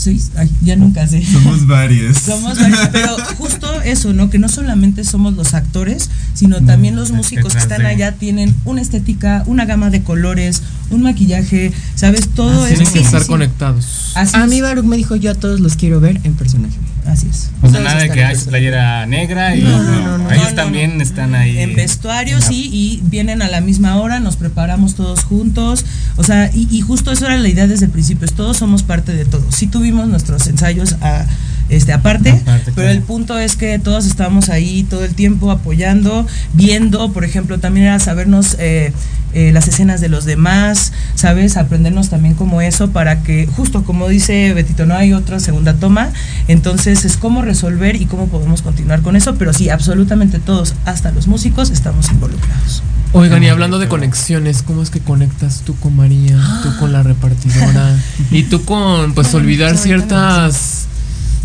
seis, 0.00 0.30
ay, 0.36 0.50
ya 0.62 0.76
nunca 0.76 1.06
sé. 1.06 1.24
Somos 1.24 1.66
varios. 1.66 2.16
Somos 2.26 2.58
varios, 2.58 2.88
pero 2.92 3.16
justo 3.38 3.80
eso, 3.82 4.12
¿no? 4.12 4.30
Que 4.30 4.38
no 4.38 4.48
solamente 4.48 5.04
somos 5.04 5.34
los 5.34 5.54
actores, 5.54 6.10
sino 6.34 6.60
también 6.64 6.96
los 6.96 7.10
músicos 7.12 7.52
que 7.52 7.58
están 7.58 7.82
de- 7.82 7.88
allá 7.88 8.12
tienen 8.12 8.54
una 8.64 8.80
estética, 8.80 9.42
una 9.46 9.64
gama 9.66 9.90
de 9.90 10.02
colores, 10.02 10.62
un 10.90 11.02
maquillaje, 11.02 11.72
¿sabes? 11.94 12.28
Todo 12.34 12.66
es 12.66 12.74
Tienen 12.76 12.92
que 12.92 13.00
estar 13.00 13.22
sí, 13.22 13.28
conectados. 13.28 14.12
Así 14.14 14.36
A 14.36 14.44
es. 14.44 14.50
mí 14.50 14.60
Baruch 14.60 14.84
me 14.84 14.96
dijo 14.96 15.16
yo 15.16 15.30
a 15.30 15.34
todos 15.34 15.60
los 15.60 15.76
quiero 15.76 16.00
ver 16.00 16.20
en 16.24 16.34
personaje. 16.34 16.76
Así 17.06 17.28
es. 17.28 17.50
O 17.62 17.70
sea, 17.70 17.80
nada 17.80 18.00
de 18.00 18.10
que 18.10 18.24
hay 18.24 18.36
playera 18.36 19.06
negra 19.06 19.56
y 19.56 19.62
No, 19.62 19.82
no, 19.82 20.00
no, 20.00 20.18
no. 20.18 20.30
ellos 20.30 20.54
también 20.54 21.00
están 21.00 21.34
ahí. 21.34 21.58
En 21.58 21.74
vestuario, 21.74 22.40
sí, 22.40 22.68
y 22.72 23.00
vienen 23.04 23.42
a 23.42 23.48
la 23.48 23.60
misma 23.60 23.96
hora, 23.96 24.20
nos 24.20 24.36
preparamos 24.36 24.94
todos 24.94 25.24
juntos. 25.24 25.84
O 26.16 26.24
sea, 26.24 26.50
y, 26.54 26.68
y 26.70 26.80
justo 26.80 27.10
eso 27.10 27.26
era 27.26 27.36
la 27.38 27.48
idea 27.48 27.66
desde 27.66 27.86
el 27.86 27.90
principio, 27.90 28.26
es 28.26 28.32
todos 28.32 28.56
somos 28.58 28.82
parte 28.82 29.12
de 29.12 29.24
todo. 29.24 29.44
Sí 29.50 29.66
tuvimos 29.66 30.08
nuestros 30.08 30.46
ensayos 30.46 30.96
a, 31.00 31.26
este, 31.70 31.92
aparte, 31.92 32.30
Aparte, 32.30 32.72
pero 32.74 32.74
claro. 32.74 32.90
el 32.90 33.02
punto 33.02 33.38
es 33.38 33.56
que 33.56 33.78
todos 33.78 34.06
estábamos 34.06 34.48
ahí 34.48 34.82
todo 34.82 35.04
el 35.04 35.14
tiempo 35.14 35.50
apoyando, 35.50 36.26
viendo, 36.52 37.12
por 37.12 37.24
ejemplo, 37.24 37.58
también 37.58 37.86
era 37.86 37.98
sabernos 38.00 38.56
eh, 38.58 38.92
eh, 39.32 39.52
las 39.52 39.68
escenas 39.68 40.00
de 40.00 40.08
los 40.08 40.24
demás, 40.24 40.92
¿sabes? 41.14 41.56
Aprendernos 41.56 42.10
también 42.10 42.34
como 42.34 42.60
eso 42.60 42.90
para 42.90 43.22
que, 43.22 43.46
justo 43.46 43.84
como 43.84 44.08
dice 44.08 44.52
Betito, 44.52 44.86
no 44.86 44.96
hay 44.96 45.12
otra 45.12 45.38
segunda 45.38 45.74
toma, 45.74 46.10
entonces 46.48 47.04
es 47.04 47.16
cómo 47.16 47.40
resolver 47.40 47.94
y 47.94 48.06
cómo 48.06 48.26
podemos 48.26 48.62
continuar 48.62 49.02
con 49.02 49.14
eso, 49.14 49.36
pero 49.36 49.52
sí, 49.52 49.68
absolutamente 49.68 50.40
todos, 50.40 50.74
hasta 50.84 51.12
los 51.12 51.28
músicos, 51.28 51.70
estamos 51.70 52.10
involucrados. 52.10 52.82
Oigan, 53.12 53.42
y 53.42 53.48
hablando 53.48 53.78
de 53.78 53.88
conexiones, 53.88 54.62
¿cómo 54.62 54.82
es 54.82 54.90
que 54.90 55.00
conectas 55.00 55.62
tú 55.64 55.76
con 55.76 55.96
María, 55.96 56.36
tú 56.62 56.76
con 56.78 56.92
la 56.92 57.02
repartidora 57.02 57.96
y 58.30 58.44
tú 58.44 58.64
con, 58.64 59.14
pues, 59.14 59.32
olvidar 59.34 59.76
ciertas 59.76 60.88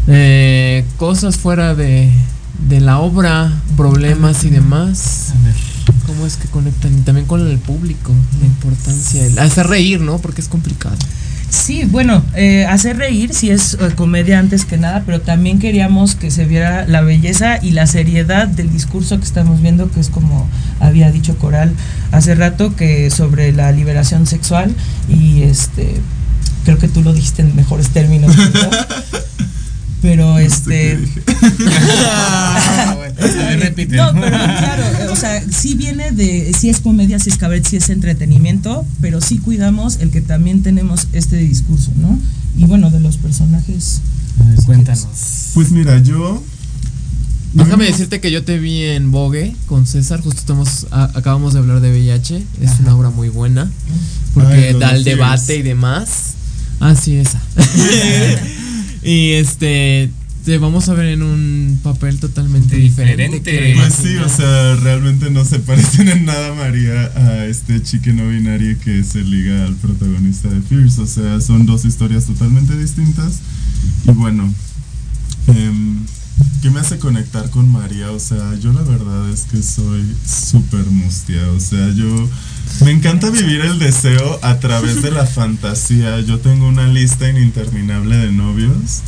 eh, 0.07 0.86
cosas 0.98 1.38
fuera 1.38 1.76
de, 1.76 2.11
de 2.68 2.80
la 2.80 2.99
obra, 2.99 3.52
problemas 3.77 4.44
y 4.44 4.49
demás? 4.49 5.34
A 5.40 5.45
ver. 5.45 5.56
¿Cómo 6.06 6.26
es 6.26 6.38
que 6.38 6.48
conectan? 6.48 6.98
Y 6.98 7.02
también 7.02 7.27
con 7.27 7.48
el 7.48 7.57
público, 7.57 8.11
la 8.40 8.45
importancia, 8.45 9.26
el 9.26 9.38
hacer 9.40 9.68
reír, 9.68 10.02
¿no? 10.02 10.19
Porque 10.19 10.41
es 10.41 10.48
complicado. 10.48 10.95
Sí, 11.49 11.86
bueno, 11.86 12.23
eh, 12.36 12.65
hacer 12.65 12.98
reír 12.98 13.34
sí 13.34 13.49
es 13.49 13.76
eh, 13.76 13.91
comedia 13.95 14.40
antes 14.40 14.65
que 14.65 14.77
nada, 14.77 15.03
pero 15.06 15.22
también 15.22 15.60
queríamos 15.60 16.15
que 16.15 16.32
se 16.32 16.45
viera 16.45 16.86
la 16.88 17.02
belleza 17.02 17.60
y 17.61 17.72
la 17.72 17.88
seriedad 17.88 18.48
del 18.48 18.72
discurso 18.72 19.18
que 19.19 19.26
estamos 19.26 19.61
viendo, 19.61 19.90
que 19.91 19.99
es 19.99 20.10
como 20.10 20.49
había 20.80 21.11
dicho 21.11 21.38
Coral 21.38 21.72
hace 22.11 22.36
rato, 22.36 22.76
que 22.76 23.10
sobre 23.10 23.53
la 23.53 23.72
liberación 23.72 24.26
sexual 24.27 24.76
y 25.07 25.44
este, 25.44 25.95
creo 26.65 26.77
que 26.77 26.88
tú 26.88 27.03
lo 27.03 27.14
dijiste 27.14 27.41
en 27.41 27.56
mejores 27.56 27.90
términos. 27.90 28.36
¿verdad? 28.36 28.88
Pero 30.06 30.38
este... 30.38 30.99
Ah. 32.07 32.95
No, 32.95 34.11
pero 34.14 34.38
claro, 34.38 34.84
eh, 35.02 35.07
o 35.10 35.15
sea, 35.15 35.41
sí 35.49 35.73
viene 35.73 36.11
de, 36.11 36.53
sí 36.57 36.69
es 36.69 36.80
comedia, 36.80 37.18
sí 37.19 37.30
es 37.30 37.38
cabaret, 37.38 37.65
sí 37.65 37.77
es 37.77 37.90
entretenimiento, 37.90 38.86
pero 39.02 39.19
sí 39.22 39.40
cuidamos 39.40 39.98
el 40.02 40.11
que 40.11 40.22
también 40.22 40.61
tenemos 40.64 41.07
este 41.14 41.38
discurso, 41.38 41.91
¿no? 41.95 42.19
Y 42.57 42.65
bueno, 42.65 42.90
de 42.91 42.99
los 42.99 43.18
personajes. 43.18 44.02
Ver, 44.38 44.64
Cuéntanos. 44.65 45.07
Pues 45.53 45.72
mira, 45.72 45.98
yo. 45.99 46.44
Déjame 47.53 47.86
decirte 47.86 48.19
que 48.19 48.32
yo 48.32 48.44
te 48.44 48.60
vi 48.60 48.84
en 48.84 49.11
Vogue 49.11 49.56
con 49.65 49.88
César, 49.88 50.22
justo 50.22 50.40
estamos, 50.40 50.88
a- 50.91 51.11
acabamos 51.15 51.53
de 51.53 51.60
hablar 51.60 51.80
de 51.80 51.91
VIH, 51.91 52.44
es 52.61 52.80
una 52.80 52.95
obra 52.95 53.10
muy 53.10 53.30
buena, 53.30 53.72
porque 54.34 54.68
Ay, 54.68 54.73
lo 54.73 54.80
da 54.80 54.91
el 54.95 55.03
debate 55.03 55.56
y 55.57 55.61
demás. 55.61 56.34
Ah, 56.80 56.95
sí, 56.95 57.15
esa. 57.15 57.40
y 59.06 59.34
este, 59.34 60.10
te 60.45 60.57
vamos 60.57 60.90
a 60.90 60.94
ver 60.94 61.07
en 61.07 61.23
un 61.23 61.80
papel 61.84 62.19
totalmente 62.19 62.76
diferente. 62.76 63.27
Diferente. 63.30 63.76
Pues 63.80 63.94
sí, 63.94 64.18
o 64.18 64.30
sea, 64.30 64.76
realmente 64.76 65.30
no 65.30 65.45
se 65.45 65.60
parecen 65.60 66.07
en 66.10 66.26
nada 66.26 66.53
María 66.53 67.11
a 67.15 67.45
este 67.45 67.82
chique 67.82 68.14
no 68.14 68.30
binario 68.30 68.77
que 68.80 69.03
se 69.03 69.22
liga 69.22 69.65
al 69.65 69.76
protagonista 69.76 70.49
de 70.49 70.61
Fierce. 70.61 71.02
O 71.02 71.07
sea, 71.07 71.40
son 71.41 71.65
dos 71.65 71.86
historias 71.86 72.26
totalmente 72.26 72.76
distintas. 72.77 73.40
Y 74.07 74.11
bueno, 74.11 74.52
em, 75.48 75.98
¿qué 76.61 76.69
me 76.69 76.79
hace 76.79 76.97
conectar 76.97 77.49
con 77.49 77.71
María? 77.71 78.11
O 78.11 78.19
sea, 78.19 78.55
yo 78.59 78.73
la 78.73 78.81
verdad 78.81 79.29
es 79.29 79.43
que 79.43 79.61
soy 79.61 80.03
súper 80.25 80.85
mustia. 80.85 81.41
O 81.55 81.59
sea, 81.59 81.89
yo 81.93 82.29
me 82.83 82.91
encanta 82.91 83.29
vivir 83.29 83.61
el 83.61 83.79
deseo 83.79 84.39
a 84.41 84.59
través 84.59 85.01
de 85.01 85.11
la 85.11 85.25
fantasía. 85.25 86.19
Yo 86.21 86.39
tengo 86.39 86.67
una 86.67 86.87
lista 86.87 87.29
interminable 87.29 88.17
de 88.17 88.31
novios 88.31 89.01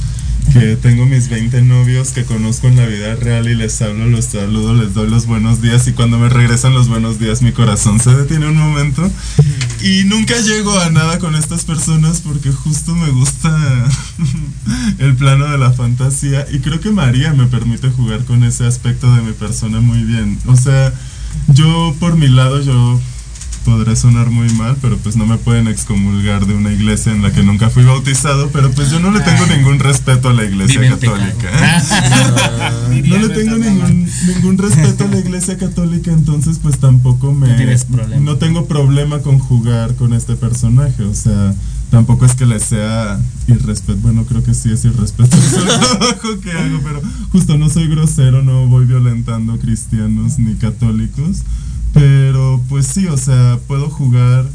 que 0.53 0.75
tengo 0.75 1.05
mis 1.05 1.29
20 1.29 1.61
novios 1.63 2.11
que 2.11 2.23
conozco 2.23 2.67
en 2.67 2.77
la 2.77 2.85
vida 2.85 3.15
real 3.15 3.47
y 3.49 3.55
les 3.55 3.81
hablo, 3.81 4.05
los 4.07 4.25
saludo, 4.25 4.73
les 4.73 4.93
doy 4.93 5.09
los 5.09 5.25
buenos 5.25 5.61
días 5.61 5.87
y 5.87 5.93
cuando 5.93 6.17
me 6.17 6.29
regresan 6.29 6.73
los 6.73 6.87
buenos 6.87 7.19
días 7.19 7.41
mi 7.41 7.51
corazón 7.51 7.99
se 7.99 8.15
detiene 8.15 8.47
un 8.47 8.57
momento 8.57 9.09
y 9.81 10.03
nunca 10.05 10.39
llego 10.39 10.77
a 10.79 10.89
nada 10.89 11.19
con 11.19 11.35
estas 11.35 11.65
personas 11.65 12.21
porque 12.21 12.51
justo 12.51 12.95
me 12.95 13.09
gusta 13.09 13.55
el 14.99 15.15
plano 15.15 15.49
de 15.49 15.57
la 15.57 15.71
fantasía 15.71 16.45
y 16.51 16.59
creo 16.59 16.79
que 16.79 16.91
María 16.91 17.33
me 17.33 17.47
permite 17.47 17.89
jugar 17.89 18.23
con 18.25 18.43
ese 18.43 18.65
aspecto 18.65 19.13
de 19.15 19.21
mi 19.21 19.33
persona 19.33 19.81
muy 19.81 20.03
bien. 20.03 20.39
O 20.47 20.55
sea, 20.55 20.93
yo 21.49 21.95
por 21.99 22.15
mi 22.15 22.27
lado 22.27 22.61
yo 22.61 22.99
podré 23.67 23.97
sonar 23.97 24.29
muy 24.29 24.49
mal, 24.53 24.77
pero 24.81 24.95
pues 24.95 25.17
no 25.17 25.25
me 25.25 25.35
pueden 25.35 25.67
excomulgar 25.67 26.45
de 26.45 26.53
una 26.53 26.71
iglesia 26.71 27.11
en 27.11 27.21
la 27.21 27.33
que 27.33 27.43
nunca 27.43 27.69
fui 27.69 27.83
bautizado, 27.83 28.49
pero 28.53 28.71
pues 28.71 28.89
yo 28.89 29.01
no 29.01 29.11
le 29.11 29.19
tengo 29.19 29.45
ningún 29.45 29.79
respeto 29.79 30.29
a 30.29 30.33
la 30.33 30.45
iglesia 30.45 30.79
católica. 30.89 31.51
no 32.89 32.89
Diría 32.89 33.19
le 33.19 33.27
tengo 33.27 33.57
ningún, 33.57 34.09
ningún 34.25 34.57
respeto 34.57 35.03
a 35.03 35.07
la 35.07 35.17
iglesia 35.17 35.57
católica, 35.57 36.11
entonces 36.11 36.59
pues 36.63 36.79
tampoco 36.79 37.33
me... 37.33 37.49
No 37.49 37.55
tienes 37.57 37.83
problema. 37.83 38.23
No 38.23 38.37
tengo 38.37 38.67
problema 38.67 39.19
con 39.19 39.37
jugar 39.37 39.95
con 39.95 40.13
este 40.13 40.37
personaje, 40.37 41.03
o 41.03 41.13
sea, 41.13 41.53
tampoco 41.91 42.25
es 42.25 42.35
que 42.35 42.45
le 42.45 42.61
sea 42.61 43.19
irrespeto, 43.49 43.99
bueno, 44.01 44.23
creo 44.23 44.45
que 44.45 44.53
sí 44.53 44.71
es 44.71 44.85
irrespetuoso 44.85 45.59
el 45.59 45.65
trabajo 45.67 46.39
que 46.41 46.51
hago, 46.53 46.79
pero 46.85 47.01
justo 47.33 47.57
no 47.57 47.67
soy 47.67 47.89
grosero, 47.89 48.43
no 48.43 48.65
voy 48.67 48.85
violentando 48.85 49.59
cristianos 49.59 50.39
ni 50.39 50.55
católicos, 50.55 51.43
pero 51.97 52.61
pues 52.69 52.87
sí, 52.87 53.07
o 53.07 53.17
sea, 53.17 53.59
puedo 53.67 53.89
jugar 53.89 54.45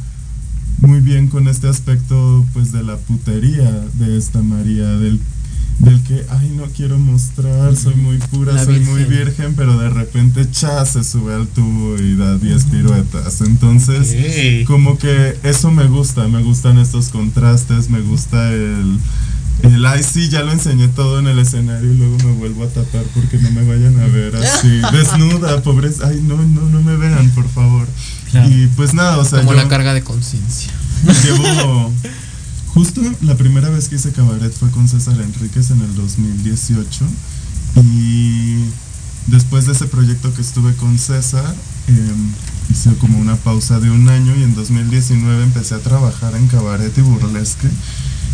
muy 0.80 1.00
bien 1.00 1.28
con 1.28 1.48
este 1.48 1.68
aspecto 1.68 2.44
pues 2.52 2.72
de 2.72 2.82
la 2.82 2.96
putería 2.96 3.70
de 3.98 4.16
esta 4.16 4.42
María, 4.42 4.86
del 4.86 5.20
del 5.78 6.00
que, 6.04 6.24
ay, 6.30 6.52
no 6.56 6.64
quiero 6.66 6.96
mostrar, 6.96 7.74
soy 7.74 7.94
muy 7.96 8.18
pura, 8.18 8.52
La 8.52 8.64
soy 8.64 8.78
muy 8.80 9.04
virgen. 9.04 9.54
pero 9.56 9.76
de 9.78 9.90
repente, 9.90 10.48
cha, 10.48 10.86
se 10.86 11.02
sube 11.02 11.34
al 11.34 11.48
tubo 11.48 11.96
y 11.98 12.14
da 12.14 12.38
10 12.38 12.64
piruetas. 12.66 13.40
Entonces, 13.40 14.64
como 14.66 14.96
que 14.96 15.36
eso 15.42 15.72
me 15.72 15.86
gusta, 15.86 16.28
me 16.28 16.42
gustan 16.42 16.78
estos 16.78 17.08
contrastes, 17.08 17.90
me 17.90 18.00
gusta 18.00 18.52
el... 18.52 18.98
El 19.62 19.86
ay 19.86 20.02
sí, 20.02 20.28
ya 20.28 20.42
lo 20.42 20.52
enseñé 20.52 20.88
todo 20.88 21.20
en 21.20 21.28
el 21.28 21.38
escenario 21.38 21.92
y 21.92 21.96
luego 21.96 22.16
me 22.18 22.32
vuelvo 22.32 22.64
a 22.64 22.68
tapar 22.68 23.04
porque 23.14 23.38
no 23.38 23.50
me 23.52 23.62
vayan 23.64 23.98
a 24.00 24.06
ver 24.06 24.34
así, 24.36 24.68
desnuda, 24.92 25.62
pobres, 25.62 26.00
ay 26.02 26.20
no, 26.22 26.36
no, 26.36 26.62
no 26.68 26.82
me 26.82 26.96
vean, 26.96 27.30
por 27.30 27.48
favor. 27.48 27.86
Claro. 28.30 28.48
Y 28.50 28.66
pues 28.76 28.92
nada, 28.94 29.18
o 29.18 29.24
sea, 29.24 29.40
Como 29.40 29.52
yo 29.52 29.62
la 29.62 29.68
carga 29.68 29.94
de 29.94 30.02
conciencia. 30.02 30.72
llevo 31.22 31.92
justo 32.74 33.02
la 33.22 33.36
primera 33.36 33.68
vez 33.68 33.88
que 33.88 33.96
hice 33.96 34.12
cabaret 34.12 34.52
fue 34.52 34.70
con 34.70 34.88
César 34.88 35.20
Enríquez 35.20 35.70
en 35.70 35.80
el 35.82 35.94
2018 35.94 37.04
y 37.76 38.56
después 39.26 39.66
de 39.66 39.72
ese 39.72 39.86
proyecto 39.86 40.32
que 40.34 40.42
estuve 40.42 40.74
con 40.74 40.98
César 40.98 41.54
em, 41.88 42.32
hice 42.70 42.94
como 42.96 43.18
una 43.18 43.36
pausa 43.36 43.78
de 43.78 43.90
un 43.90 44.08
año 44.08 44.34
y 44.36 44.42
en 44.42 44.54
2019 44.54 45.44
empecé 45.44 45.74
a 45.74 45.78
trabajar 45.78 46.34
en 46.36 46.48
cabaret 46.48 46.96
y 46.96 47.00
burlesque 47.02 47.68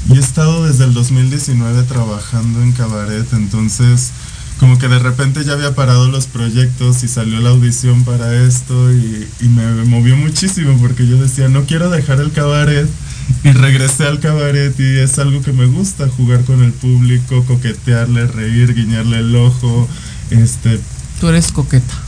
y 0.08 0.16
he 0.16 0.20
estado 0.20 0.66
desde 0.66 0.84
el 0.84 0.94
2019 0.94 1.82
trabajando 1.84 2.62
en 2.62 2.72
cabaret 2.72 3.26
entonces 3.32 4.10
como 4.58 4.78
que 4.78 4.88
de 4.88 4.98
repente 4.98 5.44
ya 5.44 5.52
había 5.52 5.74
parado 5.74 6.08
los 6.08 6.26
proyectos 6.26 7.04
y 7.04 7.08
salió 7.08 7.38
la 7.40 7.50
audición 7.50 8.04
para 8.04 8.34
esto 8.44 8.92
y, 8.92 9.28
y 9.40 9.48
me 9.48 9.84
movió 9.84 10.16
muchísimo 10.16 10.76
porque 10.80 11.06
yo 11.06 11.16
decía 11.16 11.48
no 11.48 11.64
quiero 11.64 11.90
dejar 11.90 12.20
el 12.20 12.32
cabaret 12.32 12.88
y 13.44 13.52
regresé 13.52 14.06
al 14.06 14.20
cabaret 14.20 14.78
y 14.78 14.98
es 14.98 15.18
algo 15.18 15.42
que 15.42 15.52
me 15.52 15.66
gusta, 15.66 16.08
jugar 16.08 16.44
con 16.44 16.62
el 16.62 16.72
público, 16.72 17.44
coquetearle, 17.44 18.26
reír, 18.26 18.74
guiñarle 18.74 19.18
el 19.18 19.36
ojo, 19.36 19.88
este... 20.30 20.80
Tú 21.20 21.28
eres 21.28 21.52
coqueta. 21.52 22.07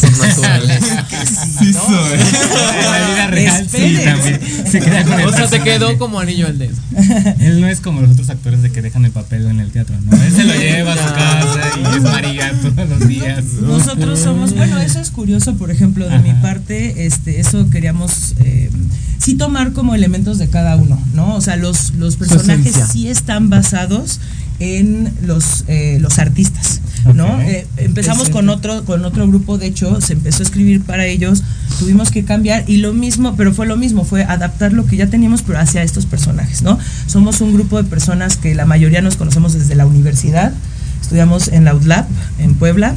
Por 0.00 0.18
naturaleza. 0.26 1.06
Sí 1.60 1.72
soy. 1.72 2.18
En 2.80 2.90
la 2.90 3.08
vida 3.08 3.26
real 3.28 3.68
sí, 3.70 3.98
también. 4.04 4.40
Se 4.70 4.80
queda 4.80 5.04
con 5.04 5.20
el 5.20 5.26
O 5.26 5.30
sea, 5.30 5.44
te 5.46 5.58
personaje. 5.58 5.64
quedó 5.64 5.98
como 5.98 6.20
anillo 6.20 6.46
al 6.46 6.58
dedo. 6.58 6.76
Él 7.40 7.60
no 7.60 7.68
es 7.68 7.80
como 7.80 8.00
los 8.00 8.12
otros 8.12 8.30
actores 8.30 8.62
de 8.62 8.70
que 8.70 8.82
dejan 8.82 9.04
el 9.04 9.10
papel 9.10 9.46
en 9.46 9.60
el 9.60 9.70
teatro, 9.70 9.96
¿no? 10.04 10.22
Él 10.22 10.32
se 10.32 10.44
lo 10.44 10.54
lleva 10.54 10.92
a 10.92 10.96
su 10.96 11.14
casa 11.14 11.60
y 11.78 11.96
es 11.96 12.02
María 12.02 12.52
todos 12.62 12.88
los 12.88 13.08
días. 13.08 13.44
Nosotros 13.60 14.18
somos, 14.18 14.54
bueno, 14.54 14.78
eso 14.78 15.00
es 15.00 15.10
curioso, 15.10 15.54
por 15.54 15.70
ejemplo, 15.70 16.08
de 16.08 16.18
mi 16.20 16.32
parte, 16.34 17.06
este, 17.06 17.40
eso 17.40 17.68
queríamos 17.70 18.34
eh, 18.40 18.70
sí 19.18 19.34
tomar 19.34 19.72
como 19.72 19.94
elementos 19.94 20.38
de 20.38 20.48
cada 20.48 20.76
uno, 20.76 21.02
¿no? 21.14 21.34
O 21.34 21.40
sea, 21.40 21.56
los, 21.56 21.94
los 21.94 22.16
personajes 22.16 22.74
sí 22.92 23.08
están 23.08 23.50
basados 23.50 24.20
en 24.60 25.12
los, 25.22 25.64
eh, 25.68 25.98
los 26.00 26.18
artistas, 26.18 26.82
¿no? 27.14 27.40
Eh, 27.40 27.66
empezamos 27.78 28.28
con 28.28 28.50
otro, 28.50 28.84
con 28.84 29.04
otro 29.06 29.26
grupo, 29.26 29.56
de 29.56 29.66
hecho, 29.66 30.00
se 30.02 30.12
empezó 30.12 30.42
a 30.42 30.42
escribir 30.44 30.82
para 30.82 31.06
ellos, 31.06 31.42
tuvimos 31.78 32.10
que 32.10 32.24
cambiar 32.24 32.64
y 32.68 32.76
lo 32.76 32.92
mismo, 32.92 33.34
pero 33.36 33.54
fue 33.54 33.66
lo 33.66 33.76
mismo, 33.76 34.04
fue 34.04 34.22
adaptar 34.22 34.74
lo 34.74 34.84
que 34.84 34.96
ya 34.96 35.06
teníamos, 35.06 35.42
pero 35.42 35.58
hacia 35.58 35.82
estos 35.82 36.04
personajes, 36.04 36.62
¿no? 36.62 36.78
Somos 37.06 37.40
un 37.40 37.54
grupo 37.54 37.82
de 37.82 37.88
personas 37.88 38.36
que 38.36 38.54
la 38.54 38.66
mayoría 38.66 39.00
nos 39.00 39.16
conocemos 39.16 39.54
desde 39.54 39.74
la 39.74 39.86
universidad, 39.86 40.52
estudiamos 41.00 41.48
en 41.48 41.64
la 41.64 41.74
UDLAP, 41.74 42.06
en 42.38 42.54
Puebla. 42.54 42.94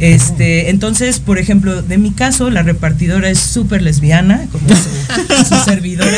Este, 0.00 0.70
entonces, 0.70 1.20
por 1.20 1.38
ejemplo, 1.38 1.80
de 1.82 1.98
mi 1.98 2.10
caso, 2.10 2.50
la 2.50 2.62
repartidora 2.62 3.30
es 3.30 3.38
súper 3.38 3.80
lesbiana, 3.82 4.44
como 4.50 4.66
su, 4.68 5.54
su 5.54 5.64
servidora, 5.64 6.10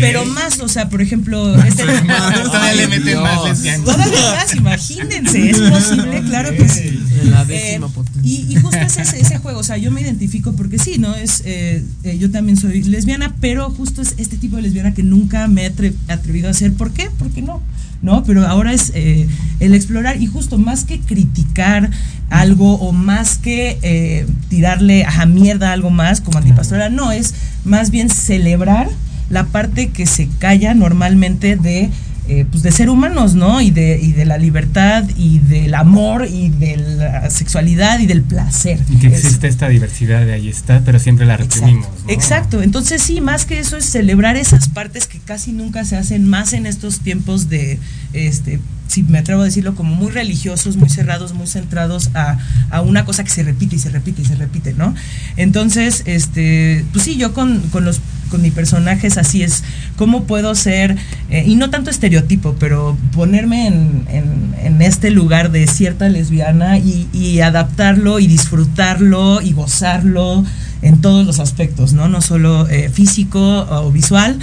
pero 0.00 0.24
más, 0.26 0.60
o 0.60 0.68
sea, 0.68 0.88
por 0.90 1.00
ejemplo, 1.00 1.54
este, 1.64 1.84
Todavía 2.44 2.74
le 2.74 2.86
meten 2.88 3.20
más 3.22 3.44
lesbianas. 3.44 3.84
Todavía 3.86 4.34
más, 4.34 4.54
imagínense, 4.54 5.50
es 5.50 5.58
posible, 5.60 6.22
claro 6.26 6.50
que 6.54 6.68
sí. 6.68 7.00
La 7.24 7.46
Eh, 7.48 7.80
y, 8.22 8.46
y 8.50 8.56
justo 8.56 8.76
es 8.78 8.98
ese, 8.98 9.20
ese 9.20 9.38
juego, 9.38 9.60
o 9.60 9.64
sea, 9.64 9.76
yo 9.78 9.90
me 9.90 10.02
identifico 10.02 10.52
porque 10.52 10.78
sí, 10.78 10.98
¿no? 10.98 11.14
Es, 11.14 11.42
eh, 11.46 11.82
eh, 12.04 12.18
yo 12.18 12.30
también 12.30 12.56
soy 12.58 12.82
lesbiana, 12.82 13.34
pero 13.40 13.70
justo 13.70 14.02
es 14.02 14.14
este 14.18 14.36
tipo 14.36 14.56
de 14.56 14.62
lesbiana 14.62 14.92
que 14.94 15.02
nunca 15.02 15.48
me 15.48 15.64
he 15.64 15.72
atre- 15.74 15.94
atrevido 16.08 16.48
a 16.48 16.50
hacer. 16.50 16.72
¿Por 16.74 16.92
qué? 16.92 17.08
Porque 17.18 17.40
no, 17.42 17.62
¿no? 18.02 18.24
Pero 18.24 18.46
ahora 18.46 18.72
es 18.72 18.92
eh, 18.94 19.28
el 19.60 19.74
explorar 19.74 20.20
y 20.20 20.26
justo 20.26 20.58
más 20.58 20.84
que 20.84 21.00
criticar 21.00 21.90
algo 22.30 22.74
o 22.74 22.92
más 22.92 23.38
que 23.38 23.78
eh, 23.82 24.26
tirarle 24.48 25.04
a 25.04 25.26
mierda 25.26 25.72
algo 25.72 25.90
más 25.90 26.20
como 26.20 26.38
antipastora, 26.38 26.88
no, 26.90 27.12
es 27.12 27.34
más 27.64 27.90
bien 27.90 28.10
celebrar 28.10 28.88
la 29.30 29.44
parte 29.46 29.88
que 29.88 30.06
se 30.06 30.28
calla 30.38 30.74
normalmente 30.74 31.56
de 31.56 31.90
eh, 32.28 32.44
pues 32.50 32.62
de 32.62 32.72
ser 32.72 32.90
humanos, 32.90 33.34
¿no? 33.34 33.60
Y 33.60 33.70
de, 33.70 33.98
y 34.00 34.12
de 34.12 34.24
la 34.24 34.36
libertad 34.36 35.04
y 35.16 35.38
del 35.38 35.74
amor 35.74 36.26
y 36.26 36.48
de 36.48 36.76
la 36.76 37.30
sexualidad 37.30 38.00
y 38.00 38.06
del 38.06 38.22
placer. 38.22 38.80
Y 38.90 38.96
que 38.96 39.08
existe 39.08 39.46
esta 39.46 39.68
diversidad 39.68 40.24
de 40.26 40.32
ahí 40.32 40.48
está, 40.48 40.82
pero 40.84 40.98
siempre 40.98 41.24
la 41.24 41.36
reprimimos. 41.36 41.86
Exacto, 41.86 42.06
¿no? 42.06 42.12
exacto. 42.12 42.62
Entonces 42.62 43.02
sí, 43.02 43.20
más 43.20 43.44
que 43.46 43.58
eso 43.58 43.76
es 43.76 43.84
celebrar 43.84 44.36
esas 44.36 44.68
partes 44.68 45.06
que 45.06 45.18
casi 45.20 45.52
nunca 45.52 45.84
se 45.84 45.96
hacen 45.96 46.28
más 46.28 46.52
en 46.52 46.66
estos 46.66 47.00
tiempos 47.00 47.48
de, 47.48 47.78
este, 48.12 48.60
si 48.88 49.02
me 49.02 49.18
atrevo 49.18 49.42
a 49.42 49.44
decirlo, 49.44 49.74
como 49.74 49.94
muy 49.94 50.10
religiosos, 50.10 50.76
muy 50.76 50.88
cerrados, 50.88 51.34
muy 51.34 51.46
centrados 51.46 52.10
a, 52.14 52.38
a 52.70 52.80
una 52.82 53.04
cosa 53.04 53.24
que 53.24 53.30
se 53.30 53.42
repite 53.42 53.76
y 53.76 53.78
se 53.78 53.90
repite 53.90 54.22
y 54.22 54.24
se 54.24 54.36
repite, 54.36 54.72
¿no? 54.74 54.94
Entonces, 55.36 56.02
este, 56.06 56.84
pues 56.92 57.04
sí, 57.04 57.16
yo 57.16 57.32
con, 57.34 57.60
con 57.70 57.84
los 57.84 58.00
con 58.30 58.42
mi 58.42 58.50
personaje 58.50 59.06
así, 59.06 59.44
es 59.44 59.62
cómo 59.96 60.24
puedo 60.24 60.56
ser, 60.56 60.96
eh, 61.30 61.44
y 61.46 61.54
no 61.54 61.70
tanto 61.70 61.90
estereotipo, 61.90 62.56
pero 62.58 62.98
ponerme 63.12 63.68
en, 63.68 64.02
en- 64.10 64.54
en 64.64 64.82
este 64.82 65.12
lugar 65.12 65.52
de 65.52 65.64
cierta 65.68 66.08
lesbiana 66.08 66.76
y, 66.78 67.08
y 67.12 67.38
adaptarlo 67.40 68.18
y 68.18 68.26
disfrutarlo 68.26 69.40
y 69.42 69.52
gozarlo 69.52 70.44
en 70.82 71.00
todos 71.00 71.24
los 71.24 71.38
aspectos, 71.38 71.92
¿no? 71.92 72.08
No 72.08 72.20
solo 72.20 72.68
eh, 72.68 72.90
físico 72.92 73.40
o 73.70 73.92
visual, 73.92 74.38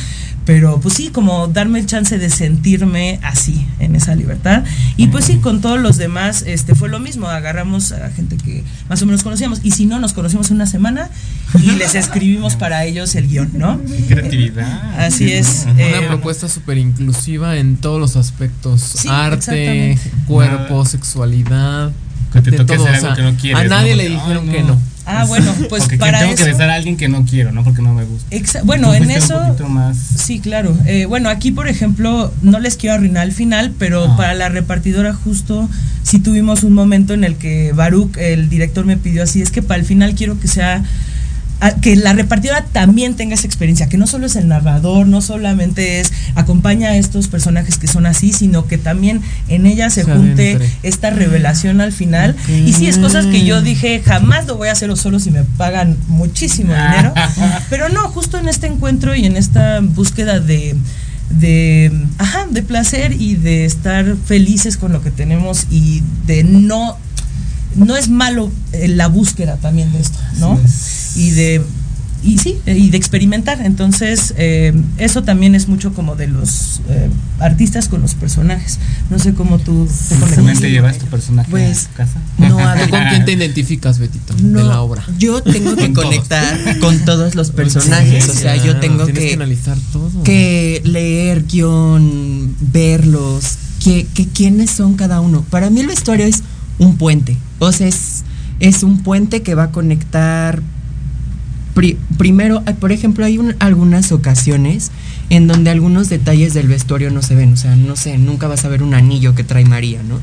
pero 0.45 0.79
pues 0.79 0.95
sí, 0.95 1.09
como 1.09 1.47
darme 1.47 1.79
el 1.79 1.85
chance 1.85 2.17
de 2.17 2.29
sentirme 2.29 3.19
así, 3.23 3.65
en 3.79 3.95
esa 3.95 4.15
libertad. 4.15 4.63
Y 4.97 5.07
pues 5.07 5.25
sí, 5.25 5.37
con 5.37 5.61
todos 5.61 5.79
los 5.79 5.97
demás, 5.97 6.43
este 6.45 6.75
fue 6.75 6.89
lo 6.89 6.99
mismo, 6.99 7.27
agarramos 7.27 7.91
a 7.91 8.09
gente 8.09 8.37
que 8.37 8.63
más 8.89 9.01
o 9.01 9.05
menos 9.05 9.23
conocíamos, 9.23 9.61
y 9.63 9.71
si 9.71 9.85
no, 9.85 9.99
nos 9.99 10.13
conocimos 10.13 10.51
una 10.51 10.65
semana 10.65 11.09
y 11.61 11.71
les 11.71 11.95
escribimos 11.95 12.55
para 12.55 12.83
ellos 12.85 13.15
el 13.15 13.27
guion, 13.27 13.51
¿no? 13.53 13.79
Qué 13.85 14.15
creatividad. 14.15 14.99
Así 14.99 15.31
es. 15.31 15.65
Una 15.69 15.81
eh, 15.81 16.05
propuesta 16.07 16.49
súper 16.49 16.77
inclusiva 16.77 17.57
en 17.57 17.77
todos 17.77 17.99
los 17.99 18.15
aspectos. 18.15 18.81
Sí, 18.81 19.07
Arte, 19.09 19.97
cuerpo, 20.27 20.85
sexualidad. 20.85 21.91
Que 22.33 22.41
te 22.41 22.51
de 22.51 22.57
toque 22.57 22.75
todo, 22.75 22.87
hacer 22.87 22.95
o 22.95 22.97
algo 22.97 23.15
sea, 23.15 23.25
que 23.25 23.31
no 23.31 23.37
quieres. 23.39 23.63
A 23.63 23.67
nadie 23.67 23.91
¿no? 23.91 23.97
le 23.97 24.09
dijeron 24.09 24.49
ay, 24.49 24.55
que 24.55 24.63
no. 24.63 24.79
Ah, 25.05 25.25
bueno, 25.27 25.53
pues 25.69 25.87
que 25.87 25.97
para 25.97 26.19
tengo 26.19 26.33
eso. 26.33 26.43
que 26.45 26.51
besar 26.51 26.69
a 26.69 26.75
alguien 26.75 26.95
que 26.97 27.09
no 27.09 27.25
quiero, 27.25 27.51
¿no? 27.51 27.63
Porque 27.63 27.81
no 27.81 27.93
me 27.93 28.03
gusta. 28.05 28.61
Bueno, 28.63 28.93
en 28.93 29.09
eso. 29.11 29.55
Más. 29.69 29.97
Sí, 29.97 30.39
claro. 30.39 30.77
Eh, 30.85 31.05
bueno, 31.05 31.29
aquí, 31.29 31.51
por 31.51 31.67
ejemplo, 31.67 32.33
no 32.41 32.59
les 32.59 32.77
quiero 32.77 32.95
arruinar 32.95 33.25
el 33.27 33.33
final, 33.33 33.73
pero 33.77 34.05
Ah. 34.11 34.17
para 34.17 34.33
la 34.33 34.49
repartidora 34.49 35.13
justo 35.13 35.69
sí 36.03 36.19
tuvimos 36.19 36.63
un 36.63 36.73
momento 36.73 37.13
en 37.13 37.23
el 37.23 37.35
que 37.35 37.71
Baruch, 37.73 38.17
el 38.17 38.49
director, 38.49 38.85
me 38.85 38.97
pidió 38.97 39.23
así, 39.23 39.41
es 39.41 39.51
que 39.51 39.61
para 39.61 39.79
el 39.79 39.85
final 39.85 40.15
quiero 40.15 40.39
que 40.39 40.47
sea 40.47 40.83
que 41.71 41.95
la 41.95 42.13
repartidora 42.13 42.65
también 42.71 43.15
tenga 43.15 43.35
esa 43.35 43.47
experiencia, 43.47 43.89
que 43.89 43.97
no 43.97 44.07
solo 44.07 44.25
es 44.25 44.35
el 44.35 44.47
narrador, 44.47 45.07
no 45.07 45.21
solamente 45.21 45.99
es 45.99 46.11
acompaña 46.35 46.89
a 46.89 46.97
estos 46.97 47.27
personajes 47.27 47.77
que 47.77 47.87
son 47.87 48.05
así, 48.05 48.33
sino 48.33 48.65
que 48.67 48.77
también 48.77 49.21
en 49.47 49.65
ella 49.65 49.89
se, 49.89 50.03
Se 50.03 50.11
junte 50.11 50.55
adentre. 50.55 50.69
esta 50.83 51.09
revelación 51.09 51.81
al 51.81 51.91
final. 51.91 52.35
Y 52.47 52.73
sí, 52.73 52.87
es 52.87 52.97
cosas 52.97 53.25
que 53.27 53.45
yo 53.45 53.61
dije, 53.61 54.01
jamás 54.05 54.45
lo 54.45 54.57
voy 54.57 54.69
a 54.69 54.73
hacer 54.73 54.95
solo 54.97 55.19
si 55.19 55.31
me 55.31 55.43
pagan 55.43 55.97
muchísimo 56.07 56.73
dinero. 56.73 57.13
Pero 57.69 57.89
no, 57.89 58.09
justo 58.09 58.37
en 58.37 58.47
este 58.47 58.67
encuentro 58.67 59.15
y 59.15 59.25
en 59.25 59.37
esta 59.37 59.79
búsqueda 59.81 60.39
de, 60.39 60.75
de, 61.29 61.91
ajá, 62.17 62.45
de 62.49 62.61
placer 62.63 63.13
y 63.13 63.35
de 63.35 63.65
estar 63.65 64.15
felices 64.25 64.77
con 64.77 64.91
lo 64.91 65.01
que 65.01 65.11
tenemos 65.11 65.67
y 65.71 66.03
de 66.27 66.43
no, 66.43 66.97
no 67.75 67.95
es 67.95 68.09
malo 68.09 68.51
eh, 68.73 68.87
la 68.87 69.07
búsqueda 69.07 69.57
también 69.57 69.91
de 69.93 69.99
esto, 70.01 70.19
¿no? 70.39 70.59
Y 71.15 71.31
de, 71.31 71.61
y 72.23 72.37
sí, 72.37 72.57
y 72.65 72.89
de 72.89 72.97
experimentar. 72.97 73.61
Entonces, 73.61 74.33
eh, 74.37 74.73
eso 74.97 75.23
también 75.23 75.55
es 75.55 75.67
mucho 75.67 75.93
como 75.93 76.15
de 76.15 76.27
los 76.27 76.81
eh, 76.89 77.09
artistas 77.39 77.87
con 77.89 78.01
los 78.01 78.15
personajes. 78.15 78.79
No 79.09 79.19
sé 79.19 79.33
cómo 79.33 79.59
tú 79.59 79.87
te 80.09 80.15
¿También 80.15 80.35
conectas. 80.35 80.61
te 80.61 80.71
llevas 80.71 80.97
tu 80.99 81.05
personaje 81.07 81.51
Pues, 81.51 81.85
a 81.85 81.89
tu 81.89 81.95
casa? 81.95 82.19
no, 82.37 82.59
a 82.59 82.73
¿Tú 82.73 82.79
ver, 82.79 82.89
con 82.89 83.03
quién 83.09 83.25
te 83.25 83.33
identificas, 83.33 83.99
Betito? 83.99 84.33
No, 84.41 84.59
de 84.59 84.65
la 84.65 84.81
obra. 84.81 85.03
Yo 85.19 85.43
tengo 85.43 85.75
que 85.75 85.81
Con 85.83 85.93
todos. 85.93 86.05
conectar 86.07 86.79
con 86.79 86.97
todos 87.05 87.35
los 87.35 87.51
personajes. 87.51 88.29
O 88.29 88.33
sea, 88.33 88.55
yo 88.55 88.79
tengo 88.79 89.05
que, 89.05 89.13
que, 89.13 89.33
analizar 89.33 89.77
todo. 89.91 90.23
que 90.23 90.81
leer 90.85 91.45
guion, 91.45 92.55
verlos, 92.71 93.57
que, 93.83 94.07
que 94.13 94.27
quiénes 94.27 94.71
son 94.71 94.95
cada 94.95 95.19
uno. 95.19 95.43
Para 95.49 95.69
mí 95.69 95.81
el 95.81 95.87
vestuario 95.87 96.25
es 96.25 96.41
un 96.79 96.95
puente. 96.97 97.35
O 97.59 97.71
sea, 97.73 97.87
es, 97.87 98.23
es 98.61 98.81
un 98.83 99.03
puente 99.03 99.41
que 99.41 99.55
va 99.55 99.63
a 99.63 99.71
conectar 99.71 100.61
pri- 101.73 101.97
primero, 102.17 102.61
eh, 102.67 102.73
por 102.73 102.91
ejemplo, 102.91 103.25
hay 103.25 103.37
un- 103.37 103.55
algunas 103.59 104.11
ocasiones 104.11 104.91
en 105.29 105.47
donde 105.47 105.69
algunos 105.71 106.09
detalles 106.09 106.53
del 106.53 106.67
vestuario 106.67 107.09
no 107.11 107.21
se 107.21 107.35
ven. 107.35 107.53
O 107.53 107.57
sea, 107.57 107.75
no 107.75 107.95
sé, 107.95 108.17
nunca 108.17 108.47
vas 108.47 108.65
a 108.65 108.69
ver 108.69 108.83
un 108.83 108.93
anillo 108.93 109.35
que 109.35 109.43
trae 109.43 109.65
María, 109.65 110.01
¿no? 110.07 110.19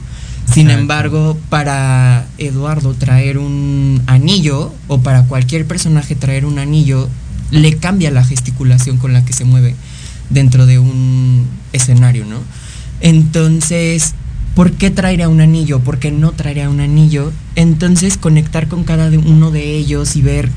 Sin 0.52 0.66
Exacto. 0.66 0.80
embargo, 0.80 1.38
para 1.48 2.26
Eduardo 2.38 2.94
traer 2.94 3.38
un 3.38 4.02
anillo 4.06 4.72
o 4.88 5.00
para 5.00 5.24
cualquier 5.24 5.66
personaje 5.66 6.14
traer 6.16 6.44
un 6.44 6.58
anillo 6.58 7.08
le 7.52 7.76
cambia 7.76 8.10
la 8.10 8.24
gesticulación 8.24 8.96
con 8.96 9.12
la 9.12 9.24
que 9.24 9.32
se 9.32 9.44
mueve 9.44 9.74
dentro 10.28 10.66
de 10.66 10.78
un 10.78 11.46
escenario, 11.72 12.24
¿no? 12.26 12.38
Entonces, 13.00 14.14
¿por 14.54 14.72
qué 14.72 14.90
traería 14.90 15.28
un 15.28 15.40
anillo? 15.40 15.80
¿Por 15.80 15.98
qué 15.98 16.10
no 16.12 16.32
traería 16.32 16.68
un 16.70 16.80
anillo? 16.80 17.32
Entonces, 17.56 18.16
conectar 18.16 18.68
con 18.68 18.84
cada 18.84 19.08
uno 19.18 19.50
de 19.50 19.74
ellos 19.76 20.14
y 20.16 20.22
ver 20.22 20.48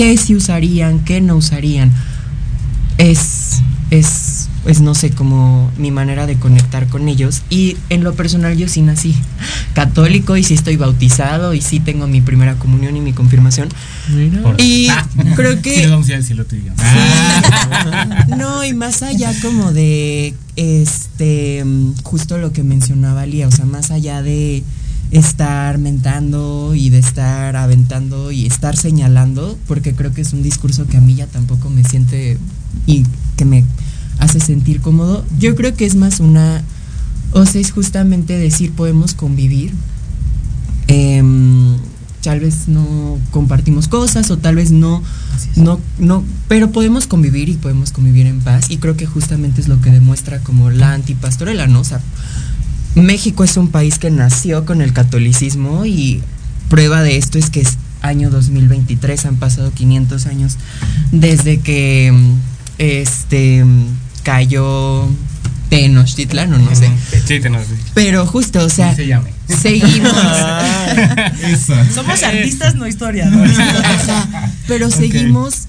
qué 0.00 0.16
sí 0.16 0.34
usarían, 0.34 1.04
qué 1.04 1.20
no 1.20 1.36
usarían. 1.36 1.92
Es, 2.96 3.58
es, 3.90 4.48
es, 4.64 4.80
no 4.80 4.94
sé, 4.94 5.10
como 5.10 5.70
mi 5.76 5.90
manera 5.90 6.26
de 6.26 6.36
conectar 6.36 6.86
con 6.86 7.06
ellos. 7.06 7.42
Y 7.50 7.76
en 7.90 8.02
lo 8.02 8.14
personal 8.14 8.56
yo 8.56 8.66
sí 8.66 8.80
nací 8.80 9.14
católico 9.74 10.38
y 10.38 10.42
sí 10.42 10.54
estoy 10.54 10.76
bautizado 10.76 11.52
y 11.52 11.60
sí 11.60 11.80
tengo 11.80 12.06
mi 12.06 12.22
primera 12.22 12.54
comunión 12.54 12.96
y 12.96 13.02
mi 13.02 13.12
confirmación. 13.12 13.68
Y 14.56 14.88
creo 15.36 15.60
que... 15.60 15.74
Sí, 15.84 15.90
vamos 15.90 16.08
a 16.08 16.18
yo. 16.18 16.72
No, 18.38 18.64
y 18.64 18.72
más 18.72 19.02
allá 19.02 19.34
como 19.42 19.70
de 19.70 20.32
este 20.56 21.62
justo 22.04 22.38
lo 22.38 22.54
que 22.54 22.62
mencionaba 22.62 23.26
Lía, 23.26 23.48
o 23.48 23.50
sea, 23.50 23.66
más 23.66 23.90
allá 23.90 24.22
de 24.22 24.64
estar 25.10 25.78
mentando 25.78 26.74
y 26.74 26.90
de 26.90 26.98
estar 26.98 27.56
aventando 27.56 28.30
y 28.30 28.46
estar 28.46 28.76
señalando, 28.76 29.58
porque 29.66 29.94
creo 29.94 30.12
que 30.12 30.20
es 30.20 30.32
un 30.32 30.42
discurso 30.42 30.86
que 30.86 30.96
a 30.96 31.00
mí 31.00 31.16
ya 31.16 31.26
tampoco 31.26 31.68
me 31.68 31.82
siente 31.84 32.38
y 32.86 33.04
que 33.36 33.44
me 33.44 33.64
hace 34.18 34.40
sentir 34.40 34.80
cómodo. 34.80 35.24
Yo 35.38 35.56
creo 35.56 35.74
que 35.74 35.86
es 35.86 35.96
más 35.96 36.20
una, 36.20 36.62
o 37.32 37.44
sea, 37.44 37.60
es 37.60 37.72
justamente 37.72 38.38
decir 38.38 38.72
podemos 38.72 39.14
convivir. 39.14 39.72
Em, 40.86 41.76
tal 42.22 42.40
vez 42.40 42.68
no 42.68 43.18
compartimos 43.30 43.88
cosas 43.88 44.30
o 44.30 44.36
tal 44.36 44.56
vez 44.56 44.70
no, 44.70 45.02
no, 45.56 45.80
no, 45.98 46.22
pero 46.48 46.70
podemos 46.70 47.06
convivir 47.06 47.48
y 47.48 47.54
podemos 47.54 47.92
convivir 47.92 48.26
en 48.26 48.40
paz 48.40 48.70
y 48.70 48.76
creo 48.76 48.96
que 48.96 49.06
justamente 49.06 49.60
es 49.60 49.68
lo 49.68 49.80
que 49.80 49.90
demuestra 49.90 50.40
como 50.40 50.70
la 50.70 50.92
antipastorela, 50.92 51.66
¿no? 51.66 51.80
O 51.80 51.84
sea, 51.84 52.00
México 52.94 53.44
es 53.44 53.56
un 53.56 53.68
país 53.68 53.98
que 53.98 54.10
nació 54.10 54.64
con 54.64 54.82
el 54.82 54.92
catolicismo 54.92 55.84
y 55.86 56.22
prueba 56.68 57.02
de 57.02 57.16
esto 57.16 57.38
es 57.38 57.50
que 57.50 57.60
es 57.60 57.76
año 58.02 58.30
2023, 58.30 59.26
han 59.26 59.36
pasado 59.36 59.72
500 59.72 60.26
años 60.26 60.56
desde 61.12 61.60
que 61.60 62.12
este 62.78 63.64
cayó 64.22 65.08
Tenochtitlan 65.70 66.52
o 66.52 66.58
no 66.58 66.74
sé. 66.74 66.90
Sí, 67.26 67.40
te 67.40 67.48
nos 67.48 67.66
Pero 67.94 68.26
justo, 68.26 68.64
o 68.64 68.68
sea, 68.68 68.94
se 68.94 69.06
llame. 69.06 69.30
seguimos. 69.46 70.12
Somos 71.94 72.22
artistas, 72.24 72.74
no 72.74 72.88
historiadores. 72.88 73.56
Pero 74.66 74.90
seguimos 74.90 75.68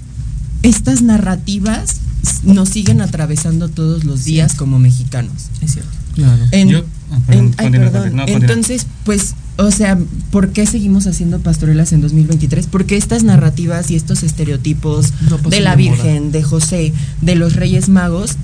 estas 0.63 1.03
narrativas 1.03 2.01
nos 2.43 2.69
siguen 2.69 3.01
atravesando 3.01 3.69
todos 3.69 4.03
los 4.03 4.25
días 4.25 4.55
como 4.55 4.79
mexicanos. 4.79 5.49
Es 5.61 5.73
cierto. 5.73 6.00
Claro. 6.13 6.43
En- 6.51 6.69
Yo- 6.69 6.83
ah, 7.11 7.19
perdón, 7.25 7.45
en- 7.45 7.53
ay, 7.57 7.65
continúa, 7.65 7.85
perdón. 7.85 8.01
continúa, 8.01 8.25
continúa. 8.25 8.41
Entonces, 8.49 8.87
pues, 9.05 9.33
o 9.57 9.71
sea, 9.71 9.97
¿por 10.31 10.49
qué 10.49 10.65
seguimos 10.65 11.07
haciendo 11.07 11.39
pastorelas 11.39 11.91
en 11.93 12.01
2023? 12.01 12.67
Porque 12.67 12.97
estas 12.97 13.23
narrativas 13.23 13.91
y 13.91 13.95
estos 13.95 14.23
estereotipos 14.23 15.13
No 15.29 15.37
de 15.37 15.59
la 15.61 15.71
moda. 15.71 15.75
Virgen, 15.77 16.31
de 16.31 16.43
José, 16.43 16.93
de 17.21 17.35
los 17.35 17.55
Reyes 17.55 17.89
Magos, 17.89 18.37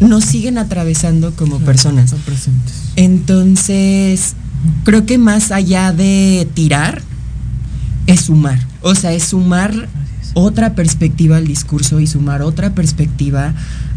nos 0.00 0.24
siguen 0.24 0.58
atravesando 0.58 1.32
como 1.34 1.58
personas. 1.60 2.12
Presentes. 2.24 2.72
Entonces, 2.96 4.34
creo 4.84 5.06
que 5.06 5.18
más 5.18 5.50
allá 5.50 5.92
de 5.92 6.48
tirar, 6.54 7.02
es 8.06 8.22
sumar. 8.22 8.58
O 8.82 8.94
sea, 8.94 9.12
es 9.12 9.24
sumar 9.24 9.88
otra 10.34 10.74
perspectiva 10.74 11.36
al 11.36 11.46
discurso 11.46 12.00
y 12.00 12.06
sumar 12.06 12.42
otra 12.42 12.74
perspectiva 12.74 13.54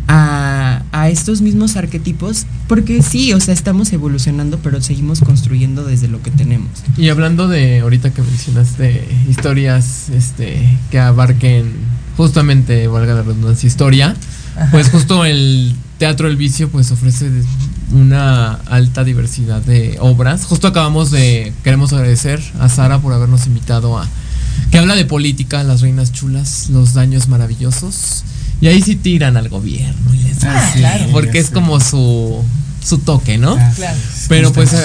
a, 0.07 0.84
a 0.91 1.10
estos 1.10 1.41
mismos 1.41 1.76
arquetipos. 1.76 2.45
Porque 2.68 3.02
sí, 3.02 3.34
o 3.34 3.40
sea, 3.40 3.53
estamos 3.53 3.91
evolucionando, 3.94 4.60
pero 4.60 4.82
seguimos 4.82 5.22
construyendo 5.22 5.84
desde 5.84 6.07
lo 6.07 6.22
que 6.22 6.32
tenemos. 6.32 6.69
Y 6.98 7.10
hablando 7.10 7.48
de 7.48 7.80
ahorita 7.80 8.11
que 8.11 8.22
mencionaste 8.22 9.07
historias 9.30 10.10
este 10.10 10.78
que 10.90 10.99
abarquen 10.99 11.72
justamente, 12.18 12.88
valga 12.88 13.14
la 13.14 13.23
redundancia, 13.23 13.68
historia, 13.68 14.15
pues 14.72 14.90
justo 14.90 15.26
el 15.26 15.76
Teatro 15.98 16.28
El 16.28 16.36
Vicio 16.36 16.69
pues 16.69 16.91
ofrece 16.91 17.30
una 17.94 18.53
alta 18.53 19.03
diversidad 19.03 19.61
de 19.61 19.98
obras. 19.99 20.45
Justo 20.45 20.68
acabamos 20.68 21.11
de 21.11 21.53
queremos 21.64 21.94
agradecer 21.94 22.41
a 22.60 22.69
Sara 22.69 22.99
por 22.99 23.14
habernos 23.14 23.48
invitado 23.48 23.98
a 23.98 24.07
que 24.72 24.78
habla 24.78 24.95
de 24.95 25.06
política, 25.06 25.64
las 25.64 25.82
reinas 25.82 26.11
chulas, 26.11 26.69
los 26.69 26.94
daños 26.94 27.28
maravillosos. 27.28 28.23
Y 28.62 28.68
ahí 28.68 28.82
sí 28.82 28.96
tiran 28.96 29.38
al 29.38 29.50
gobierno 29.50 30.14
y 30.14 30.18
les 30.20 30.44
Ah, 30.44 30.70
sí, 30.74 30.80
claro, 30.80 31.06
porque 31.12 31.40
es 31.40 31.50
como 31.50 31.80
su 31.80 32.44
su 32.84 32.98
toque, 33.00 33.38
¿no? 33.38 33.56
Claro. 33.76 33.98
Pero 34.28 34.54
pues 34.54 34.74
eh, 34.74 34.78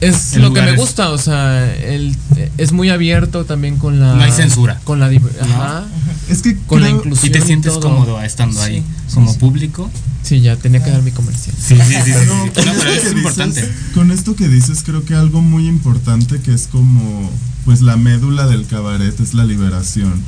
es 0.00 0.34
El 0.34 0.42
lo 0.42 0.52
que 0.52 0.62
me 0.62 0.70
es- 0.72 0.76
gusta, 0.76 1.10
o 1.10 1.18
sea, 1.18 1.72
el, 1.74 2.16
es 2.58 2.72
muy 2.72 2.90
abierto 2.90 3.44
también 3.44 3.78
con 3.78 3.98
la 4.00 4.14
No 4.14 4.22
hay 4.22 4.30
censura. 4.32 4.80
con 4.84 5.00
la 5.00 5.06
ajá, 5.06 5.84
Es 6.28 6.42
que 6.42 6.56
con 6.66 6.82
la 6.82 6.90
inclusión 6.90 7.28
Y 7.28 7.32
te 7.32 7.40
sientes 7.40 7.72
todo. 7.72 7.80
cómodo 7.82 8.20
estando 8.22 8.60
ahí 8.62 8.84
Sí, 9.08 9.14
como 9.14 9.32
sí. 9.32 9.38
público. 9.38 9.90
Sí, 10.22 10.40
ya 10.40 10.56
tenía 10.56 10.82
que 10.82 10.90
dar 10.90 11.02
mi 11.02 11.12
comercial. 11.12 11.54
Sí, 11.56 11.76
sí, 11.76 11.82
sí. 11.82 11.94
sí, 12.04 12.12
sí. 12.12 12.26
No, 12.26 12.34
No, 12.46 12.52
con 12.52 12.52
pero 12.54 12.70
esto 12.72 12.88
es 12.90 13.02
que 13.12 13.18
importante. 13.18 13.60
dices- 13.62 13.76
con 13.94 14.10
esto 14.10 14.36
que 14.36 14.48
dices, 14.48 14.82
creo 14.84 15.04
que 15.04 15.14
algo 15.14 15.40
muy 15.42 15.66
importante 15.68 16.40
que 16.40 16.52
es 16.52 16.66
como, 16.66 17.30
pues 17.64 17.80
la 17.80 17.96
médula 17.96 18.46
del 18.46 18.66
cabaret 18.66 19.18
es 19.20 19.34
la 19.34 19.44
liberación. 19.44 20.22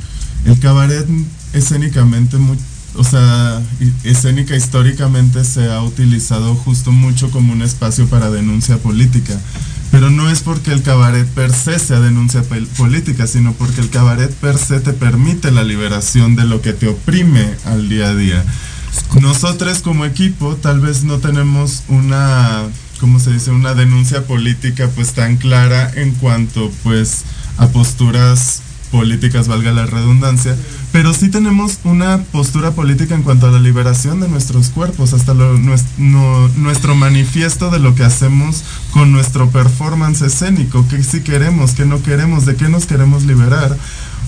El 0.45 0.57
cabaret 0.59 1.05
escénicamente, 1.53 2.37
muy, 2.37 2.57
o 2.95 3.03
sea, 3.03 3.61
escénica 4.03 4.55
históricamente 4.55 5.43
se 5.43 5.71
ha 5.71 5.81
utilizado 5.81 6.55
justo 6.55 6.91
mucho 6.91 7.31
como 7.31 7.53
un 7.53 7.61
espacio 7.61 8.07
para 8.07 8.29
denuncia 8.29 8.77
política. 8.77 9.39
Pero 9.91 10.09
no 10.09 10.29
es 10.29 10.41
porque 10.41 10.71
el 10.71 10.83
cabaret 10.83 11.27
per 11.27 11.51
se 11.51 11.79
sea 11.79 11.99
denuncia 11.99 12.43
política, 12.77 13.25
sino 13.25 13.53
porque 13.53 13.81
el 13.81 13.89
cabaret 13.89 14.31
per 14.35 14.57
se 14.57 14.79
te 14.79 14.93
permite 14.93 15.51
la 15.51 15.63
liberación 15.63 16.35
de 16.35 16.45
lo 16.45 16.61
que 16.61 16.73
te 16.73 16.87
oprime 16.87 17.55
al 17.65 17.89
día 17.89 18.09
a 18.09 18.15
día. 18.15 18.45
Nosotros 19.19 19.79
como 19.79 20.05
equipo 20.05 20.55
tal 20.55 20.79
vez 20.79 21.03
no 21.03 21.17
tenemos 21.17 21.83
una, 21.87 22.63
¿cómo 22.99 23.19
se 23.19 23.31
dice? 23.31 23.51
Una 23.51 23.73
denuncia 23.73 24.25
política 24.25 24.89
pues 24.93 25.13
tan 25.13 25.37
clara 25.37 25.91
en 25.95 26.11
cuanto 26.11 26.71
pues 26.83 27.23
a 27.57 27.67
posturas 27.67 28.61
políticas, 28.91 29.47
valga 29.47 29.71
la 29.71 29.85
redundancia, 29.85 30.55
pero 30.91 31.13
sí 31.13 31.29
tenemos 31.29 31.77
una 31.83 32.17
postura 32.31 32.71
política 32.71 33.13
en 33.15 33.23
cuanto 33.23 33.47
a 33.47 33.51
la 33.51 33.59
liberación 33.59 34.19
de 34.19 34.27
nuestros 34.27 34.69
cuerpos, 34.69 35.13
hasta 35.13 35.33
lo- 35.33 35.57
nues- 35.57 35.85
no- 35.97 36.47
nuestro 36.57 36.95
manifiesto 36.95 37.69
de 37.69 37.79
lo 37.79 37.93
que 37.95 38.03
hacemos 38.03 38.63
con 38.91 39.11
nuestro 39.11 39.49
performance 39.49 40.21
escénico, 40.23 40.85
qué 40.89 41.03
sí 41.03 41.21
queremos, 41.21 41.71
qué 41.71 41.85
no 41.85 42.01
queremos, 42.01 42.45
de 42.45 42.55
qué 42.55 42.67
nos 42.69 42.85
queremos 42.85 43.23
liberar. 43.23 43.77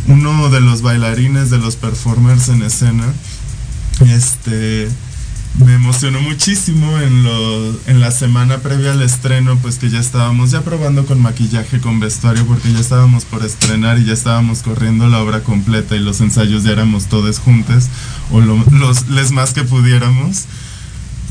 Uno 0.07 0.49
de 0.49 0.61
los 0.61 0.81
bailarines, 0.81 1.49
de 1.49 1.57
los 1.59 1.75
performers 1.75 2.49
en 2.49 2.63
escena, 2.63 3.05
este 4.07 4.89
me 5.59 5.75
emocionó 5.75 6.21
muchísimo 6.21 6.97
en 6.99 7.23
lo 7.23 7.75
en 7.85 7.99
la 7.99 8.09
semana 8.11 8.59
previa 8.59 8.93
al 8.93 9.01
estreno 9.01 9.57
pues 9.61 9.77
que 9.77 9.89
ya 9.89 9.99
estábamos 9.99 10.49
ya 10.51 10.61
probando 10.61 11.05
con 11.05 11.21
maquillaje 11.21 11.79
con 11.81 11.99
vestuario 11.99 12.45
porque 12.47 12.71
ya 12.71 12.79
estábamos 12.79 13.25
por 13.25 13.43
estrenar 13.45 13.99
y 13.99 14.05
ya 14.05 14.13
estábamos 14.13 14.63
corriendo 14.63 15.07
la 15.07 15.19
obra 15.21 15.41
completa 15.43 15.95
y 15.95 15.99
los 15.99 16.21
ensayos 16.21 16.63
ya 16.63 16.71
éramos 16.71 17.07
todos 17.07 17.39
juntos 17.39 17.87
o 18.31 18.39
lo- 18.39 18.63
los 18.71 19.07
les 19.09 19.31
más 19.31 19.53
que 19.53 19.63
pudiéramos. 19.63 20.45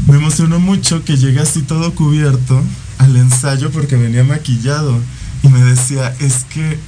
Me 0.07 0.17
emocionó 0.17 0.61
mucho 0.61 1.03
que 1.05 1.17
llegué 1.17 1.41
así 1.41 1.63
todo 1.63 1.95
cubierto 1.95 2.63
al 2.99 3.17
ensayo 3.17 3.71
porque 3.71 3.97
venía 3.97 4.23
maquillado 4.23 4.99
y 5.43 5.49
me 5.49 5.61
decía 5.63 6.15
es 6.21 6.45
que 6.45 6.79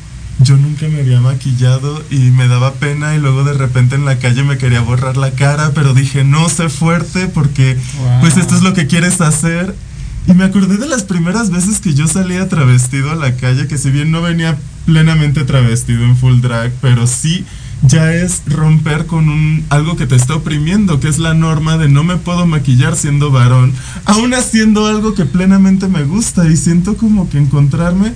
yo 0.42 0.56
nunca 0.56 0.88
me 0.88 1.00
había 1.00 1.20
maquillado 1.20 2.02
y 2.10 2.16
me 2.30 2.48
daba 2.48 2.74
pena 2.74 3.14
y 3.14 3.18
luego 3.18 3.44
de 3.44 3.52
repente 3.52 3.94
en 3.94 4.04
la 4.04 4.18
calle 4.18 4.42
me 4.42 4.58
quería 4.58 4.80
borrar 4.80 5.16
la 5.16 5.32
cara, 5.32 5.72
pero 5.74 5.94
dije, 5.94 6.24
no, 6.24 6.48
sé 6.48 6.68
fuerte 6.68 7.28
porque 7.28 7.76
pues 8.20 8.36
esto 8.36 8.54
es 8.54 8.62
lo 8.62 8.74
que 8.74 8.86
quieres 8.86 9.20
hacer. 9.20 9.74
Y 10.26 10.34
me 10.34 10.44
acordé 10.44 10.76
de 10.76 10.86
las 10.86 11.02
primeras 11.02 11.50
veces 11.50 11.80
que 11.80 11.94
yo 11.94 12.06
salía 12.06 12.48
travestido 12.48 13.10
a 13.10 13.16
la 13.16 13.34
calle, 13.34 13.66
que 13.66 13.76
si 13.76 13.90
bien 13.90 14.12
no 14.12 14.22
venía 14.22 14.56
plenamente 14.86 15.44
travestido 15.44 16.04
en 16.04 16.16
full 16.16 16.40
drag, 16.40 16.72
pero 16.80 17.06
sí 17.06 17.44
ya 17.82 18.14
es 18.14 18.42
romper 18.46 19.06
con 19.06 19.28
un 19.28 19.64
algo 19.68 19.96
que 19.96 20.06
te 20.06 20.14
está 20.14 20.36
oprimiendo, 20.36 21.00
que 21.00 21.08
es 21.08 21.18
la 21.18 21.34
norma 21.34 21.76
de 21.76 21.88
no 21.88 22.04
me 22.04 22.16
puedo 22.16 22.46
maquillar 22.46 22.94
siendo 22.94 23.30
varón, 23.32 23.72
aún 24.04 24.34
haciendo 24.34 24.86
algo 24.86 25.14
que 25.14 25.24
plenamente 25.24 25.88
me 25.88 26.04
gusta 26.04 26.48
y 26.48 26.56
siento 26.56 26.96
como 26.96 27.28
que 27.28 27.38
encontrarme 27.38 28.12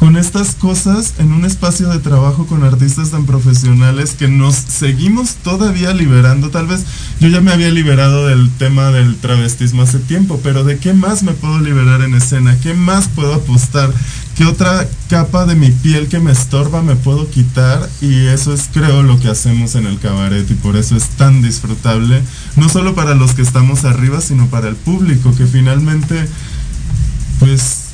con 0.00 0.16
estas 0.16 0.54
cosas 0.54 1.12
en 1.18 1.30
un 1.30 1.44
espacio 1.44 1.90
de 1.90 1.98
trabajo 1.98 2.46
con 2.46 2.64
artistas 2.64 3.10
tan 3.10 3.26
profesionales 3.26 4.14
que 4.18 4.28
nos 4.28 4.54
seguimos 4.54 5.34
todavía 5.34 5.92
liberando. 5.92 6.48
Tal 6.48 6.66
vez 6.66 6.86
yo 7.20 7.28
ya 7.28 7.42
me 7.42 7.52
había 7.52 7.68
liberado 7.68 8.26
del 8.26 8.50
tema 8.50 8.92
del 8.92 9.16
travestismo 9.16 9.82
hace 9.82 9.98
tiempo, 9.98 10.40
pero 10.42 10.64
¿de 10.64 10.78
qué 10.78 10.94
más 10.94 11.22
me 11.22 11.32
puedo 11.32 11.60
liberar 11.60 12.00
en 12.00 12.14
escena? 12.14 12.56
¿Qué 12.62 12.72
más 12.72 13.08
puedo 13.08 13.34
apostar? 13.34 13.92
¿Qué 14.38 14.46
otra 14.46 14.88
capa 15.10 15.44
de 15.44 15.54
mi 15.54 15.68
piel 15.68 16.08
que 16.08 16.18
me 16.18 16.32
estorba 16.32 16.80
me 16.80 16.96
puedo 16.96 17.28
quitar? 17.28 17.86
Y 18.00 18.24
eso 18.28 18.54
es 18.54 18.70
creo 18.72 19.02
lo 19.02 19.20
que 19.20 19.28
hacemos 19.28 19.74
en 19.74 19.84
el 19.84 19.98
cabaret 19.98 20.50
y 20.50 20.54
por 20.54 20.78
eso 20.78 20.96
es 20.96 21.10
tan 21.10 21.42
disfrutable, 21.42 22.22
no 22.56 22.70
solo 22.70 22.94
para 22.94 23.14
los 23.14 23.34
que 23.34 23.42
estamos 23.42 23.84
arriba, 23.84 24.22
sino 24.22 24.46
para 24.46 24.68
el 24.68 24.76
público, 24.76 25.34
que 25.36 25.46
finalmente, 25.46 26.26
pues 27.38 27.90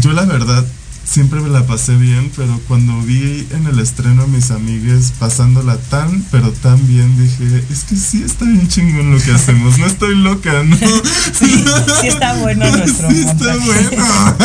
yo 0.00 0.12
la 0.12 0.24
verdad 0.24 0.66
siempre 1.10 1.40
me 1.40 1.48
la 1.48 1.66
pasé 1.66 1.94
bien, 1.96 2.30
pero 2.36 2.60
cuando 2.68 3.00
vi 3.02 3.46
en 3.52 3.66
el 3.66 3.78
estreno 3.78 4.22
a 4.22 4.26
mis 4.26 4.50
amigues 4.50 5.12
pasándola 5.18 5.76
tan, 5.90 6.22
pero 6.30 6.50
tan 6.52 6.86
bien, 6.86 7.16
dije, 7.18 7.64
es 7.70 7.84
que 7.84 7.96
sí 7.96 8.22
está 8.22 8.44
bien 8.44 8.68
chingón 8.68 9.10
lo 9.12 9.18
que 9.22 9.32
hacemos, 9.32 9.78
no 9.78 9.86
estoy 9.86 10.14
loca, 10.16 10.62
¿no? 10.64 10.76
Sí, 10.76 11.64
sí 12.00 12.08
está 12.08 12.34
bueno 12.34 12.64
nuestro 12.76 13.10
Sí 13.10 13.20
está 13.26 13.56
bueno. 13.56 14.36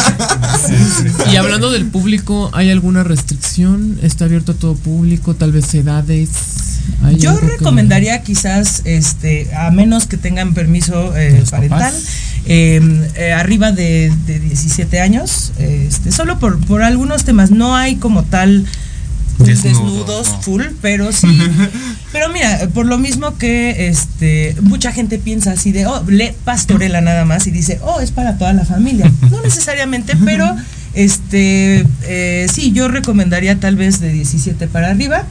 Y 1.31 1.35
hablando 1.35 1.71
del 1.71 1.85
público, 1.85 2.49
¿hay 2.53 2.69
alguna 2.71 3.03
restricción? 3.03 3.97
¿Está 4.01 4.25
abierto 4.25 4.53
a 4.53 4.55
todo 4.55 4.75
público? 4.75 5.35
Tal 5.35 5.51
vez 5.51 5.73
edades. 5.73 6.29
¿Hay 7.03 7.17
Yo 7.17 7.39
que- 7.39 7.47
recomendaría 7.47 8.21
quizás, 8.23 8.81
este, 8.85 9.53
a 9.55 9.71
menos 9.71 10.05
que 10.07 10.17
tengan 10.17 10.53
permiso 10.53 11.15
eh, 11.15 11.43
parental, 11.49 11.93
eh, 12.45 12.81
eh, 13.15 13.31
arriba 13.33 13.71
de, 13.71 14.11
de 14.27 14.39
17 14.39 14.99
años, 14.99 15.53
este, 15.59 16.11
solo 16.11 16.39
por, 16.39 16.52
por 16.59 16.83
algunos 16.83 17.23
temas. 17.23 17.51
No 17.51 17.75
hay 17.75 17.95
como 17.95 18.23
tal 18.23 18.65
desnudos 19.39 20.29
no. 20.29 20.41
full, 20.41 20.63
pero 20.81 21.11
sí. 21.11 21.27
pero 22.11 22.29
mira, 22.29 22.69
por 22.73 22.85
lo 22.85 22.97
mismo 22.97 23.37
que 23.37 23.87
este 23.87 24.55
mucha 24.61 24.91
gente 24.91 25.17
piensa 25.17 25.51
así 25.51 25.71
de, 25.71 25.85
oh, 25.85 26.03
lee 26.07 26.33
pastorela 26.45 27.01
nada 27.01 27.25
más 27.25 27.47
y 27.47 27.51
dice, 27.51 27.79
oh, 27.83 27.99
es 27.99 28.11
para 28.11 28.37
toda 28.37 28.53
la 28.53 28.65
familia. 28.65 29.11
No 29.31 29.41
necesariamente, 29.41 30.15
pero 30.23 30.55
este 30.93 31.85
eh, 32.03 32.47
sí, 32.53 32.71
yo 32.71 32.87
recomendaría 32.87 33.59
tal 33.59 33.75
vez 33.75 33.99
de 33.99 34.11
17 34.11 34.67
para 34.67 34.89
arriba. 34.89 35.23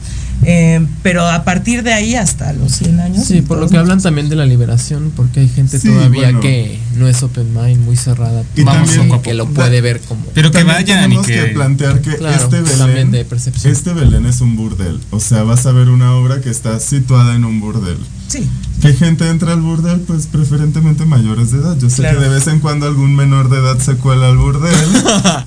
Eh, 0.45 0.85
pero 1.01 1.27
a 1.27 1.43
partir 1.43 1.83
de 1.83 1.93
ahí 1.93 2.15
hasta 2.15 2.53
los 2.53 2.71
100 2.73 2.99
años. 2.99 3.25
Sí, 3.25 3.41
por 3.41 3.57
lo 3.57 3.67
que 3.69 3.77
hablan 3.77 4.01
también 4.01 4.29
de 4.29 4.35
la 4.35 4.45
liberación, 4.45 5.11
porque 5.15 5.41
hay 5.41 5.49
gente 5.49 5.79
Sí, 5.79 5.87
todavía 5.89 6.23
bueno. 6.23 6.39
que 6.41 6.79
no 6.97 7.07
es 7.07 7.21
open 7.23 7.53
mind, 7.53 7.79
muy 7.83 7.95
cerrada. 7.97 8.43
Y 8.55 8.63
Vamos 8.63 8.89
también- 8.89 9.07
poco 9.09 9.19
a 9.19 9.23
que 9.23 9.33
lo 9.33 9.47
puede 9.47 9.81
ver 9.81 9.99
como. 10.01 10.25
Pero 10.33 10.51
que 10.51 10.63
vayan 10.63 10.99
y 10.99 11.03
tenemos 11.03 11.27
que. 11.27 11.33
que 11.33 11.45
plantear 11.47 12.01
que 12.01 12.15
Claro, 12.17 12.35
este 12.43 12.61
también 12.77 12.87
Belén, 12.93 13.11
de 13.11 13.25
percepción. 13.25 13.71
este 13.73 13.93
Belén 13.93 14.25
es 14.25 14.41
un 14.41 14.55
burdel. 14.55 14.99
O 15.11 15.19
sea, 15.19 15.43
vas 15.43 15.65
a 15.65 15.71
ver 15.71 15.89
una 15.89 16.13
obra 16.15 16.41
que 16.41 16.49
está 16.49 16.79
situada 16.79 17.35
en 17.35 17.45
un 17.45 17.59
burdel. 17.59 17.97
Sí. 18.27 18.47
¿Qué 18.83 18.93
gente 18.93 19.29
entra 19.29 19.53
al 19.53 19.61
burdel? 19.61 20.01
Pues 20.01 20.27
preferentemente 20.27 21.05
mayores 21.05 21.51
de 21.51 21.59
edad. 21.59 21.77
Yo 21.79 21.89
sé 21.89 22.01
Claro. 22.01 22.19
que 22.19 22.25
de 22.25 22.29
vez 22.29 22.47
en 22.47 22.59
cuando 22.59 22.85
algún 22.85 23.15
menor 23.15 23.49
de 23.49 23.59
edad 23.59 23.79
se 23.79 23.95
cuela 23.95 24.27
al 24.27 24.37
burdel 24.37 24.75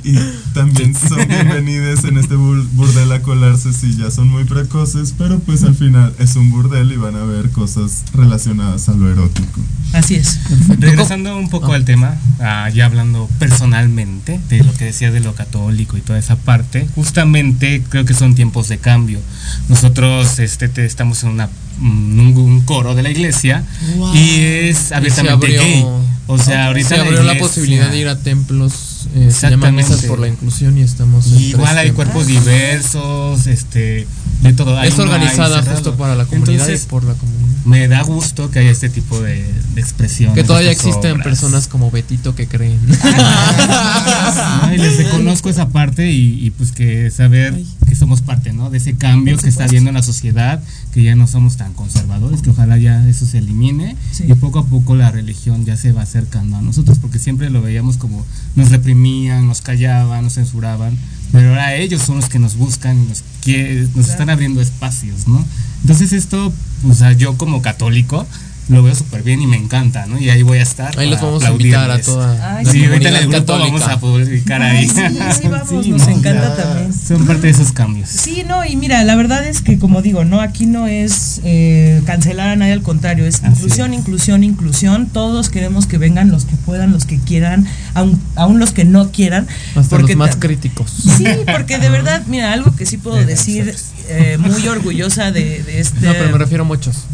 y 0.04 0.14
también 0.54 0.94
son 0.94 1.18
bienvenidos 1.28 2.04
en 2.04 2.16
este 2.16 2.34
bur- 2.34 2.66
burdel 2.72 3.12
a 3.12 3.20
colarse 3.20 3.74
si 3.74 3.94
ya 3.94 4.10
son 4.10 4.28
muy 4.28 4.44
precoces, 4.44 5.14
pero 5.18 5.38
pues 5.40 5.64
al 5.64 5.74
final 5.74 6.14
es 6.18 6.34
un 6.36 6.50
burdel 6.50 6.90
y 6.92 6.96
van 6.96 7.14
a 7.14 7.24
ver 7.24 7.50
cosas 7.50 8.04
relacionadas 8.14 8.88
a 8.88 8.92
lo 8.94 9.10
erótico. 9.12 9.60
Así 9.92 10.14
es. 10.14 10.40
Regresando 10.80 11.36
un 11.36 11.50
poco 11.50 11.74
al 11.74 11.84
tema, 11.84 12.16
ah, 12.40 12.70
ya 12.70 12.86
hablando 12.86 13.28
personalmente 13.38 14.40
de 14.48 14.64
lo 14.64 14.72
que 14.72 14.86
decías 14.86 15.12
de 15.12 15.20
lo 15.20 15.34
católico 15.34 15.98
y 15.98 16.00
toda 16.00 16.18
esa 16.18 16.36
parte, 16.36 16.88
justamente 16.94 17.82
creo 17.90 18.06
que 18.06 18.14
son 18.14 18.34
tiempos 18.34 18.68
de 18.68 18.78
cambio. 18.78 19.20
Nosotros 19.68 20.38
este, 20.38 20.68
te- 20.70 20.86
estamos 20.86 21.22
en 21.22 21.30
una, 21.30 21.48
mm, 21.78 22.18
un, 22.18 22.36
un 22.38 22.60
coro 22.62 22.94
de 22.94 23.02
la 23.02 23.10
iglesia 23.10 23.25
Wow. 23.96 24.14
y 24.14 24.40
es 24.68 24.92
abiertamente 24.92 25.32
abrió- 25.46 25.60
gay. 25.62 25.84
O 26.28 26.38
sea, 26.38 26.66
ahorita 26.66 26.88
se 26.88 26.96
la 26.96 27.02
abrió 27.02 27.22
la 27.22 27.32
iglesia- 27.34 27.46
posibilidad 27.48 27.88
de 27.90 27.98
ir 27.98 28.08
a 28.08 28.18
templos, 28.18 28.72
eh, 29.16 29.30
se 29.32 29.50
llama 29.50 29.68
Exactamente. 29.68 29.90
Misas 29.90 30.04
por 30.06 30.18
la 30.18 30.28
Inclusión 30.28 30.78
y 30.78 30.82
estamos. 30.82 31.26
Y 31.28 31.46
igual 31.50 31.76
hay 31.78 31.90
cuerpos 31.92 32.26
diversos, 32.26 33.46
este, 33.46 34.06
de 34.42 34.52
todo. 34.52 34.76
Hay 34.78 34.88
Es 34.90 34.98
organizada 34.98 35.62
justo 35.62 35.96
para 35.96 36.14
la 36.14 36.24
comunidad 36.26 36.52
Entonces, 36.68 36.84
y 36.84 36.86
por 36.88 37.04
la 37.04 37.14
comunidad. 37.14 37.46
me 37.64 37.88
da 37.88 38.02
gusto 38.02 38.50
que 38.50 38.58
haya 38.60 38.70
este 38.70 38.88
tipo 38.90 39.20
de, 39.20 39.44
de 39.74 39.80
expresión. 39.80 40.34
Que 40.34 40.44
todavía 40.44 40.70
existen 40.70 41.20
personas 41.22 41.66
como 41.66 41.90
Betito 41.90 42.34
que 42.34 42.46
creen. 42.46 42.78
Ay, 44.62 44.78
les 44.78 44.96
reconozco 44.98 45.48
esa 45.48 45.68
parte 45.68 46.10
y, 46.10 46.44
y 46.44 46.50
pues 46.50 46.72
que 46.72 47.10
saber 47.10 47.54
que 47.88 47.94
somos 47.94 48.20
parte, 48.20 48.52
¿no? 48.52 48.70
De 48.70 48.78
ese 48.78 48.94
cambio 48.96 49.36
que 49.38 49.48
está 49.48 49.64
habiendo 49.64 49.90
en 49.90 49.94
la 49.94 50.02
sociedad, 50.02 50.60
que 50.92 51.02
ya 51.02 51.14
no 51.14 51.26
somos 51.26 51.56
tan 51.56 51.72
conservadores, 51.72 52.42
que 52.42 52.50
ojalá 52.50 52.76
ya 52.78 53.06
eso 53.08 53.26
se 53.26 53.38
elimine 53.38 53.96
Sí. 54.12 54.24
y 54.28 54.34
poco 54.34 54.58
a 54.60 54.66
poco 54.66 54.94
la 54.96 55.10
religión 55.10 55.64
ya 55.64 55.76
se 55.76 55.92
va 55.92 56.02
acercando 56.02 56.56
a 56.56 56.62
nosotros, 56.62 56.98
porque 56.98 57.18
siempre 57.18 57.50
lo 57.50 57.62
veíamos 57.62 57.96
como 57.96 58.24
nos 58.54 58.70
reprimían, 59.06 59.46
nos 59.46 59.60
callaban, 59.60 60.24
nos 60.24 60.34
censuraban, 60.34 60.96
pero 61.32 61.50
ahora 61.50 61.74
ellos 61.74 62.02
son 62.02 62.16
los 62.16 62.28
que 62.28 62.38
nos 62.38 62.56
buscan 62.56 62.96
y 62.98 63.06
nos, 63.06 63.22
nos 63.94 64.08
están 64.08 64.30
abriendo 64.30 64.60
espacios, 64.60 65.28
¿no? 65.28 65.44
Entonces 65.82 66.12
esto, 66.12 66.52
o 66.88 66.94
sea, 66.94 67.12
yo 67.12 67.36
como 67.36 67.62
católico 67.62 68.26
lo 68.68 68.82
veo 68.82 68.94
súper 68.96 69.22
bien 69.22 69.40
y 69.40 69.46
me 69.46 69.56
encanta, 69.56 70.06
¿no? 70.06 70.18
Y 70.18 70.28
ahí 70.28 70.42
voy 70.42 70.58
a 70.58 70.62
estar. 70.62 70.98
Ahí 70.98 71.08
los 71.08 71.20
vamos 71.20 71.44
a 71.44 71.50
invitar 71.50 71.88
a 71.88 72.00
toda 72.00 72.56
Ay, 72.56 72.64
la 72.64 72.72
Sí, 72.72 72.84
ahorita 72.84 73.08
en 73.10 73.14
el 73.14 73.22
grupo 73.28 73.38
católica. 73.38 73.66
vamos 73.72 73.82
a 73.88 74.00
publicar 74.00 74.60
Ay, 74.62 74.76
ahí. 74.78 74.88
sí, 74.88 75.18
sí, 75.42 75.48
vamos, 75.48 75.84
Sí, 75.84 75.90
nos 75.92 76.06
no, 76.08 76.16
encanta 76.16 76.56
ya. 76.56 76.56
también. 76.64 76.92
Son 76.92 77.24
parte 77.26 77.42
de 77.42 77.50
esos 77.50 77.70
cambios. 77.72 78.08
Sí, 78.08 78.42
no, 78.46 78.64
y 78.64 78.74
mira, 78.74 79.04
la 79.04 79.14
verdad 79.14 79.46
es 79.46 79.60
que 79.60 79.78
como 79.78 80.02
digo, 80.02 80.24
no, 80.24 80.40
aquí 80.40 80.66
no 80.66 80.88
es 80.88 81.40
eh, 81.44 82.02
cancelar 82.06 82.48
a 82.48 82.56
nadie, 82.56 82.72
al 82.72 82.82
contrario, 82.82 83.24
es 83.24 83.36
Así 83.36 83.46
inclusión, 83.52 83.92
es. 83.94 84.00
inclusión, 84.00 84.42
inclusión. 84.42 85.06
Todos 85.06 85.48
queremos 85.48 85.86
que 85.86 85.98
vengan 85.98 86.30
los 86.32 86.44
que 86.44 86.56
puedan, 86.56 86.90
los 86.92 87.04
que 87.04 87.18
quieran, 87.20 87.66
aun, 87.94 88.20
aun 88.34 88.58
los 88.58 88.72
que 88.72 88.84
no 88.84 89.12
quieran. 89.12 89.46
Hasta 89.76 89.98
los 89.98 90.10
ta- 90.10 90.16
más 90.16 90.34
críticos. 90.36 90.90
Sí, 91.18 91.24
porque 91.52 91.78
de 91.78 91.88
verdad, 91.88 92.22
mira, 92.26 92.52
algo 92.52 92.74
que 92.74 92.84
sí 92.84 92.96
puedo 92.96 93.16
decir, 93.24 93.74
eh, 94.08 94.38
muy 94.40 94.66
orgullosa 94.66 95.30
de, 95.30 95.62
de 95.62 95.80
este... 95.80 96.00
No, 96.04 96.12
pero 96.14 96.30
me 96.32 96.38
refiero 96.38 96.64
a 96.64 96.66
muchos. 96.66 97.04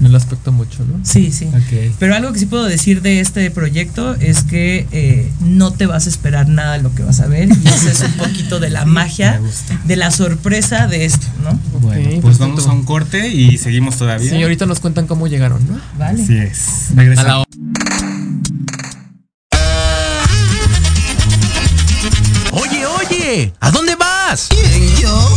En 0.00 0.06
el 0.06 0.14
aspecto 0.14 0.52
mucho, 0.52 0.84
¿no? 0.84 1.00
Sí, 1.04 1.32
sí. 1.32 1.46
Ok. 1.46 1.94
Pero 1.98 2.14
algo 2.14 2.32
que 2.32 2.38
sí 2.38 2.46
puedo 2.46 2.64
decir 2.64 3.00
de 3.00 3.20
este 3.20 3.50
proyecto 3.50 4.14
es 4.16 4.42
que 4.42 4.86
eh, 4.92 5.32
no 5.40 5.72
te 5.72 5.86
vas 5.86 6.06
a 6.06 6.10
esperar 6.10 6.48
nada 6.48 6.74
de 6.76 6.82
lo 6.82 6.94
que 6.94 7.02
vas 7.02 7.20
a 7.20 7.26
ver 7.26 7.48
y 7.48 7.68
ese 7.68 7.90
es 7.92 8.00
un 8.02 8.12
poquito 8.18 8.60
de 8.60 8.68
la 8.70 8.84
magia, 8.84 9.32
Me 9.40 9.46
gusta. 9.46 9.80
de 9.84 9.96
la 9.96 10.10
sorpresa 10.10 10.86
de 10.86 11.06
esto, 11.06 11.26
¿no? 11.42 11.58
Bueno, 11.80 12.02
pues 12.20 12.36
perfecto. 12.38 12.38
vamos 12.46 12.66
a 12.66 12.72
un 12.72 12.82
corte 12.84 13.28
y 13.28 13.56
seguimos 13.58 13.96
todavía. 13.96 14.28
Sí, 14.30 14.42
ahorita 14.42 14.66
nos 14.66 14.80
cuentan 14.80 15.06
cómo 15.06 15.28
llegaron, 15.28 15.66
¿no? 15.66 15.80
Vale. 15.98 16.22
Así 16.22 16.36
es. 16.36 16.90
A 16.90 16.94
la 16.94 17.02
Regresamos. 17.02 17.46
Oye, 22.52 22.84
oye, 22.86 23.52
¿a 23.60 23.70
dónde 23.70 23.94
vas? 23.96 24.48
yo? 25.00 25.36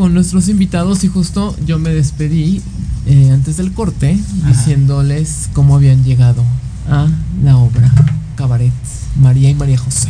Con 0.00 0.14
nuestros 0.14 0.48
invitados 0.48 1.04
y 1.04 1.08
justo 1.08 1.54
yo 1.66 1.78
me 1.78 1.90
despedí 1.90 2.62
eh, 3.04 3.32
antes 3.34 3.58
del 3.58 3.70
corte 3.74 4.18
diciéndoles 4.46 5.50
cómo 5.52 5.76
habían 5.76 6.02
llegado 6.04 6.42
a 6.88 7.06
la 7.44 7.58
obra 7.58 7.92
Cabaret 8.34 8.72
María 9.20 9.50
y 9.50 9.54
María 9.54 9.76
José. 9.76 10.08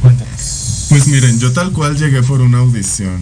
Cuéntanos. 0.00 0.86
Pues 0.88 1.08
miren, 1.08 1.38
yo 1.40 1.52
tal 1.52 1.72
cual 1.72 1.94
llegué 1.98 2.22
por 2.22 2.40
una 2.40 2.60
audición. 2.60 3.18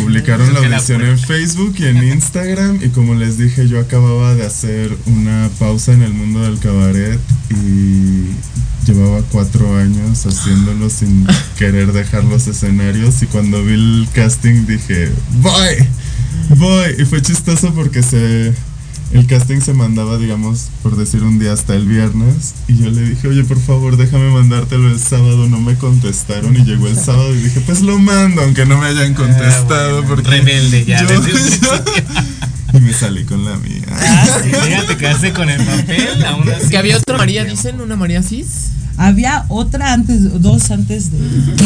Publicaron 0.00 0.54
la 0.54 0.60
audición 0.60 1.02
en 1.02 1.18
Facebook 1.18 1.74
y 1.78 1.84
en 1.84 2.02
Instagram 2.14 2.78
y 2.82 2.88
como 2.88 3.14
les 3.14 3.36
dije 3.36 3.68
yo 3.68 3.78
acababa 3.78 4.34
de 4.34 4.46
hacer 4.46 4.96
una 5.04 5.50
pausa 5.58 5.92
en 5.92 6.00
el 6.00 6.14
mundo 6.14 6.40
del 6.40 6.58
cabaret 6.60 7.20
y 7.50 8.30
llevaba 8.86 9.20
cuatro 9.30 9.76
años 9.76 10.24
haciéndolo 10.26 10.88
sin 10.90 11.26
querer 11.58 11.92
dejar 11.92 12.24
los 12.24 12.46
escenarios 12.46 13.22
y 13.22 13.26
cuando 13.26 13.62
vi 13.64 13.74
el 13.74 14.08
casting 14.12 14.66
dije, 14.66 15.10
voy, 15.40 15.76
voy. 16.56 16.94
Y 16.98 17.04
fue 17.04 17.20
chistoso 17.22 17.72
porque 17.74 18.02
se... 18.02 18.54
El 19.12 19.24
casting 19.28 19.60
se 19.60 19.72
mandaba, 19.72 20.18
digamos, 20.18 20.66
por 20.82 20.96
decir 20.96 21.22
un 21.22 21.38
día 21.38 21.52
hasta 21.52 21.76
el 21.76 21.86
viernes. 21.86 22.54
Y 22.66 22.76
yo 22.78 22.90
le 22.90 23.10
dije, 23.10 23.28
oye, 23.28 23.44
por 23.44 23.60
favor, 23.60 23.96
déjame 23.96 24.30
mandártelo 24.30 24.90
el 24.90 24.98
sábado. 24.98 25.48
No 25.48 25.60
me 25.60 25.76
contestaron 25.76 26.56
y 26.56 26.64
llegó 26.64 26.88
el 26.88 26.96
sábado 26.96 27.32
y 27.32 27.38
dije, 27.42 27.60
pues 27.60 27.82
lo 27.82 28.00
mando, 28.00 28.42
aunque 28.42 28.66
no 28.66 28.76
me 28.80 28.86
hayan 28.86 29.14
contestado. 29.14 30.02
porque 30.06 30.28
Rebelde 30.28 30.84
ya, 30.84 31.06
yo- 31.06 31.20
desde 31.20 31.40
me 32.86 32.92
salí 32.92 33.24
con 33.24 33.44
la 33.44 33.56
mía. 33.56 33.82
Ah, 33.90 34.40
sí, 34.42 34.50
mira, 34.64 34.86
te 34.86 34.96
quedaste 34.96 35.32
con 35.32 35.50
el 35.50 35.60
papel, 35.64 36.24
aún 36.24 36.48
así. 36.48 36.68
Que 36.70 36.78
había 36.78 36.96
otra 36.96 37.18
María, 37.18 37.44
dicen, 37.44 37.80
una 37.80 37.96
María 37.96 38.22
Cis. 38.22 38.70
Había 38.98 39.44
otra 39.48 39.92
antes, 39.92 40.40
dos 40.42 40.70
antes 40.70 41.10
de 41.12 41.18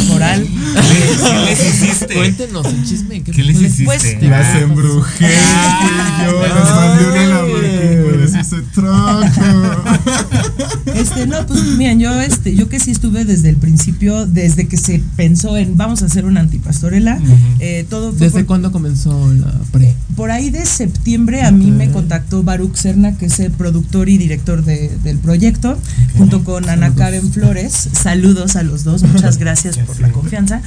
Coral. 0.08 0.46
¿Qué 0.46 1.44
les 1.46 1.60
hiciste? 1.74 2.14
Cuéntenos 2.14 2.66
el 2.66 2.84
chisme. 2.84 3.22
¿Qué 3.22 3.42
les 3.44 3.56
hiciste? 3.60 3.84
Pues, 3.84 4.22
Las 4.22 4.56
embrujé, 4.60 5.28
fui 5.28 6.24
yo, 6.26 6.42
les 6.42 6.54
mandé 6.74 7.06
una 7.10 7.26
Lamborghini 7.28 8.44
se 8.44 8.62
trajo. 8.74 9.82
Este, 10.94 11.26
no, 11.26 11.46
pues 11.46 11.62
miren, 11.76 12.00
yo 12.00 12.20
este, 12.20 12.54
yo 12.54 12.68
que 12.68 12.80
sí 12.80 12.90
estuve 12.90 13.24
desde 13.24 13.48
el 13.48 13.56
principio, 13.56 14.26
desde 14.26 14.66
que 14.66 14.76
se 14.76 15.02
pensó 15.16 15.56
en 15.56 15.76
vamos 15.76 16.02
a 16.02 16.06
hacer 16.06 16.24
una 16.24 16.40
antipastorela, 16.40 17.18
eh, 17.58 17.86
todo 17.88 18.10
fue 18.12 18.20
¿Desde 18.26 18.38
por, 18.40 18.46
cuándo 18.46 18.72
comenzó 18.72 19.32
la 19.34 19.52
pre? 19.72 19.94
por 20.16 20.30
ahí 20.30 20.50
de 20.50 20.64
septiembre 20.66 21.42
a 21.42 21.50
mí 21.50 21.70
me 21.70 21.90
contactó 21.90 22.42
Baruch 22.42 22.74
Serna, 22.76 23.16
que 23.16 23.26
es 23.26 23.38
el 23.40 23.52
productor 23.52 24.08
y 24.08 24.18
director 24.18 24.64
de- 24.64 24.90
del 25.04 25.18
proyecto, 25.18 25.78
junto 26.18 26.44
con 26.44 26.68
Ana 26.68 26.94
Karen 26.94 27.19
Flores. 27.28 27.88
Saludos 27.92 28.56
a 28.56 28.62
los 28.62 28.84
dos, 28.84 29.02
muchas 29.02 29.36
gracias 29.38 29.78
por 29.78 30.00
la 30.00 30.10
confianza. 30.10 30.62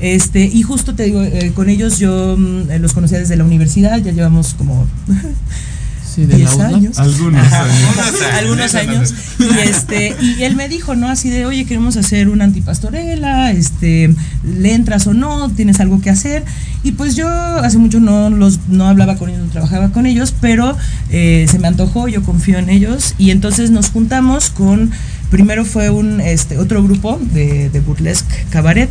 Este, 0.00 0.44
y 0.44 0.62
justo 0.62 0.94
te 0.94 1.04
digo, 1.04 1.22
eh, 1.22 1.52
con 1.54 1.68
ellos 1.68 1.98
yo 1.98 2.36
mm, 2.36 2.70
eh, 2.70 2.78
los 2.78 2.92
conocía 2.92 3.18
desde 3.18 3.36
la 3.36 3.44
universidad, 3.44 3.98
ya 3.98 4.12
llevamos 4.12 4.54
como 4.54 4.86
Sí, 6.14 6.26
de 6.26 6.36
10 6.36 6.48
la 6.48 6.68
UDLA. 6.68 6.76
años. 6.76 6.98
Algunos 7.00 7.52
años. 7.52 7.96
algunos 8.34 8.74
años. 8.76 9.14
Y 9.40 9.58
este, 9.68 10.14
y 10.20 10.44
él 10.44 10.54
me 10.54 10.68
dijo, 10.68 10.94
¿no? 10.94 11.08
Así 11.08 11.28
de, 11.28 11.44
oye, 11.44 11.64
queremos 11.64 11.96
hacer 11.96 12.28
una 12.28 12.44
antipastorela, 12.44 13.50
este, 13.50 14.14
¿le 14.44 14.74
entras 14.74 15.08
o 15.08 15.14
no? 15.14 15.50
¿Tienes 15.50 15.80
algo 15.80 16.00
que 16.00 16.10
hacer? 16.10 16.44
Y 16.84 16.92
pues 16.92 17.16
yo 17.16 17.28
hace 17.28 17.78
mucho 17.78 17.98
no 17.98 18.30
los 18.30 18.60
no 18.68 18.86
hablaba 18.86 19.16
con 19.16 19.28
ellos, 19.28 19.42
no 19.42 19.50
trabajaba 19.50 19.88
con 19.90 20.06
ellos, 20.06 20.32
pero 20.40 20.76
eh, 21.10 21.46
se 21.50 21.58
me 21.58 21.66
antojó, 21.66 22.06
yo 22.06 22.22
confío 22.22 22.58
en 22.58 22.68
ellos. 22.68 23.14
Y 23.18 23.30
entonces 23.30 23.72
nos 23.72 23.88
juntamos 23.88 24.50
con, 24.50 24.92
primero 25.34 25.64
fue 25.64 25.90
un 25.90 26.20
este 26.20 26.58
otro 26.58 26.80
grupo 26.84 27.18
de, 27.20 27.68
burlesque 27.84 28.46
cabaret. 28.50 28.88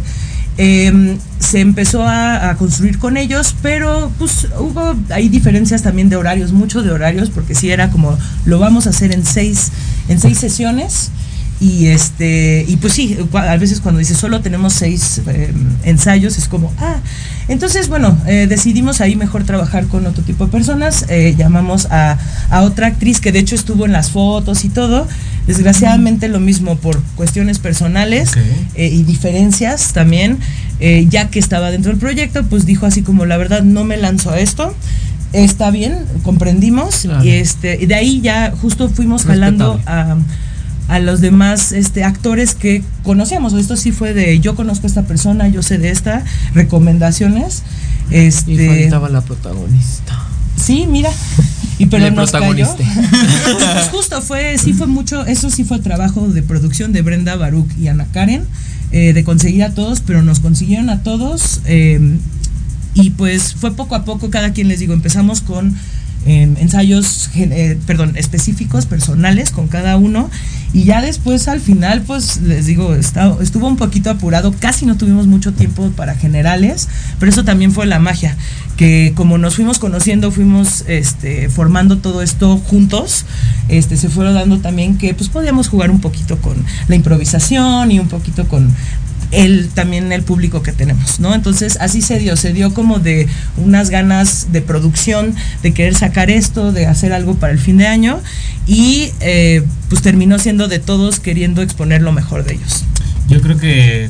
Eh, 0.57 1.17
se 1.39 1.61
empezó 1.61 2.03
a, 2.03 2.49
a 2.49 2.57
construir 2.57 2.99
con 2.99 3.15
ellos, 3.15 3.55
pero 3.61 4.11
pues 4.19 4.49
hubo 4.59 4.93
ahí 5.09 5.29
diferencias 5.29 5.83
también 5.83 6.09
de 6.09 6.17
horarios, 6.17 6.51
mucho 6.51 6.83
de 6.83 6.91
horarios, 6.91 7.29
porque 7.29 7.55
sí 7.55 7.71
era 7.71 7.91
como 7.91 8.17
lo 8.45 8.59
vamos 8.59 8.87
a 8.87 8.89
hacer 8.89 9.13
en 9.13 9.25
seis, 9.25 9.71
en 10.09 10.19
seis 10.19 10.37
sesiones. 10.37 11.11
Y 11.63 11.87
este, 11.87 12.65
y 12.67 12.75
pues 12.75 12.91
sí, 12.91 13.17
a 13.31 13.55
veces 13.55 13.79
cuando 13.79 13.99
dice 13.99 14.15
solo 14.15 14.41
tenemos 14.41 14.73
seis 14.73 15.21
eh, 15.27 15.53
ensayos, 15.85 16.37
es 16.37 16.49
como, 16.49 16.73
ah, 16.77 16.97
entonces 17.47 17.87
bueno, 17.87 18.17
eh, 18.27 18.47
decidimos 18.49 18.99
ahí 18.99 19.15
mejor 19.15 19.45
trabajar 19.45 19.87
con 19.87 20.05
otro 20.05 20.25
tipo 20.25 20.43
de 20.45 20.51
personas, 20.51 21.05
eh, 21.07 21.35
llamamos 21.37 21.85
a, 21.85 22.17
a 22.49 22.63
otra 22.63 22.87
actriz 22.87 23.21
que 23.21 23.31
de 23.31 23.39
hecho 23.39 23.55
estuvo 23.55 23.85
en 23.85 23.93
las 23.93 24.11
fotos 24.11 24.65
y 24.65 24.69
todo, 24.69 25.07
desgraciadamente 25.47 26.27
lo 26.27 26.41
mismo 26.41 26.75
por 26.75 27.01
cuestiones 27.15 27.59
personales 27.59 28.31
eh, 28.75 28.87
y 28.87 29.03
diferencias 29.03 29.93
también, 29.93 30.39
ya 31.09 31.29
que 31.29 31.39
estaba 31.39 31.71
dentro 31.71 31.91
del 31.91 31.99
proyecto, 31.99 32.43
pues 32.43 32.65
dijo 32.65 32.85
así 32.85 33.03
como 33.03 33.25
la 33.25 33.37
verdad 33.37 33.63
no 33.63 33.85
me 33.85 33.95
lanzo 33.95 34.31
a 34.31 34.39
esto. 34.39 34.75
Está 35.31 35.71
bien, 35.71 36.05
comprendimos. 36.23 37.03
Claro. 37.03 37.23
Y 37.23 37.29
este, 37.29 37.81
y 37.81 37.85
de 37.85 37.95
ahí 37.95 38.19
ya 38.19 38.51
justo 38.51 38.89
fuimos 38.89 39.23
jalando 39.23 39.79
a, 39.85 40.17
a 40.87 40.99
los 40.99 41.21
demás 41.21 41.71
este, 41.71 42.03
actores 42.03 42.55
que 42.55 42.83
conocíamos. 43.03 43.53
Esto 43.53 43.75
sí 43.77 43.91
fue 43.91 44.13
de 44.13 44.39
yo 44.39 44.55
conozco 44.55 44.87
a 44.87 44.89
esta 44.89 45.03
persona, 45.03 45.47
yo 45.47 45.61
sé 45.61 45.77
de 45.77 45.89
esta, 45.89 46.23
recomendaciones. 46.53 47.63
Este, 48.11 48.53
Y 48.53 48.67
faltaba 48.67 49.09
la 49.09 49.21
protagonista. 49.21 50.19
Sí, 50.57 50.85
mira. 50.87 51.09
Y 51.79 51.87
pero 51.87 52.05
Le 52.05 52.11
nos 52.11 52.31
cayó. 52.31 52.75
Pues, 52.75 53.89
justo 53.91 54.21
fue, 54.21 54.57
sí 54.57 54.73
fue 54.73 54.87
mucho, 54.87 55.25
eso 55.25 55.49
sí 55.49 55.63
fue 55.63 55.79
trabajo 55.79 56.27
de 56.27 56.43
producción 56.43 56.93
de 56.93 57.01
Brenda 57.01 57.35
Baruch 57.35 57.69
y 57.79 57.87
Ana 57.87 58.05
Karen, 58.11 58.45
eh, 58.91 59.13
de 59.13 59.23
conseguir 59.23 59.63
a 59.63 59.73
todos, 59.73 60.01
pero 60.01 60.21
nos 60.21 60.39
consiguieron 60.39 60.89
a 60.89 61.01
todos. 61.01 61.61
eh, 61.65 62.17
y 62.95 63.11
pues 63.11 63.55
fue 63.55 63.73
poco 63.75 63.95
a 63.95 64.05
poco, 64.05 64.29
cada 64.29 64.53
quien 64.53 64.67
les 64.67 64.79
digo, 64.79 64.93
empezamos 64.93 65.41
con 65.41 65.75
eh, 66.25 66.53
ensayos, 66.57 67.29
eh, 67.35 67.77
perdón, 67.85 68.13
específicos, 68.15 68.85
personales 68.85 69.51
con 69.51 69.67
cada 69.67 69.97
uno. 69.97 70.29
Y 70.73 70.85
ya 70.85 71.01
después 71.01 71.47
al 71.47 71.59
final, 71.61 72.01
pues 72.01 72.41
les 72.41 72.65
digo, 72.65 72.95
estuvo 72.95 73.67
un 73.67 73.77
poquito 73.77 74.09
apurado, 74.09 74.53
casi 74.59 74.87
no 74.87 74.97
tuvimos 74.97 75.27
mucho 75.27 75.53
tiempo 75.53 75.91
para 75.91 76.15
generales, 76.15 76.89
pero 77.19 77.31
eso 77.31 77.43
también 77.43 77.71
fue 77.71 77.85
la 77.85 77.99
magia, 77.99 78.35
que 78.75 79.13
como 79.15 79.37
nos 79.37 79.55
fuimos 79.55 79.77
conociendo, 79.77 80.31
fuimos 80.31 80.83
este, 80.87 81.47
formando 81.49 81.99
todo 81.99 82.23
esto 82.23 82.57
juntos, 82.57 83.25
este, 83.69 83.97
se 83.97 84.09
fueron 84.09 84.33
dando 84.33 84.57
también 84.57 84.97
que 84.97 85.13
pues 85.13 85.29
podíamos 85.29 85.67
jugar 85.67 85.91
un 85.91 86.01
poquito 86.01 86.37
con 86.39 86.55
la 86.87 86.95
improvisación 86.95 87.91
y 87.91 87.99
un 87.99 88.07
poquito 88.07 88.47
con 88.47 88.67
el 89.33 89.69
también 89.69 90.11
el 90.11 90.23
público 90.23 90.61
que 90.63 90.71
tenemos, 90.71 91.19
¿no? 91.19 91.33
Entonces 91.33 91.77
así 91.81 92.01
se 92.01 92.19
dio, 92.19 92.37
se 92.37 92.53
dio 92.53 92.73
como 92.73 92.99
de 92.99 93.27
unas 93.57 93.89
ganas 93.89 94.51
de 94.51 94.61
producción, 94.61 95.35
de 95.61 95.73
querer 95.73 95.95
sacar 95.95 96.29
esto, 96.29 96.71
de 96.71 96.85
hacer 96.85 97.13
algo 97.13 97.35
para 97.35 97.51
el 97.51 97.59
fin 97.59 97.77
de 97.77 97.87
año 97.87 98.21
y 98.67 99.11
eh, 99.19 99.63
pues 99.89 100.01
terminó 100.01 100.39
siendo 100.39 100.67
de 100.67 100.79
todos 100.79 101.19
queriendo 101.19 101.61
exponer 101.61 102.01
lo 102.01 102.11
mejor 102.11 102.43
de 102.43 102.53
ellos. 102.53 102.85
Yo 103.27 103.41
creo 103.41 103.57
que 103.57 104.09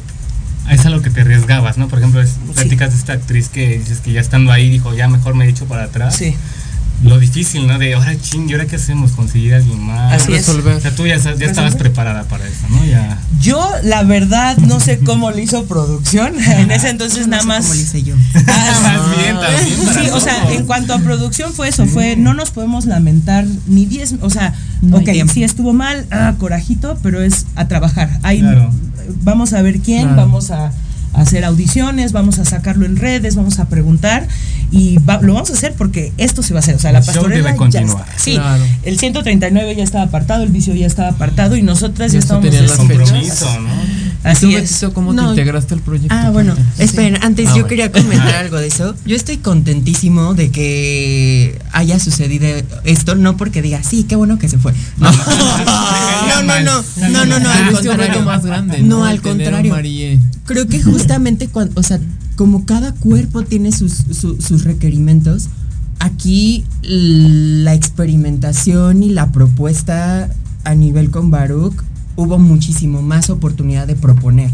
es 0.69 0.85
a 0.85 0.89
lo 0.89 1.01
que 1.01 1.09
te 1.09 1.21
arriesgabas, 1.21 1.77
¿no? 1.77 1.87
Por 1.87 1.99
ejemplo, 1.99 2.21
es, 2.21 2.37
platicas 2.53 2.91
de 2.91 2.97
esta 2.97 3.13
actriz 3.13 3.49
que 3.49 3.79
dices 3.79 3.99
que 3.99 4.11
ya 4.11 4.21
estando 4.21 4.51
ahí 4.51 4.69
dijo, 4.69 4.93
ya 4.93 5.07
mejor 5.07 5.35
me 5.35 5.45
he 5.45 5.49
hecho 5.49 5.65
para 5.65 5.83
atrás. 5.83 6.15
Sí. 6.15 6.35
Lo 7.03 7.19
difícil, 7.19 7.67
¿no? 7.67 7.77
De 7.77 7.93
ahora, 7.93 8.15
ching, 8.19 8.49
¿y 8.49 8.53
ahora 8.53 8.65
qué 8.65 8.77
hacemos? 8.77 9.11
Conseguir 9.11 9.53
a 9.53 9.57
alguien 9.57 9.79
más. 9.81 10.13
Así 10.13 10.33
es. 10.33 10.47
O 10.47 10.79
sea, 10.79 10.95
tú 10.95 11.05
ya, 11.05 11.15
estabas 11.15 11.39
Resolver. 11.39 11.77
preparada 11.77 12.23
para 12.23 12.47
eso, 12.47 12.67
¿no? 12.69 12.85
Ya. 12.85 13.19
Yo, 13.41 13.61
la 13.83 14.03
verdad, 14.03 14.57
no 14.57 14.79
sé 14.79 14.99
cómo 14.99 15.31
le 15.31 15.43
hizo 15.43 15.65
producción. 15.65 16.33
En 16.63 16.71
ese 16.71 16.89
entonces 16.89 17.27
nada 17.27 17.43
más. 17.43 17.63
Como 17.63 17.73
le 17.75 17.81
hice 17.81 18.03
yo. 18.03 18.15
Más 18.45 19.17
bien, 19.17 19.35
también. 19.39 19.77
Sí, 19.93 20.09
o 20.13 20.19
sea, 20.19 20.51
en 20.53 20.65
cuanto 20.65 20.93
a 20.93 20.99
producción 20.99 21.53
fue 21.53 21.67
eso, 21.67 21.85
fue 21.85 22.15
no 22.15 22.33
nos 22.33 22.51
podemos 22.51 22.85
lamentar 22.85 23.45
ni 23.67 23.85
10, 23.85 24.15
o 24.21 24.29
sea, 24.29 24.53
No 24.81 24.97
ok, 24.97 25.09
sí 25.31 25.43
estuvo 25.43 25.73
mal, 25.73 26.05
ah, 26.11 26.35
corajito, 26.39 26.97
pero 27.03 27.21
es 27.21 27.45
a 27.55 27.67
trabajar. 27.67 28.19
Ahí 28.23 28.39
Claro. 28.39 28.69
vamos 29.23 29.53
a 29.53 29.61
ver 29.61 29.79
quién, 29.79 30.03
Claro. 30.03 30.15
vamos 30.17 30.51
a 30.51 30.71
hacer 31.13 31.45
audiciones, 31.45 32.11
vamos 32.11 32.39
a 32.39 32.45
sacarlo 32.45 32.85
en 32.85 32.95
redes, 32.97 33.35
vamos 33.35 33.59
a 33.59 33.65
preguntar 33.65 34.27
y 34.71 34.97
va- 34.97 35.21
lo 35.21 35.33
vamos 35.35 35.49
a 35.51 35.53
hacer 35.53 35.73
porque 35.73 36.11
esto 36.17 36.41
se 36.43 36.53
va 36.53 36.59
a 36.59 36.63
hacer, 36.63 36.75
o 36.75 36.79
sea, 36.79 36.91
la 36.91 36.99
show 37.01 37.13
pastorela 37.13 37.35
debe 37.35 37.49
ya 37.51 37.55
continuar. 37.57 38.05
está. 38.09 38.19
Sí, 38.19 38.33
Claro. 38.33 38.63
el 38.83 38.97
139 38.99 39.75
ya 39.75 39.83
estaba 39.83 40.05
apartado, 40.05 40.43
el 40.43 40.49
vicio 40.49 40.73
ya 40.73 40.87
estaba 40.87 41.09
apartado 41.09 41.55
y 41.55 41.61
nosotras 41.61 42.11
ya 42.11 42.13
Ya 42.13 42.19
estábamos 42.19 42.51
las 42.53 42.61
fechas. 42.61 42.77
Compromiso, 42.77 43.45
¿no? 44.23 44.31
¿Y 44.31 44.33
tú, 44.33 44.47
Así 44.47 44.55
es. 44.55 44.61
Betito, 44.71 44.93
cómo 44.93 45.13
No. 45.13 45.23
te 45.25 45.29
integraste 45.31 45.73
al 45.73 45.81
proyecto? 45.81 46.15
Ah, 46.17 46.29
bueno, 46.31 46.53
Cuéntanos. 46.53 46.79
esperen, 46.79 47.17
antes 47.23 47.45
Ah, 47.47 47.49
yo 47.49 47.53
bueno. 47.55 47.67
quería 47.67 47.91
comentar 47.91 48.35
algo 48.35 48.57
de 48.57 48.67
eso. 48.67 48.95
Yo 49.05 49.15
estoy 49.15 49.37
contentísimo 49.37 50.33
de 50.33 50.49
que 50.51 51.59
haya 51.71 51.99
sucedido 51.99 52.47
esto, 52.83 53.15
no 53.15 53.37
porque 53.37 53.61
diga, 53.61 53.83
sí, 53.83 54.03
qué 54.03 54.15
bueno 54.15 54.39
que 54.39 54.47
se 54.49 54.57
fue. 54.57 54.73
No, 54.97 55.11
no, 55.11 56.41
no, 56.43 56.59
no, 56.61 56.83
no, 57.09 57.25
no, 57.25 57.39
no, 57.39 57.49
al 57.49 57.69
Tuviste 57.69 57.89
un 57.89 57.97
reto 57.97 58.13
contrario. 58.13 58.21
más 58.23 58.45
grande. 58.45 58.81
No, 58.81 59.05
al 59.05 59.21
contrario. 59.21 59.75
Creo 60.45 60.67
que 60.67 60.81
justamente 60.81 61.47
cuando, 61.47 61.79
o 61.79 61.83
sea, 61.83 61.99
como 62.35 62.65
cada 62.65 62.93
cuerpo 62.93 63.43
tiene 63.43 63.71
sus, 63.71 63.93
su- 64.11 64.41
sus 64.41 64.63
requerimientos, 64.63 65.47
aquí 65.99 66.65
la 66.81 67.73
experimentación 67.73 69.03
y 69.03 69.09
la 69.09 69.31
propuesta 69.31 70.29
a 70.65 70.75
nivel 70.75 71.11
con 71.11 71.31
Baruch 71.31 71.75
hubo 72.15 72.37
muchísimo 72.39 73.01
más 73.01 73.29
oportunidad 73.29 73.87
de 73.87 73.95
proponer. 73.95 74.49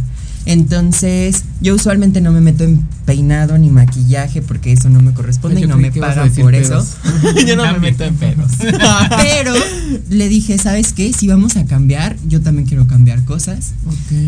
Entonces, 0.46 1.44
yo 1.62 1.76
usualmente 1.76 2.22
no 2.22 2.32
me 2.32 2.42
meto 2.42 2.64
en 2.64 2.80
peinado 3.06 3.58
ni 3.58 3.70
maquillaje 3.70 4.42
porque 4.42 4.72
eso 4.72 4.90
no 4.90 5.02
me 5.02 5.14
corresponde 5.14 5.60
Yo 5.62 5.66
y 5.66 5.70
no 5.70 5.78
me 5.78 5.92
pagan 5.92 6.32
por 6.32 6.52
pedos. 6.52 6.96
eso. 7.04 7.46
Yo 7.46 7.56
no 7.56 7.72
me 7.72 7.80
meto 7.80 8.04
en 8.06 8.16
pedos. 8.16 8.52
Pero 9.22 9.54
le 10.10 10.30
dije, 10.30 10.58
¿sabes 10.58 10.94
qué? 10.94 11.12
Si 11.14 11.28
vamos 11.28 11.56
a 11.58 11.66
cambiar, 11.66 12.16
yo 12.28 12.42
también 12.42 12.68
quiero 12.68 12.88
cambiar 12.88 13.24
cosas. 13.26 13.74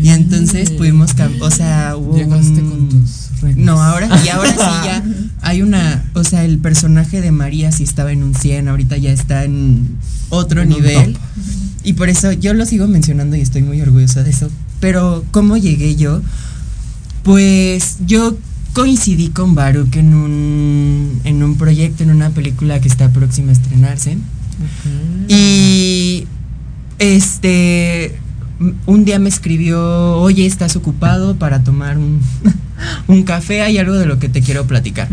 Y 0.02 0.10
entonces 0.10 0.70
pudimos 0.70 1.14
cambiar, 1.14 1.42
o 1.42 1.50
sea, 1.50 1.96
hubo 1.96 2.16
Llegaste 2.16 2.60
un- 2.62 2.70
con 2.70 2.88
tus 2.90 3.40
reglas. 3.40 3.64
No, 3.66 3.82
ahora 3.82 4.08
y 4.24 4.28
ahora 4.28 4.50
sí 4.52 4.56
ya 4.84 5.02
hay 5.40 5.62
una, 5.62 6.04
o 6.14 6.22
sea, 6.24 6.44
el 6.44 6.58
personaje 6.58 7.20
de 7.20 7.32
María 7.32 7.72
sí 7.72 7.82
estaba 7.84 8.12
en 8.12 8.22
un 8.22 8.34
100, 8.34 8.68
ahorita 8.68 8.96
ya 8.98 9.10
está 9.10 9.44
en 9.44 9.96
otro 10.28 10.60
En 10.62 10.68
un 10.68 10.74
nivel. 10.74 11.12
top. 11.14 11.22
Y 11.84 11.94
por 11.94 12.08
eso 12.08 12.32
yo 12.32 12.54
lo 12.54 12.66
sigo 12.66 12.86
mencionando 12.86 13.36
y 13.36 13.40
estoy 13.40 13.62
muy 13.62 13.80
orgullosa 13.80 14.22
de 14.22 14.30
eso. 14.30 14.50
Pero 14.80 15.24
¿cómo 15.30 15.56
llegué 15.56 15.96
yo? 15.96 16.22
Pues 17.22 17.98
yo 18.06 18.36
coincidí 18.72 19.28
con 19.28 19.54
Baruch 19.54 19.96
en 19.96 20.14
un 20.14 21.20
en 21.24 21.42
un 21.42 21.56
proyecto, 21.56 22.02
en 22.02 22.10
una 22.10 22.30
película 22.30 22.80
que 22.80 22.88
está 22.88 23.10
próxima 23.10 23.50
a 23.50 23.52
estrenarse. 23.52 24.16
Y 25.28 26.26
este 26.98 28.18
un 28.86 29.04
día 29.04 29.18
me 29.18 29.28
escribió, 29.28 30.18
oye, 30.18 30.46
¿estás 30.46 30.76
ocupado 30.76 31.36
para 31.36 31.64
tomar 31.64 31.98
un, 31.98 32.20
un 33.08 33.22
café? 33.24 33.62
Hay 33.62 33.78
algo 33.78 33.94
de 33.94 34.06
lo 34.06 34.18
que 34.18 34.28
te 34.28 34.40
quiero 34.40 34.66
platicar. 34.66 35.08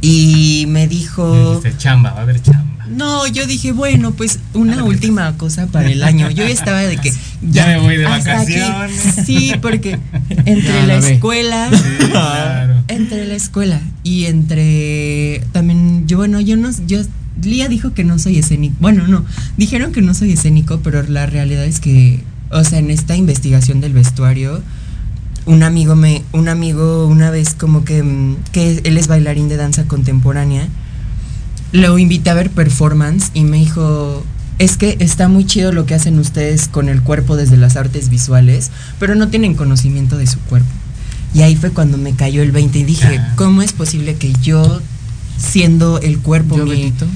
Y 0.00 0.64
me 0.68 0.88
dijo... 0.88 1.58
Dijiste, 1.60 1.76
chamba, 1.76 2.12
va 2.12 2.20
a 2.20 2.22
haber 2.22 2.40
chamba. 2.42 2.69
No, 2.90 3.26
yo 3.26 3.46
dije, 3.46 3.72
bueno, 3.72 4.12
pues 4.12 4.40
una 4.54 4.84
última 4.84 5.36
cosa 5.36 5.66
para 5.66 5.90
el 5.90 6.02
año. 6.02 6.30
Yo 6.30 6.44
estaba 6.44 6.80
de 6.80 6.96
que... 6.96 7.12
Ya 7.42 7.66
me 7.66 7.78
voy 7.78 7.96
de 7.96 8.06
aquí. 8.06 8.26
vacaciones. 8.26 9.00
Sí, 9.24 9.52
porque 9.62 9.98
entre 10.44 10.86
la 10.86 10.96
escuela... 10.98 11.70
Sí, 11.72 12.06
claro. 12.10 12.74
Entre 12.88 13.26
la 13.26 13.34
escuela 13.34 13.80
y 14.02 14.26
entre... 14.26 15.42
También, 15.52 16.06
yo, 16.06 16.18
bueno, 16.18 16.40
yo 16.40 16.56
no... 16.56 16.70
Yo, 16.86 17.00
Lía 17.42 17.68
dijo 17.68 17.94
que 17.94 18.04
no 18.04 18.18
soy 18.18 18.38
escénico. 18.38 18.76
Bueno, 18.80 19.06
no. 19.06 19.24
Dijeron 19.56 19.92
que 19.92 20.02
no 20.02 20.12
soy 20.12 20.32
escénico, 20.32 20.80
pero 20.80 21.02
la 21.04 21.24
realidad 21.24 21.64
es 21.64 21.80
que, 21.80 22.22
o 22.50 22.62
sea, 22.64 22.78
en 22.80 22.90
esta 22.90 23.16
investigación 23.16 23.80
del 23.80 23.94
vestuario, 23.94 24.62
un 25.46 25.62
amigo 25.62 25.96
me, 25.96 26.22
un 26.32 26.48
amigo 26.48 27.06
una 27.06 27.30
vez 27.30 27.54
como 27.54 27.84
que, 27.84 28.02
mm, 28.02 28.36
que 28.52 28.82
él 28.84 28.98
es 28.98 29.06
bailarín 29.06 29.48
de 29.48 29.56
danza 29.56 29.84
contemporánea, 29.84 30.68
lo 31.72 31.98
invité 31.98 32.30
a 32.30 32.34
ver 32.34 32.50
performance 32.50 33.30
y 33.34 33.44
me 33.44 33.58
dijo, 33.58 34.24
es 34.58 34.76
que 34.76 34.96
está 35.00 35.28
muy 35.28 35.44
chido 35.46 35.72
lo 35.72 35.86
que 35.86 35.94
hacen 35.94 36.18
ustedes 36.18 36.68
con 36.68 36.88
el 36.88 37.02
cuerpo 37.02 37.36
desde 37.36 37.56
las 37.56 37.76
artes 37.76 38.08
visuales, 38.10 38.70
pero 38.98 39.14
no 39.14 39.28
tienen 39.28 39.54
conocimiento 39.54 40.16
de 40.18 40.26
su 40.26 40.38
cuerpo. 40.40 40.68
Y 41.32 41.42
ahí 41.42 41.54
fue 41.56 41.70
cuando 41.70 41.96
me 41.96 42.14
cayó 42.14 42.42
el 42.42 42.50
20 42.52 42.78
y 42.80 42.84
dije, 42.84 43.18
Ah. 43.18 43.32
¿cómo 43.36 43.62
es 43.62 43.72
posible 43.72 44.16
que 44.16 44.32
yo, 44.42 44.80
siendo 45.38 46.00
el 46.00 46.18
cuerpo 46.18 46.56
¿Yo, 46.56 46.64
mi- 46.64 46.70
Betito? 46.70 47.06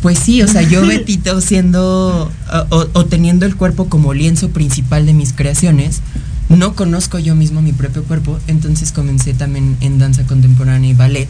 Pues 0.00 0.18
sí, 0.18 0.42
o 0.42 0.48
sea, 0.48 0.62
yo 0.62 0.80
Betito 0.86 1.40
siendo 1.40 2.32
o, 2.52 2.76
o- 2.76 2.88
o 2.94 3.04
teniendo 3.06 3.46
el 3.46 3.56
cuerpo 3.56 3.88
como 3.88 4.14
lienzo 4.14 4.48
principal 4.48 5.06
de 5.06 5.12
mis 5.12 5.32
creaciones, 5.32 6.00
no 6.48 6.74
conozco 6.74 7.18
yo 7.18 7.34
mismo 7.34 7.62
mi 7.62 7.72
propio 7.72 8.02
cuerpo, 8.04 8.38
entonces 8.48 8.90
comencé 8.90 9.32
también 9.34 9.76
en 9.80 9.98
danza 9.98 10.24
contemporánea 10.24 10.90
y 10.90 10.94
ballet. 10.94 11.28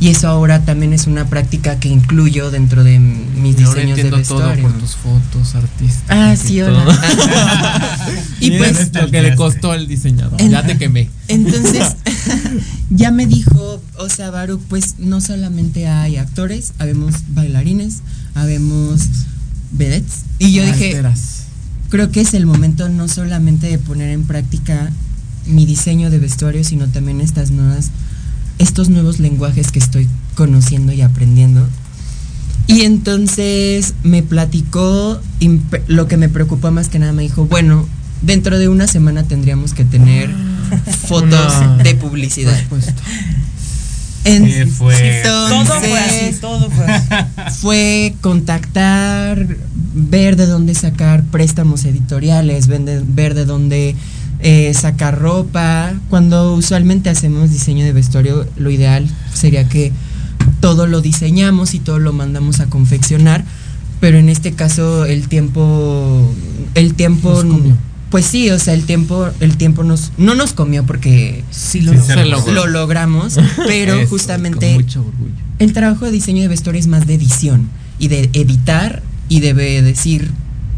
Y 0.00 0.08
eso 0.08 0.28
ahora 0.28 0.64
también 0.64 0.94
es 0.94 1.06
una 1.06 1.26
práctica 1.26 1.78
que 1.78 1.88
incluyo 1.90 2.50
dentro 2.50 2.84
de 2.84 2.98
mis 2.98 3.58
Y 3.60 3.64
ahora 3.64 3.82
diseños 3.82 3.96
de 3.96 4.02
entiendo 4.02 4.26
todo 4.26 4.38
vestuario. 4.38 4.62
por 4.68 4.78
tus 4.80 4.96
fotos 4.96 5.54
artísticas. 5.54 6.04
Ah, 6.08 6.32
y 6.32 6.36
sí, 6.38 6.60
hola. 6.62 6.84
y 8.40 8.46
Y 8.54 8.58
pues 8.58 8.94
lo 8.94 9.10
que 9.10 9.20
le 9.22 9.36
costó 9.36 9.72
al 9.72 9.86
diseñador. 9.86 10.40
En- 10.40 10.50
ya 10.52 10.64
te 10.64 10.78
quemé. 10.78 11.10
Entonces, 11.28 11.96
ya 12.90 13.10
me 13.10 13.26
dijo, 13.26 13.82
o 13.98 14.08
sea, 14.08 14.30
Baruch, 14.30 14.60
pues 14.68 14.94
no 14.98 15.20
solamente 15.20 15.86
hay 15.86 16.16
actores, 16.16 16.72
habemos 16.78 17.14
bailarines, 17.34 17.98
habemos 18.34 19.02
vedettes. 19.72 20.20
Y 20.38 20.52
yo 20.52 20.64
dije, 20.64 21.00
creo 21.90 22.10
que 22.10 22.22
es 22.22 22.32
el 22.34 22.46
momento 22.46 22.88
no 22.88 23.06
solamente 23.08 23.66
de 23.68 23.78
poner 23.78 24.10
en 24.10 24.24
práctica 24.24 24.90
mi 25.46 25.66
diseño 25.66 26.10
de 26.10 26.18
vestuario, 26.18 26.64
sino 26.64 26.86
también 26.88 27.20
estas 27.20 27.50
nuevas, 27.50 27.90
estos 28.60 28.88
nuevos 28.90 29.18
lenguajes 29.18 29.72
que 29.72 29.78
estoy 29.80 30.06
conociendo 30.36 30.92
y 30.92 31.00
aprendiendo. 31.02 31.66
Y 32.66 32.82
entonces 32.82 33.94
me 34.04 34.22
platicó, 34.22 35.20
lo 35.88 36.06
que 36.06 36.16
me 36.16 36.28
preocupó 36.28 36.70
más 36.70 36.88
que 36.88 36.98
nada, 37.00 37.12
me 37.12 37.22
dijo, 37.22 37.46
bueno, 37.46 37.86
dentro 38.22 38.58
de 38.58 38.68
una 38.68 38.86
semana 38.86 39.24
tendríamos 39.24 39.74
que 39.74 39.84
tener 39.84 40.30
fotos 41.08 41.52
Una 41.56 41.76
de 41.82 41.94
publicidad. 41.96 42.52
respuesta. 42.52 42.94
En- 44.24 44.44
¿Qué 44.44 44.66
fue? 44.66 45.22
Todo 45.24 45.64
fue 45.64 45.98
así, 45.98 46.36
todo 46.40 46.70
fue 46.70 46.84
así. 46.84 47.06
fue 47.60 48.14
contactar, 48.20 49.46
ver 49.94 50.36
de 50.36 50.46
dónde 50.46 50.74
sacar 50.74 51.24
préstamos 51.24 51.84
editoriales, 51.86 52.66
ver 52.68 53.34
de 53.34 53.44
dónde 53.46 53.96
eh, 54.42 54.72
sacar 54.74 55.18
ropa. 55.18 55.92
Cuando 56.08 56.54
usualmente 56.54 57.10
hacemos 57.10 57.50
diseño 57.50 57.84
de 57.84 57.92
vestuario, 57.92 58.46
lo 58.56 58.70
ideal 58.70 59.06
sería 59.34 59.68
que 59.68 59.92
todo 60.60 60.86
lo 60.86 61.00
diseñamos 61.00 61.74
y 61.74 61.78
todo 61.78 61.98
lo 61.98 62.12
mandamos 62.12 62.60
a 62.60 62.66
confeccionar, 62.66 63.44
pero 64.00 64.18
en 64.18 64.28
este 64.28 64.52
caso 64.52 65.04
el 65.04 65.28
tiempo, 65.28 66.32
el 66.74 66.94
tiempo, 66.94 67.30
Nos 67.42 67.54
comió. 67.54 67.76
pues 68.10 68.26
sí, 68.26 68.50
o 68.50 68.58
sea, 68.58 68.74
el 68.74 68.84
tiempo, 68.84 69.28
el 69.40 69.56
tiempo 69.56 69.84
nos, 69.84 70.12
no 70.18 70.34
nos 70.34 70.52
comió 70.52 70.84
porque 70.84 71.44
Sí 71.50 71.80
lo 71.82 71.92
Sí, 71.92 71.98
logró. 72.28 72.52
lo 72.54 72.66
logramos, 72.66 73.36
pero 73.66 73.94
Eso, 74.00 74.08
justamente 74.10 74.66
Con 74.74 74.82
mucho 74.84 75.00
orgullo. 75.00 75.34
el 75.58 75.72
trabajo 75.72 76.06
de 76.06 76.12
diseño 76.12 76.42
de 76.42 76.48
vestuario 76.48 76.80
es 76.80 76.86
más 76.88 77.06
de 77.06 77.14
edición 77.14 77.68
y 77.98 78.08
de 78.08 78.30
editar 78.32 79.02
y 79.28 79.40
debe 79.40 79.80
decir 79.82 80.30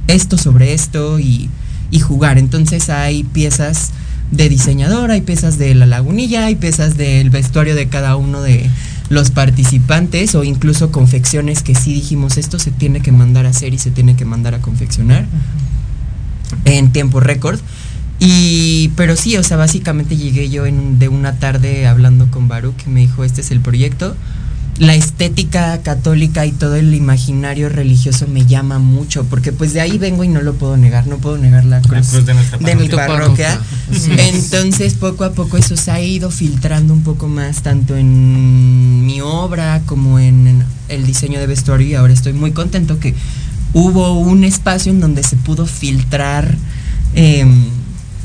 esto 0.09 0.37
sobre 0.37 0.75
esto 0.75 1.19
y, 1.21 1.49
y 1.93 2.01
jugar. 2.01 2.39
Entonces 2.39 2.91
hay 2.91 3.23
piezas 3.23 3.93
de 4.33 4.49
diseñador, 4.49 5.13
hay 5.13 5.21
piezas 5.21 5.59
de 5.59 5.77
la 5.77 5.87
lagunilla, 5.87 6.47
hay 6.47 6.57
piezas 6.57 6.97
del 6.97 7.31
vestuario 7.31 7.77
de 7.77 7.87
cada 7.87 8.17
uno 8.17 8.43
de 8.43 8.69
los 9.11 9.31
participantes 9.31 10.35
o 10.35 10.43
incluso 10.43 10.91
confecciones 10.91 11.63
que 11.63 11.75
sí 11.75 11.93
dijimos 11.93 12.39
esto 12.39 12.59
se 12.59 12.71
tiene 12.71 13.01
que 13.01 13.13
mandar 13.13 13.45
a 13.45 13.51
hacer 13.51 13.75
y 13.75 13.79
se 13.79 13.91
tiene 13.91 14.17
que 14.17 14.25
mandar 14.25 14.55
a 14.55 14.61
confeccionar 14.61 15.27
en 16.65 16.93
tiempo 16.93 17.21
récord. 17.21 17.61
Y, 18.19 18.91
pero 18.97 19.17
sí, 19.17 19.37
o 19.37 19.43
sea, 19.43 19.57
básicamente 19.57 20.17
llegué 20.17 20.49
yo 20.49 20.65
en 20.65 20.99
de 20.99 21.09
una 21.09 21.39
tarde 21.39 21.87
hablando 21.87 22.31
con 22.31 22.49
Baruch 22.49 22.87
y 22.87 22.91
me 22.91 23.01
dijo, 23.01 23.25
este 23.25 23.43
es 23.43 23.51
el 23.51 23.61
proyecto. 23.61 24.17
La 24.79 24.95
estética 24.95 25.81
católica 25.83 26.47
y 26.47 26.53
todo 26.53 26.77
el 26.77 26.95
imaginario 26.95 27.69
religioso 27.69 28.27
me 28.27 28.47
llama 28.47 28.79
mucho, 28.79 29.25
porque 29.25 29.53
pues 29.53 29.75
de 29.75 29.81
ahí 29.81 29.99
vengo 29.99 30.25
y 30.25 30.29
no 30.29 30.41
lo 30.41 30.55
puedo 30.55 30.77
negar, 30.77 31.07
no 31.07 31.19
puedo 31.19 31.37
negar 31.39 31.65
la 31.65 31.81
cruz, 31.83 32.09
cruz 32.09 32.27
de 32.27 32.35
nuestra 32.35 32.59
de 32.59 32.75
mi 32.75 32.89
parroquia. 32.89 33.61
Entonces 34.19 34.95
poco 34.95 35.25
a 35.25 35.33
poco 35.33 35.59
eso 35.59 35.77
se 35.77 35.91
ha 35.91 36.01
ido 36.01 36.31
filtrando 36.31 36.95
un 36.95 37.03
poco 37.03 37.29
más, 37.29 37.63
tanto 37.63 37.97
en 37.97 39.05
mi 39.07 39.21
obra 39.21 39.83
como 39.85 40.19
en 40.19 40.65
el 40.89 41.07
diseño 41.07 41.39
de 41.39 41.47
vestuario 41.47 41.87
y 41.87 41.95
ahora 41.95 42.13
estoy 42.13 42.33
muy 42.33 42.53
contento 42.53 42.99
que 42.99 43.15
hubo 43.75 44.19
un 44.19 44.45
espacio 44.45 44.91
en 44.91 45.01
donde 45.01 45.23
se 45.23 45.37
pudo 45.37 45.67
filtrar 45.67 46.57
em, 47.15 47.67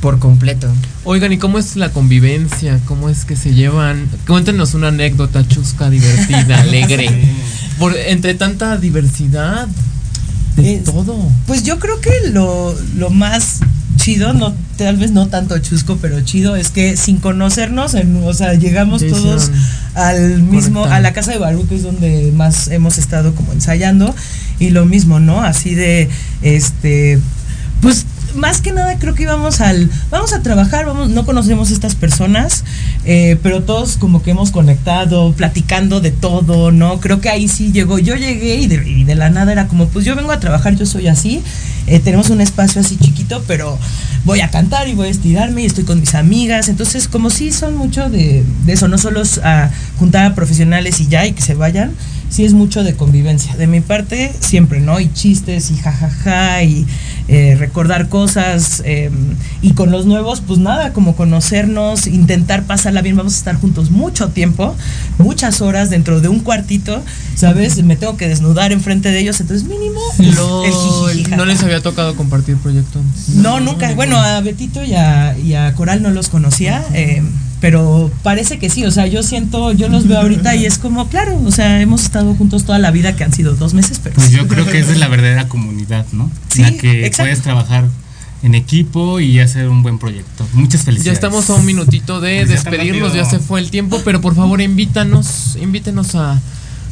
por 0.01 0.19
completo. 0.19 0.67
Oigan, 1.03 1.31
¿y 1.33 1.37
cómo 1.37 1.57
es 1.59 1.75
la 1.75 1.89
convivencia? 1.89 2.79
¿Cómo 2.85 3.09
es 3.09 3.25
que 3.25 3.35
se 3.35 3.53
llevan? 3.53 4.07
Cuéntenos 4.27 4.73
una 4.73 4.89
anécdota 4.89 5.47
chusca, 5.47 5.89
divertida, 5.89 6.61
alegre. 6.61 7.09
Por, 7.79 7.95
entre 7.95 8.33
tanta 8.35 8.77
diversidad 8.77 9.67
de 10.55 10.77
todo. 10.77 11.15
Pues 11.45 11.63
yo 11.63 11.79
creo 11.79 11.99
que 12.01 12.11
lo, 12.31 12.75
lo 12.95 13.09
más 13.09 13.59
chido, 13.97 14.33
no, 14.33 14.53
tal 14.77 14.97
vez 14.97 15.11
no 15.11 15.27
tanto 15.27 15.57
chusco, 15.59 15.97
pero 16.01 16.21
chido, 16.21 16.55
es 16.55 16.69
que 16.69 16.95
sin 16.97 17.17
conocernos, 17.17 17.93
en- 17.95 18.23
o 18.23 18.33
sea, 18.33 18.53
llegamos 18.53 19.01
todos 19.07 19.51
al 19.95 20.41
mismo, 20.43 20.85
a 20.85 20.99
la 20.99 21.13
casa 21.13 21.31
de 21.31 21.39
Baruch, 21.39 21.67
que 21.67 21.75
es 21.75 21.83
donde 21.83 22.31
más 22.35 22.67
hemos 22.69 22.97
estado 22.99 23.33
como 23.35 23.53
ensayando, 23.53 24.15
y 24.59 24.69
lo 24.69 24.85
mismo, 24.85 25.19
¿no? 25.19 25.41
Así 25.41 25.73
de, 25.75 26.09
este, 26.41 27.19
pues 27.81 28.05
más 28.37 28.61
que 28.61 28.71
nada 28.71 28.97
creo 28.99 29.13
que 29.15 29.23
íbamos 29.23 29.61
al, 29.61 29.89
vamos 30.09 30.33
a 30.33 30.41
trabajar, 30.41 30.85
vamos, 30.85 31.09
no 31.09 31.25
conocemos 31.25 31.71
estas 31.71 31.95
personas, 31.95 32.63
eh, 33.05 33.37
pero 33.43 33.63
todos 33.63 33.97
como 33.97 34.23
que 34.23 34.31
hemos 34.31 34.51
conectado, 34.51 35.33
platicando 35.33 35.99
de 35.99 36.11
todo, 36.11 36.71
¿no? 36.71 36.99
Creo 36.99 37.19
que 37.19 37.29
ahí 37.29 37.47
sí 37.47 37.71
llegó, 37.71 37.99
yo 37.99 38.15
llegué 38.15 38.55
y 38.55 39.03
de, 39.03 39.15
la 39.15 39.29
nada 39.29 39.51
era 39.51 39.67
como, 39.67 39.87
pues 39.87 40.05
yo 40.05 40.15
vengo 40.15 40.31
a 40.31 40.39
trabajar, 40.39 40.75
yo 40.75 40.85
soy 40.85 41.07
así, 41.07 41.41
eh, 41.87 41.99
tenemos 41.99 42.29
un 42.29 42.41
espacio 42.41 42.81
así 42.81 42.97
chiquito, 42.97 43.43
pero 43.47 43.77
voy 44.25 44.41
a 44.41 44.49
cantar 44.49 44.87
y 44.87 44.93
voy 44.93 45.07
a 45.07 45.11
estirarme 45.11 45.63
y 45.63 45.65
estoy 45.65 45.83
con 45.83 45.99
mis 45.99 46.15
amigas, 46.15 46.69
entonces 46.69 47.07
como 47.07 47.29
sí 47.29 47.51
son 47.51 47.75
mucho 47.75 48.09
de, 48.09 48.43
eso, 48.67 48.87
no 48.87 48.97
solo 48.97 49.23
a 49.43 49.69
juntar 49.97 50.25
a 50.25 50.35
profesionales 50.35 50.99
y 50.99 51.07
ya 51.07 51.25
y 51.25 51.33
que 51.33 51.41
se 51.41 51.55
vayan, 51.55 51.91
sí 52.37 52.45
es 52.45 52.53
mucho 52.53 52.83
de 52.83 52.93
convivencia. 52.93 53.55
De 53.55 53.65
mi 53.65 53.81
parte, 53.81 54.31
siempre, 54.41 54.79
¿no? 54.79 54.99
Y 54.99 55.11
chistes 55.11 55.71
y 55.71 55.75
jajaja 55.77 56.61
y 56.61 56.85
eh, 57.27 57.55
recordar 57.57 58.09
cosas. 58.09 58.83
eh, 58.85 59.09
y 59.63 59.71
con 59.71 59.89
los 59.89 60.05
nuevos, 60.05 60.41
pues 60.45 60.59
nada, 60.59 60.93
como 60.93 61.15
conocernos, 61.15 62.05
intentar 62.05 62.65
pasarla 62.65 63.01
bien. 63.01 63.15
Vamos 63.17 63.33
a 63.33 63.37
estar 63.37 63.55
juntos 63.55 63.89
mucho 63.89 64.29
tiempo, 64.29 64.75
muchas 65.17 65.61
horas 65.61 65.89
dentro 65.89 66.21
de 66.21 66.27
un 66.27 66.41
cuartito, 66.41 67.01
¿sabes? 67.33 67.83
Me 67.83 67.95
tengo 67.95 68.17
que 68.17 68.27
desnudar 68.27 68.71
enfrente 68.71 69.09
de 69.09 69.19
ellos, 69.19 69.41
entonces 69.41 69.67
mínimo. 69.67 69.99
el 70.19 71.15
jijiji, 71.15 71.35
No 71.35 71.45
les 71.45 71.63
había 71.63 71.81
tocado 71.81 72.15
compartir 72.15 72.57
proyecto 72.57 72.99
antes. 72.99 73.29
no, 73.29 73.59
nunca. 73.59 73.91
Bueno, 73.95 74.15
a 74.19 74.39
Betito 74.41 74.83
y 74.83 74.93
a, 74.93 75.35
y 75.39 75.55
a 75.55 75.73
Coral 75.73 76.03
no 76.03 76.11
los 76.11 76.29
conocía, 76.29 76.85
eh, 76.93 77.23
pero 77.61 78.11
parece 78.23 78.59
que 78.59 78.69
sí. 78.69 78.85
O 78.85 78.91
sea, 78.91 79.07
yo 79.07 79.23
siento, 79.23 79.71
yo 79.71 79.89
los 79.89 80.07
veo 80.07 80.19
ahorita 80.19 80.55
y 80.55 80.65
es 80.65 80.77
como, 80.77 81.07
claro, 81.09 81.39
o 81.45 81.51
sea, 81.51 81.81
hemos 81.81 82.03
estado 82.03 82.33
juntos 82.35 82.65
toda 82.65 82.79
la 82.79 82.91
vida, 82.91 83.15
que 83.15 83.23
han 83.23 83.33
sido 83.33 83.55
dos 83.55 83.73
meses, 83.73 83.99
pero. 84.03 84.15
Pues 84.15 84.31
yo 84.31 84.47
creo 84.47 84.65
que 84.65 84.79
esa 84.79 84.91
es 84.91 84.99
la 84.99 85.07
verdadera 85.07 85.47
comunidad, 85.47 86.05
¿no? 86.11 86.29
Sí, 86.49 86.61
la 86.61 86.71
que 86.71 87.05
exacto. 87.05 87.23
puedes 87.23 87.41
trabajar 87.41 87.85
en 88.43 88.53
equipo 88.53 89.19
y 89.19 89.39
hacer 89.39 89.67
un 89.67 89.81
buen 89.81 89.97
proyecto. 89.97 90.45
Muchas 90.53 90.81
Ya 90.81 90.85
felicidades. 90.85 91.17
estamos 91.17 91.49
a 91.49 91.55
un 91.55 91.65
minutito 91.65 92.21
de 92.21 92.45
Ya 92.45 92.53
está 92.53 92.69
despedirnos, 92.69 93.09
rápido. 93.09 93.23
ya 93.23 93.29
se 93.29 93.39
fue 93.39 93.59
el 93.59 93.71
tiempo, 93.71 94.01
pero 94.05 94.21
por 94.21 94.35
favor 94.35 94.61
invítanos, 94.61 95.57
invítenos 95.59 96.13
a, 96.15 96.39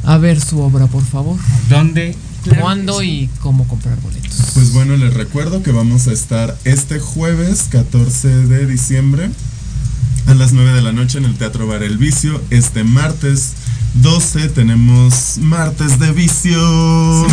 a 0.03 0.17
ver 0.17 0.41
su 0.41 0.59
obra, 0.59 0.87
por 0.87 1.03
favor. 1.03 1.37
¿Dónde? 1.69 2.15
¿Cuándo 2.59 3.01
y 3.01 3.29
cómo 3.41 3.67
comprar 3.67 3.99
boletos? 4.01 4.31
Pues 4.53 4.71
bueno, 4.73 4.95
les 4.97 5.13
recuerdo 5.13 5.63
que 5.63 5.71
vamos 5.71 6.07
a 6.07 6.13
estar 6.13 6.55
este 6.63 6.99
jueves 6.99 7.67
14 7.71 8.27
de 8.27 8.65
diciembre 8.67 9.29
a 10.27 10.33
las 10.33 10.53
9 10.53 10.73
de 10.73 10.81
la 10.81 10.91
noche 10.91 11.17
en 11.17 11.25
el 11.25 11.35
Teatro 11.35 11.67
Bar 11.67 11.83
El 11.83 11.97
Vicio. 11.97 12.41
Este 12.49 12.83
martes 12.83 13.53
12 14.01 14.49
tenemos 14.49 15.37
martes 15.39 15.99
de 15.99 16.11
vicio. 16.11 16.55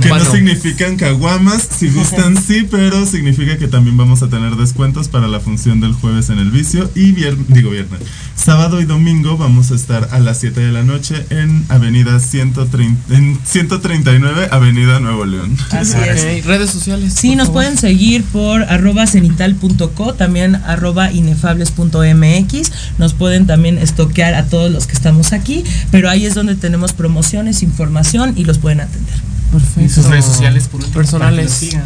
Que 0.00 0.08
no 0.08 0.24
significan 0.24 0.96
caguamas, 0.96 1.68
si 1.78 1.88
gustan 1.88 2.36
sí, 2.36 2.66
pero 2.70 3.06
significa 3.06 3.56
que 3.56 3.68
también 3.68 3.96
vamos 3.96 4.22
a 4.22 4.28
tener 4.28 4.56
descuentos 4.56 5.08
para 5.08 5.28
la 5.28 5.40
función 5.40 5.80
del 5.80 5.92
jueves 5.92 6.30
en 6.30 6.38
el 6.38 6.50
vicio 6.50 6.90
y 6.94 7.12
viernes, 7.12 7.46
digo 7.48 7.70
viernes, 7.70 8.00
sábado 8.34 8.80
y 8.80 8.84
domingo 8.84 9.36
vamos 9.36 9.70
a 9.70 9.74
estar 9.74 10.08
a 10.12 10.18
las 10.18 10.38
7 10.40 10.60
de 10.60 10.72
la 10.72 10.82
noche 10.82 11.24
en 11.30 11.64
Avenida 11.68 12.18
130, 12.20 13.14
en 13.14 13.38
139 13.44 14.48
Avenida 14.50 15.00
Nuevo 15.00 15.24
León. 15.24 15.56
Así 15.70 15.96
es. 15.96 16.44
Redes 16.44 16.70
sociales. 16.70 17.14
Sí, 17.14 17.36
nos 17.36 17.46
favor. 17.46 17.62
pueden 17.62 17.78
seguir 17.78 18.24
por 18.24 18.62
arroba 18.64 19.06
cenital.co, 19.06 20.14
también 20.14 20.56
arroba 20.56 21.12
inefables.mx. 21.12 22.72
Nos 22.98 23.14
pueden 23.14 23.46
también 23.46 23.78
estoquear 23.78 24.34
a 24.34 24.46
todos 24.46 24.70
los 24.70 24.86
que 24.86 24.92
estamos 24.94 25.32
aquí, 25.32 25.53
pero 25.90 26.10
ahí 26.10 26.26
es 26.26 26.34
donde 26.34 26.54
tenemos 26.56 26.92
promociones, 26.92 27.62
información 27.62 28.32
y 28.36 28.44
los 28.44 28.58
pueden 28.58 28.80
atender. 28.80 29.14
Perfecto. 29.52 29.80
Y 29.82 29.88
sus 29.88 30.06
redes 30.06 30.24
sociales 30.24 30.66
por 30.68 30.80
último, 30.80 30.94
Personales. 30.94 31.34
para 31.34 31.36
que 31.36 31.44
los 31.44 31.52
sigan. 31.52 31.84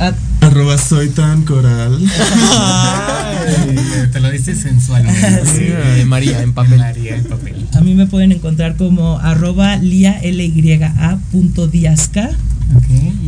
Ah, 0.00 0.12
Arroba 0.40 0.76
soy 0.76 1.08
tan 1.10 1.42
coral. 1.42 1.98
Ay, 2.50 4.08
te 4.12 4.20
lo 4.20 4.30
dices 4.30 4.58
sensualmente. 4.58 5.42
Sí, 5.46 5.64
de 5.96 6.04
María 6.04 6.42
en 6.42 6.52
papel. 6.52 6.78
María 6.78 7.16
en 7.16 7.24
papel. 7.24 7.66
a 7.72 7.80
mí 7.80 7.94
me 7.94 8.06
pueden 8.06 8.32
encontrar 8.32 8.76
como 8.76 9.18
arroba. 9.20 9.76
Ok. 9.76 9.82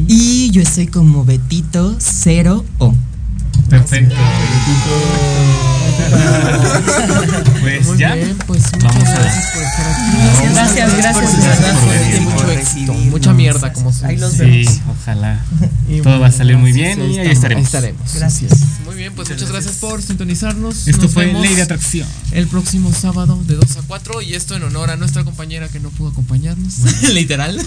Y 0.09 0.51
yo 0.51 0.63
estoy 0.63 0.89
como 0.89 1.25
Betito 1.25 1.97
0 1.99 2.65
O. 2.79 2.95
Perfecto. 3.71 4.15
Pues 7.61 7.87
Muy 7.87 7.99
ya. 7.99 8.15
bien, 8.15 8.37
pues 8.47 8.63
muchas 8.73 8.83
Vamos 8.95 9.09
a- 9.09 9.13
gracias 9.21 9.51
por 9.53 9.63
estar 9.63 9.87
aquí. 9.91 10.53
Gracias, 10.55 10.97
gracias, 10.97 11.31
por 11.81 11.89
venir. 11.91 12.21
mucho 12.23 12.51
éxito, 12.51 12.95
mucha 12.95 13.33
mierda 13.33 13.73
como 13.73 13.93
se 13.93 14.07
Ahí 14.07 14.17
los 14.17 14.37
vemos. 14.39 14.73
Sí, 14.75 14.81
ojalá. 15.01 15.45
Y 15.89 16.01
Todo 16.01 16.19
va 16.21 16.27
a 16.29 16.33
salir 16.33 16.57
muy 16.59 16.73
bien 16.73 16.99
sí, 16.99 17.13
y 17.15 17.19
ahí 17.19 17.29
estaremos. 17.29 17.65
estaremos. 17.65 18.15
Gracias. 18.15 18.53
Muy 18.85 18.97
bien, 18.97 19.13
pues 19.15 19.31
muchas 19.31 19.49
gracias 19.51 19.77
por 19.77 20.03
sintonizarnos. 20.03 20.89
Esto 20.89 21.03
Nos 21.03 21.13
fue 21.13 21.27
vemos 21.27 21.43
Ley 21.43 21.55
de 21.55 21.63
Atracción. 21.63 22.09
El 22.33 22.47
próximo 22.49 22.93
sábado 22.93 23.39
de 23.47 23.55
2 23.55 23.77
a 23.77 23.83
4 23.87 24.23
y 24.23 24.35
esto 24.35 24.57
en 24.57 24.65
honor 24.65 24.91
a 24.91 24.97
nuestra 24.97 25.23
compañera 25.25 25.69
que 25.69 25.79
no 25.81 25.91
pudo 25.91 26.11
acompañarnos. 26.11 26.75
Literal. 27.13 27.61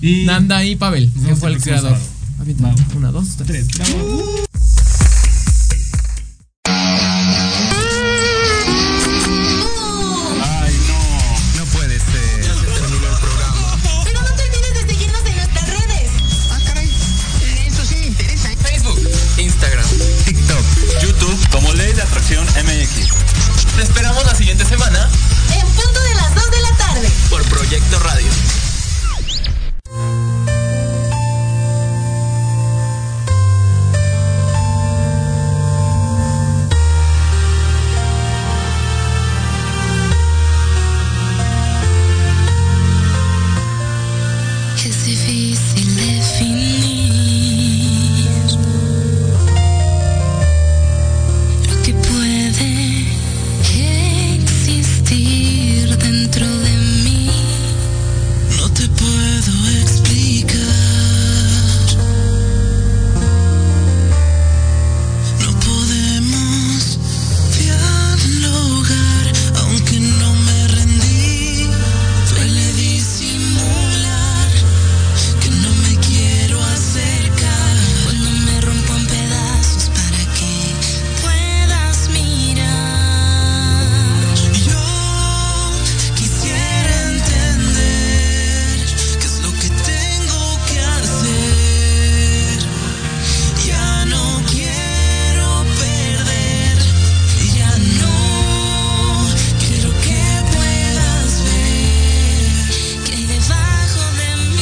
Y 0.00 0.24
Nanda 0.24 0.64
y 0.64 0.76
Pavel, 0.76 1.10
que 1.26 1.36
fue 1.36 1.50
el 1.50 1.60
creador. 1.60 1.96
Una, 2.96 3.10
dos, 3.10 3.36
tres. 3.36 3.66